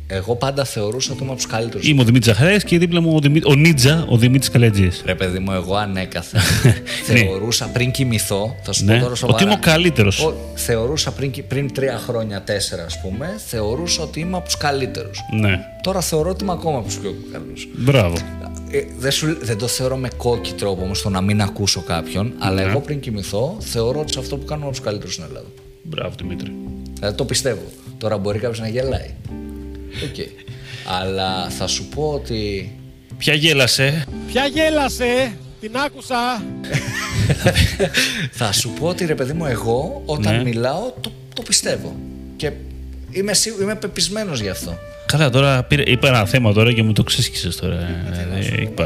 Εγώ 0.08 0.36
πάντα 0.36 0.64
θεωρούσα 0.66 1.12
ότι 1.14 1.22
είμαι 1.24 1.32
από 1.32 1.42
τους 1.42 1.52
καλύτερους. 1.52 1.88
Είμαι 1.88 2.02
ο 2.02 2.04
Δημήτρης 2.04 2.34
Ζαχαρέας 2.36 2.64
και 2.64 2.78
δίπλα 2.78 3.02
μου 3.02 3.12
ο, 3.16 3.20
Δημή... 3.20 3.42
ο 3.46 3.54
Νίτζα, 3.56 4.06
ο 4.10 4.18
Δημήτρης 4.18 4.50
Καλέτζης. 4.50 5.02
Ρε 5.06 5.16
παιδί 5.16 5.40
μου, 5.40 5.52
εγώ 5.52 5.76
ανέκαθεν 5.76 6.42
θεωρούσα 7.14 7.68
πριν 7.68 7.92
κοιμηθώ, 7.92 8.56
θα 8.64 8.72
σου 8.72 8.86
Ναι, 8.86 8.96
πω 8.98 9.04
τώρα 9.04 9.16
σοβαρά. 9.16 9.36
ότι 9.38 9.44
είμαι 9.46 9.54
ο 9.54 9.60
καλύτερος. 9.62 10.20
Ο- 10.26 10.34
Θεωρούσα 10.56 11.12
πριν, 11.12 11.32
πριν 11.48 11.74
τρία 11.74 11.98
χρόνια, 11.98 12.42
τέσσερα 12.42 12.84
ας 12.84 13.02
πούμε, 13.02 13.40
θεωρούσα 13.48 14.04
ότι 14.04 14.20
είμαι 14.20 14.36
από 14.36 14.46
τους 14.46 14.58
καλύτερους. 14.58 15.20
Ναι. 15.40 15.60
Τώρα 15.84 16.02
θεωρώ 16.02 16.30
ότι 16.30 16.44
είμαι 16.44 16.54
ακόμα 16.54 16.78
από 16.78 16.88
τους 16.88 16.98
πιο 16.98 17.16
καλούς. 17.32 17.68
Μπράβο. 17.78 18.16
Ε, 18.72 18.80
δεν, 18.98 19.12
σου- 19.12 19.38
δεν 19.42 19.58
το 19.58 19.68
θεωρώ 19.68 19.96
με 19.98 20.10
cocky 20.18 20.52
τρόπο 20.54 20.84
όμως 20.84 21.02
το 21.02 21.10
να 21.10 21.22
μην 21.22 21.42
ακούσω 21.42 21.82
κάποιον, 21.82 22.34
αλλά 22.40 22.62
Ναι. 22.64 22.70
εγώ 22.70 22.80
πριν 22.80 23.00
κοιμηθώ 23.00 23.58
θεωρώ 23.60 24.00
ότι 24.00 24.14
σε 24.14 24.20
αυτό 24.20 24.38
που 24.38 24.46
κάνουμε 24.46 24.66
από 24.68 24.76
τους 24.76 24.86
καλύτερους 24.86 25.14
στην 25.14 25.26
Ελλάδα. 25.28 25.48
Μπράβο, 25.84 26.16
Δημήτρη. 26.22 26.54
Δηλαδή 26.94 27.18
το 27.18 27.26
πιστεύω. 27.26 27.62
Τώρα 27.98 28.18
μπορεί 28.18 28.40
κάποιος 28.40 28.60
να 28.60 28.68
γελάει. 28.68 29.10
Οκ. 30.04 30.26
Αλλά 31.00 31.50
θα 31.50 31.68
σου 31.68 31.86
πω 31.86 32.12
ότι 32.14 32.72
Ποια 33.18 33.34
γέλασε; 33.34 34.06
Ποια 34.28 34.46
γέλασε, 34.46 35.34
την 35.62 35.78
άκουσα. 35.86 36.44
Θα 38.32 38.52
σου 38.52 38.70
πω 38.80 38.88
ότι 38.88 39.06
ρε 39.06 39.16
παιδί 39.16 39.34
μου, 39.34 39.46
εγώ 39.46 40.02
όταν 40.06 40.36
Ναι. 40.36 40.44
μιλάω 40.44 40.92
το, 41.02 41.12
το 41.36 41.42
πιστεύω. 41.42 41.96
Και 42.36 42.52
είμαι, 43.12 43.34
σίγου- 43.34 43.62
είμαι 43.62 43.76
πεπεισμένος 43.76 44.42
γι' 44.42 44.50
αυτό. 44.50 44.78
Καλά, 45.06 45.30
τώρα 45.30 45.64
πήρα, 45.64 45.84
είπα 45.86 46.08
ένα 46.08 46.26
θέμα 46.26 46.54
τώρα 46.54 46.74
και 46.74 46.84
μου 46.84 46.94
το 46.94 47.04
ξέσχισε 47.04 47.60
τώρα. 47.60 47.90
Δηλαδή, 48.12 48.62
είπα, 48.62 48.86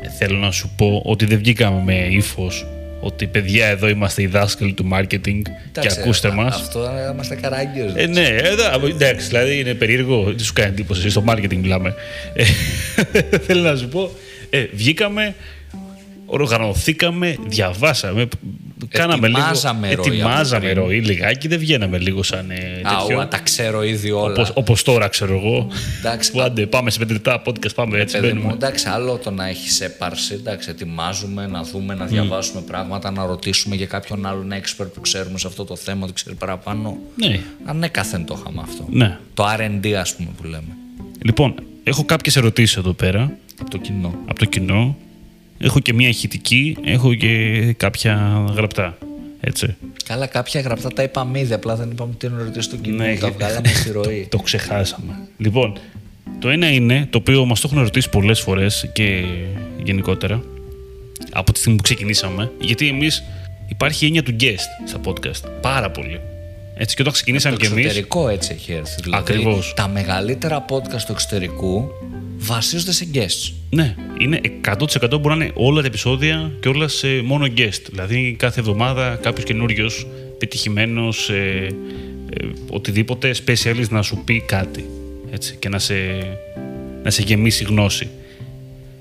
ε, 0.00 0.08
θέλω 0.18 0.38
να 0.38 0.50
σου 0.50 0.70
πω 0.76 1.02
ότι 1.04 1.24
δεν 1.24 1.38
βγήκαμε 1.38 1.82
με 1.84 1.94
ύφος 2.10 2.66
ότι 3.00 3.26
παιδιά 3.26 3.66
εδώ 3.66 3.88
είμαστε 3.88 4.22
οι 4.22 4.26
δάσκαλοι 4.26 4.72
του 4.72 4.88
marketing 4.92 5.42
και 5.42 5.50
Εντάξει, 5.78 6.00
ακούστε 6.00 6.28
α- 6.28 6.32
μας. 6.32 6.54
Αυτό 6.54 6.80
ε, 6.80 7.10
είμαστε 7.12 7.34
καράγκιος. 7.34 7.92
Ε, 7.94 8.06
ναι, 8.06 8.26
εδώ, 8.26 8.86
εντάξει, 8.86 9.26
δηλαδή 9.28 9.58
είναι 9.58 9.74
περίεργο. 9.74 10.34
Τι 10.34 10.44
σου 10.44 10.52
κάνει 10.52 10.68
εντύπωση, 10.70 11.10
στο 11.10 11.24
marketing 11.28 11.56
μιλάμε. 11.56 11.94
Ε, 12.34 12.44
θέλω 13.46 13.62
να 13.62 13.76
σου 13.76 13.88
πω, 13.88 14.10
ε, 14.50 14.66
βγήκαμε, 14.72 15.34
οργανωθήκαμε, 16.32 17.36
διαβάσαμε, 17.46 18.28
κάναμε 18.88 19.26
λίγο. 19.28 19.38
Ετοιμάζαμε 19.40 19.92
ροή 19.94 20.06
Ετοιμάζαμε 20.06 20.70
από 20.70 20.74
πριν. 20.74 20.84
ροή 20.86 21.00
λιγάκι, 21.00 21.48
δεν 21.48 21.58
βγαίναμε 21.58 21.98
λίγο 21.98 22.22
σαν 22.22 22.50
ε, 22.50 22.54
τέτοιο. 22.82 23.20
Αου, 23.20 23.28
τα 23.28 23.38
ξέρω 23.38 23.82
ήδη 23.82 24.10
όλα. 24.10 24.32
Όπως, 24.32 24.50
όπως 24.54 24.82
τώρα 24.82 25.08
ξέρω 25.08 25.34
εγώ. 25.34 25.66
Εντάξει, 25.98 26.30
που 26.32 26.40
άντε, 26.40 26.66
πάμε 26.66 26.90
σε 26.90 26.98
πέντε 26.98 27.12
λεπτά 27.12 27.42
podcast, 27.46 27.74
πάμε 27.74 27.98
έτσι 28.00 28.14
Παιδί 28.20 28.26
μου, 28.26 28.34
μπαίνουμε. 28.34 28.52
εντάξει, 28.52 28.88
άλλο 28.88 29.16
το 29.16 29.30
να 29.30 29.48
έχεις 29.48 29.80
έπαρση. 29.80 30.34
Εντάξει, 30.34 30.70
ετοιμάζουμε 30.70 31.46
να 31.46 31.62
δούμε, 31.62 31.94
Mm. 31.94 31.98
να 31.98 32.04
διαβάσουμε 32.06 32.60
πράγματα, 32.60 33.10
να 33.10 33.26
ρωτήσουμε 33.26 33.74
για 33.76 33.86
κάποιον 33.86 34.26
άλλον 34.26 34.52
expert 34.52 34.86
που 34.94 35.00
ξέρουμε 35.00 35.38
σε 35.38 35.46
αυτό 35.46 35.64
το 35.64 35.76
θέμα, 35.76 36.04
ότι 36.04 36.12
ξέρει 36.12 36.34
παραπάνω. 36.36 36.98
Ναι. 37.16 37.40
Ανέκαθεν 37.64 38.24
το 38.24 38.36
είχαμε 38.40 38.60
αυτό. 38.64 38.86
Ναι. 38.90 39.18
Το 39.34 39.44
RD, 39.58 39.86
ας 39.92 40.14
πούμε, 40.14 40.28
που 40.36 40.44
λέμε. 40.44 40.76
Λοιπόν, 41.24 41.54
έχω 41.84 42.04
κάποιες 42.04 42.36
ερωτήσεις 42.36 42.76
εδώ 42.76 42.92
πέρα 42.92 43.32
Από 43.60 43.70
το 43.70 43.78
κοινό. 43.78 44.14
από 44.26 44.38
το 44.38 44.44
κοινό. 44.44 44.96
Έχω 45.62 45.80
και 45.80 45.92
μία 45.92 46.08
ηχητική, 46.08 46.76
έχω 46.84 47.14
και 47.14 47.62
κάποια 47.76 48.44
γραπτά. 48.54 48.98
Έτσι. 49.40 49.76
Καλά, 50.04 50.26
κάποια 50.26 50.60
γραπτά 50.60 50.88
τα 50.88 51.02
είπαμε 51.02 51.40
ήδη, 51.40 51.52
απλά 51.52 51.76
δεν 51.76 51.90
είπαμε 51.90 52.12
τι 52.18 52.26
είναι 52.26 52.42
ρωτήσει 52.42 52.68
στο 52.68 52.76
κοινό. 52.76 53.04
Ναι, 53.04 53.16
τα 53.16 53.30
βγάλαμε 53.30 53.68
στη 53.68 53.90
ροή. 54.02 54.26
Το 54.30 54.38
ξεχάσαμε. 54.38 55.18
Λοιπόν, 55.36 55.78
το 56.38 56.48
ένα 56.48 56.70
είναι 56.70 57.06
το 57.10 57.18
οποίο 57.18 57.44
μας 57.44 57.60
το 57.60 57.68
έχουν 57.72 57.82
ρωτήσει 57.82 58.08
πολλές 58.08 58.40
φορές 58.40 58.90
και 58.92 59.24
γενικότερα 59.82 60.42
από 61.32 61.52
τη 61.52 61.58
στιγμή 61.58 61.76
που 61.76 61.82
ξεκινήσαμε. 61.84 62.50
Γιατί 62.60 62.88
εμείς 62.88 63.22
υπάρχει 63.68 64.04
η 64.04 64.06
έννοια 64.06 64.22
του 64.22 64.36
guest 64.40 64.86
στα 64.88 65.00
podcast. 65.04 65.50
Πάρα 65.60 65.90
πολύ. 65.90 66.20
Έτσι 66.74 66.94
και 66.96 67.00
όταν 67.02 67.14
ξεκινήσαμε 67.14 67.56
το 67.56 67.60
κι 67.60 67.66
εμείς. 67.72 67.84
εξωτερικό 67.84 68.28
έτσι 68.28 68.52
έχει 68.52 68.72
έρθει. 68.72 69.00
Δηλαδή, 69.02 69.22
Ακριβώς. 69.22 69.72
Τα 69.76 69.88
μεγαλύτερα 69.88 70.64
podcast 70.68 71.02
του 71.06 71.12
εξωτερικού 71.12 71.88
βασίζονται 72.40 72.92
σε 72.92 73.06
guests. 73.14 73.52
Ναι, 73.70 73.94
είναι 74.18 74.40
100% 74.64 75.20
μπορεί 75.20 75.38
να 75.38 75.44
είναι 75.44 75.52
όλα 75.54 75.80
τα 75.80 75.86
επεισόδια 75.86 76.52
και 76.60 76.68
όλα 76.68 76.88
σε 76.88 77.22
μόνο 77.22 77.46
guest. 77.56 77.82
Δηλαδή 77.88 78.34
κάθε 78.38 78.60
εβδομάδα 78.60 79.18
κάποιος 79.22 79.44
καινούριος, 79.44 80.06
πετυχημένος, 80.38 81.28
ε, 81.28 81.68
ε, 82.30 82.46
οτιδήποτε 82.70 83.34
specialist 83.46 83.88
να 83.88 84.02
σου 84.02 84.22
πει 84.24 84.42
κάτι. 84.46 84.84
Έτσι, 85.30 85.56
και 85.58 85.68
να 85.68 85.78
σε, 85.78 85.94
να 87.02 87.10
σε 87.10 87.22
γεμίσει 87.22 87.64
γνώση. 87.64 88.08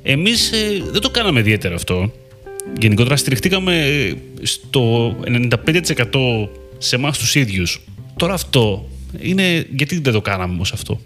Εμείς 0.04 0.52
ε, 0.52 0.84
δεν 0.92 1.02
το 1.02 1.10
κάναμε 1.10 1.40
ιδιαίτερα 1.40 1.76
αυτό. 1.76 2.12
Γενικότερα 2.80 3.16
στηριχτήκαμε 3.16 3.86
ε, 3.86 4.14
στο 4.42 5.16
95% 5.26 6.48
σε 6.78 6.96
εμάς 6.96 7.18
τους 7.18 7.36
ίδιους. 7.36 7.82
Τώρα 8.18 8.34
αυτό 8.34 8.90
είναι 9.20 9.66
γιατί 9.76 10.00
δεν 10.00 10.14
το 10.14 10.22
κάναμε 10.22 10.54
όμως 10.54 10.72
αυτό; 10.72 11.00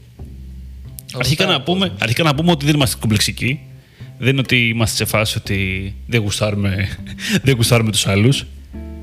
Αρχικά 1.14 1.46
να, 1.46 1.62
πούμε, 1.62 1.92
αρχικά 2.00 2.24
να 2.24 2.36
πούμε 2.36 2.52
ότι 2.52 2.66
δεν 2.66 2.76
είμαστε 2.76 2.98
κομπλεξικοί. 3.00 3.60
Δεν 4.18 4.32
είναι 4.32 4.40
ότι 4.40 4.68
είμαστε 4.68 4.96
σε 4.96 5.06
φάση 5.06 5.38
ότι 5.38 5.94
δεν 6.08 6.22
γουστάρουμε, 6.22 6.98
δεν 7.46 7.56
γουστάρουμε 7.56 7.92
τους 7.92 8.08
άλλους. 8.08 8.46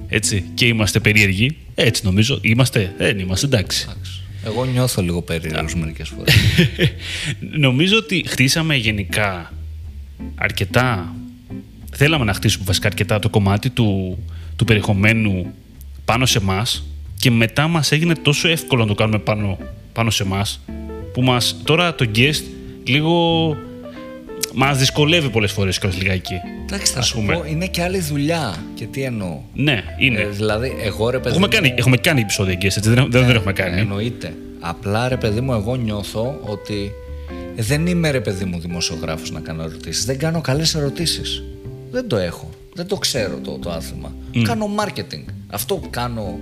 Έτσι. 0.08 0.44
Και 0.54 0.66
είμαστε 0.66 1.00
περίεργοι. 1.00 1.56
Έτσι 1.74 2.04
νομίζω. 2.04 2.38
Είμαστε. 2.42 2.94
Δεν 2.98 3.18
είμαστε. 3.18 3.46
Εντάξει. 3.46 3.88
Εγώ 4.44 4.64
νιώθω 4.64 5.02
λίγο 5.02 5.22
περίεργος 5.22 5.74
μερικές 5.74 6.08
φορές. 6.08 6.34
νομίζω 7.66 7.96
ότι 7.96 8.24
χτίσαμε 8.26 8.76
γενικά 8.76 9.52
αρκετά. 10.34 11.14
Θέλαμε 11.92 12.24
να 12.24 12.34
χτίσουμε 12.34 12.64
βασικά 12.64 12.86
αρκετά 12.86 13.18
το 13.18 13.28
κομμάτι 13.28 13.70
του, 13.70 14.18
του 14.56 14.64
περιεχομένου 14.64 15.52
πάνω 16.04 16.26
σε 16.26 16.38
εμάς 16.38 16.84
και 17.16 17.30
μετά 17.30 17.68
μας 17.68 17.92
έγινε 17.92 18.14
τόσο 18.14 18.48
εύκολο 18.48 18.82
να 18.82 18.88
το 18.88 18.94
κάνουμε 18.94 19.18
πάνω, 19.18 19.58
πάνω 19.92 20.10
σε 20.10 20.22
εμάς 20.22 20.60
που 21.12 21.22
μας 21.22 21.56
τώρα 21.64 21.94
το 21.94 22.06
guest 22.14 22.42
λίγο 22.84 23.56
μας 24.54 24.78
δυσκολεύει 24.78 25.28
πολλές 25.28 25.52
φορές 25.52 25.78
και 25.78 25.88
λιγάκι. 25.98 26.34
Εντάξει, 26.66 26.92
θα 26.92 26.98
Ας 26.98 27.06
σου 27.06 27.14
πούμε. 27.14 27.34
πω, 27.34 27.44
είναι 27.48 27.66
και 27.66 27.82
άλλη 27.82 27.98
δουλειά. 27.98 28.64
Και 28.74 28.86
τι 28.86 29.02
εννοώ. 29.02 29.40
Ναι, 29.54 29.84
είναι. 29.98 30.20
Ε, 30.20 30.26
δηλαδή, 30.26 30.76
εγώ 30.82 31.10
ρε 31.10 31.18
παιδί 31.18 31.28
έχουμε, 31.28 31.46
μου, 31.46 31.52
κάνει, 31.52 31.74
έχουμε 31.76 31.96
κάνει 31.96 32.20
επεισόδια 32.20 32.54
guest, 32.54 32.64
έτσι, 32.64 32.80
δεν, 32.80 33.10
δεν, 33.10 33.26
δεν 33.26 33.36
έχουμε 33.36 33.52
κάνει. 33.52 33.80
Εννοείται. 33.80 34.34
Απλά 34.60 35.08
ρε 35.08 35.16
παιδί 35.16 35.40
μου, 35.40 35.52
εγώ 35.52 35.74
νιώθω 35.74 36.38
ότι 36.42 36.90
δεν 37.56 37.86
είμαι 37.86 38.10
ρε 38.10 38.20
παιδί 38.20 38.44
μου 38.44 38.60
δημοσιογράφος 38.60 39.30
να 39.30 39.40
κάνω 39.40 39.62
ερωτήσεις. 39.62 40.04
Δεν 40.04 40.18
κάνω 40.18 40.40
καλές 40.40 40.74
ερωτήσεις. 40.74 41.42
Δεν 41.90 42.08
το 42.08 42.16
έχω. 42.16 42.50
Δεν 42.74 42.86
το 42.86 42.96
ξέρω 42.96 43.38
το, 43.44 43.58
το 43.58 43.70
άθλημα. 43.70 44.12
Κάνω 44.42 44.68
marketing. 44.84 45.24
Αυτό 45.50 45.74
που 45.74 45.90
κάνω 45.90 46.38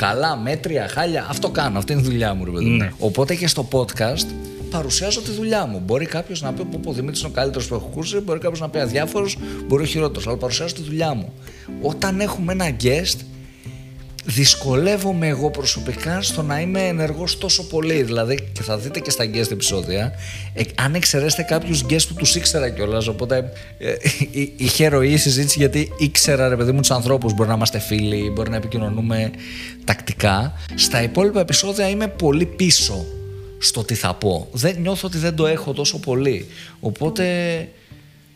καλά, 0.00 0.36
μέτρια, 0.36 0.88
χάλια, 0.88 1.26
αυτό 1.28 1.50
κάνω. 1.50 1.78
Αυτή 1.78 1.92
είναι 1.92 2.00
η 2.00 2.04
δουλειά 2.04 2.34
μου, 2.34 2.44
ρε 2.44 2.50
παιδί 2.50 2.64
μου. 2.64 2.76
Ναι. 2.76 2.92
Οπότε 2.98 3.34
και 3.34 3.46
στο 3.46 3.68
podcast 3.72 4.26
παρουσιάζω 4.70 5.20
τη 5.20 5.30
δουλειά 5.30 5.66
μου. 5.66 5.82
Μπορεί 5.84 6.06
κάποιος 6.06 6.42
να 6.42 6.52
πει 6.52 6.64
πω 6.64 6.90
ο 6.90 6.92
Δημήτρης 6.92 7.20
είναι 7.20 7.28
ο 7.28 7.32
καλύτερος 7.34 7.68
που 7.68 7.74
έχω 7.74 7.88
ακούσει, 7.92 8.18
μπορεί 8.18 8.38
κάποιος 8.38 8.60
να 8.60 8.68
πει 8.68 8.78
αδιάφορος, 8.78 9.36
μπορεί 9.66 9.82
ο 9.82 9.86
χειρότερος. 9.86 10.26
Αλλά 10.26 10.36
παρουσιάζω 10.36 10.74
τη 10.74 10.82
δουλειά 10.82 11.14
μου. 11.14 11.32
Όταν 11.82 12.20
έχουμε 12.20 12.52
ένα 12.52 12.76
guest, 12.82 13.18
δυσκολεύομαι 14.24 15.26
εγώ 15.26 15.50
προσωπικά 15.50 16.22
στο 16.22 16.42
να 16.42 16.60
είμαι 16.60 16.80
ενεργός 16.80 17.38
τόσο 17.38 17.66
πολύ. 17.66 18.02
Δηλαδή, 18.02 18.48
και 18.52 18.62
θα 18.62 18.78
δείτε 18.78 19.00
και 19.00 19.10
στα 19.10 19.24
guest 19.24 19.50
επεισόδια, 19.50 20.12
ε, 20.54 20.62
αν 20.74 20.94
εξαιρέσετε 20.94 21.42
κάποιους 21.42 21.84
guest 21.88 22.06
που 22.08 22.14
τους 22.14 22.34
ήξερα 22.34 22.70
κιόλας, 22.70 23.06
οπότε 23.06 23.52
ε, 23.78 23.90
ε, 23.90 23.98
είχε 24.56 24.88
ροή 24.88 25.12
η 25.12 25.16
συζήτηση 25.16 25.58
γιατί 25.58 25.92
ήξερα 25.98 26.48
ρε 26.48 26.56
παιδί 26.56 26.72
μου 26.72 26.80
τους 26.80 26.90
ανθρώπους. 26.90 27.34
Μπορεί 27.34 27.48
να 27.48 27.54
είμαστε 27.54 27.78
φίλοι, 27.78 28.30
μπορεί 28.30 28.50
να 28.50 28.56
επικοινωνούμε 28.56 29.30
τακτικά. 29.84 30.52
Στα 30.74 31.02
υπόλοιπα 31.02 31.40
επεισόδια 31.40 31.88
είμαι 31.88 32.08
πολύ 32.08 32.46
πίσω 32.46 33.06
στο 33.58 33.84
τι 33.84 33.94
θα 33.94 34.14
πω. 34.14 34.48
Δεν, 34.52 34.76
νιώθω 34.80 35.06
ότι 35.06 35.18
δεν 35.18 35.34
το 35.34 35.46
έχω 35.46 35.72
τόσο 35.72 35.98
πολύ. 35.98 36.46
Οπότε 36.80 37.24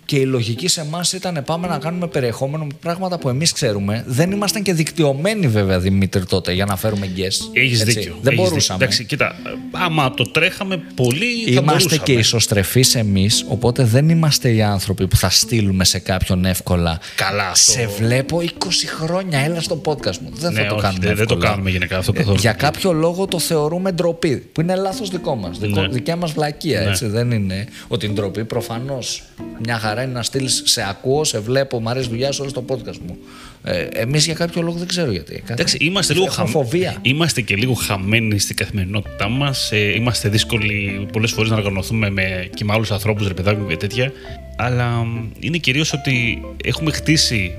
και 0.04 0.16
η 0.16 0.24
λογική 0.24 0.68
σε 0.68 0.80
εμάς 0.80 1.12
ήταν 1.12 1.42
πάμε 1.46 1.66
να 1.68 1.78
κάνουμε 1.78 2.06
περιεχόμενο 2.06 2.64
με 2.64 2.72
πράγματα 2.80 3.18
που 3.18 3.28
εμείς 3.28 3.52
ξέρουμε. 3.52 4.04
Δεν 4.06 4.30
ήμασταν 4.30 4.62
και 4.62 4.72
δικτυωμένοι, 4.72 5.48
βέβαια, 5.48 5.78
Δημήτρη, 5.80 6.24
τότε 6.24 6.52
για 6.52 6.64
να 6.64 6.76
φέρουμε 6.76 7.06
guest. 7.16 7.48
Έχεις 7.52 7.80
Έτσι. 7.80 7.92
δίκιο. 7.94 8.16
Δεν 8.22 8.32
έχεις 8.32 8.44
μπορούσαμε. 8.48 8.86
Δίκιο. 8.86 9.04
Εντάξει, 9.04 9.04
κοίτα, 9.04 9.26
ε, 9.26 9.84
άμα 9.84 10.14
το 10.14 10.24
τρέχαμε 10.30 10.82
πολύ. 10.94 11.44
θα 11.44 11.50
Είμαστε 11.50 11.72
μπορούσαμε. 11.72 12.02
και 12.04 12.12
ισοστρεφείς 12.12 12.94
εμείς, 12.94 13.44
οπότε 13.48 13.84
δεν 13.84 14.08
είμαστε 14.08 14.50
οι 14.50 14.62
άνθρωποι 14.62 15.06
που 15.06 15.16
θα 15.16 15.30
στείλουμε 15.30 15.84
σε 15.84 15.98
κάποιον 15.98 16.44
εύκολα. 16.44 16.98
Καλά, 17.16 17.48
αυτό. 17.48 17.72
Σε 17.72 17.86
βλέπω 17.98 18.40
20 18.40 18.86
χρόνια, 18.86 19.38
έλα 19.38 19.60
στο 19.60 19.80
podcast 19.84 20.16
μου. 20.18 20.30
Δεν 20.32 20.52
Ναι, 20.52 20.60
θα 20.60 20.66
το 20.66 20.74
όχι, 20.74 20.82
κάνουμε. 20.82 21.06
δεν- 21.06 21.16
δεν 21.16 21.26
το 21.26 21.34
εύκολα. 21.34 21.50
κάνουμε 21.50 21.70
γενικά 21.70 21.98
αυτό 21.98 22.12
Ε, 22.14 22.18
καθόλου. 22.18 22.36
Για 22.40 22.52
κάποιο 22.52 22.92
λόγο 22.92 23.26
το 23.26 23.38
θεωρούμε 23.38 23.92
ντροπή, 23.92 24.36
που 24.36 24.60
είναι 24.60 24.74
λάθος 24.74 25.08
δικό 25.10 25.34
μας. 25.36 25.58
Ναι. 25.58 25.88
Δικιά 25.88 26.16
μας 26.16 26.32
βλακεία, 26.32 26.80
Ναι. 26.80 26.90
έτσι. 26.90 27.06
Δεν 27.06 27.30
είναι 27.30 27.66
ότι 27.88 28.06
είναι 28.06 28.14
ντροπή. 28.14 28.44
Προφανώς 28.44 29.22
μια 29.64 29.78
χαρά 29.78 29.93
είναι 30.02 30.12
να 30.12 30.22
στείλει 30.22 30.48
σε 30.48 30.84
ακούω, 30.88 31.24
σε 31.24 31.38
βλέπω, 31.38 31.80
μου 31.80 31.88
αρέσει 31.88 32.06
η 32.06 32.10
δουλειά 32.10 32.32
σου, 32.32 32.38
όλο 32.40 32.50
στο 32.50 32.64
podcast 32.68 32.96
μου. 33.06 33.16
Ε, 33.64 33.80
Εμείς 33.82 34.24
για 34.24 34.34
κάποιο 34.34 34.62
λόγο 34.62 34.78
δεν 34.78 34.86
ξέρω 34.86 35.10
γιατί. 35.10 35.32
Κάτι- 35.34 35.52
Εντάξει, 35.52 35.76
είμαστε 35.80 36.12
λίγο 36.12 36.24
Έχουμε 36.24 36.38
χαμ- 36.50 36.50
φοβία. 36.64 36.96
Είμαστε 37.02 37.40
και 37.40 37.56
λίγο 37.56 37.72
χαμένοι 37.74 38.38
στην 38.38 38.56
καθημερινότητά 38.56 39.28
μας. 39.28 39.70
είμαστε 39.96 40.28
δύσκολοι 40.28 41.06
πολλές 41.12 41.30
φορές 41.32 41.50
να 41.50 41.56
οργανωθούμε 41.56 42.10
με, 42.10 42.48
και 42.54 42.64
με 42.64 42.72
άλλους 42.72 42.90
ανθρώπους, 42.90 43.26
ρε 43.28 43.34
παιδάκι 43.34 43.60
μου 43.60 43.66
και 43.68 43.76
τέτοια. 43.76 44.12
Αλλά 44.56 44.88
μ, 45.04 45.30
είναι 45.40 45.58
κυρίως 45.58 45.92
ότι 45.92 46.42
έχουμε 46.64 46.92
χτίσει, 46.92 47.54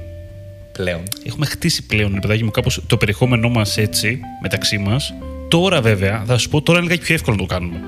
πλέον. 0.72 1.04
έχουμε 1.26 1.46
χτίσει 1.46 1.86
πλέον, 1.86 2.12
ρε 2.14 2.20
παιδάκι 2.20 2.44
μου, 2.44 2.52
κάπως 2.52 2.82
το 2.88 2.98
περιεχόμενό 2.98 3.50
μας 3.50 3.78
έτσι 3.78 4.20
μεταξύ 4.42 4.78
μας. 4.78 5.14
Τώρα, 5.50 5.82
βέβαια, 5.82 6.24
θα 6.28 6.38
σου 6.38 6.50
πω, 6.50 6.62
τώρα 6.62 6.80
είναι 6.80 6.88
λιγάκι 6.88 7.06
πιο 7.06 7.16
εύκολο 7.16 7.36
να 7.36 7.42
το 7.42 7.54
κάνουμε. 7.54 7.80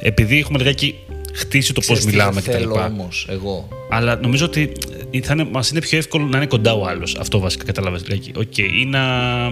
Επειδή 0.00 0.38
έχουμε 0.38 0.58
λιγάκι 0.58 0.94
χτίσει 1.34 1.72
το 1.72 1.80
πώς 1.80 1.84
Ξέρεις 1.84 2.04
τι 2.04 2.10
μιλάμε 2.10 2.40
δεν 2.40 2.54
κτλ. 2.54 2.62
Θέλω 2.62 2.84
όμως 2.84 3.26
εγώ. 3.30 3.68
Αλλά 3.90 4.16
νομίζω 4.16 4.44
ότι 4.44 4.72
ε, 5.10 5.20
θα 5.20 5.32
είναι, 5.32 5.44
μας 5.44 5.70
είναι 5.70 5.80
πιο 5.80 5.98
εύκολο 5.98 6.24
να 6.24 6.36
είναι 6.36 6.46
κοντά 6.46 6.74
ο 6.74 6.86
άλλος. 6.86 7.16
Αυτό 7.20 7.38
βασικά 7.38 7.64
κατάλαβες. 7.64 8.02
Δηλαδή, 8.02 8.30
οκ, 8.36 8.58
ή 8.58 8.84
να 8.86 9.00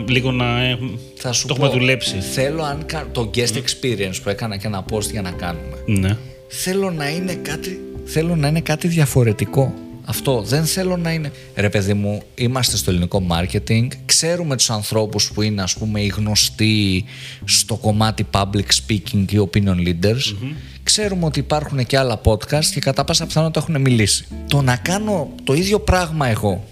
λίγο 0.08 0.32
να 0.32 0.62
ε, 0.64 0.78
Θα 1.14 1.32
σου 1.32 1.46
το 1.46 1.54
πω, 1.54 1.64
έχουμε 1.64 1.78
δουλέψει. 1.78 2.18
Θέλω 2.20 2.62
αν 2.62 2.86
κα- 2.86 3.06
το 3.12 3.30
guest 3.34 3.54
experience 3.56 4.16
που 4.22 4.28
έκανα 4.28 4.56
και 4.56 4.66
ένα 4.66 4.84
post 4.92 5.10
για 5.10 5.22
να 5.22 5.30
κάνουμε. 5.30 5.76
Ναι. 5.86 6.16
Θέλω 6.48 6.90
να 6.90 7.08
είναι 7.08 7.34
κάτι, 7.34 7.80
θέλω 8.04 8.36
να 8.36 8.48
είναι 8.48 8.60
κάτι 8.60 8.88
διαφορετικό. 8.88 9.74
Αυτό 10.04 10.42
δεν 10.42 10.64
θέλω 10.64 10.96
να 10.96 11.12
είναι. 11.12 11.32
Ρε 11.54 11.68
παιδί 11.68 11.94
μου, 11.94 12.22
είμαστε 12.34 12.76
στο 12.76 12.90
ελληνικό 12.90 13.22
marketing. 13.28 13.86
Ξέρουμε 14.04 14.56
τους 14.56 14.70
ανθρώπους 14.70 15.30
που 15.32 15.42
είναι 15.42 15.62
ας 15.62 15.74
πούμε 15.74 16.00
οι 16.00 16.06
γνωστοί 16.06 17.04
στο 17.44 17.76
κομμάτι 17.76 18.26
public 18.30 18.66
speaking 18.86 19.24
ή 19.32 19.48
opinion 19.50 19.76
leaders. 19.88 20.34
Ξέρουμε 20.82 21.24
ότι 21.24 21.38
υπάρχουν 21.38 21.86
και 21.86 21.98
άλλα 21.98 22.20
podcast 22.24 22.64
και 22.64 22.80
κατά 22.80 23.04
πάσα 23.04 23.26
πιθανότητα 23.26 23.60
έχουν 23.60 23.80
μιλήσει. 23.80 24.26
Το 24.48 24.62
να 24.62 24.76
κάνω 24.76 25.30
το 25.44 25.52
ίδιο 25.52 25.80
πράγμα 25.80 26.26
εγώ 26.26 26.64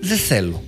δεν 0.00 0.18
θέλω. 0.18 0.62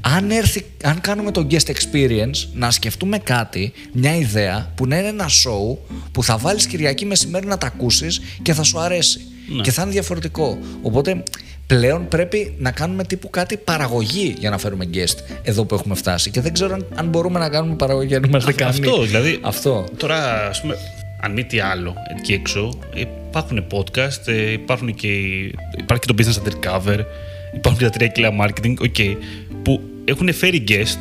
Αν, 0.00 0.30
έρθει, 0.30 0.66
αν 0.82 1.00
κάνουμε 1.00 1.30
το 1.30 1.46
guest 1.50 1.70
experience, 1.70 2.48
να 2.52 2.70
σκεφτούμε 2.70 3.18
κάτι, 3.18 3.72
μια 3.92 4.16
ιδέα 4.16 4.72
που 4.74 4.86
να 4.86 4.98
είναι 4.98 5.08
ένα 5.08 5.28
show 5.28 5.76
που 6.12 6.22
θα 6.24 6.36
βάλεις 6.38 6.66
Κυριακή 6.66 7.04
μεσημέρι 7.04 7.46
να 7.46 7.58
τα 7.58 7.66
ακούσεις 7.66 8.20
και 8.42 8.52
θα 8.52 8.62
σου 8.62 8.78
αρέσει. 8.78 9.20
Και 9.62 9.70
θα 9.70 9.82
είναι 9.82 9.90
διαφορετικό. 9.90 10.58
Οπότε 10.82 11.22
πλέον 11.66 12.08
πρέπει 12.08 12.54
να 12.58 12.70
κάνουμε 12.70 13.04
τύπου 13.04 13.30
κάτι 13.30 13.56
παραγωγή 13.56 14.34
για 14.38 14.50
να 14.50 14.58
φέρουμε 14.58 14.88
guest 14.94 15.16
εδώ 15.42 15.64
που 15.64 15.74
έχουμε 15.74 15.94
φτάσει. 15.94 16.30
Και 16.30 16.40
δεν 16.40 16.52
ξέρω 16.52 16.74
αν, 16.74 16.86
αν 16.94 17.08
μπορούμε 17.08 17.38
να 17.38 17.48
κάνουμε 17.48 17.74
παραγωγή 17.74 18.14
αν 18.14 18.22
είμαστε 18.22 18.64
Αυτό, 18.64 18.80
κανεί. 18.90 19.06
δηλαδή. 19.06 19.38
Αυτό. 19.42 19.84
Τώρα, 19.96 20.46
ας 20.48 20.60
πούμε, 20.60 20.76
αν 21.24 21.32
μη 21.32 21.44
τι 21.44 21.60
άλλο, 21.60 21.94
εκεί 22.18 22.32
έξω, 22.32 22.78
ε, 22.94 23.00
υπάρχουν 23.28 23.64
podcast, 23.72 24.26
ε, 24.26 24.52
υπάρχουν 24.52 24.94
και, 24.94 25.08
υπάρχει 25.78 26.06
και 26.06 26.12
το 26.12 26.14
Business 26.18 26.42
Undercover, 26.42 26.98
υπάρχουν 27.54 27.80
και 27.80 27.84
τα 27.84 27.90
τρία 27.90 28.08
κιλά 28.08 28.30
marketing, 28.40 28.74
okay, 28.78 29.16
που 29.62 29.82
έχουν 30.04 30.32
φέρει 30.32 30.64
guest, 30.68 30.98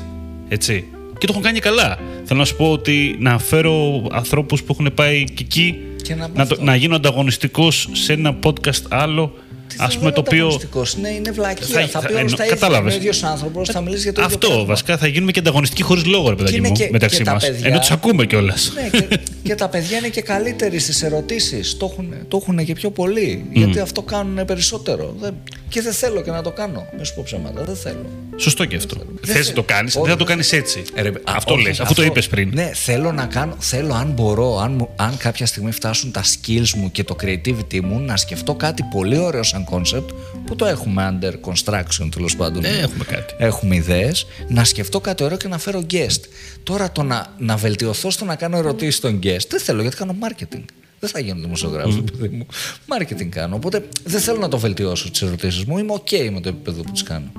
έτσι, 0.50 0.86
και 1.18 1.26
το 1.26 1.32
έχουν 1.32 1.42
κάνει 1.42 1.60
καλά. 1.60 2.00
Θέλω 2.24 2.40
να 2.40 2.46
σου 2.46 2.56
πω 2.56 2.72
ότι 2.72 3.16
να 3.20 3.38
φέρω 3.38 4.06
ανθρώπους 4.12 4.64
που 4.64 4.76
έχουν 4.80 4.94
πάει 4.94 5.24
και 5.24 5.44
εκεί, 5.44 5.78
Και 6.02 6.16
να 6.16 6.28
να, 6.28 6.48
το, 6.48 6.56
μάθω. 6.56 6.64
να 6.64 6.76
γίνω 6.76 6.96
ανταγωνιστικός 6.96 7.90
σε 7.92 8.14
ένα 8.14 8.36
podcast 8.44 8.82
άλλο, 8.90 9.34
ας 9.78 9.98
πούμε 9.98 10.12
το 10.12 10.20
οποίο... 10.20 10.60
Ναι, 11.02 11.10
είναι 11.10 11.32
βλακία. 11.32 11.66
Θα- 11.68 11.80
Θα, 11.82 11.88
θα- 11.88 12.00
πει 12.00 12.12
όλα 12.12 12.20
εννο- 12.22 12.36
τα 12.36 12.44
ίδια. 12.44 12.56
κατάλαβες. 12.56 12.94
Είναι 12.94 13.04
ο 13.04 13.06
ίδιος 13.08 13.24
άνθρωπος, 13.24 13.70
θα 13.70 13.82
μιλήσει 13.82 14.02
για 14.04 14.14
το 14.14 14.22
ίδιο 14.22 14.36
Αυτό 14.36 14.48
πράγμα. 14.48 14.66
βασικά 14.66 14.98
θα 14.98 15.08
γίνουμε 15.08 15.32
και 15.32 15.40
ανταγωνιστικοί 15.40 15.84
χωρίς 15.84 16.06
λόγο, 16.06 16.30
ρε 16.30 16.36
παιδάκι 16.36 16.56
είναι 16.56 16.68
μου, 16.68 16.74
και- 16.74 16.90
μεταξύ 16.92 17.18
και 17.18 17.24
τα 17.24 17.34
μας. 17.34 17.46
παιδιά- 17.46 17.68
Ενώ 17.68 17.80
τους 17.80 17.92
ακούμε 17.92 18.26
κιόλας. 18.26 18.72
Ναι, 18.76 19.00
και, 19.00 19.20
και 19.44 19.56
τα 19.56 19.68
παιδιά 19.70 19.98
είναι 19.98 20.08
και 20.08 20.22
καλύτεροι 20.22 20.80
στις 20.80 21.04
ερωτήσεις. 21.04 21.78
Το 21.78 21.90
έχουν, 21.92 22.14
το 22.28 22.38
έχουν 22.42 22.66
και 22.66 22.74
πιο 22.74 22.92
πολύ. 22.92 23.46
Γιατί 23.54 23.80
αυτό 23.80 24.02
κάνουν 24.02 24.46
περισσότερο. 24.46 25.16
Δεν, 25.20 25.34
και 25.70 25.82
δεν 25.82 25.94
θέλω 25.94 26.22
και 26.22 26.32
να 26.32 26.42
το 26.42 26.52
κάνω. 26.52 26.86
Μην 26.96 27.06
σου 27.06 27.14
πω 27.16 27.22
ψέματα. 27.26 27.64
Δεν 27.64 27.76
θέλω. 27.76 28.06
Σωστό 28.38 28.66
και 28.66 28.76
αυτό. 28.76 28.96
Δεν 28.96 29.08
Θες 29.22 29.36
να 29.36 29.42
θέλω. 29.44 29.56
το 29.56 29.64
κάνεις, 29.64 29.96
Όχι, 29.96 30.02
δεν 30.08 30.12
θα 30.12 30.18
το 30.18 30.26
δεν 30.26 30.34
κάνεις 30.36 30.52
έτσι. 30.54 30.84
Ε, 30.94 31.02
ρε, 31.02 31.12
αυτό 31.24 31.54
όχι, 31.54 31.64
λες, 31.64 31.80
αφού 31.80 31.94
το 31.94 32.04
είπες 32.04 32.28
πριν. 32.28 32.52
Ναι, 32.54 32.72
θέλω 32.74 33.12
να 33.12 33.26
κάνω. 33.26 33.56
Θέλω, 33.60 33.94
αν 33.94 34.12
μπορώ, 34.16 34.60
αν, 34.60 34.72
μου- 34.74 34.90
αν 34.96 35.18
κάποια 35.18 35.46
στιγμή 35.46 35.72
φτάσουν 35.72 36.12
τα 36.12 36.24
skills 36.24 36.70
μου 36.76 36.92
και 36.92 37.04
το 37.04 37.16
creativity 37.24 37.80
μου, 37.84 38.00
να 38.00 38.18
σκεφτώ 38.18 38.54
κάτι 38.56 38.84
πολύ 38.92 39.18
ωραίο 39.18 39.44
σαν 39.44 39.61
concept 39.72 40.08
που 40.46 40.56
το 40.56 40.66
έχουμε 40.66 41.20
under 41.22 41.32
construction 41.32 42.10
τέλος 42.16 42.36
πάντων. 42.36 42.64
Ε, 42.66 42.70
έχουμε 42.70 43.04
κάτι. 43.04 43.34
Έχουμε 43.38 43.76
ιδέες. 43.76 44.26
Να 44.48 44.64
σκεφτώ 44.64 45.00
κάτι 45.00 45.24
ωραίο 45.24 45.38
και 45.38 45.48
να 45.48 45.58
φέρω 45.58 45.84
guest. 45.92 46.22
Τώρα 46.64 46.92
το 46.92 47.04
να, 47.04 47.36
να 47.38 47.56
βελτιωθώ 47.56 48.12
στο 48.12 48.26
να 48.26 48.36
κάνω 48.36 48.58
ερωτήσεις 48.58 48.96
στον 48.96 49.20
guest 49.24 49.48
δεν 49.50 49.60
θέλω 49.60 49.82
γιατί 49.82 49.96
κάνω 49.98 50.16
marketing. 50.22 50.64
Δεν 51.00 51.10
θα 51.10 51.20
γίνω 51.20 51.40
δημοσιογράφος, 51.42 52.04
παιδί 52.20 52.36
μου. 52.36 52.46
Marketing 52.88 53.26
κάνω. 53.30 53.56
Οπότε 53.56 53.88
δεν 54.04 54.22
θέλω 54.22 54.38
να 54.38 54.48
το 54.48 54.58
βελτιώσω 54.58 55.12
τις 55.12 55.22
ερωτήσεις 55.22 55.64
μου. 55.66 55.78
Είμαι 55.78 55.94
OK 55.94 56.30
με 56.32 56.42
το 56.42 56.50
επίπεδο 56.50 56.82
που 56.82 56.92
τις 56.92 57.04
κάνω. 57.04 57.32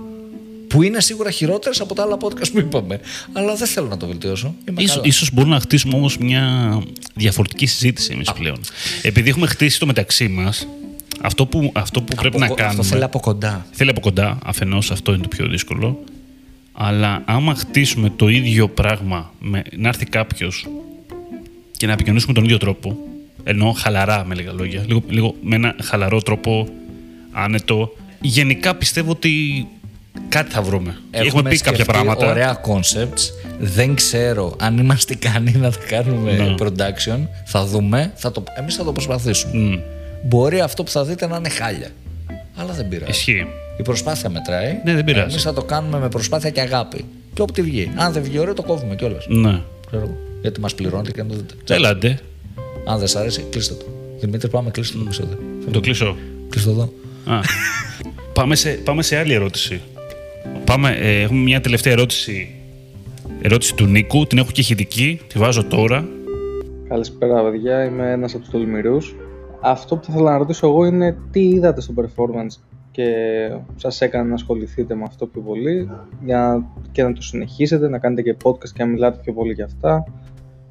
Που 0.69 0.83
είναι 0.83 1.01
σίγουρα 1.01 1.31
χειρότερες 1.31 1.81
από 1.81 1.95
τα 1.95 2.03
άλλα 2.03 2.17
podcast 2.21 2.51
που 2.53 2.59
είπαμε. 2.59 3.01
Αλλά 3.33 3.55
δεν 3.55 3.67
θέλω 3.67 3.87
να 3.87 3.97
το 3.97 4.07
βελτιώσω. 4.07 4.55
Είμαι 4.69 4.83
Ίσως, 4.83 4.95
καλά. 4.95 5.07
ίσως 5.07 5.31
μπορούμε 5.33 5.55
να 5.55 5.61
χτίσουμε 5.61 5.95
όμως 5.95 6.19
μια 6.19 6.79
διαφορετική 7.15 7.67
συζήτηση 7.67 8.13
εμείς 8.13 8.33
πλέον. 8.33 8.61
Επειδή 9.03 9.29
έχουμε 9.29 9.47
χτίσει 9.47 9.79
το 9.79 9.87
μεταξύ 9.87 10.29
μας, 10.29 10.67
αυτό 11.23 11.47
που, 11.47 11.71
αυτό 11.75 12.03
που 12.03 12.15
πρέπει 12.15 12.27
Από 12.37 12.39
να 12.39 12.47
κο- 12.47 12.55
κάνουμε... 12.55 12.79
Αυτό 12.81 12.93
θέλει 12.93 13.05
από 13.05 13.21
κοντά. 13.21 13.67
Θέλει 13.71 13.91
από 13.91 14.01
κοντά, 14.01 14.39
αφενός 14.45 14.91
αυτό 14.91 15.13
είναι 15.13 15.23
το 15.23 15.29
πιο 15.29 15.47
δύσκολο. 15.49 15.99
Αλλά 16.73 17.23
άμα 17.25 17.55
χτίσουμε 17.55 18.13
το 18.17 18.29
ίδιο 18.29 18.69
πράγμα, 18.69 19.33
με, 19.41 19.63
να 19.77 19.89
έρθει 19.89 20.05
κάποιος 20.07 20.67
και 21.77 21.87
να 21.87 21.93
επικοινωνήσουμε 21.93 22.33
τον 22.33 22.45
ίδιο 22.45 22.59
τρόπο, 22.59 22.97
εννοώ 23.45 23.73
χαλαρά 23.73 24.25
με 24.25 24.35
λίγα 24.35 24.53
λόγια, 24.53 24.85
λίγο, 24.87 25.03
λίγο 25.09 25.35
με 25.43 25.55
ένα 25.57 25.75
χαλαρό 25.83 26.23
τρόπο, 26.23 26.69
άνετο, 27.33 27.93
γενικά 28.21 28.75
πιστεύω 28.75 29.11
ότι 29.11 29.67
κάτι 30.29 30.51
θα 30.53 30.63
βρούμε. 30.63 30.99
Έχουμε, 31.11 31.43
πει 31.51 31.57
κάποια 31.57 31.75
σκεφτεί 31.75 31.93
πράγματα. 31.93 32.31
Ωραία 32.31 32.61
concepts. 32.67 33.31
Δεν 33.59 33.95
ξέρω 33.95 34.57
αν 34.61 34.79
είμαστε 34.79 35.13
ικανοί 35.13 35.53
να 35.53 35.71
τα 35.71 35.79
κάνουμε 35.89 36.33
Ναι. 36.33 36.55
production. 36.59 37.19
Θα 37.45 37.67
δούμε. 37.67 38.13
Θα 38.17 38.33
το, 38.33 38.45
εμείς 38.59 38.75
θα 38.75 38.85
το 38.85 38.93
προσπαθήσουμε. 38.93 39.53
Μμ, 39.59 39.75
Μπορεί 40.23 40.61
αυτό 40.61 40.83
που 40.83 40.91
θα 40.91 41.05
δείτε 41.05 41.27
να 41.27 41.37
είναι 41.37 41.49
χάλια. 41.49 41.89
Αλλά 42.57 42.73
δεν 42.73 42.89
πειράζει. 42.89 43.11
ισχύει. 43.11 43.47
Η 43.79 43.83
προσπάθεια 43.83 44.31
μετράει. 44.31 44.81
Ναι, 44.85 44.95
δεν 44.95 45.05
πειράζει. 45.05 45.31
Εμείς 45.31 45.43
θα 45.43 45.53
το 45.53 45.63
κάνουμε 45.63 45.99
με 45.99 46.09
προσπάθεια 46.09 46.51
και 46.51 46.61
αγάπη. 46.61 47.05
Και 47.35 47.43
όπου 47.43 47.53
τη 47.53 47.63
βγει. 47.63 47.93
Αν 47.97 48.13
δεν 48.13 48.23
βγει 48.23 48.39
ωραίο, 48.39 48.55
το 48.55 48.63
κόβουμε 48.63 48.95
κιόλας. 48.95 49.27
Ναι. 49.29 49.61
Γιατί 50.43 50.61
μας 50.61 50.75
πληρώνετε 50.75 51.11
και 51.13 51.21
αν 51.21 51.29
το 51.29 51.35
δείτε. 51.35 51.75
Έλαντε. 51.75 52.19
Αν 52.87 52.99
δεν 52.99 53.09
σ' 53.09 53.17
άρεσε, 53.17 53.45
κλείστε 53.51 53.75
το. 53.75 53.85
Δημήτρης, 54.21 54.51
πάμε 54.51 54.71
κλείστε 54.71 54.97
το 54.99 55.03
επεισόδιο. 55.05 55.39
Το 55.71 55.81
κλείσω. 55.81 56.17
Κλείστε 56.49 56.71
το 56.71 56.77
εδώ. 56.77 56.93
Α. 57.37 57.41
πάμε, 58.33 58.55
σε, 58.55 58.71
πάμε 58.71 59.03
σε 59.03 59.17
άλλη 59.17 59.33
ερώτηση. 59.33 59.81
Πάμε, 60.65 60.97
ε, 61.01 61.21
έχουμε 61.21 61.41
μια 61.41 61.61
τελευταία 61.61 61.93
ερώτηση. 61.93 62.55
Ερώτηση 63.43 63.75
του 63.75 63.87
Νίκου. 63.87 64.27
Την 64.27 64.39
έχω 64.39 64.51
και 64.53 64.61
ηχητική. 64.61 65.21
Τη 65.27 65.39
βάζω 65.39 65.65
τώρα. 65.65 66.09
Καλησπέρα, 66.89 67.43
παιδιά. 67.43 67.85
Είμαι 67.85 68.11
ένας 68.11 68.33
από 68.35 68.43
τους 68.43 68.53
τολμηρούς. 68.53 69.15
Αυτό 69.63 69.97
που 69.97 70.05
θα 70.05 70.13
ήθελα 70.13 70.31
να 70.31 70.39
ρωτήσω 70.39 70.67
εγώ 70.67 70.85
είναι 70.85 71.17
τι 71.31 71.49
είδατε 71.49 71.81
στο 71.81 71.95
performance 71.97 72.63
και 72.91 73.07
σας 73.77 74.01
έκανε 74.01 74.29
να 74.29 74.35
ασχοληθείτε 74.35 74.95
με 74.95 75.03
αυτό 75.07 75.27
πιο 75.27 75.41
πολύ 75.41 75.91
για 76.25 76.65
και 76.93 77.03
να 77.03 77.13
το 77.13 77.23
συνεχίσετε, 77.23 77.89
να 77.89 77.99
κάνετε 77.99 78.23
και 78.23 78.37
podcast 78.43 78.69
και 78.75 78.83
να 78.83 78.87
μιλάτε 78.87 79.19
πιο 79.23 79.33
πολύ 79.33 79.53
για 79.53 79.65
αυτά 79.65 80.05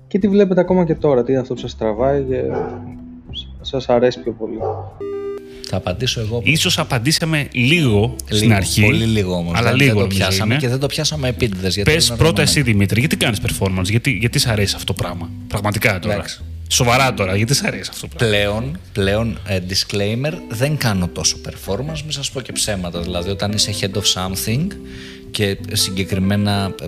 και 0.08 0.20
τι 0.20 0.28
βλέπετε 0.28 0.60
ακόμα 0.60 0.86
και 0.86 0.96
τώρα, 0.96 1.24
τι 1.24 1.32
είναι 1.32 1.42
αυτό 1.42 1.54
που 1.54 1.60
σας 1.60 1.78
τραβάει 1.78 2.24
και 2.24 2.42
σας 3.62 3.90
αρέσει 3.90 4.20
πιο 4.20 4.32
πολύ. 4.32 4.58
Θα 5.68 5.78
απαντήσω 5.78 6.20
εγώ. 6.22 6.42
Ίσως 6.44 6.80
απαντήσαμε 6.80 7.48
λίγο, 7.52 8.16
στην 8.26 8.42
Λίγο, 8.42 8.54
αρχή. 8.56 8.82
Πολύ 8.82 9.06
λίγο 9.06 9.34
όμως. 9.34 9.54
Αλλά 9.56 9.70
δεν, 9.70 9.78
λίγο 9.78 9.88
δεν 9.88 9.96
το 9.96 10.02
νομίζω 10.02 10.20
πιάσαμε 10.20 10.54
είναι. 10.54 10.62
και 10.62 10.70
δεν 10.70 10.80
το 10.80 10.88
πιάσαμε 10.88 11.28
επίτηδες. 11.28 11.82
Πες 11.84 12.14
πρώτα 12.18 12.42
εσύ 12.42 12.62
Δημήτρη, 12.62 13.00
γιατί 13.00 13.18
κάνεις 13.18 13.42
performance, 13.42 13.84
γιατί, 13.84 14.12
γιατί 14.12 14.40
σ' 14.40 14.48
αρέσει 14.48 14.74
αυτό 14.76 14.94
το 14.94 15.02
πράγμα. 15.02 15.30
Πραγματικά 15.48 16.00
τώρα. 16.00 16.14
Εντάξει. 16.14 16.44
Σοβαρά 16.74 17.14
τώρα, 17.14 17.36
γιατί 17.36 17.54
σ' 17.54 17.64
αρέσει 17.64 17.90
αυτό 17.94 18.08
το 18.08 18.16
πράγμα. 18.16 18.38
Πλέον, 18.38 18.80
πλέον 18.94 19.40
ε, 19.48 19.60
disclaimer, 19.70 20.34
δεν 20.50 20.78
κάνω 20.78 21.08
τόσο 21.08 21.38
performance, 21.46 22.02
μην 22.02 22.12
σας 22.12 22.32
πω 22.32 22.42
και 22.42 22.52
ψέματα. 22.52 23.02
Δηλαδή, 23.02 23.30
όταν 23.30 23.52
είσαι 23.52 23.74
head 23.80 23.98
of 23.98 24.04
something 24.14 24.68
και 25.32 25.58
συγκεκριμένα 25.72 26.74
ε, 26.82 26.86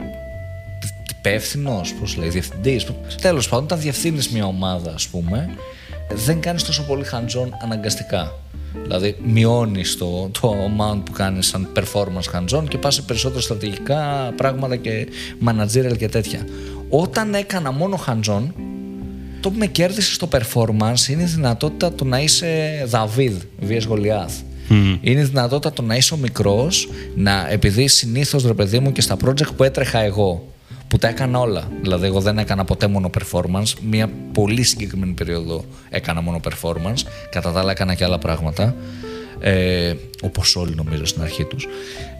υπεύθυνος, 1.17 1.93
πώς 1.93 2.17
λέει, 2.17 2.29
διευθυντής. 2.29 2.85
Τέλος 3.21 3.49
πάντων, 3.49 3.65
όταν 3.65 3.79
διευθύνεις 3.79 4.29
μια 4.29 4.45
ομάδα, 4.45 4.93
ας 4.93 5.07
πούμε, 5.07 5.55
δεν 6.13 6.39
κάνεις 6.39 6.63
τόσο 6.63 6.83
πολύ 6.83 7.05
hands-on 7.11 7.49
αναγκαστικά. 7.63 8.39
Δηλαδή, 8.83 9.17
μειώνεις 9.23 9.97
το, 9.97 10.29
το 10.41 10.53
amount 10.53 11.01
που 11.05 11.11
κάνεις 11.11 11.47
σαν 11.47 11.71
performance 11.75 12.37
hands-on 12.37 12.63
και 12.67 12.77
πας 12.77 12.93
σε 12.93 13.01
περισσότερο 13.01 13.41
στρατηγικά 13.41 14.33
πράγματα 14.35 14.75
και 14.75 15.07
managerial 15.45 15.97
και 15.97 16.09
τέτοια. 16.09 16.47
Όταν 16.89 17.33
έκανα 17.33 17.71
μόνο 17.71 18.03
hands-on, 18.07 18.43
το 19.43 19.49
που 19.51 19.57
με 19.57 19.65
κέρδισες 19.67 20.13
στο 20.13 20.27
performance 20.31 21.07
είναι 21.09 21.21
η 21.21 21.25
δυνατότητα 21.25 21.91
του 21.91 22.05
να 22.05 22.19
είσαι 22.19 22.83
Δαβίδ, 22.87 23.35
βίες 23.59 23.85
Γολιάθ. 23.85 24.33
Είναι 25.01 25.19
η 25.19 25.23
δυνατότητα 25.23 25.73
του 25.73 25.83
να 25.83 25.95
είσαι 25.95 26.13
ο 26.13 26.17
μικρός, 26.17 26.89
να 27.15 27.47
επειδή 27.49 27.87
συνήθως 27.87 28.45
ρε 28.45 28.53
παιδί 28.53 28.79
μου 28.79 28.91
και 28.91 29.01
στα 29.01 29.17
project 29.25 29.55
που 29.57 29.63
έτρεχα 29.63 29.99
εγώ, 29.99 30.47
που 30.87 30.97
τα 30.97 31.07
έκανα 31.07 31.39
όλα. 31.39 31.71
Δηλαδή, 31.81 32.05
εγώ 32.05 32.19
δεν 32.19 32.37
έκανα 32.37 32.63
ποτέ 32.65 32.87
μόνο 32.87 33.09
performance. 33.19 33.73
Μία 33.89 34.09
πολύ 34.31 34.63
συγκεκριμένη 34.63 35.13
περίοδο 35.13 35.65
έκανα 35.89 36.21
μόνο 36.21 36.39
performance. 36.43 37.01
Κατά 37.29 37.51
τα 37.51 37.59
άλλα, 37.59 37.71
έκανα 37.71 37.93
και 37.93 38.03
άλλα 38.03 38.17
πράγματα. 38.17 38.75
Ε, 39.39 39.93
Όπως 40.21 40.55
όλοι 40.55 40.75
νομίζω 40.75 41.05
στην 41.05 41.21
αρχή 41.21 41.43
τους. 41.43 41.67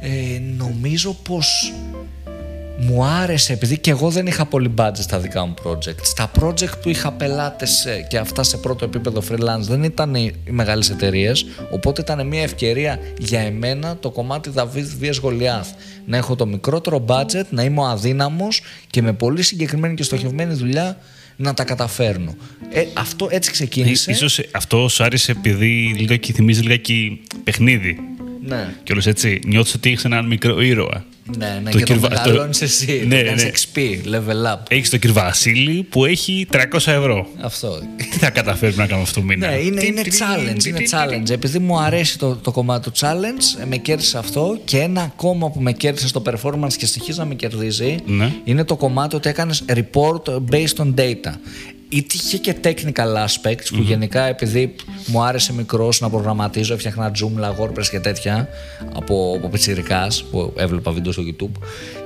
Ε, 0.02 0.40
νομίζω 0.58 1.18
πως 1.24 1.74
μου 2.84 3.04
άρεσε 3.04 3.54
επειδή 3.54 3.78
και 3.78 3.90
εγώ 3.90 4.10
δεν 4.10 4.28
είχα 4.28 4.46
πολύ 4.46 4.74
budget 4.78 4.92
στα 4.98 5.20
δικά 5.20 5.46
μου 5.46 5.54
project. 5.64 6.02
Στα 6.02 6.32
project 6.40 6.80
που 6.82 6.90
είχα 6.90 7.12
πελάτες 7.12 7.88
και 8.10 8.18
αυτά 8.18 8.44
σε 8.44 8.58
πρώτο 8.58 8.86
επίπεδο 8.86 9.22
freelance 9.30 9.62
δεν 9.62 9.84
ήταν 9.84 10.16
οι, 10.16 10.32
οι 10.48 10.52
μεγάλες 10.52 10.90
εταιρείες. 10.90 11.46
Οπότε 11.72 12.02
ήταν 12.02 12.28
μια 12.28 12.42
ευκαιρία 12.42 13.00
για 13.18 13.40
εμένα 13.40 13.98
το 13.98 14.12
κομμάτι 14.12 14.50
Δαβίδ 14.50 14.92
Βία 15.00 15.14
Γολιάθ. 15.22 15.70
Να 16.06 16.18
έχω 16.18 16.36
το 16.36 16.46
μικρότερο 16.46 17.06
budget, 17.08 17.46
να 17.50 17.64
είμαι 17.64 17.80
ο 17.80 17.86
αδύναμος 17.86 18.62
και 18.90 19.02
με 19.02 19.14
πολύ 19.14 19.42
συγκεκριμένη 19.42 19.94
και 19.94 20.04
στοχευμένη 20.04 20.54
δουλειά 20.54 20.98
να 21.36 21.54
τα 21.54 21.64
καταφέρνω. 21.64 22.36
Ε, 22.72 22.86
αυτό 22.94 23.28
έτσι 23.32 23.52
ξεκίνησε. 23.52 24.12
Ίσως 24.12 24.42
αυτό 24.52 24.88
σου 24.88 25.04
άρεσε 25.04 25.32
επειδή 25.32 25.96
λιγάκι 25.98 26.34
θυμίζει 26.34 26.62
λιγάκι 26.62 27.22
παιχνίδι. 27.44 27.98
Ναι. 28.46 28.74
Και 28.84 28.92
όλος 28.92 29.08
έτσι, 29.08 29.42
νιώθεις 29.46 29.74
ότι 29.74 29.90
έχεις 29.90 30.06
έναν 30.06 30.26
μικρό 30.26 30.62
ήρωα. 30.62 31.06
Ναι, 31.38 31.60
ναι, 31.64 31.70
Το 31.72 31.78
και 31.78 31.84
το 31.86 31.94
κυρβα- 31.94 32.10
μεγαλώνεις 32.10 32.62
εσύ. 32.62 33.04
Ναι, 33.08 33.20
το 33.20 33.26
κάνεις 33.26 33.44
ναι. 33.44 33.52
XP, 33.52 33.80
level 34.16 34.54
up. 34.54 34.60
Έχεις 34.70 34.90
τον 34.90 35.00
κύριο 35.00 35.16
Βασίλη 35.16 35.84
που 35.84 36.06
έχει 36.06 36.48
300 36.52 36.92
ευρώ. 36.92 37.28
Αυτό. 37.42 37.80
Τι 37.98 38.18
θα 38.18 38.30
καταφέρουμε 38.30 38.82
να 38.82 38.88
κάνουμε 38.88 39.08
αυτό 39.08 39.20
το 39.20 39.26
μήνα; 39.26 39.48
Ναι, 39.50 39.56
είναι, 39.56 39.84
είναι 39.86 40.02
challenge, 40.06 40.66
είναι 40.66 40.80
challenge. 40.92 41.30
Επειδή 41.30 41.60
μου 41.60 41.80
αρέσει 41.80 42.18
το, 42.18 42.36
το 42.36 42.52
κομμάτι 42.52 42.90
του 42.92 42.98
challenge, 43.00 43.62
ε, 43.62 43.66
με 43.66 43.78
κέρδισε 43.78 44.18
αυτό 44.18 44.58
και 44.66 44.78
ένα 44.80 45.02
ακόμα 45.02 45.50
που 45.52 45.62
με 45.62 45.72
κέρδισε 45.72 46.08
στο 46.08 46.22
performance 46.26 46.74
και 46.78 46.86
συνεχίζει 46.86 47.20
να 47.20 47.26
με 47.26 47.36
κερδίζει 47.36 47.96
Ναι. 48.06 48.32
είναι 48.44 48.64
το 48.64 48.76
κομμάτι 48.76 49.16
ότι 49.16 49.30
έκανες 49.30 49.64
report 49.68 50.22
based 50.52 50.76
on 50.78 50.94
data. 50.98 51.34
Είχε 51.94 52.38
και 52.38 52.56
technical 52.64 53.26
aspects 53.26 53.68
που 53.70 53.82
γενικά 53.82 54.24
επειδή 54.24 54.76
μου 55.06 55.22
άρεσε 55.24 55.54
μικρός 55.54 56.00
να 56.00 56.10
προγραμματίζω, 56.10 56.74
έφτιαχνα 56.74 57.12
Joomla, 57.12 57.64
WordPress 57.64 57.88
και 57.92 58.00
τέτοια 58.00 58.50
από, 58.94 59.34
από 59.38 59.50
πιτσιρικάς 59.50 60.24
που 60.24 60.54
έβλεπα 60.58 60.92
βίντεο 60.92 61.12
στο 61.12 61.24
YouTube 61.26 61.62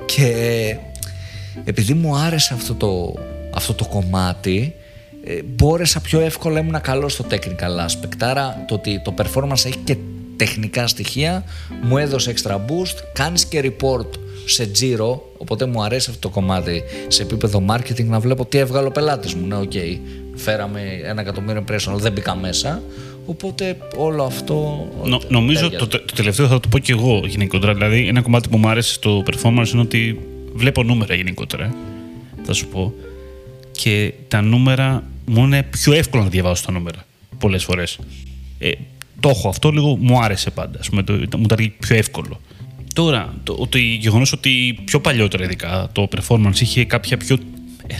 και 0.06 0.76
επειδή 1.64 1.94
μου 1.94 2.16
άρεσε 2.16 2.54
αυτό 2.54 2.74
το, 2.74 3.14
αυτό 3.54 3.74
το 3.74 3.84
κομμάτι 3.84 4.74
ε, 5.24 5.42
μπόρεσα 5.42 6.00
πιο 6.00 6.20
εύκολα 6.20 6.60
ήμουν 6.60 6.80
καλός 6.80 7.12
στο 7.12 7.24
technical 7.30 7.86
aspect. 7.86 8.18
Άρα 8.18 8.64
το 8.68 8.74
ότι 8.74 9.00
το 9.04 9.14
performance 9.18 9.64
έχει 9.64 9.78
και 9.84 9.96
τεχνικά 10.38 10.86
στοιχεία 10.86 11.44
μου 11.82 11.98
έδωσε 11.98 12.34
extra 12.36 12.54
boost 12.54 12.96
κάνεις 13.12 13.44
και 13.46 13.72
report 13.72 14.06
σε 14.44 14.66
τζίρο 14.66 15.32
οπότε 15.38 15.66
μου 15.66 15.82
αρέσει 15.82 16.10
αυτό 16.10 16.28
το 16.28 16.34
κομμάτι 16.34 16.82
σε 17.08 17.22
επίπεδο 17.22 17.64
marketing 17.70 18.04
να 18.04 18.20
βλέπω 18.20 18.46
τι 18.46 18.58
έβγαλε 18.58 18.86
ο 18.86 18.90
πελάτης 18.90 19.34
μου 19.34 19.46
ναι 19.46 19.56
οκ 19.56 19.72
φέραμε 20.34 20.80
ένα 21.04 21.20
εκατομμύριο 21.20 21.64
impression, 21.68 21.86
αλλά 21.88 21.96
δεν 21.96 22.12
μπήκα 22.12 22.34
μέσα. 22.36 22.82
Οπότε 23.26 23.76
όλο 23.96 24.22
αυτό. 24.24 24.88
Νο- 25.04 25.20
νομίζω 25.28 25.60
τέριαζε. 25.60 25.84
το, 25.84 25.86
τε- 25.88 26.04
το 26.06 26.14
τελευταίο 26.14 26.46
θα 26.46 26.60
το 26.60 26.68
πω 26.68 26.78
και 26.78 26.92
εγώ 26.92 27.22
γενικότερα. 27.26 27.74
Δηλαδή, 27.74 28.06
ένα 28.08 28.20
κομμάτι 28.22 28.48
που 28.48 28.58
μου 28.58 28.68
άρεσε 28.68 28.92
στο 28.92 29.22
performance 29.30 29.68
είναι 29.72 29.80
ότι 29.80 30.18
βλέπω 30.54 30.82
νούμερα 30.82 31.14
γενικότερα. 31.14 31.64
ε, 31.64 31.70
Θα 32.44 32.52
σου 32.52 32.66
πω. 32.66 32.94
Και 33.72 34.12
τα 34.28 34.40
νούμερα 34.42 35.04
μου 35.26 35.44
είναι 35.44 35.62
πιο 35.62 35.92
εύκολο 35.92 36.22
να 36.22 36.28
διαβάσω 36.28 36.64
τα 36.66 36.72
νούμερα 36.72 37.06
πολλές 37.38 37.64
φορές. 37.64 37.98
Ε, 38.58 38.70
το 39.20 39.28
έχω 39.28 39.48
αυτό 39.48 39.70
λίγο, 39.70 39.96
μου 39.96 40.22
άρεσε 40.22 40.50
πάντα. 40.50 40.78
Ας 40.78 40.88
πούμε, 40.88 41.02
το, 41.02 41.12
μου 41.12 41.44
ήταν 41.44 41.72
πιο 41.78 41.96
εύκολο. 41.96 42.40
Τώρα, 42.94 43.34
το 43.42 43.56
ότι, 43.58 43.80
γεγονός 43.80 44.32
ότι 44.32 44.78
πιο 44.84 45.00
παλιότερα 45.00 45.44
ειδικά 45.44 45.88
το 45.92 46.08
performance 46.16 46.60
είχε 46.60 46.84
κάποια 46.84 47.16
πιο 47.16 47.38
ε, 47.86 47.94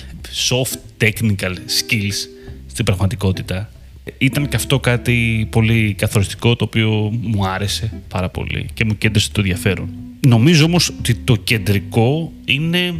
soft 0.48 1.02
technical 1.04 1.52
skills 1.52 2.28
στην 2.66 2.84
πραγματικότητα 2.84 3.70
ήταν 4.18 4.48
και 4.48 4.56
αυτό 4.56 4.80
κάτι 4.80 5.48
πολύ 5.50 5.94
καθοριστικό 5.98 6.56
το 6.56 6.64
οποίο 6.64 6.90
μου 7.22 7.46
άρεσε 7.46 8.02
πάρα 8.08 8.28
πολύ 8.28 8.68
και 8.74 8.84
μου 8.84 8.98
κέντρισε 8.98 9.28
το 9.32 9.40
ενδιαφέρον. 9.40 9.88
Νομίζω 10.26 10.64
όμως 10.64 10.88
ότι 10.98 11.14
το 11.14 11.36
κεντρικό 11.36 12.32
είναι 12.44 12.94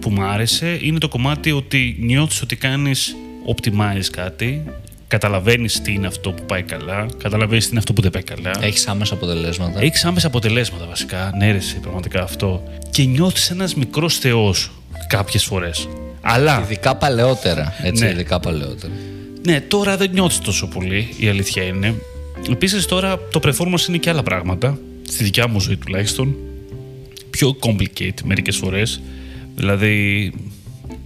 που 0.00 0.10
μου 0.10 0.22
άρεσε 0.22 0.78
είναι 0.82 0.98
το 0.98 1.08
κομμάτι 1.08 1.52
ότι 1.52 1.96
νιώθεις 2.00 2.42
ότι 2.42 2.56
κάνεις 2.56 3.16
optimize 3.54 4.06
κάτι 4.10 4.62
καταλαβαίνεις 5.16 5.80
τι 5.82 5.92
είναι 5.92 6.06
αυτό 6.06 6.32
που 6.32 6.44
πάει 6.46 6.62
καλά 6.62 7.06
καταλαβαίνεις 7.18 7.64
τι 7.64 7.70
είναι 7.70 7.78
αυτό 7.78 7.92
που 7.92 8.02
δεν 8.02 8.10
πάει 8.10 8.22
καλά 8.22 8.50
Έχεις 8.60 8.86
άμεσα 8.86 9.14
αποτελέσματα. 9.14 9.80
έχεις 9.80 10.04
άμεσα 10.04 10.26
αποτελέσματα 10.26 10.86
βασικά. 10.86 11.32
Ναι, 11.38 11.50
ρε, 11.50 11.56
εσύ, 11.56 11.76
πραγματικά 11.78 12.22
αυτό. 12.22 12.62
Και 12.90 13.04
νιώθεις 13.04 13.50
ένας 13.50 13.74
μικρός 13.74 14.18
θεός 14.18 14.70
κάποιες 15.08 15.44
φορές. 15.44 15.88
Αλλά. 16.20 16.60
Ειδικά 16.64 16.96
παλαιότερα. 16.96 17.74
Έτσι, 17.82 18.04
Ναι. 18.04 18.10
ειδικά 18.10 18.40
παλαιότερα. 18.40 18.92
Ναι, 19.46 19.60
τώρα 19.60 19.96
δεν 19.96 20.10
νιώθεις 20.12 20.38
τόσο 20.38 20.66
πολύ, 20.68 21.08
η 21.18 21.28
αλήθεια 21.28 21.62
είναι. 21.62 21.94
Επίσης 22.50 22.86
τώρα 22.86 23.18
το 23.30 23.40
performance 23.42 23.88
είναι 23.88 23.98
και 23.98 24.10
άλλα 24.10 24.22
πράγματα. 24.22 24.78
Στη 25.08 25.24
δικιά 25.24 25.48
μου 25.48 25.60
ζωή 25.60 25.76
τουλάχιστον. 25.76 26.36
Πιο 27.30 27.56
complicate 27.60 28.22
μερικές 28.24 28.56
φορές. 28.56 29.00
Δηλαδή 29.56 30.32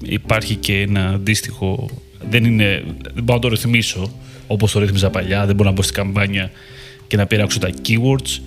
υπάρχει 0.03 0.55
και 0.55 0.81
ένα 0.81 1.09
αντίστοιχο. 1.09 1.89
Δεν, 2.31 2.45
είναι, 2.45 2.85
δεν 3.15 3.25
μπορώ 3.25 3.35
να 3.35 3.39
το 3.39 3.49
ρυθμίσω 3.49 4.13
όπως 4.47 4.73
το 4.73 4.79
ρύθμιζα 4.79 5.11
παλιά. 5.11 5.47
Δεν 5.47 5.55
μπορώ 5.55 5.69
να 5.69 5.75
μπω 5.75 5.83
στην 5.83 5.95
καμπάνια 5.95 6.51
και 7.07 7.17
να 7.17 7.27
πειράξω 7.27 7.59
τα 7.59 7.71
keywords. 7.87 8.41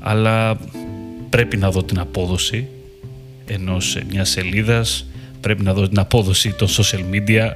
Αλλά 0.00 0.58
πρέπει 1.30 1.56
να 1.56 1.70
δω 1.70 1.82
την 1.82 1.98
απόδοση 1.98 2.68
ενός 3.46 3.98
μιας 4.10 4.28
σελίδας, 4.28 5.06
πρέπει 5.40 5.62
να 5.62 5.74
δω 5.74 5.88
την 5.88 5.98
απόδοση 5.98 6.52
των 6.52 6.68
social 6.68 7.00
media, 7.12 7.50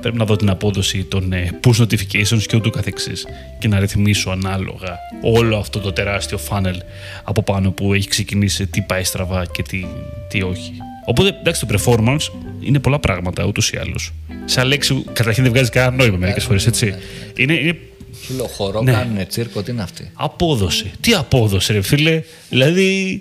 πρέπει 0.00 0.16
να 0.16 0.24
δω 0.24 0.36
την 0.36 0.50
απόδοση 0.50 1.04
των 1.04 1.32
ε, 1.32 1.60
push 1.64 1.82
notifications 1.82 2.42
και 2.46 2.56
ούτω 2.56 2.70
καθεξής 2.70 3.26
και 3.58 3.68
να 3.68 3.78
ρυθμίσω 3.78 4.30
ανάλογα 4.30 4.98
όλο 5.22 5.56
αυτό 5.56 5.80
το 5.80 5.92
τεράστιο 5.92 6.38
funnel 6.48 6.76
από 7.24 7.42
πάνω 7.42 7.70
που 7.70 7.94
έχει 7.94 8.08
ξεκινήσει 8.08 8.66
τι 8.66 8.80
πάει 8.80 9.04
στραβά 9.04 9.46
και 9.46 9.62
τι, 9.62 9.86
τι 10.28 10.42
όχι. 10.42 10.72
Οπότε 11.04 11.28
εντάξει 11.40 11.66
το 11.66 11.78
performance 11.78 12.32
είναι 12.60 12.78
πολλά 12.78 12.98
πράγματα 12.98 13.44
ούτως 13.44 13.70
ή 13.70 13.76
άλλως. 13.76 14.12
Σαν 14.44 14.66
λέξη 14.66 15.04
καταρχήν 15.12 15.42
δεν 15.42 15.52
βγάζει 15.52 15.70
κανένα 15.70 15.96
νόημα 15.96 16.16
μερικές 16.16 16.44
φορές 16.44 16.66
έτσι. 16.66 16.94
Είναι, 17.36 17.52
είναι 17.52 17.78
Σου 18.24 18.34
λέω, 18.34 18.46
χορό 18.46 18.82
Ναι. 18.82 18.92
κάνουνε 18.92 19.24
τσίρκο, 19.24 19.62
τι 19.62 19.70
είναι 19.70 19.82
αυτή; 19.82 20.10
Απόδοση. 20.14 20.90
Τι 21.00 21.14
απόδοση, 21.14 21.72
ρε 21.72 21.82
φίλε. 21.82 22.22
Δηλαδή, 22.48 23.20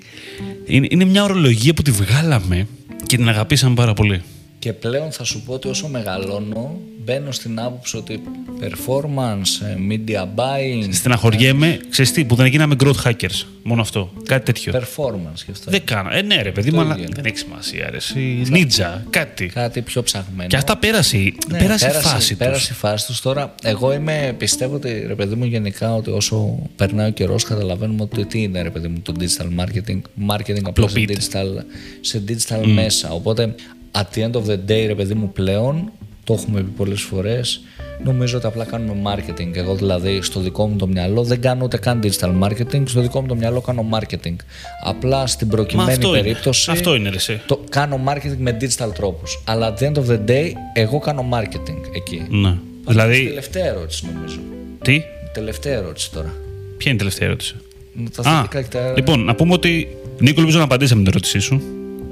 είναι, 0.65 0.87
είναι 0.89 1.05
μια 1.05 1.23
ορολογία 1.23 1.73
που 1.73 1.81
τη 1.81 1.91
βγάλαμε 1.91 2.67
και 3.05 3.17
την 3.17 3.29
αγαπήσαμε 3.29 3.75
πάρα 3.75 3.93
πολύ. 3.93 4.21
Και 4.63 4.73
πλέον 4.73 5.11
θα 5.11 5.23
σου 5.23 5.41
πω 5.41 5.53
ότι 5.53 5.67
όσο 5.67 5.87
μεγαλώνω, 5.87 6.79
μπαίνω 7.03 7.31
στην 7.31 7.59
άποψη 7.59 7.97
ότι 7.97 8.21
performance, 8.61 9.65
ε, 9.65 9.77
media 9.89 10.21
buying, 10.35 10.87
Στεναχωριέμαι, 10.91 11.79
ξέρεις 11.89 12.11
τι, 12.11 12.25
που 12.25 12.35
δεν 12.35 12.45
γίναμε 12.45 12.75
growth 12.83 13.01
hackers. 13.03 13.45
Μόνο 13.63 13.81
αυτό. 13.81 14.11
Κάτι 14.25 14.45
τέτοιο. 14.45 14.73
performance 14.73 15.39
και 15.45 15.51
αυτό. 15.51 15.71
Δεν 15.71 15.83
κάνω. 15.85 16.09
Ε, 16.11 16.21
ναι, 16.21 16.41
ρε 16.41 16.51
παιδί 16.51 16.71
μου, 16.71 16.79
αλλά 16.79 16.91
ίδιο 16.93 17.03
είναι. 17.03 17.13
δεν 17.15 17.25
έχει 17.25 17.37
σημασία. 17.37 17.89
Ρε. 17.89 17.97
εσύ. 17.97 18.41
Ninja, 18.51 19.01
κάτι. 19.09 19.45
Κάτι 19.45 19.81
πιο 19.81 20.03
ψαγμένο. 20.03 20.47
Και 20.49 20.55
αυτά 20.55 20.77
πέρασε, 20.77 21.17
Ναι, 21.49 21.57
πέρασε, 21.57 21.87
η 21.87 21.91
φάση 21.91 22.35
πέρασε 22.35 22.59
τους. 22.67 22.69
η 22.69 22.73
φάση 22.79 23.05
τους. 23.05 23.21
Τώρα, 23.21 23.55
εγώ 23.63 23.93
είμαι, 23.93 24.35
πιστεύω 24.37 24.75
ότι 24.75 25.03
ρε 25.07 25.15
παιδί 25.15 25.35
μου 25.35 25.45
γενικά 25.45 25.95
ότι 25.95 26.09
όσο 26.09 26.59
περνάει 26.75 27.07
ο 27.09 27.11
καιρός, 27.11 27.43
καταλαβαίνουμε 27.43 28.01
ότι 28.01 28.25
τι 28.25 28.41
είναι 28.41 28.61
ρε 28.61 28.69
παιδί 28.69 28.87
μου 28.87 28.99
το 29.01 29.13
digital 29.19 29.61
marketing. 29.63 30.01
Marketing 30.31 30.63
απλά 30.63 30.63
σε 30.63 30.67
Απλοποιείται. 30.67 31.15
digital, 31.19 31.63
σε 32.01 32.23
digital 32.27 32.65
μέσα. 32.67 33.11
Οπότε, 33.11 33.55
at 33.95 34.17
the 34.17 34.21
end 34.29 34.31
of 34.35 34.45
the 34.45 34.57
day, 34.71 34.83
ρε 34.87 34.95
παιδί 34.95 35.13
μου 35.13 35.31
πλέον, 35.33 35.91
το 36.23 36.33
έχουμε 36.33 36.61
πει 36.61 36.69
πολλές 36.69 37.01
φορές, 37.01 37.61
νομίζω 38.03 38.37
ότι 38.37 38.45
απλά 38.47 38.65
κάνουμε 38.65 39.01
marketing. 39.15 39.49
Εγώ 39.55 39.75
δηλαδή 39.75 40.21
στο 40.21 40.39
δικό 40.39 40.67
μου 40.67 40.75
το 40.75 40.87
μυαλό 40.87 41.23
δεν 41.23 41.41
κάνω 41.41 41.63
ούτε 41.63 41.77
καν 41.77 42.01
digital 42.03 42.31
marketing, 42.43 42.83
στο 42.85 43.01
δικό 43.01 43.21
μου 43.21 43.27
το 43.27 43.35
μυαλό 43.35 43.61
κάνω 43.61 43.85
marketing. 43.91 44.35
Απλά 44.83 45.27
στην 45.27 45.47
Μα 45.49 45.55
προκειμένη 45.55 45.91
αυτό 45.91 46.07
είναι. 46.07 46.21
περίπτωση. 46.21 46.71
Αυτό 46.71 46.95
είναι, 46.95 47.09
ρε, 47.09 47.15
εσύ. 47.15 47.41
Το 47.47 47.59
κάνω 47.69 47.99
marketing 48.07 48.37
με 48.37 48.57
digital 48.61 48.89
τρόπους. 48.95 49.41
Αλλά 49.45 49.73
at 49.73 49.83
the 49.83 49.87
end 49.91 49.95
of 49.95 50.05
the 50.09 50.29
day, 50.29 50.51
εγώ 50.73 50.99
κάνω 50.99 51.25
marketing 51.33 51.81
εκεί. 51.95 52.21
Ναι. 52.29 52.49
Στην 52.49 52.57
Δηλαδή, 52.87 53.25
Τελευταία 53.27 53.65
ερώτηση 53.65 54.05
νομίζω. 54.13 54.39
τι, 54.81 55.01
Τελευταία 55.33 55.73
ερώτηση 55.77 56.11
τώρα. 56.11 56.33
ποια 56.77 56.91
είναι 56.91 56.93
η 56.93 56.97
τελευταία 56.97 57.27
ερώτηση; 57.27 57.55
Με 57.93 58.09
Τα 58.09 58.23
θετικά 58.23 58.61
και 58.61 58.77
τα... 58.77 58.93
Λοιπόν, 58.95 59.23
να 59.23 59.35
πούμε 59.35 59.53
ότι 59.53 59.87
Νίκο, 60.19 60.39
ελπίζω 60.39 60.57
να 60.57 60.63
απαντήσαμε 60.63 61.01
την 61.01 61.09
ερώτησή 61.11 61.39
σου. 61.39 61.61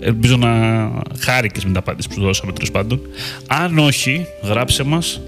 Ελπίζω 0.03 0.37
να 0.37 0.49
χάρηκες 1.19 1.63
με 1.63 1.69
την 1.69 1.77
απάντηση 1.77 2.07
που 2.07 2.13
σου 2.13 2.21
δώσαμε 2.21 2.51
τέλος 2.51 2.71
πάντων. 2.71 3.01
Αν 3.47 3.77
όχι, 3.77 4.25
γράψε 4.43 4.83
μας 4.83 5.21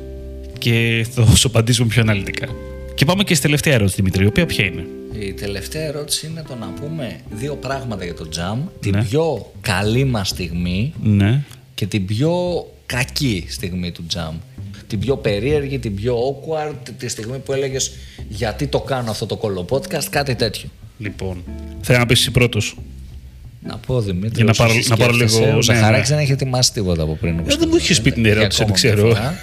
και 0.57 1.05
θα 1.11 1.35
σου 1.35 1.47
απαντήσουμε 1.47 1.87
πιο 1.87 2.01
αναλυτικά. 2.01 2.47
Και 2.95 3.05
πάμε 3.05 3.23
και 3.23 3.33
στη 3.33 3.43
τελευταία 3.43 3.73
ερώτηση, 3.73 3.95
Δημήτρη, 3.95 4.23
η 4.23 4.27
οποία 4.27 4.45
ποια 4.45 4.65
είναι; 4.65 4.85
Η 5.19 5.33
τελευταία 5.33 5.81
ερώτηση 5.87 6.27
είναι 6.27 6.43
το 6.47 6.55
να 6.55 6.65
πούμε 6.81 7.19
δύο 7.31 7.55
πράγματα 7.55 8.03
για 8.03 8.13
το 8.13 8.29
jam. 8.35 8.55
Ναι. 8.57 8.69
Την 8.79 9.07
πιο 9.09 9.51
καλή 9.61 10.03
μας 10.03 10.27
στιγμή 10.29 10.93
Ναι. 11.03 11.43
και 11.75 11.85
την 11.85 12.05
πιο 12.05 12.65
κακή 12.85 13.45
στιγμή 13.49 13.91
του 13.91 14.05
jam. 14.15 14.33
Την 14.87 14.99
πιο 14.99 15.17
περίεργη, 15.17 15.79
την 15.79 15.95
πιο 15.95 16.17
awkward, 16.17 16.75
τη 16.97 17.07
στιγμή 17.07 17.37
που 17.37 17.53
έλεγες 17.53 17.91
γιατί 18.29 18.67
το 18.67 18.79
κάνω 18.79 19.11
αυτό 19.11 19.25
το 19.25 19.35
κολο 19.37 19.65
podcast, 19.69 20.05
κάτι 20.09 20.35
τέτοιο. 20.35 20.69
Λοιπόν, 20.97 21.43
θέλω 21.81 21.99
να 21.99 22.05
πεις 22.05 22.19
εσύ 22.19 22.31
πρώτος. 22.31 22.75
Να 23.67 23.77
πω 23.77 24.01
Δημήτρη, 24.01 24.31
Για 24.35 24.43
να 24.43 24.49
όσο 24.49 24.63
πάρω- 24.63 24.77
εσύ 24.77 24.89
να 24.89 24.97
πάρω 24.97 25.13
σκέφτεσαι, 25.13 25.39
λίγο- 25.39 25.51
Ο 25.51 25.55
ναι, 25.55 25.61
Ζαχαράκης 25.61 26.09
ναι. 26.09 26.15
δεν 26.15 26.23
έχει 26.23 26.33
ετοιμάσει 26.33 26.73
τίποτα 26.73 27.03
από 27.03 27.15
πριν. 27.15 27.39
όπως 27.39 27.53
Ε, 27.53 27.57
δεν 27.57 27.67
μου 27.71 27.75
είχες 27.75 28.01
πει 28.01 28.11
την 28.11 28.23
καταλαβαίνετε. 28.23 28.63
ερώτηση, 28.63 28.63
Για 28.63 28.91
δεν 28.91 28.93
ακόμα 28.93 29.05
μια 29.05 29.15
ξέρω. 29.15 29.31
φορά. 29.31 29.39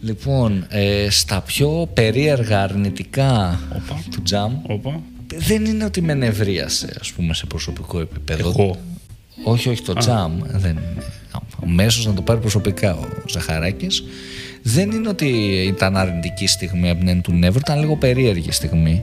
λοιπόν, 0.00 0.66
ε, 0.68 1.10
στα 1.10 1.40
πιο 1.40 1.88
περίεργα 1.94 2.62
αρνητικά 2.62 3.60
Όπα. 3.76 4.02
του 4.10 4.22
jam, 4.30 4.70
Όπα. 4.74 5.00
δεν 5.36 5.64
είναι 5.64 5.84
ότι 5.84 6.00
με 6.02 6.14
νευρίασε, 6.14 6.96
ας 7.00 7.12
πούμε, 7.12 7.34
σε 7.34 7.46
προσωπικό 7.46 8.00
επίπεδο. 8.00 8.48
Εγώ. 8.48 8.76
Όχι, 9.44 9.68
όχι, 9.68 9.82
το 9.82 9.92
jam 9.96 10.30
δεν 10.46 10.70
είναι. 10.70 11.02
Αμέσω 11.62 12.08
να 12.08 12.14
το 12.14 12.22
πάρει 12.22 12.40
προσωπικά 12.40 12.94
ο 12.94 13.06
Ζαχαράκης. 13.28 14.04
Δεν 14.62 14.90
είναι 14.90 15.08
ότι 15.08 15.26
ήταν 15.66 15.96
αρνητική 15.96 16.46
στιγμή 16.46 16.88
από 16.90 16.98
την 16.98 17.08
έννοια 17.08 17.22
του 17.22 17.32
νεύρου, 17.32 17.58
ήταν 17.58 17.78
λίγο 17.80 17.96
περίεργη 17.96 18.52
στιγμή. 18.52 19.02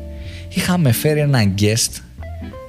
Είχαμε 0.54 0.92
φέρει 0.92 1.20
έναν 1.20 1.54
guest, 1.60 1.90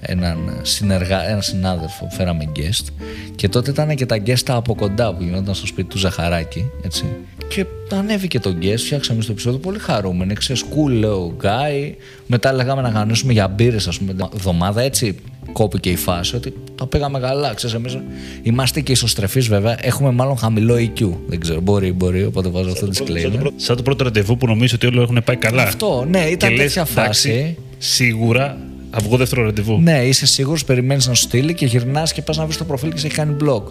έναν, 0.04 0.58
συνεργά, 0.62 1.28
έναν 1.28 1.42
συνάδελφο 1.42 2.04
που 2.04 2.14
φέραμε 2.14 2.44
guest 2.56 2.86
και 3.34 3.48
τότε 3.48 3.70
ήταν 3.70 3.94
και 3.94 4.06
τα 4.06 4.22
guest 4.26 4.46
από 4.46 4.74
κοντά 4.74 5.14
που 5.14 5.22
γινόταν 5.22 5.54
στο 5.54 5.66
σπίτι 5.66 5.88
του 5.88 5.98
Ζαχαράκη, 5.98 6.64
έτσι. 6.84 7.04
Και 7.48 7.66
ανέβηκε 7.90 8.40
το 8.40 8.54
guest, 8.60 8.78
φτιάξαμε 8.78 9.22
στο 9.22 9.32
επεισόδιο 9.32 9.58
πολύ 9.58 9.78
χαρούμενοι. 9.78 10.34
Ξέρεις, 10.34 10.64
cool, 10.64 10.90
λέω, 10.90 11.36
guy. 11.42 11.92
Μετά 12.26 12.52
λέγαμε 12.52 12.82
να 12.82 12.90
κανονίσουμε 12.90 13.32
για 13.32 13.48
μπύρες, 13.48 13.88
ας 13.88 13.98
πούμε, 13.98 14.14
την 14.14 14.26
εβδομάδα. 14.34 14.82
Έτσι 14.82 15.14
κόπηκε 15.52 15.90
η 15.90 15.96
φάση 15.96 16.36
ότι 16.36 16.54
τα 16.74 16.86
πήγαμε 16.86 17.18
καλά. 17.18 17.54
Ξέρεις, 17.54 17.76
εμείς 17.76 17.98
είμαστε 18.42 18.80
και 18.80 18.92
εσωστρεφείς 18.92 19.48
βέβαια. 19.48 19.76
Έχουμε 19.80 20.10
μάλλον 20.10 20.36
χαμηλό 20.36 20.74
EQ. 20.74 21.08
Δεν 21.26 21.40
ξέρω, 21.40 21.60
μπορεί, 21.60 21.92
μπορεί, 21.92 22.24
οπότε 22.24 22.48
βάζω 22.48 22.70
αυτό 22.70 22.86
το 22.86 22.92
Σαν 22.92 23.06
το, 23.06 23.12
disclaimer. 23.12 23.38
πρώτο, 23.38 23.54
σαν 23.56 23.76
το 23.76 23.82
πρώτο 23.82 24.04
ραντεβού 24.04 24.36
που 24.36 24.46
νομίζω 24.46 24.74
ότι 24.76 24.86
όλοι 24.86 25.00
έχουν 25.00 25.22
πάει 25.24 25.36
καλά. 25.36 25.62
Αυτό, 25.62 26.06
ναι, 26.08 26.18
ήταν 26.18 26.48
Και 26.48 26.56
λες, 26.56 26.64
τέτοια 26.74 26.86
εντάξει, 26.90 27.28
φάση. 27.28 27.56
Σίγουρα 27.78 28.58
θα 28.92 28.98
βγω 29.02 29.16
δεύτερο 29.16 29.42
ραντεβού. 29.44 29.80
Ναι, 29.80 30.04
είσαι 30.04 30.26
σίγουρος, 30.26 30.64
περιμένεις 30.64 31.06
να 31.06 31.14
σου 31.14 31.22
στείλει 31.22 31.54
και 31.54 31.66
γυρνάς 31.66 32.12
και 32.12 32.22
πας 32.22 32.36
να 32.36 32.44
βρεις 32.44 32.56
το 32.56 32.64
προφίλ 32.64 32.92
και 32.92 32.98
σε 32.98 33.06
έχει 33.06 33.14
κάνει 33.16 33.36
block. 33.44 33.62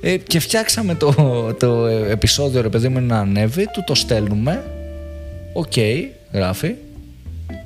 Ε, 0.00 0.16
και 0.16 0.40
φτιάξαμε 0.40 0.94
το, 0.94 1.14
το 1.58 1.86
επεισόδιο, 1.86 2.60
ρε 2.62 2.68
παιδί 2.68 2.88
μου, 2.88 3.00
να 3.00 3.18
ανέβει, 3.18 3.66
του 3.72 3.84
το 3.86 3.94
στέλνουμε. 3.94 4.64
Οκ, 5.52 5.72
γράφει. 6.32 6.74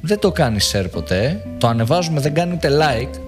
Δεν 0.01 0.19
το 0.19 0.33
κάνει 0.33 0.59
share 0.73 0.87
ποτέ. 0.93 1.41
Το 1.59 1.66
ανεβάζουμε, 1.66 2.20
δεν 2.20 2.35
κάνει 2.35 2.53
ούτε 2.55 2.69
like 2.81 3.19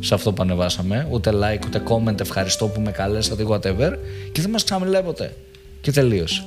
σε 0.00 0.14
αυτό 0.14 0.32
που 0.32 0.42
ανεβάσαμε. 0.42 1.06
Ούτε 1.10 1.30
like, 1.34 1.64
ούτε 1.66 1.82
comment, 1.88 2.20
ευχαριστώ 2.20 2.66
που 2.66 2.80
με 2.80 2.90
καλέσατε, 2.90 3.44
whatever. 3.48 3.92
Και 4.32 4.40
δεν 4.40 4.50
μας 4.50 4.64
ξαναμιλάει 4.64 5.02
ποτέ. 5.02 5.32
Και 5.80 5.90
τελείωσε. 5.92 6.44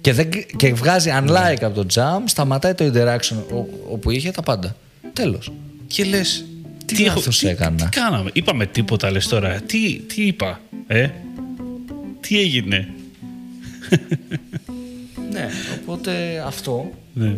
Και, 0.00 0.12
δεν, 0.12 0.28
και 0.56 0.74
βγάζει 0.74 1.10
unlike 1.20 1.62
από 1.62 1.74
το 1.84 1.86
jam, 1.94 2.22
σταματάει 2.24 2.74
το 2.74 2.84
interaction 2.94 3.36
ο- 3.54 3.92
όπου 3.92 4.10
είχε 4.10 4.30
τα 4.30 4.42
πάντα. 4.42 4.76
Τέλος. 5.12 5.52
Και 5.86 6.04
λες. 6.04 6.44
Τι 6.84 7.04
λάθος 7.04 7.38
τι, 7.38 7.48
έκανα; 7.48 7.88
Τι, 7.88 8.00
κάναμε; 8.00 8.30
Είπαμε 8.32 8.66
τίποτα, 8.66 9.10
λες 9.10 9.28
τώρα. 9.28 9.60
Τι, 9.66 9.94
τι 9.94 10.22
είπα, 10.22 10.60
ε; 10.86 11.08
Τι 12.20 12.38
έγινε; 12.38 12.88
Οπότε 15.82 16.42
αυτό. 16.46 16.90
Ναι. 17.12 17.36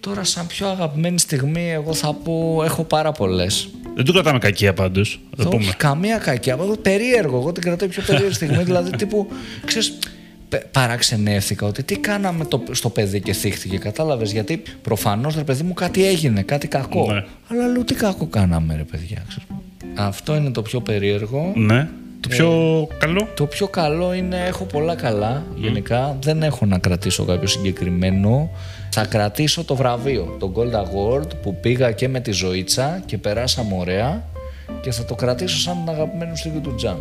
Τώρα, 0.00 0.24
σαν 0.24 0.46
πιο 0.46 0.68
αγαπημένη 0.68 1.18
στιγμή, 1.18 1.70
εγώ 1.70 1.94
θα 1.94 2.12
πω: 2.12 2.62
Έχω 2.64 2.84
πάρα 2.84 3.12
πολλές. 3.12 3.68
Δεν 3.94 4.04
το 4.04 4.12
κρατάμε 4.12 4.38
κακία 4.38 4.74
πάντως. 4.74 5.20
Θα 5.36 5.48
πούμε. 5.48 5.64
Όχι 5.64 5.76
καμία 5.76 6.18
κακιά. 6.18 6.56
Εγώ 6.60 6.76
περίεργο. 6.76 7.36
Εγώ 7.36 7.52
την 7.52 7.62
κρατάω 7.62 7.88
πιο 7.88 8.02
περίεργη 8.06 8.34
στιγμή. 8.34 8.62
δηλαδή, 8.68 8.96
τύπου, 8.96 9.28
ξέρεις, 9.64 9.90
πε- 9.90 10.12
παραξενεύτηκα 10.70 11.66
ότι 11.66 11.82
τι 11.82 11.96
κάναμε 11.98 12.44
το, 12.44 12.62
στο 12.70 12.88
παιδί 12.90 13.20
και 13.20 13.32
θύχτηκε. 13.32 13.78
Κατάλαβες; 13.78 14.32
Γιατί 14.32 14.62
προφανώς 14.82 15.36
ρε 15.36 15.44
παιδί 15.44 15.62
μου 15.62 15.74
κάτι 15.74 16.06
έγινε, 16.06 16.42
κάτι 16.42 16.68
κακό. 16.68 17.12
Ναι. 17.12 17.24
Αλλά 17.48 17.66
λέω 17.66 17.84
τι 17.84 17.94
κακό 17.94 18.26
κάναμε, 18.26 18.76
ρε 18.76 18.82
παιδιά. 18.82 19.24
Ξέρεις. 19.28 19.48
Αυτό 19.96 20.34
είναι 20.34 20.50
το 20.50 20.62
πιο 20.62 20.80
περίεργο. 20.80 21.52
Ναι. 21.54 21.88
Το 22.20 22.28
πιο 22.28 22.88
καλό. 22.98 23.28
Το 23.36 23.46
πιο 23.46 23.68
καλό 23.68 24.14
είναι, 24.14 24.44
έχω 24.46 24.64
πολλά 24.64 24.94
καλά 24.94 25.44
γενικά. 25.56 26.16
Δεν 26.22 26.42
έχω 26.42 26.66
να 26.66 26.78
κρατήσω 26.78 27.24
κάποιο 27.24 27.48
συγκεκριμένο. 27.48 28.50
Θα 28.90 29.06
κρατήσω 29.06 29.64
το 29.64 29.74
βραβείο, 29.74 30.36
το 30.38 30.52
Gold 30.56 30.74
Award 30.74 31.28
που 31.42 31.56
πήγα 31.60 31.92
και 31.92 32.08
με 32.08 32.20
τη 32.20 32.32
Ζωήτσα 32.32 33.02
και 33.06 33.18
περάσαμε 33.18 33.76
ωραία 33.78 34.24
και 34.80 34.90
θα 34.90 35.04
το 35.04 35.14
κρατήσω 35.14 35.58
σαν 35.58 35.76
την 35.84 35.94
αγαπημένη 35.94 36.36
στιγμή 36.36 36.60
του 36.60 36.74
Τζαν. 36.74 36.98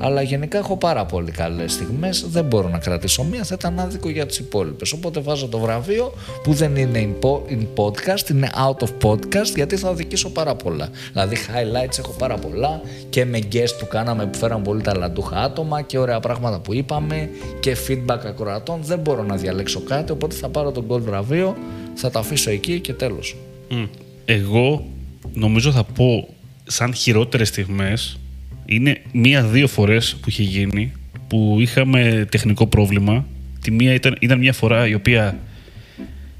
Αλλά 0.00 0.22
γενικά 0.22 0.58
έχω 0.58 0.76
πάρα 0.76 1.04
πολύ 1.04 1.30
καλές 1.30 1.72
στιγμές. 1.72 2.26
Δεν 2.28 2.44
μπορώ 2.44 2.68
να 2.68 2.78
κρατήσω 2.78 3.24
μία, 3.24 3.44
θα 3.44 3.54
ήταν 3.58 3.78
άδικο 3.78 4.08
για 4.08 4.26
τις 4.26 4.38
υπόλοιπες. 4.38 4.92
Οπότε 4.92 5.20
βάζω 5.20 5.48
το 5.48 5.58
βραβείο 5.58 6.12
που 6.42 6.52
δεν 6.52 6.76
είναι 6.76 7.08
in, 7.08 7.24
po- 7.24 7.52
in 7.52 7.66
podcast, 7.74 8.30
είναι 8.30 8.50
out 8.66 8.86
of 8.86 9.08
podcast 9.08 9.54
γιατί 9.54 9.76
θα 9.76 9.90
οδηγήσω 9.90 10.30
πάρα 10.30 10.54
πολλά. 10.54 10.88
Δηλαδή, 11.12 11.36
highlights 11.36 11.98
έχω 11.98 12.12
πάρα 12.18 12.36
πολλά 12.36 12.80
και 13.08 13.24
με 13.24 13.38
guest 13.52 13.74
που 13.78 13.86
κάναμε 13.86 14.26
που 14.26 14.38
φέραν 14.38 14.62
πολύ 14.62 14.82
ταλαντούχα 14.82 15.36
άτομα 15.36 15.82
και 15.82 15.98
ωραία 15.98 16.20
πράγματα 16.20 16.58
που 16.60 16.74
είπαμε 16.74 17.30
και 17.60 17.76
feedback 17.88 18.20
ακροατών. 18.26 18.80
Δεν 18.82 18.98
μπορώ 18.98 19.22
να 19.22 19.36
διαλέξω 19.36 19.80
κάτι, 19.80 20.12
οπότε 20.12 20.34
θα 20.34 20.48
πάρω 20.48 20.72
το 20.72 20.84
gold 20.88 21.00
βραβείο, 21.00 21.56
θα 21.94 22.10
το 22.10 22.18
αφήσω 22.18 22.50
εκεί 22.50 22.80
και 22.80 22.92
τέλος. 22.92 23.36
Μμ. 23.68 23.84
Εγώ 24.24 24.84
νομίζω 25.32 25.72
θα 25.72 25.84
πω 25.84 26.28
σαν 26.70 26.94
χειρότερες 26.94 27.48
στιγμές 27.48 28.18
είναι 28.66 29.00
μία-δύο 29.12 29.68
φορές 29.68 30.16
που 30.20 30.28
είχε 30.28 30.42
γίνει 30.42 30.92
που 31.28 31.56
είχαμε 31.60 32.26
τεχνικό 32.30 32.66
πρόβλημα. 32.66 33.26
Τη 33.60 33.70
μία 33.70 33.94
ήταν, 33.94 34.16
ήταν 34.20 34.38
μια 34.38 34.52
φορά 34.52 34.86
η 34.88 34.94
οποία 34.94 35.38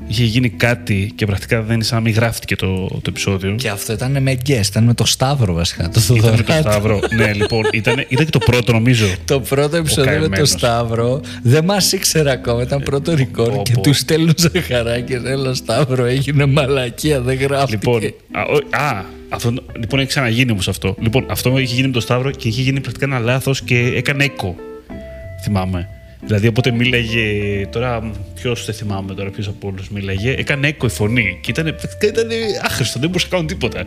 είχε 0.07 0.25
γίνει 0.25 0.49
κάτι 0.49 1.13
και 1.15 1.27
πρακτικά 1.27 1.63
δεν 1.63 1.75
είναι 1.75 1.85
σαν 1.85 1.97
να 1.97 2.03
μην 2.03 2.15
γράφτηκε 2.15 2.57
το, 2.57 2.87
το 2.87 3.03
επεισόδιο. 3.09 3.55
Και 3.55 3.69
αυτό 3.69 3.93
ήταν 3.93 4.23
με 4.23 4.37
guest, 4.47 4.67
ήταν 4.67 4.85
με 4.85 4.95
το 4.95 5.05
Σταύρο 5.07 5.55
βασικά. 5.55 5.89
Το 5.89 6.01
Ήταν 6.01 6.17
με 6.19 6.37
το 6.37 6.43
Θοδωράκη. 6.43 6.69
Σταύρο. 6.69 7.01
ναι, 7.15 7.33
λοιπόν, 7.33 7.63
ήταν, 7.73 8.05
ήταν 8.09 8.25
και 8.25 8.31
το 8.31 8.39
πρώτο 8.39 8.73
νομίζω. 8.73 9.07
Το 9.25 9.41
πρώτο 9.41 9.77
επεισόδιο 9.77 10.05
με 10.13 10.19
τον 10.19 10.21
καημένος. 10.31 10.49
Σταύρο 10.51 11.21
δεν 11.43 11.65
μας 11.65 11.93
ήξερε 11.93 12.31
ακόμα. 12.31 12.63
Ήταν 12.63 12.83
πρώτο 12.83 13.13
record 13.13 13.53
πω, 13.55 13.63
και 13.65 13.73
πω. 13.73 13.81
του 13.81 13.93
στέλνω 13.93 14.33
ζαχαράκι. 14.37 15.13
Έλα, 15.13 15.55
Σταύρο, 15.55 16.05
έγινε 16.05 16.47
μαλακία, 16.47 17.21
δεν 17.21 17.39
γράφτηκε. 17.39 17.79
Λοιπόν, 17.83 18.03
α, 18.33 18.43
ο- 18.43 18.83
α, 18.85 19.05
αυτό, 19.29 19.53
λοιπόν, 19.81 19.99
έχει 20.01 20.09
ξαναγίνει 20.09 20.51
όμως 20.53 20.69
αυτό. 20.69 20.97
Λοιπόν, 21.01 21.27
αυτό 21.31 21.59
είχε 21.59 21.75
γίνει 21.75 21.87
με 21.87 21.93
τον 21.93 22.03
Σταύρο 22.03 22.31
και 22.31 22.49
είχε 22.49 22.63
γίνει 22.63 22.81
πρακτικά 22.81 23.05
ένα 23.07 23.19
λάθος 23.19 23.63
και 23.63 23.79
έκανε 23.79 24.25
έκο. 24.25 24.57
Θυμάμαι. 25.43 25.89
Δηλαδή, 26.25 26.47
όποτε 26.47 26.71
μίλαγε. 26.71 27.67
Τώρα, 27.71 28.11
ποιος 28.35 28.65
δεν 28.65 28.75
θυμάμαι 28.75 29.15
τώρα, 29.15 29.31
ποιος 29.31 29.49
από 29.49 29.69
όλους 29.69 29.89
μίλαγε, 29.89 30.31
έκανε 30.31 30.69
έκο 30.69 30.87
η 30.87 30.91
φωνή. 30.91 31.39
Και 31.43 31.51
ήταν, 31.51 31.65
πρακτικά 31.65 32.07
ήταν 32.07 32.29
άχρηστο, 32.63 32.99
δεν 32.99 33.09
μπορούσα 33.09 33.27
να 33.31 33.37
κάνω 33.37 33.49
τίποτα. 33.49 33.85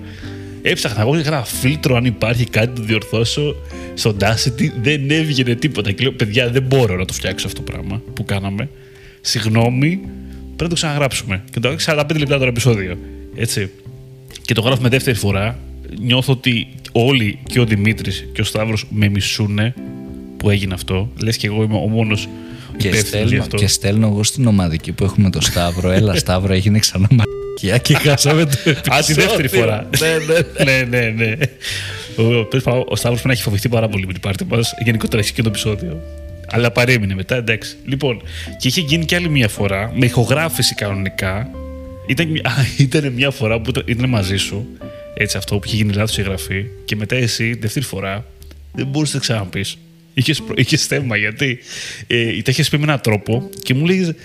Έψαχνα 0.62 1.02
εγώ, 1.02 1.18
είχα 1.18 1.28
ένα 1.28 1.44
φίλτρο 1.44 1.96
αν 1.96 2.06
υπάρχει 2.06 2.46
κάτι 2.46 2.68
να 2.68 2.74
το 2.74 2.82
διορθώσω 2.82 3.56
στο 3.94 4.16
Audacity, 4.20 4.72
δεν 4.82 5.12
έβγαινε 5.12 5.56
τίποτα. 5.56 5.92
Και 5.92 6.04
λέω, 6.04 6.12
παιδιά, 6.12 6.50
δεν 6.50 6.64
μπορώ 6.64 6.96
να 6.96 7.06
το 7.06 7.14
φτιάξω 7.14 7.48
αυτό 7.48 7.64
το 7.64 7.72
πράγμα 7.72 8.02
που 8.14 8.26
κάναμε. 8.26 8.70
Συγγνώμη, 9.22 10.00
πρέπει 10.46 10.64
να 10.64 10.68
το 10.68 10.76
ξαναγράψουμε. 10.76 11.44
Και 11.52 11.60
το 11.60 11.68
έκανα 11.68 12.06
45 12.10 12.18
λεπτά 12.18 12.38
το 12.38 12.46
επεισόδιο. 12.46 12.98
Έτσι. 13.36 13.70
Και 14.42 14.54
το 14.54 14.62
γράφουμε 14.62 14.90
δεύτερη 14.90 15.18
φορά. 15.18 15.60
Νιώθω 16.00 16.34
ότι 16.34 16.68
όλοι 16.92 17.40
και 17.44 17.60
ο 17.60 17.66
Δημήτρης 17.66 18.28
και 18.34 18.42
ο 18.42 18.44
Σταύρος 18.44 18.86
με 18.90 19.10
μισούνε 19.10 19.74
που 20.42 20.50
έγινε 20.50 20.74
αυτό. 20.74 21.10
Λες 21.24 21.38
και 21.38 21.48
εγώ 21.48 21.64
είμαι 21.64 21.76
ο 21.76 21.88
μόνος 21.88 22.28
και, 22.78 22.88
υπεύθυνος 22.88 23.12
γι' 23.12 23.26
στέλνω, 23.28 23.42
αυτό. 23.42 23.58
και 23.58 23.68
στέλνω 23.68 24.08
εγώ 24.08 24.24
στην 24.24 24.48
ομαδική 24.48 24.92
που 24.92 25.04
έχουμε 25.04 25.30
το 25.30 25.42
Σταύρο. 25.42 25.92
Έλα, 25.92 26.16
Σταύρο, 26.16 26.54
έγινε 26.54 26.80
ξανά 26.80 27.08
μαλακία 27.12 27.78
και 27.78 27.94
χάσαμε 28.10 28.46
το 28.46 28.52
επεισόδιο. 28.66 28.94
Α, 28.96 29.04
τη 29.04 29.14
δεύτερη 29.14 29.48
φορά. 29.48 29.90
ναι, 30.00 30.08
ναι. 30.64 30.82
ναι, 30.84 31.00
ναι, 31.00 31.10
ναι. 31.26 31.36
Ο, 32.24 32.44
τέλος 32.46 32.64
πάντων, 32.66 32.84
ο 32.88 32.96
Σταύρος 32.96 33.22
πρέπει 33.22 33.28
να 33.28 33.32
έχει 33.34 33.42
φοβηθεί 33.42 33.70
πάρα 33.70 33.90
πολύ 33.90 34.06
με 34.06 34.12
την 34.14 34.22
πάρτι 34.22 34.46
μας. 34.46 34.74
Γενικότερα 34.84 35.22
έχει 35.22 35.34
και 35.34 35.42
το 35.42 35.50
επεισόδιο. 35.50 36.02
Αλλά 36.48 36.72
παρέμεινε 36.72 37.14
μετά, 37.16 37.36
εντάξει. 37.36 37.76
Λοιπόν, 37.86 38.22
και 38.60 38.68
είχε 38.68 38.82
γίνει 38.82 39.06
και 39.06 39.16
άλλη 39.16 39.30
μια 39.30 39.48
φορά 39.48 39.92
με 39.96 40.06
ηχογράφηση 40.06 40.76
κανονικά. 40.76 41.50
Ήταν, 42.08 42.28
μια- 42.28 42.42
α, 42.52 42.52
ήταν 42.78 43.12
μια 43.12 43.32
φορά 43.32 43.60
που 43.62 43.70
ήταν, 43.70 43.84
ήταν 43.86 44.10
μαζί 44.10 44.38
σου. 44.38 44.68
Έτσι, 45.14 45.38
αυτό 45.38 45.56
που 45.58 45.62
είχε 45.66 45.76
γίνει 45.76 45.94
λάθος 45.94 46.18
η 46.18 46.22
γραφή. 46.22 46.66
Και 46.86 46.96
μετά 46.96 47.16
εσύ, 47.16 47.58
δεύτερη 47.62 47.86
φορά, 47.86 48.26
δεν 48.74 48.86
μπορούσες 48.88 49.14
να 49.14 49.20
το 49.20 49.26
ξαναπείς. 49.26 49.78
Είχες 50.14 50.42
είχες 50.56 50.86
θέμα 50.86 51.18
γιατί 51.18 51.60
ε, 52.08 52.42
τα 52.42 52.52
είχες 52.52 52.70
πει 52.70 52.78
με 52.78 52.84
έναν 52.84 53.02
τρόπο 53.02 53.50
και 53.64 53.74
μου 53.74 53.86
λέγε 53.86 54.16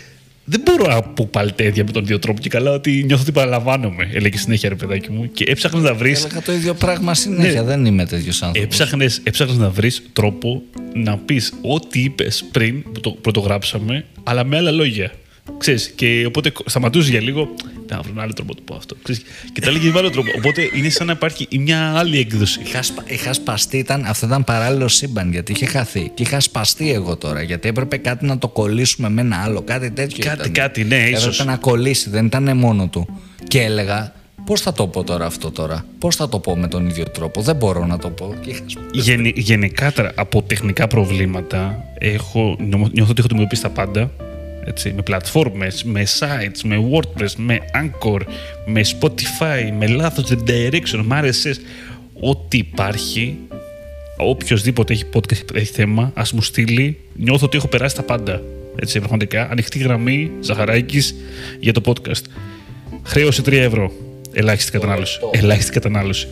Δεν 0.44 0.60
μπορώ 0.64 0.94
να 0.94 1.02
πω 1.02 1.28
πάλι 1.30 1.52
τέτοια 1.52 1.84
με 1.84 1.90
τον 1.90 2.02
ίδιο 2.02 2.18
τρόπο. 2.18 2.40
Και 2.40 2.48
καλά, 2.48 2.70
ότι 2.70 3.02
νιώθω 3.06 3.22
ότι 3.22 3.32
παραλαμβάνομαι. 3.32 4.10
Έλεγε 4.12 4.38
συνέχεια, 4.38 4.68
ρε 4.68 4.74
παιδάκι 4.74 5.10
μου. 5.10 5.30
Και 5.32 5.44
έψαχνες 5.48 5.82
να 5.82 5.94
βρει. 5.94 6.10
Έλεγα 6.10 6.42
το 6.42 6.52
ίδιο 6.52 6.74
πράγμα 6.74 7.14
συνέχεια. 7.14 7.62
Ναι. 7.62 7.66
Δεν 7.66 7.84
είμαι 7.84 8.06
τέτοιος 8.06 8.42
άνθρωπος. 8.42 8.78
Έψαχνες, 8.78 9.20
έψαχνες 9.22 9.56
να 9.56 9.70
βρεις 9.70 10.02
τρόπο 10.12 10.62
να 10.94 11.16
πεις 11.16 11.52
ό,τι 11.62 12.00
είπες 12.02 12.44
πριν 12.52 12.82
που 12.82 13.00
το 13.00 13.10
πρωτογράψαμε, 13.10 14.04
αλλά 14.22 14.44
με 14.44 14.56
άλλα 14.56 14.70
λόγια. 14.70 15.12
Ξέρεις, 15.58 15.92
και 15.94 16.24
οπότε 16.26 16.52
σταματούσες 16.66 17.10
για 17.10 17.20
λίγο. 17.20 17.54
Να 17.90 18.00
βρω 18.00 18.10
ένα 18.12 18.22
άλλο 18.22 18.32
τρόπο 18.32 18.52
να 18.52 18.58
το 18.58 18.62
πω 18.64 18.74
αυτό. 18.74 18.96
Ξέρεις, 19.02 19.22
και 19.52 19.60
τα 19.60 19.70
λέγει 19.70 19.90
με 19.90 19.98
άλλο 19.98 20.10
τρόπο. 20.10 20.28
Οπότε 20.36 20.70
είναι 20.74 20.88
σαν 20.88 21.06
να 21.06 21.12
υπάρχει 21.12 21.46
μια 21.58 21.92
άλλη 21.96 22.18
έκδοση. 22.18 22.60
Είχα, 22.64 22.82
σπα- 22.82 23.04
είχα 23.12 23.32
σπαστεί, 23.32 23.78
ήταν, 23.78 24.04
αυτό 24.04 24.26
ήταν 24.26 24.44
παράλληλο 24.44 24.88
σύμπαν 24.88 25.30
γιατί 25.32 25.52
είχε 25.52 25.66
χαθεί. 25.66 26.10
Και 26.14 26.22
είχα 26.22 26.40
σπαστεί 26.40 26.92
εγώ 26.92 27.16
τώρα 27.16 27.42
γιατί 27.42 27.68
έπρεπε 27.68 27.96
κάτι 27.96 28.24
να 28.26 28.38
το 28.38 28.48
κολλήσουμε 28.48 29.08
με 29.08 29.20
ένα 29.20 29.36
άλλο. 29.42 29.62
Κάτι 29.62 29.90
τέτοιο. 29.90 30.24
Κάτι, 30.24 30.38
ήταν. 30.40 30.52
κάτι, 30.52 30.84
ναι, 30.84 31.08
ίσως. 31.08 31.24
Έπρεπε 31.34 31.50
να 31.50 31.56
κολλήσει, 31.56 32.10
δεν 32.10 32.26
ήταν 32.26 32.56
μόνο 32.56 32.86
του. 32.88 33.08
Και 33.48 33.60
έλεγα, 33.62 34.12
πώς 34.44 34.60
θα 34.60 34.72
το 34.72 34.86
πω 34.86 35.04
τώρα 35.04 35.26
αυτό 35.26 35.50
τώρα; 35.50 35.84
Πώς 35.98 36.16
θα 36.16 36.28
το 36.28 36.38
πω 36.38 36.56
με 36.56 36.68
τον 36.68 36.86
ίδιο 36.88 37.04
τρόπο; 37.04 37.40
Δεν 37.42 37.56
μπορώ 37.56 37.86
να 37.86 37.98
το 37.98 38.08
πω. 38.10 38.34
Και 38.40 38.50
είχα 38.50 38.62
σπαστεί. 38.66 38.98
Γενι, 38.98 39.32
γενικά 39.36 39.92
τώρα, 39.92 40.12
από 40.14 40.42
τεχνικά 40.42 40.86
προβλήματα 40.86 41.84
έχω, 41.98 42.56
νιώμο- 42.60 42.88
νιώθω 42.92 43.10
ότι 43.10 43.18
έχω 43.20 43.26
αντιμετωπίσει 43.26 43.62
τα 43.62 43.70
πάντα. 43.70 44.10
Έτσι, 44.68 44.92
με 44.92 45.02
πλατφόρμες, 45.02 45.84
με 45.84 46.06
sites, 46.18 46.60
με 46.64 46.88
WordPress, 46.90 47.32
με 47.36 47.58
Anchor, 47.74 48.20
με 48.66 48.80
Spotify, 49.00 49.72
με 49.78 49.86
λάθος 49.86 50.32
direction, 50.46 51.00
με 51.02 51.20
RSS. 51.22 51.56
Ό,τι 52.20 52.58
υπάρχει, 52.58 53.36
οποιοδήποτε 54.16 54.92
έχει 54.92 55.04
podcast, 55.12 55.54
έχει 55.54 55.72
θέμα, 55.72 56.10
ας 56.14 56.32
μου 56.32 56.42
στείλει. 56.42 56.98
Νιώθω 57.14 57.46
ότι 57.46 57.56
έχω 57.56 57.68
περάσει 57.68 57.96
τα 57.96 58.02
πάντα. 58.02 58.42
Έτσι, 58.80 58.98
πραγματικά. 58.98 59.48
Ανοιχτή 59.50 59.78
γραμμή 59.78 60.30
Ζαχαράκης 60.40 61.14
για 61.60 61.72
το 61.72 61.80
podcast. 61.84 62.22
Χρέωση 63.02 63.42
3 63.42 63.52
ευρώ. 63.52 63.92
Ελάχιστη 64.32 64.70
κατανάλωση. 64.70 65.18
Ελάχιστη 65.30 65.72
κατανάλωση. 65.72 66.28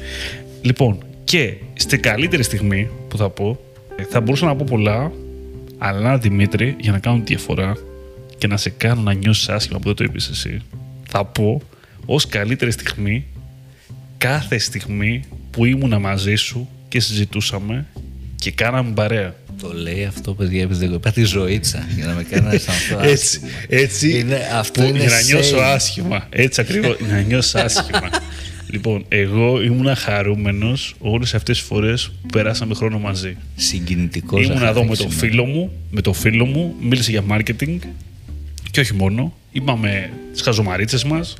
Λοιπόν, 0.62 1.04
και 1.24 1.54
στην 1.74 2.02
καλύτερη 2.02 2.42
στιγμή 2.42 2.88
που 3.08 3.16
θα 3.16 3.30
πω, 3.30 3.60
ε, 3.96 4.02
θα 4.04 4.20
μπορούσα 4.20 4.46
να 4.46 4.56
πω 4.56 4.64
πολλά, 4.68 5.12
αλλά 5.78 6.18
Δημήτρη, 6.18 6.76
για 6.80 6.92
να 6.92 6.98
κάνω 6.98 7.16
τη 7.16 7.34
διαφορά 7.34 7.76
και 8.44 8.50
να 8.50 8.56
σε 8.56 8.70
κάνω 8.70 9.02
να 9.02 9.12
νιώσεις 9.12 9.48
άσχημα 9.48 9.78
που 9.78 9.84
δεν 9.84 9.94
το 9.94 10.04
είπες 10.04 10.28
εσύ, 10.28 10.60
θα 11.08 11.24
πω 11.24 11.62
ως 12.06 12.26
καλύτερη 12.26 12.70
στιγμή 12.70 13.24
κάθε 14.18 14.58
στιγμή 14.58 15.24
που 15.50 15.64
ήμουνα 15.64 15.98
μαζί 15.98 16.34
σου 16.34 16.68
και 16.88 17.00
συζητούσαμε 17.00 17.86
και 18.36 18.50
κάναμε 18.50 18.90
παρέα. 18.94 19.34
Το 19.60 19.72
λέει 19.72 20.04
αυτό, 20.04 20.34
παιδιά, 20.34 20.62
επειδή 20.62 20.84
εγώ 20.84 20.94
είπα 20.94 21.10
τη 21.10 21.24
ζωήτσα 21.24 21.86
για 21.96 22.06
να 22.06 22.14
με 22.14 22.22
κάνει 22.22 22.46
να 22.46 22.52
αισθανθώ 22.52 22.98
Έτσι, 23.02 23.40
άσχημα. 23.44 23.50
έτσι 23.68 24.18
Είναι, 24.18 24.38
αυτό 24.54 24.82
που, 24.82 24.88
είναι 24.88 24.98
για 24.98 25.08
να 25.08 25.22
νιώσω 25.22 25.56
saying. 25.56 25.60
άσχημα. 25.74 26.26
Έτσι 26.30 26.60
ακριβώς, 26.60 26.96
να 27.10 27.20
νιώσω 27.20 27.58
άσχημα. 27.58 28.10
λοιπόν, 28.72 29.04
εγώ 29.08 29.62
ήμουνα 29.62 29.94
χαρούμενος 29.94 30.94
όλες 30.98 31.34
αυτές 31.34 31.58
τις 31.58 31.66
φορές 31.66 32.08
που 32.22 32.26
περάσαμε 32.32 32.74
χρόνο 32.74 32.98
μαζί. 32.98 33.36
Συγκινητικός. 33.56 34.46
Ήμουν 34.46 34.62
εδώ 34.62 34.82
με 34.82 34.96
τον 34.96 35.10
σήμερα. 35.10 35.18
φίλο 35.18 35.44
μου, 35.44 35.72
με 35.90 36.00
τον 36.00 36.14
φίλο 36.14 36.44
μου, 36.44 36.74
μίλησε 36.80 37.10
για 37.10 37.24
marketing 37.30 37.78
και 38.74 38.80
όχι 38.80 38.94
μόνο. 38.94 39.32
Είπαμε 39.52 40.10
τις 40.32 40.42
χαζομαρίτσες 40.42 41.04
μας, 41.04 41.36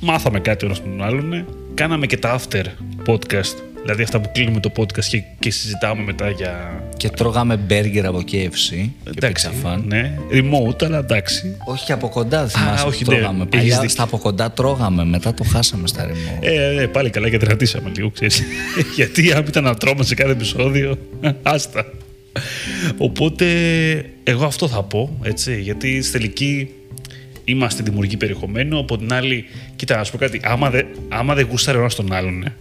μάθαμε 0.00 0.40
κάτι 0.40 0.66
ένας 0.66 0.82
τον 0.82 1.02
άλλον, 1.02 1.46
κάναμε 1.74 2.06
και 2.06 2.16
τα 2.16 2.40
after 2.40 2.64
podcast, 3.06 3.54
δηλαδή 3.82 4.02
αυτά 4.02 4.20
που 4.20 4.30
κλείνουμε 4.32 4.60
το 4.60 4.72
podcast 4.76 5.04
και, 5.04 5.22
και 5.38 5.50
συζητάμε 5.50 6.02
μετά 6.02 6.30
για... 6.30 6.82
Και 6.96 7.08
τρώγαμε 7.08 7.56
μπέργκερ 7.56 8.06
από 8.06 8.18
KFC. 8.18 8.88
Και 9.10 9.26
πίτσα 9.26 9.50
φαν. 9.50 9.84
ναι, 9.86 10.18
remote, 10.32 10.84
αλλά 10.84 10.98
εντάξει. 10.98 11.56
Όχι 11.64 11.84
και 11.84 11.92
από 11.92 12.08
κοντά, 12.08 12.40
δεν 12.40 12.48
θυμάσαι 12.48 12.86
όχι, 12.86 13.04
που 13.04 13.10
ναι, 13.10 13.16
τρώγαμε. 13.16 13.38
έχεις 13.38 13.50
Παλιά 13.56 13.74
δίκιο. 13.74 13.88
στα 13.88 14.02
από 14.02 14.18
κοντά 14.18 14.50
τρώγαμε, 14.50 15.04
μετά 15.04 15.34
το 15.34 15.44
χάσαμε 15.44 15.86
στα 15.86 16.04
ρημό. 16.04 16.38
Ε, 16.40 16.82
ε, 16.82 16.86
πάλι 16.86 17.10
καλά 17.10 17.30
και 17.30 17.38
τερατήσαμε 17.38 17.90
λίγο, 17.96 18.10
ξέρεις. 18.10 18.42
Γιατί 18.96 19.32
αν 19.32 19.44
ήταν 19.48 19.64
να 19.64 19.74
τρώμε 19.74 20.04
σε 20.04 20.14
κάθε 20.14 20.30
επεισόδιο, 20.30 20.98
άστα. 21.42 21.84
Οπότε, 22.98 23.46
εγώ 24.24 24.44
αυτό 24.44 24.68
θα 24.68 24.82
πω, 24.82 25.18
έτσι, 25.22 25.60
γιατί 25.60 26.02
στη 26.02 26.12
τελική 26.12 26.68
είμαστε 27.44 27.82
δημιουργοί 27.82 28.16
περιεχομένου. 28.16 28.78
Από 28.78 28.98
την 28.98 29.12
άλλη, 29.12 29.44
κοίτα, 29.76 29.96
να 29.96 30.04
σου 30.04 30.12
πω 30.12 30.18
κάτι. 30.18 30.40
Άμα 30.44 30.70
δεν 30.70 30.86
άμα 31.08 31.34
δεν 31.34 31.46
γούσταρε 31.50 31.76
ο 31.76 31.80
ένας 31.80 31.94
τον 31.94 32.12
άλλον, 32.12 32.38
ναι. 32.38 32.52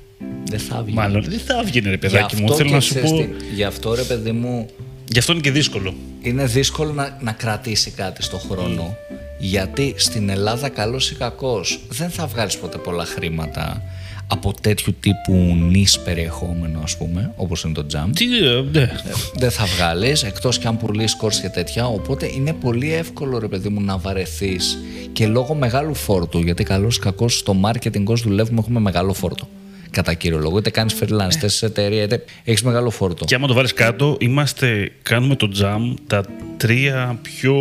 Δεν 0.50 0.60
θα 0.60 0.84
βγει. 0.86 0.94
Μάλλον 0.94 1.24
δεν 1.28 1.40
θα 1.40 1.60
έβγαινε, 1.60 1.90
ρε 1.90 1.94
Γι' 1.94 2.00
παιδάκι 2.00 2.36
μου. 2.36 2.44
αυτό 2.44 2.56
Θέλω 2.56 2.70
και 2.70 2.76
να 2.76 2.82
σου 2.82 2.90
ξέρεις 2.94 3.12
πω. 3.12 3.18
τι, 3.18 3.28
Γι' 3.56 3.64
αυτό 3.64 3.94
ρε 3.96 4.02
παιδί 4.04 4.32
μου 4.32 4.68
Γι' 5.12 5.20
αυτό 5.20 5.32
είναι 5.32 5.42
και 5.42 5.52
δύσκολο. 5.52 5.94
είναι 6.22 6.46
δύσκολο 6.46 6.94
να, 6.94 7.18
να 7.22 7.32
κρατήσει 7.32 7.92
κάτι 7.92 8.24
στο 8.24 8.38
χρόνο. 8.38 8.96
Γιατί 9.40 9.94
στην 9.98 10.30
Ελλάδα, 10.30 10.70
καλός 10.70 11.12
ή 11.12 11.16
κακός, 11.16 11.80
δεν 11.90 12.10
θα 12.10 12.28
βγάλεις 12.28 12.58
ποτέ 12.58 12.78
πολλά 12.78 13.06
χρήματα 13.06 13.82
από 14.28 14.54
τέτοιου 14.62 14.96
τύπου 15.00 15.34
νης 15.70 16.00
περιεχόμενο, 16.00 16.80
ας 16.84 16.98
πούμε, 16.98 17.34
όπως 17.36 17.64
είναι 17.64 17.74
το 17.74 17.86
jump. 17.94 18.10
Τι, 18.16 18.26
ε, 18.38 18.62
ναι. 18.72 18.92
Δεν 19.36 19.52
θα 19.52 19.66
βγάλεις, 19.66 20.24
εκτός 20.24 20.58
κι 20.58 20.68
αν 20.68 20.78
πουλείς 20.78 21.16
κόρς 21.16 21.42
και 21.42 21.50
τέτοια, 21.50 21.88
οπότε 21.88 22.30
είναι 22.36 22.54
πολύ 22.54 22.94
εύκολο, 22.94 23.40
ρε 23.40 23.48
παιδί 23.48 23.70
μου, 23.70 23.82
να 23.82 23.98
βαρεθείς 23.98 24.78
και 25.14 25.28
λόγω 25.28 25.54
μεγάλου 25.54 25.94
φόρτου, 25.94 26.40
γιατί 26.40 26.64
καλός 26.64 26.96
ή 26.96 27.00
κακός 27.00 27.38
στο 27.38 27.56
marketing 27.64 28.04
ως 28.06 28.22
δουλεύουμε 28.22 28.60
έχουμε 28.60 28.80
μεγάλο 28.80 29.14
φόρτο. 29.14 29.48
Κατά 29.92 30.14
κύριο 30.14 30.38
λόγο, 30.38 30.58
είτε 30.58 30.70
κάνεις 30.70 30.96
freelance, 31.00 31.34
είτε 31.36 31.48
σε 31.48 31.66
εταιρεία, 31.66 32.04
είτε 32.04 32.24
έχεις 32.44 32.64
μεγάλο 32.64 32.90
φόρτο. 32.90 33.26
Και 33.26 33.36
άμα 33.36 33.48
το 33.48 33.54
βάλεις 33.54 33.74
κάτω, 33.74 34.18
είμαστε, 34.20 34.92
κάνουμε 35.02 35.36
το 35.36 35.50
jam 35.62 35.94
τα 36.08 36.24
τρία 36.58 37.20
πιο 37.22 37.56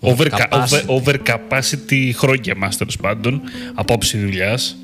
over, 0.00 0.26
Overcapacity. 0.26 0.86
over, 0.86 1.14
overcapacity 1.14 2.10
χρόνια 2.14 2.54
μας 2.56 2.76
τέλος 2.76 2.96
πάντων 2.96 3.40
από 3.74 3.94
άψη 3.94 4.18
δουλειάς. 4.18 4.76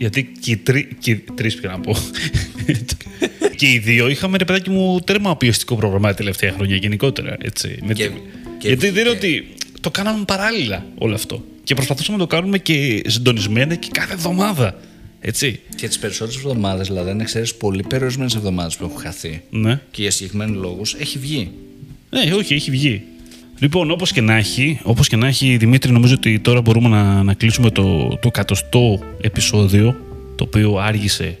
Γιατί 0.00 0.32
και 0.40 0.50
οι, 0.50 0.56
τρει, 0.56 0.88
και 0.98 1.10
οι 1.10 1.24
τρεις 1.34 1.54
πήγα 1.54 1.72
να 1.72 1.80
πω. 1.80 1.96
και 3.56 3.66
οι 3.72 3.78
δύο 3.78 4.08
είχαμε 4.08 4.36
ρε 4.38 4.44
παιδάκι 4.44 4.70
μου 4.70 5.00
τέρμα 5.00 5.36
πιεστικό 5.36 5.76
πρόγραμμα 5.76 6.08
τα 6.08 6.14
τελευταία 6.14 6.52
χρόνια 6.52 6.76
γενικότερα. 6.76 7.36
Έτσι, 7.40 7.78
με 7.86 7.92
Και- 7.92 8.08
τη- 8.08 8.14
και- 8.58 8.68
Γιατί 8.68 8.90
δεν 8.90 9.06
είναι 9.06 9.14
και- 9.18 9.26
ότι 9.26 9.46
το 9.80 9.90
κάναμε 9.90 10.24
παράλληλα 10.24 10.86
όλο 10.98 11.14
αυτό. 11.14 11.44
Και 11.64 11.74
προσπαθούσαμε 11.74 12.16
να 12.18 12.26
το 12.26 12.36
κάνουμε 12.36 12.58
και 12.58 13.02
συντονισμένα 13.06 13.74
και 13.74 13.88
κάθε 13.92 14.12
εβδομάδα. 14.12 14.80
Έτσι. 15.20 15.60
Και 15.76 15.86
τις 15.88 15.98
περισσότερες 15.98 16.36
εβδομάδες, 16.40 16.86
δηλαδή, 16.86 17.10
αν 17.10 17.24
ξέρεις 17.24 17.54
πολύ 17.54 17.82
περιορισμένες 17.88 18.34
εβδομάδες 18.34 18.76
που 18.76 18.84
έχουν 18.84 18.98
χαθεί 19.00 19.42
Ναι. 19.50 19.80
και 19.90 20.02
για 20.02 20.10
συγκεκριμένους 20.10 20.56
λόγους, 20.56 20.94
έχει 20.94 21.18
βγει. 21.18 21.50
Ναι, 22.10 22.34
όχι, 22.34 22.54
έχει 22.54 22.70
βγει. 22.70 23.02
Λοιπόν, 23.60 23.90
όπως 23.90 24.12
και 24.12 24.20
να 24.20 24.34
έχει, 24.36 24.80
όπως 24.82 25.08
και 25.08 25.16
να 25.16 25.26
έχει, 25.26 25.56
Δημήτρη, 25.56 25.92
νομίζω 25.92 26.14
ότι 26.14 26.38
τώρα 26.38 26.60
μπορούμε 26.60 26.88
να, 26.88 27.22
να 27.22 27.34
κλείσουμε 27.34 27.70
το, 27.70 28.08
το 28.08 28.20
εκατοστό 28.26 28.98
επεισόδιο, 29.20 29.96
το 30.36 30.44
οποίο 30.44 30.76
άργησε 30.78 31.38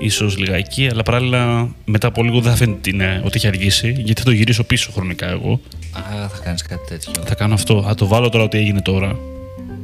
ίσως 0.00 0.38
λιγάκι, 0.38 0.88
αλλά 0.92 1.02
παράλληλα 1.02 1.68
μετά 1.84 2.06
από 2.06 2.22
λίγο 2.22 2.40
δεν 2.40 2.50
θα 2.50 2.56
φαίνεται 2.56 2.78
ότι 2.78 2.90
είναι- 2.90 3.22
ότι 3.24 3.36
έχει 3.36 3.46
αργήσει, 3.46 3.90
γιατί 3.96 4.20
θα 4.20 4.24
το 4.24 4.30
γυρίσω 4.30 4.64
πίσω 4.64 4.90
χρονικά 4.92 5.26
εγώ. 5.30 5.60
Α, 5.92 6.28
θα 6.28 6.40
κάνεις 6.44 6.62
κάτι 6.62 6.86
τέτοιο. 6.88 7.12
Θα 7.26 7.34
κάνω 7.34 7.54
αυτό. 7.54 7.82
Θα 7.82 7.94
το 7.94 8.06
βάλω 8.06 8.28
τώρα 8.28 8.44
ότι 8.44 8.58
έγινε 8.58 8.80
τώρα. 8.80 9.16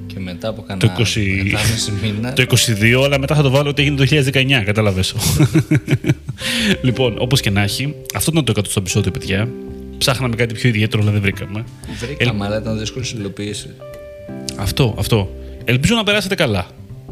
Και 0.07 0.21
μετά 0.21 0.49
από 0.49 0.61
Το 0.61 0.67
κανένα 0.67 0.95
20 0.99 1.21
ενάμιση 1.47 1.93
μήνα. 2.03 2.33
Το 2.37 2.43
22, 2.43 3.03
αλλά 3.05 3.19
μετά 3.19 3.35
θα 3.35 3.43
το 3.43 3.51
βάλω 3.51 3.69
ότι 3.69 3.83
έγινε 3.83 3.97
το 3.97 4.31
2019, 4.33 4.63
κατάλαβες. 4.65 5.15
λοιπόν, 6.83 7.15
όπως 7.19 7.41
και 7.41 7.51
να 7.51 7.63
έχει, 7.63 7.95
αυτό 8.15 8.31
ήταν 8.33 8.45
το 8.45 8.53
100 8.57 8.77
επεισόδιο, 8.77 9.11
παιδιά. 9.11 9.49
Ψάχναμε 9.99 10.37
κάτι 10.37 10.55
πιο 10.55 10.69
ιδιαίτερο, 10.69 11.03
αλλά 11.03 11.11
δεν 11.11 11.21
βρήκαμε. 11.21 11.65
Βρήκαμε, 11.99 12.45
αλλά 12.45 12.59
ήταν 12.59 12.79
δύσκολη 12.79 13.07
υλοποίηση. 13.15 13.71
Αυτό, 14.57 14.95
αυτό. 14.99 15.35
Ελπίζω 15.65 15.95
να 15.95 16.03
περάσετε 16.03 16.35
καλά 16.35 16.67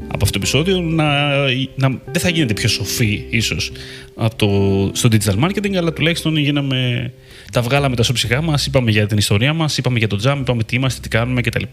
από 0.08 0.24
αυτό 0.24 0.38
το 0.38 0.38
επεισόδιο, 0.38 0.80
να, 0.80 1.28
να, 1.76 1.88
δεν 2.04 2.20
θα 2.20 2.28
γίνετε 2.28 2.52
πιο 2.52 2.68
σοφοί 2.68 3.24
ίσως 3.30 3.72
από 4.14 4.36
το, 4.36 4.90
στο 4.94 5.08
digital 5.12 5.44
marketing, 5.44 5.74
αλλά 5.74 5.92
τουλάχιστον 5.92 6.36
γίναμε, 6.36 7.12
τα 7.52 7.62
βγάλαμε 7.62 7.96
τα 7.96 8.02
σώψυχά 8.02 8.42
μας, 8.42 8.66
είπαμε 8.66 8.90
για 8.90 9.06
την 9.06 9.18
ιστορία 9.18 9.52
μας, 9.52 9.78
είπαμε 9.78 9.98
για 9.98 10.08
το 10.08 10.20
jam, 10.24 10.36
είπαμε 10.40 10.62
τι 10.62 10.76
είμαστε, 10.76 11.00
τι 11.00 11.08
κάνουμε 11.08 11.40
κτλ. 11.40 11.64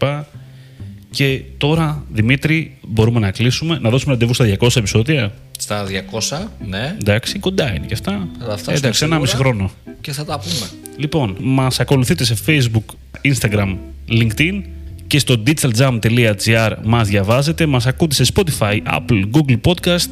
Και 1.10 1.42
τώρα, 1.58 2.04
Δημήτρη, 2.12 2.76
μπορούμε 2.88 3.20
να 3.20 3.30
κλείσουμε, 3.30 3.78
να 3.80 3.90
δώσουμε 3.90 4.12
ραντεβού 4.12 4.34
στα 4.34 4.56
200 4.60 4.76
επεισόδια; 4.76 5.32
Στα 5.70 5.86
200, 5.86 6.46
ναι, 6.68 6.96
Εντάξει, 7.00 7.38
κοντά 7.38 7.74
είναι 7.74 7.86
και 7.86 7.94
αυτά. 7.94 8.28
θα 8.38 8.44
τα 8.46 8.52
φτάσουμε 8.52 8.76
Εντάξει, 8.76 9.04
ένα 9.04 9.18
μισή 9.18 9.30
σίγουρα 9.30 9.48
χρόνο. 9.48 9.70
Και 10.00 10.12
θα 10.12 10.24
τα 10.24 10.38
πούμε. 10.38 10.70
Λοιπόν, 10.96 11.36
μας 11.40 11.80
ακολουθείτε 11.80 12.24
σε 12.24 12.36
Facebook, 12.46 12.94
Instagram, 13.22 13.76
LinkedIn 14.08 14.62
και 15.06 15.18
στο 15.18 15.42
digitaljam.gr 15.46 16.72
μας 16.82 17.08
διαβάζετε. 17.08 17.66
Μας 17.66 17.86
ακούτε 17.86 18.24
σε 18.24 18.32
Spotify, 18.34 18.78
Apple, 18.86 19.22
Google 19.32 19.60
Podcast. 19.64 20.10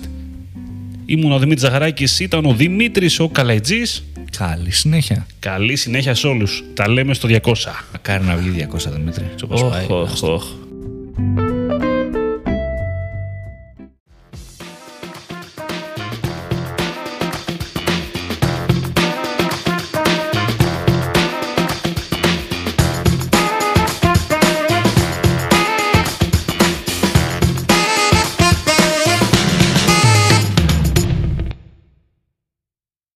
Ήμουν 1.07 1.33
ο 1.33 1.39
Δημήτρης 1.39 1.61
Ζαχαράκης, 1.63 2.21
ήταν 2.21 2.45
ο 2.45 2.53
Δημήτρης 2.55 3.21
ο 3.21 3.29
Καλαϊτζής. 3.29 4.05
Καλή 4.39 4.71
συνέχεια. 4.71 5.27
Καλή 5.39 5.77
συνέχεια 5.77 6.15
σε 6.15 6.27
όλους. 6.27 6.65
Τα 6.75 6.89
λέμε 6.89 7.15
στο 7.15 7.29
200. 7.29 7.85
Μακάρι 7.93 8.25
να 8.25 8.37
βγει 8.37 8.51
200 8.51 8.91
Δημήτρη. 8.91 9.25
όπως 9.45 9.63
πάει. 9.65 9.87
Οχ, 9.89 10.13
οχ, 10.13 10.23
οχ. 10.23 10.45